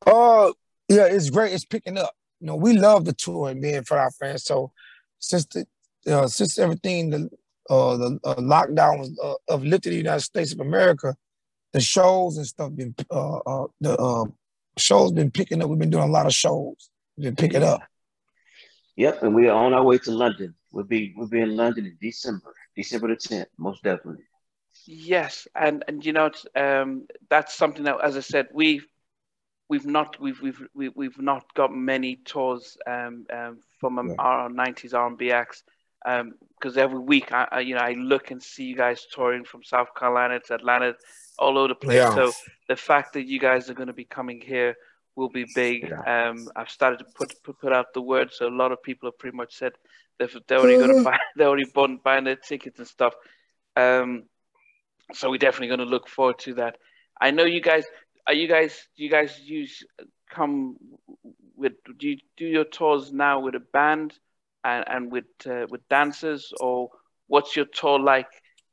Uh, 0.04 0.52
yeah, 0.88 1.06
it's 1.06 1.30
great. 1.30 1.52
It's 1.52 1.64
picking 1.64 1.96
up. 1.96 2.12
You 2.40 2.48
know, 2.48 2.56
we 2.56 2.72
love 2.72 3.04
the 3.04 3.12
tour 3.12 3.50
and 3.50 3.62
being 3.62 3.84
for 3.84 3.98
our 3.98 4.10
fans. 4.10 4.44
So 4.44 4.72
since 5.20 5.46
the 5.46 5.66
uh, 6.06 6.26
since 6.26 6.58
everything 6.58 7.10
the 7.10 7.28
uh, 7.68 7.96
the 7.96 8.20
uh, 8.24 8.34
lockdown 8.36 8.98
was 8.98 9.18
uh, 9.22 9.34
of 9.52 9.64
lifted 9.64 9.90
the 9.90 9.96
United 9.96 10.20
States 10.20 10.52
of 10.52 10.60
America, 10.60 11.14
the 11.72 11.80
shows 11.80 12.36
and 12.36 12.46
stuff 12.46 12.72
been 12.74 12.94
uh, 13.10 13.38
uh, 13.38 13.66
the 13.80 13.96
uh, 13.96 14.24
shows 14.76 15.12
been 15.12 15.30
picking 15.30 15.62
up. 15.62 15.68
We've 15.68 15.78
been 15.78 15.90
doing 15.90 16.08
a 16.08 16.12
lot 16.12 16.26
of 16.26 16.32
shows. 16.32 16.90
We've 17.16 17.24
been 17.24 17.36
picking 17.36 17.62
up. 17.62 17.82
Yep, 18.96 19.22
and 19.22 19.34
we 19.34 19.48
are 19.48 19.64
on 19.64 19.74
our 19.74 19.84
way 19.84 19.98
to 19.98 20.10
London. 20.10 20.54
We'll 20.72 20.84
be 20.84 21.14
we'll 21.16 21.28
be 21.28 21.40
in 21.40 21.56
London 21.56 21.86
in 21.86 21.96
December, 22.00 22.54
December 22.76 23.08
the 23.08 23.16
tenth, 23.16 23.48
most 23.58 23.82
definitely. 23.82 24.24
Yes, 24.86 25.46
and 25.54 25.84
and 25.88 26.04
you 26.04 26.12
know 26.12 26.26
it's 26.26 26.46
um, 26.56 27.06
that's 27.28 27.54
something 27.54 27.84
that, 27.84 27.96
as 28.02 28.16
I 28.16 28.20
said, 28.20 28.48
we've 28.52 28.86
we've 29.68 29.86
not 29.86 30.20
we've 30.20 30.40
we've 30.40 30.92
we've 30.94 31.20
not 31.20 31.52
got 31.54 31.72
many 31.74 32.16
tours 32.16 32.76
um, 32.86 33.26
um, 33.32 33.58
from 33.78 34.08
yeah. 34.08 34.14
our 34.18 34.48
'90s 34.48 34.94
R&B 34.94 35.30
acts 35.30 35.62
because 36.04 36.76
um, 36.76 36.78
every 36.78 36.98
week 36.98 37.32
I, 37.32 37.48
I, 37.50 37.60
you 37.60 37.74
know 37.74 37.80
I 37.80 37.92
look 37.92 38.30
and 38.30 38.42
see 38.42 38.64
you 38.64 38.76
guys 38.76 39.06
touring 39.12 39.44
from 39.44 39.62
South 39.64 39.88
Carolina 39.96 40.40
to 40.40 40.54
Atlanta, 40.54 40.94
all 41.38 41.58
over 41.58 41.68
the 41.68 41.74
place. 41.74 41.96
Yeah. 41.96 42.14
So 42.14 42.32
the 42.68 42.76
fact 42.76 43.14
that 43.14 43.26
you 43.26 43.38
guys 43.38 43.68
are 43.68 43.74
going 43.74 43.88
to 43.88 43.92
be 43.92 44.04
coming 44.04 44.40
here 44.40 44.76
will 45.16 45.28
be 45.28 45.46
big. 45.54 45.88
Yeah. 45.88 46.28
Um, 46.30 46.48
I've 46.54 46.70
started 46.70 46.98
to 47.00 47.04
put, 47.16 47.34
put 47.42 47.60
put 47.60 47.72
out 47.72 47.92
the 47.94 48.02
word, 48.02 48.32
so 48.32 48.46
a 48.46 48.50
lot 48.50 48.72
of 48.72 48.82
people 48.82 49.08
have 49.08 49.18
pretty 49.18 49.36
much 49.36 49.56
said 49.56 49.72
they're, 50.18 50.28
they're 50.46 50.58
already 50.58 50.78
going 50.78 50.96
to 50.96 51.04
buy, 51.04 51.18
they're 51.36 51.48
already 51.48 51.70
bought, 51.72 52.02
buying 52.02 52.24
their 52.24 52.36
tickets 52.36 52.78
and 52.78 52.88
stuff. 52.88 53.14
Um, 53.76 54.24
so 55.12 55.30
we're 55.30 55.38
definitely 55.38 55.68
going 55.68 55.80
to 55.80 55.86
look 55.86 56.08
forward 56.08 56.38
to 56.40 56.54
that. 56.54 56.76
I 57.20 57.30
know 57.30 57.44
you 57.44 57.60
guys. 57.60 57.84
Are 58.26 58.34
you 58.34 58.46
guys? 58.46 58.86
Do 58.96 59.02
you 59.02 59.10
guys 59.10 59.40
use 59.40 59.84
come 60.30 60.76
with? 61.56 61.72
Do 61.98 62.08
you 62.08 62.18
do 62.36 62.44
your 62.44 62.64
tours 62.64 63.12
now 63.12 63.40
with 63.40 63.54
a 63.54 63.60
band 63.60 64.18
and 64.64 64.84
and 64.88 65.12
with 65.12 65.26
uh, 65.46 65.66
with 65.68 65.86
dancers, 65.88 66.52
or 66.60 66.90
what's 67.26 67.56
your 67.56 67.66
tour 67.66 67.98
like? 67.98 68.28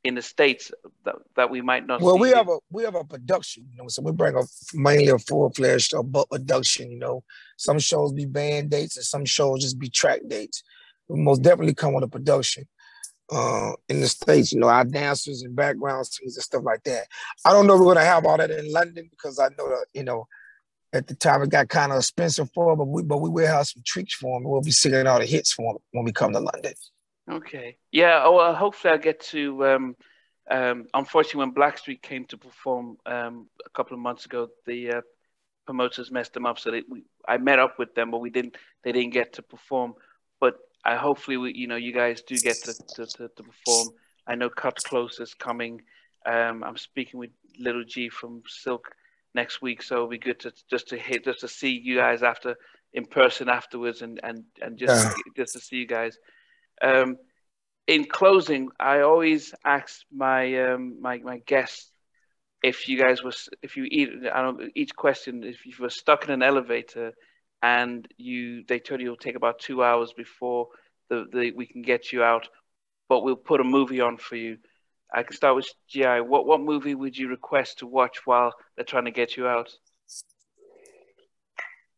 in 0.06 0.14
the 0.14 0.22
states 0.22 0.72
that, 1.04 1.16
that 1.36 1.50
we 1.50 1.62
might 1.62 1.88
not. 1.88 2.00
Well, 2.00 2.20
we 2.20 2.30
have 2.30 2.48
a 2.48 2.60
we 2.70 2.84
have 2.84 2.94
a 2.94 3.04
production, 3.04 3.68
you 3.72 3.78
know, 3.82 3.88
so 3.88 4.04
we 4.04 4.12
bring 4.12 4.36
a 4.36 4.44
mainly 4.74 5.08
a 5.08 5.18
full 5.18 5.50
fledged 5.50 5.96
production. 6.30 6.92
You 6.92 7.00
know, 7.00 7.24
some 7.58 7.80
shows 7.80 8.14
be 8.14 8.26
band 8.26 8.70
dates 8.70 8.98
and 8.98 9.06
some 9.06 9.26
shows 9.26 9.62
just 9.62 9.80
be 9.80 9.90
track 9.90 10.22
dates. 10.28 10.64
We 11.08 11.20
most 11.20 11.42
definitely 11.42 11.74
come 11.74 11.94
with 11.94 12.04
a 12.04 12.08
production. 12.08 12.68
Uh, 13.32 13.72
in 13.90 14.00
the 14.00 14.08
states, 14.08 14.54
you 14.54 14.60
know, 14.60 14.68
our 14.68 14.86
dancers 14.86 15.42
and 15.42 15.56
background 15.56 16.08
and 16.22 16.32
stuff 16.32 16.64
like 16.64 16.84
that. 16.84 17.08
I 17.44 17.52
don't 17.52 17.66
know 17.66 17.74
if 17.74 17.80
we're 17.80 17.96
gonna 17.96 18.06
have 18.06 18.26
all 18.26 18.38
that 18.38 18.52
in 18.52 18.72
London 18.72 19.08
because 19.10 19.40
I 19.40 19.50
know 19.58 19.68
that 19.70 19.88
you 19.96 20.04
know 20.04 20.28
at 20.96 21.08
the 21.08 21.16
time 21.16 21.42
it 21.42 21.50
got 21.50 21.70
kind 21.70 21.92
of 21.92 22.00
expensive 22.00 22.50
for 22.54 22.72
them, 22.72 22.80
but 22.80 22.88
we 22.88 23.04
but 23.04 23.18
we 23.18 23.30
will 23.30 23.48
have 23.48 23.68
some 23.68 23.84
tricks 23.86 24.14
for 24.14 24.40
them. 24.40 24.50
We'll 24.50 24.62
be 24.62 24.72
singing 24.72 25.08
all 25.08 25.20
the 25.20 25.26
hits 25.26 25.54
for 25.54 25.74
them 25.74 25.82
when 25.92 26.06
we 26.06 26.12
come 26.12 26.34
to 26.34 26.40
London. 26.40 26.74
Okay. 27.30 27.78
Yeah. 27.92 28.22
Oh, 28.24 28.36
well, 28.36 28.56
hopefully 28.56 28.94
I 28.94 28.98
get 28.98 29.20
to. 29.32 29.66
Um, 29.66 29.96
um, 30.50 30.86
unfortunately, 30.94 31.40
when 31.40 31.54
Blackstreet 31.54 32.02
came 32.02 32.26
to 32.26 32.38
perform 32.38 32.98
um, 33.06 33.48
a 33.66 33.70
couple 33.72 33.96
of 33.96 34.00
months 34.00 34.26
ago, 34.26 34.50
the 34.66 34.92
uh, 34.92 35.02
promoters 35.66 36.12
messed 36.12 36.34
them 36.34 36.46
up. 36.46 36.60
So 36.60 36.72
they, 36.72 36.84
we, 36.88 37.04
I 37.28 37.38
met 37.38 37.60
up 37.60 37.80
with 37.80 37.96
them, 37.96 38.12
but 38.12 38.20
we 38.20 38.30
didn't. 38.30 38.58
They 38.84 38.92
didn't 38.92 39.14
get 39.14 39.34
to 39.34 39.42
perform. 39.42 39.96
But 40.40 40.56
I 40.84 40.96
hopefully, 40.96 41.38
we, 41.38 41.54
you 41.56 41.68
know, 41.68 41.78
you 41.78 41.94
guys 41.94 42.22
do 42.22 42.38
get 42.38 42.58
to 42.64 42.74
to, 42.74 43.06
to, 43.06 43.30
to 43.30 43.44
perform. 43.44 43.90
I 44.28 44.36
know 44.36 44.50
Kut 44.50 44.80
Klose 44.86 45.20
is 45.22 45.34
coming. 45.34 45.82
Um, 46.26 46.64
I'm 46.64 46.78
speaking 46.78 47.20
with 47.20 47.32
Little 47.60 47.84
G 47.84 48.10
from 48.10 48.42
Silk 48.48 48.92
next 49.36 49.62
week, 49.62 49.84
so 49.84 49.96
it'll 49.96 50.08
be 50.08 50.18
good 50.18 50.40
to 50.42 50.54
just 50.70 50.88
to 50.90 50.98
hit 50.98 51.26
just 51.26 51.42
to 51.42 51.48
see 51.48 51.80
you 51.84 51.98
guys 51.98 52.24
after 52.24 52.56
in 52.94 53.06
person 53.06 53.50
afterwards, 53.50 54.02
and 54.02 54.20
and 54.24 54.44
and 54.62 54.78
just 54.78 55.06
yeah. 55.06 55.14
just 55.36 55.54
to 55.54 55.60
see 55.60 55.78
you 55.78 55.88
guys. 55.88 56.18
Um, 56.82 57.18
in 57.88 58.06
closing, 58.06 58.70
I 58.80 59.02
always 59.02 59.54
ask 59.64 60.02
my 60.12 60.72
um, 60.72 61.02
my 61.02 61.20
my 61.20 61.38
guests 61.46 61.92
if 62.64 62.88
you 62.88 63.00
guys 63.00 63.24
was 63.24 63.48
if 63.62 63.78
you 63.78 63.86
eat 63.90 64.10
I 64.34 64.42
don't 64.42 64.72
each 64.76 64.96
question 64.96 65.44
if 65.44 65.66
you 65.66 65.74
were 65.80 65.90
stuck 65.90 66.26
in 66.26 66.32
an 66.32 66.42
elevator 66.42 67.14
and 67.62 68.08
you 68.18 68.64
they 68.68 68.80
told 68.80 69.02
you 69.02 69.08
it'll 69.08 69.18
take 69.18 69.36
about 69.36 69.60
two 69.60 69.84
hours 69.84 70.14
before 70.14 70.70
the, 71.10 71.26
the 71.32 71.52
we 71.52 71.68
can 71.68 71.84
get 71.84 72.12
you 72.12 72.24
out, 72.24 72.48
but 73.08 73.22
we'll 73.22 73.36
put 73.36 73.62
a 73.62 73.64
movie 73.64 74.02
on 74.02 74.18
for 74.18 74.36
you. 74.36 74.58
I 75.16 75.24
can 75.24 75.34
start 75.34 75.56
with 75.56 75.70
GI. 75.88 76.20
What 76.20 76.46
what 76.46 76.60
movie 76.60 76.94
would 76.94 77.18
you 77.18 77.30
request 77.30 77.80
to 77.80 77.88
watch 77.88 78.26
while 78.26 78.54
they're 78.76 78.84
trying 78.84 79.06
to 79.06 79.12
get 79.12 79.38
you 79.38 79.48
out? 79.48 79.72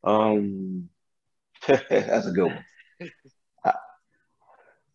Um, 0.04 0.90
that's 1.68 2.28
a 2.28 2.32
good 2.32 2.52
one. 2.52 2.66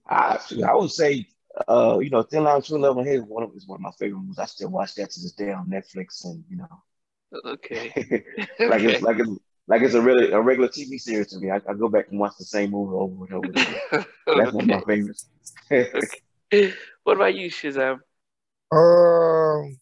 I 0.09 0.39
I 0.64 0.75
would 0.75 0.93
say, 0.93 1.27
uh, 1.68 1.99
you 2.01 2.11
know, 2.11 2.23
Thin 2.23 2.45
Line 2.45 2.62
True 2.62 2.79
Love 2.79 2.97
and 2.97 3.07
Hate 3.07 3.27
one 3.27 3.43
of 3.43 3.51
is 3.57 3.66
one 3.66 3.79
of 3.79 3.81
my 3.81 3.91
favorite 3.99 4.20
movies. 4.20 4.39
I 4.39 4.47
still 4.47 4.70
watch 4.70 4.95
that 4.95 5.11
to 5.11 5.20
this 5.20 5.33
day 5.33 5.51
on 5.51 5.68
Netflix, 5.68 6.25
and 6.25 6.45
you 6.49 6.59
know, 6.59 6.83
okay, 7.45 7.93
like 8.61 8.83
okay. 8.83 8.93
it's 8.93 9.03
like 9.03 9.18
it's 9.18 9.31
like 9.66 9.83
it's 9.83 9.95
a 9.95 10.01
really 10.01 10.31
a 10.31 10.41
regular 10.41 10.68
TV 10.68 11.01
series 11.01 11.27
to 11.29 11.41
me. 11.41 11.51
I, 11.51 11.57
I 11.68 11.75
go 11.75 11.89
back 11.89 12.07
and 12.11 12.20
watch 12.20 12.35
the 12.39 12.45
same 12.45 12.70
movie 12.70 12.95
over 12.95 13.25
and 13.25 13.35
over. 13.35 13.49
Again. 13.49 13.75
That's 13.91 14.07
okay. 14.29 14.51
one 14.53 14.70
of 14.70 14.87
my 14.87 14.95
favorites. 14.95 15.27
okay. 15.73 16.73
What 17.03 17.16
about 17.16 17.35
you, 17.35 17.51
Shazam? 17.51 17.99
Um, 18.73 19.79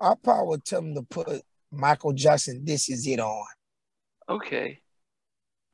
I 0.00 0.14
probably 0.22 0.48
would 0.48 0.64
tell 0.64 0.80
him 0.80 0.94
to 0.94 1.02
put 1.02 1.42
Michael 1.70 2.12
Jackson. 2.12 2.64
This 2.64 2.88
is 2.88 3.06
it 3.06 3.20
on. 3.20 3.46
Okay. 4.28 4.80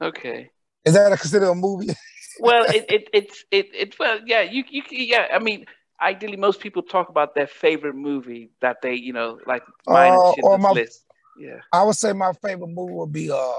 Okay. 0.02 0.50
Is 0.84 0.94
that 0.94 1.18
considered 1.18 1.48
a 1.48 1.54
movie? 1.54 1.94
well, 2.40 2.64
it, 2.68 2.84
it 2.90 3.08
it's 3.12 3.44
it 3.50 3.68
it 3.72 3.98
well 3.98 4.20
yeah 4.26 4.42
you 4.42 4.64
you 4.68 4.82
yeah 4.90 5.28
I 5.32 5.38
mean 5.38 5.64
ideally 6.00 6.36
most 6.36 6.60
people 6.60 6.82
talk 6.82 7.08
about 7.08 7.34
their 7.34 7.46
favorite 7.46 7.94
movie 7.94 8.50
that 8.60 8.82
they 8.82 8.94
you 8.94 9.12
know 9.12 9.38
like 9.46 9.62
mine 9.86 10.12
uh, 10.12 10.32
or 10.42 10.58
my, 10.58 10.72
list. 10.72 11.04
Yeah. 11.38 11.60
I 11.72 11.82
would 11.84 11.96
say 11.96 12.12
my 12.12 12.32
favorite 12.34 12.68
movie 12.68 12.92
would 12.92 13.12
be 13.12 13.30
uh 13.30 13.52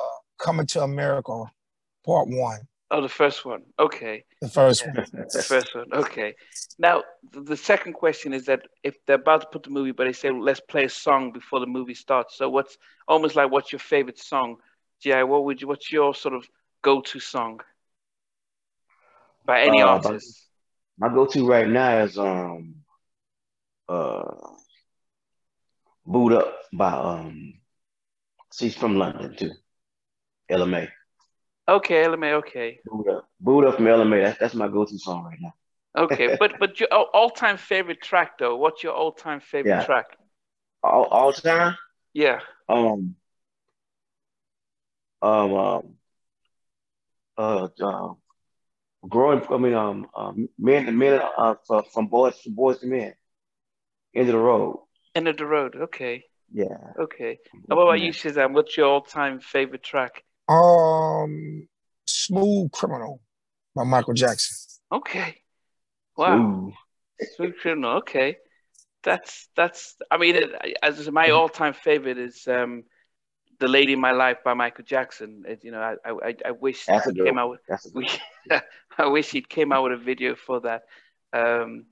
Coming 0.44 0.66
to 0.68 0.82
America, 0.82 1.46
Part 2.06 2.28
One. 2.28 2.60
Oh, 2.94 3.02
the 3.02 3.10
first 3.10 3.44
one. 3.44 3.64
Okay. 3.80 4.24
The 4.40 4.48
first 4.48 4.86
yeah, 4.86 4.94
one. 4.94 5.26
the 5.34 5.42
first 5.42 5.74
one. 5.74 5.88
Okay. 5.92 6.36
Now 6.78 7.02
the 7.32 7.58
second 7.58 7.94
question 7.94 8.34
is 8.34 8.46
that 8.46 8.68
if 8.84 9.04
they're 9.08 9.16
about 9.16 9.42
to 9.42 9.48
put 9.48 9.64
the 9.64 9.72
movie, 9.72 9.92
but 9.92 10.04
they 10.04 10.14
say 10.14 10.30
let's 10.30 10.60
play 10.60 10.84
a 10.84 10.90
song 10.90 11.32
before 11.32 11.60
the 11.60 11.66
movie 11.66 11.96
starts. 11.96 12.38
So 12.38 12.50
what's 12.50 12.78
almost 13.08 13.36
like 13.36 13.50
what's 13.50 13.72
your 13.72 13.80
favorite 13.80 14.20
song? 14.20 14.58
Yeah. 15.04 15.24
What 15.24 15.44
would 15.46 15.60
you? 15.60 15.68
What's 15.68 15.92
your 15.92 16.14
sort 16.14 16.36
of 16.36 16.48
go-to 16.84 17.20
song 17.20 17.62
by 19.44 19.62
any 19.62 19.82
uh, 19.82 19.88
artist? 19.88 20.48
My, 21.00 21.08
my, 21.08 21.16
go-to 21.16 21.48
right 21.48 21.68
now 21.68 21.98
is 22.04 22.20
um 22.20 22.76
uh 23.90 24.36
Boo'd 26.06 26.34
Up 26.34 26.54
by 26.72 26.92
um 26.92 27.56
she's 28.54 28.76
from 28.76 28.98
London 28.98 29.36
too. 29.36 29.52
Ella 30.48 30.68
Mai. 30.68 30.90
Okay, 31.68 32.04
Ella 32.04 32.18
Mai. 32.18 32.34
Okay. 32.34 32.80
Up. 33.10 33.28
Boo'd 33.40 33.66
Up 33.66 33.76
from 33.76 33.88
Ella 33.88 34.06
Mai. 34.06 34.20
That's 34.20 34.40
that's 34.40 34.54
my 34.54 34.68
go-to 34.68 34.98
song 35.00 35.24
right 35.24 35.38
now. 35.40 35.54
okay, 35.96 36.36
but 36.40 36.54
but 36.60 36.80
your 36.80 36.90
all-time 36.92 37.58
favorite 37.58 38.02
track 38.02 38.38
though, 38.38 38.58
what's 38.58 38.84
your 38.84 38.94
all-time 38.94 39.40
favorite 39.40 39.70
yeah. 39.70 39.86
track? 39.86 40.06
All 40.84 41.06
all 41.06 41.32
time? 41.32 41.78
Yeah. 42.14 42.40
Um 42.68 43.16
um, 45.22 45.54
um 45.54 45.94
uh, 47.38 47.68
uh, 47.82 48.14
growing. 49.08 49.42
I 49.50 49.58
mean, 49.58 49.74
um, 49.74 50.08
um 50.16 50.50
men 50.60 50.88
and 50.88 50.98
men 50.98 51.22
uh, 51.38 51.56
from 51.94 52.08
boys 52.08 52.38
from 52.40 52.56
boys 52.56 52.80
to 52.80 52.88
men. 52.88 53.14
End 54.14 54.28
of 54.28 54.34
the 54.34 54.40
road. 54.40 54.80
End 55.16 55.28
of 55.28 55.38
the 55.38 55.46
road. 55.46 55.76
Okay. 55.76 56.26
Yeah. 56.52 56.94
Okay. 57.00 57.40
What 57.66 57.82
about 57.82 58.02
you, 58.02 58.12
Shazam? 58.12 58.54
What's 58.54 58.76
your 58.78 58.88
all-time 58.88 59.40
favorite 59.40 59.84
track? 59.84 60.24
Um, 60.48 61.68
Smooth 62.06 62.72
Criminal. 62.72 63.22
by 63.76 63.84
Michael 63.84 64.14
Jackson. 64.14 64.58
Okay. 64.92 65.38
Wow. 66.18 66.72
Smooth 67.36 67.56
Criminal. 67.62 67.98
Okay. 67.98 68.38
That's 69.04 69.50
that's. 69.56 69.96
I 70.10 70.18
mean, 70.18 70.38
as 70.82 71.10
my 71.10 71.28
mm-hmm. 71.28 71.36
all-time 71.36 71.74
favorite 71.74 72.18
is 72.18 72.48
um, 72.48 72.84
"The 73.60 73.68
Lady 73.68 73.94
in 73.94 74.00
My 74.00 74.12
Life" 74.12 74.38
by 74.46 74.54
Michael 74.54 74.86
Jackson. 74.86 75.44
It, 75.48 75.64
you 75.64 75.72
know, 75.72 75.82
I 75.82 76.10
I, 76.10 76.36
I 76.46 76.52
wish 76.52 76.86
that's 76.86 77.10
he 77.10 77.22
came 77.22 77.38
out. 77.38 77.50
With, 77.50 77.60
we, 77.94 78.10
I 78.98 79.08
wish 79.08 79.32
he 79.32 79.42
came 79.42 79.74
out 79.74 79.84
with 79.84 79.94
a 79.94 79.98
video 79.98 80.36
for 80.36 80.62
that. 80.62 80.84
Um, 81.34 81.88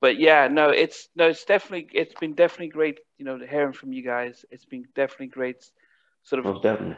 but 0.00 0.18
yeah, 0.18 0.48
no, 0.48 0.70
it's 0.70 1.08
no, 1.14 1.28
it's 1.28 1.44
definitely 1.44 1.88
it's 1.92 2.14
been 2.18 2.34
definitely 2.34 2.68
great. 2.68 3.00
You 3.18 3.24
know, 3.26 3.38
hearing 3.38 3.72
from 3.72 3.92
you 3.92 4.02
guys, 4.02 4.44
it's 4.50 4.64
been 4.64 4.86
definitely 4.94 5.28
great. 5.28 5.64
Sort 6.22 6.40
of, 6.40 6.46
Most 6.46 6.62
definitely. 6.62 6.96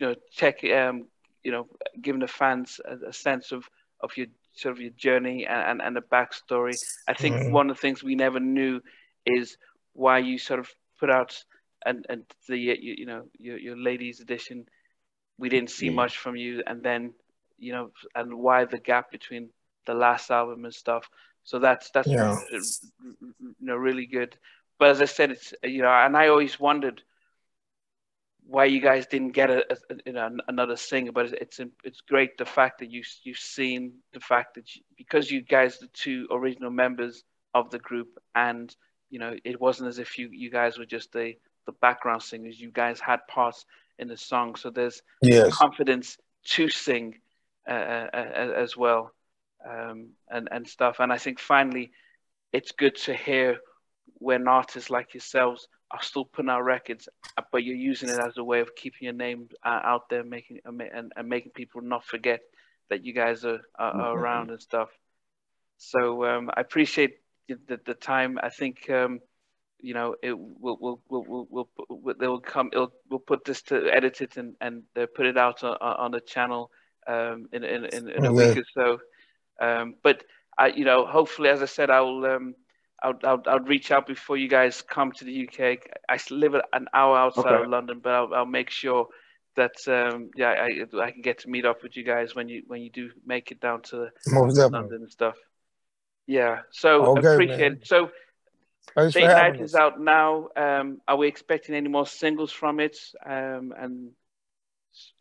You 0.00 0.08
know, 0.08 0.14
check 0.32 0.64
um, 0.64 1.06
you 1.44 1.52
know, 1.52 1.68
giving 2.00 2.20
the 2.20 2.28
fans 2.28 2.80
a, 2.84 3.08
a 3.08 3.12
sense 3.12 3.52
of 3.52 3.68
of 4.00 4.16
your 4.16 4.26
sort 4.54 4.74
of 4.74 4.80
your 4.80 4.90
journey 4.90 5.46
and, 5.46 5.62
and, 5.62 5.82
and 5.82 5.96
the 5.96 6.00
backstory. 6.00 6.74
I 7.06 7.14
think 7.14 7.36
mm. 7.36 7.52
one 7.52 7.70
of 7.70 7.76
the 7.76 7.80
things 7.80 8.02
we 8.02 8.14
never 8.14 8.40
knew 8.40 8.80
is 9.26 9.56
why 9.92 10.18
you 10.18 10.38
sort 10.38 10.60
of 10.60 10.68
put 10.98 11.10
out 11.10 11.42
and 11.84 12.06
and 12.08 12.24
the 12.48 12.56
you, 12.56 12.76
you 12.80 13.06
know 13.06 13.24
your 13.38 13.58
your 13.58 13.76
ladies 13.76 14.20
edition. 14.20 14.66
We 15.38 15.48
didn't 15.48 15.70
see 15.70 15.88
much 15.88 16.18
from 16.18 16.36
you, 16.36 16.62
and 16.66 16.82
then 16.82 17.14
you 17.58 17.72
know, 17.72 17.90
and 18.14 18.34
why 18.34 18.64
the 18.64 18.78
gap 18.78 19.10
between 19.10 19.50
the 19.86 19.94
last 19.94 20.30
album 20.30 20.64
and 20.64 20.74
stuff. 20.74 21.08
So 21.44 21.58
that's 21.58 21.90
that's 21.90 22.08
yeah. 22.08 22.36
you 22.50 23.54
know 23.60 23.76
really 23.76 24.06
good. 24.06 24.36
But 24.78 24.90
as 24.90 25.02
I 25.02 25.06
said, 25.06 25.30
it's 25.30 25.54
you 25.62 25.82
know, 25.82 25.88
and 25.88 26.16
I 26.16 26.28
always 26.28 26.58
wondered 26.60 27.02
why 28.50 28.64
you 28.64 28.80
guys 28.80 29.06
didn't 29.06 29.30
get 29.30 29.48
a, 29.48 29.64
a 29.72 29.76
you 30.04 30.12
know 30.12 30.28
another 30.48 30.76
singer, 30.76 31.12
but 31.12 31.26
it's 31.26 31.60
it's 31.84 32.00
great 32.00 32.36
the 32.36 32.44
fact 32.44 32.80
that 32.80 32.90
you 32.90 33.02
you've 33.22 33.38
seen 33.38 33.92
the 34.12 34.18
fact 34.18 34.56
that 34.56 34.74
you, 34.74 34.82
because 34.98 35.30
you 35.30 35.40
guys 35.40 35.78
the 35.78 35.86
two 35.92 36.26
original 36.32 36.70
members 36.70 37.22
of 37.54 37.70
the 37.70 37.78
group, 37.78 38.08
and 38.34 38.74
you 39.08 39.20
know 39.20 39.36
it 39.44 39.60
wasn't 39.60 39.88
as 39.88 40.00
if 40.00 40.18
you 40.18 40.28
you 40.32 40.50
guys 40.50 40.78
were 40.78 40.84
just 40.84 41.12
the 41.12 41.34
the 41.66 41.72
background 41.80 42.22
singers. 42.22 42.60
You 42.60 42.72
guys 42.72 42.98
had 42.98 43.20
parts 43.28 43.64
in 44.00 44.08
the 44.08 44.16
song, 44.16 44.56
so 44.56 44.70
there's 44.70 45.00
yes. 45.22 45.56
confidence 45.56 46.18
to 46.44 46.68
sing 46.68 47.20
uh, 47.68 47.72
uh, 47.72 48.08
uh, 48.12 48.52
as 48.56 48.76
well, 48.76 49.12
um, 49.64 50.08
and 50.28 50.48
and 50.50 50.66
stuff. 50.66 50.96
And 50.98 51.12
I 51.12 51.18
think 51.18 51.38
finally, 51.38 51.92
it's 52.52 52.72
good 52.72 52.96
to 53.04 53.14
hear 53.14 53.58
when 54.14 54.48
artists 54.48 54.90
like 54.90 55.14
yourselves 55.14 55.68
are 55.90 56.02
still 56.02 56.24
putting 56.24 56.50
out 56.50 56.64
records, 56.64 57.08
uh, 57.36 57.42
but 57.50 57.64
you're 57.64 57.76
using 57.76 58.08
it 58.08 58.18
as 58.18 58.36
a 58.36 58.44
way 58.44 58.60
of 58.60 58.74
keeping 58.74 59.06
your 59.06 59.12
name 59.12 59.48
uh, 59.64 59.80
out 59.82 60.08
there, 60.08 60.24
making 60.24 60.60
uh, 60.64 60.70
and, 60.94 61.12
and 61.16 61.28
making 61.28 61.52
people 61.52 61.80
not 61.80 62.04
forget 62.04 62.40
that 62.90 63.04
you 63.04 63.12
guys 63.12 63.44
are, 63.44 63.60
are, 63.78 63.92
mm-hmm. 63.92 64.18
around 64.18 64.50
and 64.50 64.60
stuff. 64.60 64.88
So 65.78 66.24
um, 66.24 66.50
I 66.54 66.60
appreciate 66.60 67.16
the, 67.48 67.80
the 67.84 67.94
time. 67.94 68.38
I 68.42 68.50
think 68.50 68.88
um, 68.90 69.20
you 69.80 69.94
know 69.94 70.14
it 70.22 70.38
will 70.38 70.76
will 70.80 71.00
will 71.08 71.24
will 71.24 71.46
will 71.50 71.68
will 71.88 72.14
they 72.18 72.26
will 72.26 72.40
come. 72.40 72.70
It'll, 72.72 72.92
we'll 73.08 73.20
put 73.20 73.44
this 73.44 73.62
to 73.62 73.88
edit 73.92 74.20
it 74.20 74.36
and 74.36 74.54
and 74.60 74.82
put 74.94 75.26
it 75.26 75.36
out 75.36 75.64
on, 75.64 75.76
on 75.80 76.10
the 76.12 76.20
channel 76.20 76.70
um, 77.06 77.48
in 77.52 77.64
in 77.64 77.86
in, 77.86 78.08
in 78.08 78.24
a 78.26 78.32
week 78.32 78.58
or 78.58 78.64
so. 78.74 79.00
Um, 79.60 79.94
but 80.02 80.24
I 80.56 80.68
you 80.68 80.84
know 80.84 81.06
hopefully 81.06 81.48
as 81.48 81.62
I 81.62 81.66
said 81.66 81.90
I 81.90 82.00
will 82.00 82.24
I'll, 83.02 83.42
I'll, 83.46 83.60
reach 83.60 83.90
out 83.90 84.06
before 84.06 84.36
you 84.36 84.48
guys 84.48 84.82
come 84.82 85.12
to 85.12 85.24
the 85.24 85.48
UK. 85.48 85.78
I 86.08 86.18
live 86.30 86.54
an 86.54 86.86
hour 86.92 87.16
outside 87.16 87.46
okay. 87.46 87.62
of 87.62 87.68
London, 87.68 88.00
but 88.02 88.12
I'll, 88.12 88.34
I'll 88.34 88.46
make 88.46 88.70
sure 88.70 89.08
that 89.56 89.76
um, 89.88 90.30
yeah, 90.36 90.50
I, 90.50 90.98
I 91.00 91.10
can 91.10 91.22
get 91.22 91.40
to 91.40 91.50
meet 91.50 91.64
up 91.64 91.82
with 91.82 91.96
you 91.96 92.04
guys 92.04 92.34
when 92.34 92.48
you 92.48 92.62
when 92.66 92.82
you 92.82 92.90
do 92.90 93.10
make 93.26 93.50
it 93.50 93.60
down 93.60 93.82
to 93.82 94.08
London 94.26 94.92
and 94.92 95.10
stuff. 95.10 95.36
Yeah, 96.26 96.60
so 96.70 97.18
okay, 97.18 97.34
appreciate 97.34 97.58
man. 97.58 97.72
it. 97.72 97.86
So 97.86 98.10
Thanks 98.94 99.14
Date 99.14 99.26
Night 99.26 99.60
is 99.60 99.74
out 99.74 100.00
now. 100.00 100.48
Um, 100.56 101.00
are 101.06 101.16
we 101.16 101.28
expecting 101.28 101.74
any 101.74 101.88
more 101.88 102.06
singles 102.06 102.52
from 102.52 102.80
it? 102.80 102.96
Um, 103.24 103.72
and 103.76 104.10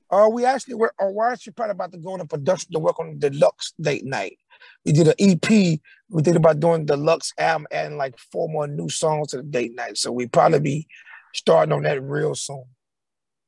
uh, 0.10 0.30
we 0.32 0.46
actually 0.46 0.76
were, 0.76 0.94
or 1.00 1.14
we're 1.14 1.32
actually 1.32 1.54
probably 1.54 1.72
about 1.72 1.92
to 1.92 1.98
go 2.00 2.14
into 2.14 2.26
production 2.26 2.72
to 2.74 2.80
work 2.80 3.00
on 3.00 3.20
the 3.20 3.30
deluxe 3.30 3.74
date 3.80 4.06
night. 4.06 4.40
We 4.86 4.92
did 4.92 5.08
an 5.08 5.14
EP. 5.20 5.80
We 6.10 6.22
did 6.22 6.36
about 6.36 6.60
doing 6.60 6.86
deluxe 6.86 7.34
album, 7.38 7.68
adding 7.72 7.98
like 7.98 8.18
four 8.32 8.50
more 8.50 8.68
new 8.68 8.90
songs 8.90 9.30
to 9.30 9.38
the 9.38 9.44
date 9.44 9.76
night. 9.76 9.98
So 9.98 10.12
we 10.12 10.28
probably 10.28 10.60
be 10.60 10.88
starting 11.34 11.74
on 11.74 11.84
that 11.84 12.02
real 12.02 12.36
soon. 12.36 12.66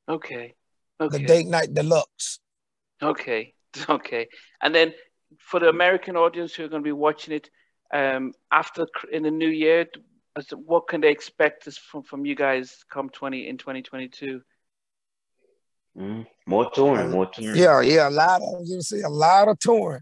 Okay. 0.08 0.54
Okay. 1.00 1.18
The 1.18 1.26
date 1.26 1.46
night 1.46 1.74
deluxe. 1.74 2.40
Okay. 3.02 3.54
Okay. 3.88 4.28
And 4.60 4.74
then 4.74 4.92
for 5.38 5.58
the 5.58 5.70
American 5.70 6.14
audience 6.14 6.54
who 6.54 6.64
are 6.64 6.68
going 6.68 6.82
to 6.82 6.86
be 6.86 6.92
watching 6.92 7.32
it 7.32 7.48
um, 7.92 8.32
after 8.50 8.86
in 9.10 9.22
the 9.22 9.30
new 9.30 9.48
year, 9.48 9.86
what 10.54 10.88
can 10.88 11.00
they 11.00 11.10
expect 11.10 11.64
from 11.64 12.02
from 12.02 12.24
you 12.24 12.34
guys 12.34 12.84
come 12.90 13.10
twenty 13.10 13.48
in 13.48 13.58
twenty 13.58 13.82
twenty 13.82 14.08
two? 14.08 14.42
Mm, 15.96 16.26
more 16.46 16.70
touring, 16.70 17.10
more 17.10 17.26
touring. 17.26 17.58
Yeah, 17.58 17.80
yeah, 17.82 18.08
a 18.08 18.10
lot 18.10 18.40
of 18.40 18.62
you 18.64 18.80
see 18.80 19.02
a 19.02 19.08
lot 19.08 19.48
of 19.48 19.58
touring. 19.58 20.00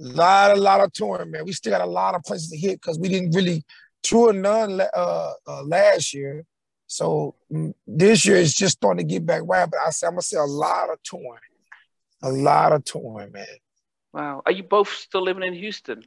A 0.00 0.04
lot, 0.04 0.50
a 0.56 0.60
lot 0.60 0.80
of 0.80 0.92
touring, 0.92 1.30
man. 1.30 1.44
We 1.44 1.52
still 1.52 1.72
got 1.72 1.80
a 1.80 1.90
lot 1.90 2.14
of 2.14 2.22
places 2.22 2.50
to 2.50 2.56
hit 2.56 2.80
because 2.80 2.98
we 2.98 3.08
didn't 3.08 3.34
really 3.34 3.64
tour 4.02 4.32
none 4.32 4.80
uh, 4.80 5.32
uh, 5.46 5.62
last 5.64 6.12
year. 6.14 6.44
So 6.86 7.34
mm, 7.50 7.74
this 7.86 8.26
year 8.26 8.36
is 8.36 8.54
just 8.54 8.76
starting 8.76 9.06
to 9.06 9.12
get 9.12 9.24
back 9.24 9.42
right. 9.44 9.68
But 9.70 9.80
I 9.86 9.90
say 9.90 10.06
I'm 10.06 10.14
gonna 10.14 10.22
say 10.22 10.36
a 10.36 10.44
lot 10.44 10.90
of 10.90 11.02
touring, 11.02 11.40
a 12.22 12.30
lot 12.30 12.72
of 12.72 12.84
touring, 12.84 13.32
man. 13.32 13.46
Wow. 14.12 14.42
Are 14.46 14.52
you 14.52 14.62
both 14.62 14.88
still 14.90 15.22
living 15.22 15.42
in 15.42 15.54
Houston? 15.54 16.04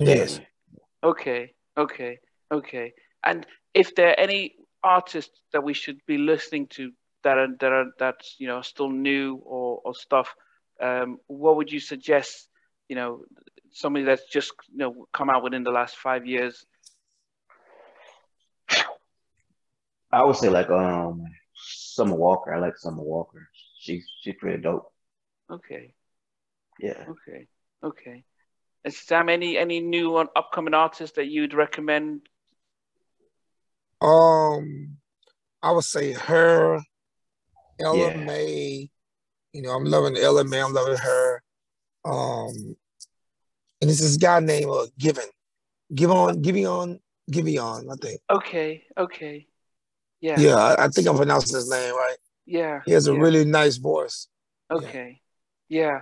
Yes. 0.00 0.40
Okay. 1.02 1.54
Okay. 1.76 2.18
Okay. 2.52 2.92
And 3.24 3.46
if 3.72 3.94
there 3.94 4.10
are 4.10 4.20
any 4.20 4.54
artists 4.82 5.40
that 5.52 5.64
we 5.64 5.74
should 5.74 5.98
be 6.06 6.18
listening 6.18 6.66
to 6.68 6.92
that 7.22 7.38
are 7.38 7.48
that 7.58 7.72
are 7.72 7.86
that's 7.98 8.36
you 8.38 8.46
know 8.46 8.62
still 8.62 8.90
new 8.90 9.36
or 9.44 9.80
or 9.84 9.94
stuff, 9.94 10.34
um, 10.80 11.18
what 11.26 11.56
would 11.56 11.72
you 11.72 11.80
suggest 11.80 12.48
you 12.88 12.96
know, 12.96 13.24
somebody 13.72 14.04
that's 14.04 14.24
just 14.26 14.52
you 14.70 14.78
know 14.78 15.06
come 15.12 15.30
out 15.30 15.42
within 15.42 15.64
the 15.64 15.70
last 15.70 15.96
five 15.96 16.26
years? 16.26 16.64
I 20.12 20.22
would 20.22 20.36
say 20.36 20.48
like 20.48 20.70
um 20.70 21.24
Summer 21.54 22.16
Walker. 22.16 22.54
I 22.54 22.58
like 22.58 22.76
Summer 22.76 23.02
Walker. 23.02 23.48
She's 23.78 24.04
she's 24.20 24.34
pretty 24.38 24.62
dope. 24.62 24.92
Okay. 25.50 25.94
Yeah. 26.78 27.04
Okay. 27.08 27.46
Okay. 27.82 28.24
Is 28.84 28.98
Sam 28.98 29.28
any 29.28 29.56
any 29.56 29.80
new 29.80 30.16
on 30.16 30.28
upcoming 30.36 30.74
artists 30.74 31.16
that 31.16 31.26
you'd 31.26 31.54
recommend? 31.54 32.22
Um, 34.00 34.98
I 35.62 35.70
would 35.70 35.84
say 35.84 36.12
her, 36.12 36.80
Ella 37.80 38.10
yeah. 38.10 38.16
Mai. 38.16 38.90
You 39.52 39.62
know, 39.62 39.70
I'm 39.70 39.84
loving 39.84 40.16
Ella 40.16 40.44
Mai. 40.44 40.62
I'm 40.62 40.74
loving 40.74 40.96
her. 40.96 41.43
Um, 42.04 42.76
and 43.80 43.90
it's 43.90 44.00
this 44.00 44.16
guy 44.16 44.40
named 44.40 44.70
uh, 44.70 44.86
Given, 44.98 45.24
Giveon, 45.92 46.42
Giveon, 46.42 47.00
Giveon, 47.30 47.92
I 47.92 47.96
think. 47.96 48.20
Okay, 48.30 48.84
okay, 48.96 49.46
yeah, 50.20 50.38
yeah. 50.38 50.56
I, 50.56 50.84
I, 50.84 50.88
think 50.88 51.08
I'm 51.08 51.16
pronouncing 51.16 51.56
his 51.56 51.70
name 51.70 51.94
right. 51.94 52.16
Yeah, 52.46 52.80
he 52.84 52.92
has 52.92 53.08
a 53.08 53.12
yeah. 53.12 53.20
really 53.20 53.44
nice 53.44 53.76
voice. 53.76 54.28
Okay, 54.70 55.20
yeah. 55.68 55.82
yeah. 55.82 56.00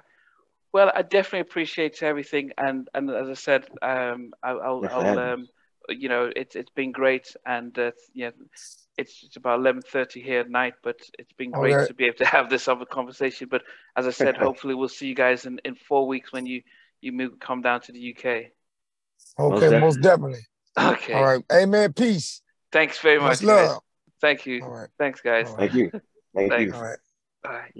Well, 0.73 0.91
I 0.95 1.03
definitely 1.03 1.41
appreciate 1.41 2.03
everything, 2.03 2.53
and 2.57 2.89
and 2.95 3.11
as 3.11 3.29
I 3.29 3.35
said, 3.35 3.66
um, 3.83 4.33
I'll, 4.43 4.61
I'll, 4.61 4.89
I'll 4.89 5.19
um, 5.19 5.47
you 5.89 6.09
know, 6.09 6.31
it's 6.35 6.57
it's 6.57 6.70
been 6.70 6.93
great, 6.93 7.35
and 7.45 7.77
uh, 7.79 7.93
yeah, 8.15 8.31
it's, 8.98 9.23
it's 9.24 9.36
about 9.36 9.60
11.30 9.60 10.23
here 10.23 10.40
at 10.40 10.51
night, 10.51 10.74
but 10.82 10.97
it's 11.19 11.32
been 11.32 11.52
oh, 11.55 11.60
great 11.60 11.74
okay. 11.74 11.86
to 11.86 11.94
be 11.94 12.05
able 12.05 12.19
to 12.19 12.27
have 12.36 12.51
this 12.51 12.69
other 12.69 12.85
conversation. 12.85 13.48
But 13.51 13.62
as 13.97 14.06
I 14.06 14.10
said, 14.10 14.36
hopefully 14.39 14.74
we'll 14.74 14.89
see 14.89 15.06
you 15.06 15.14
guys 15.14 15.47
in, 15.47 15.60
in 15.64 15.74
four 15.74 16.06
weeks 16.06 16.32
when 16.32 16.47
you, 16.47 16.62
you 17.01 17.12
move, 17.12 17.39
come 17.40 17.62
down 17.62 17.81
to 17.82 17.93
the 17.93 18.14
UK. 18.16 18.52
Okay, 19.39 19.70
most, 19.70 19.81
most 19.81 20.01
definitely. 20.02 20.47
Okay. 20.78 21.12
All 21.12 21.24
right. 21.24 21.44
Amen. 21.52 21.93
Peace. 21.93 22.43
Thanks 22.70 22.98
very 22.98 23.20
much. 23.20 23.43
Love. 23.43 23.81
Thank 24.20 24.47
you. 24.47 24.62
All 24.62 24.70
right. 24.70 24.89
Thanks, 24.98 25.20
guys. 25.20 25.48
Right. 25.48 25.59
Thank 25.59 25.74
you. 25.74 25.90
Thank 26.35 26.52
Thanks. 26.52 26.73
you. 26.73 26.78
All 26.78 26.82
right. 26.82 26.98
Bye. 27.43 27.70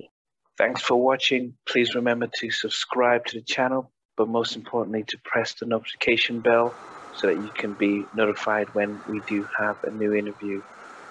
Thanks 0.59 0.83
for 0.83 0.97
watching. 0.97 1.55
Please 1.67 1.95
remember 1.95 2.29
to 2.41 2.51
subscribe 2.51 3.25
to 3.27 3.39
the 3.39 3.45
channel, 3.45 3.91
but 4.17 4.29
most 4.29 4.57
importantly, 4.57 5.05
to 5.05 5.19
press 5.25 5.55
the 5.55 5.67
notification 5.67 6.41
bell 6.41 6.75
so 7.17 7.29
that 7.29 7.37
you 7.37 7.51
can 7.55 7.73
be 7.75 8.05
notified 8.15 8.75
when 8.75 9.01
we 9.09 9.21
do 9.21 9.49
have 9.59 9.83
a 9.85 9.91
new 9.91 10.15
interview 10.15 10.63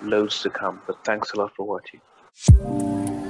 loads 0.04 0.42
to 0.42 0.50
come. 0.50 0.82
But 0.88 1.04
thanks 1.04 1.32
a 1.34 1.38
lot 1.38 1.56
for 1.56 1.66
watching. 1.66 3.21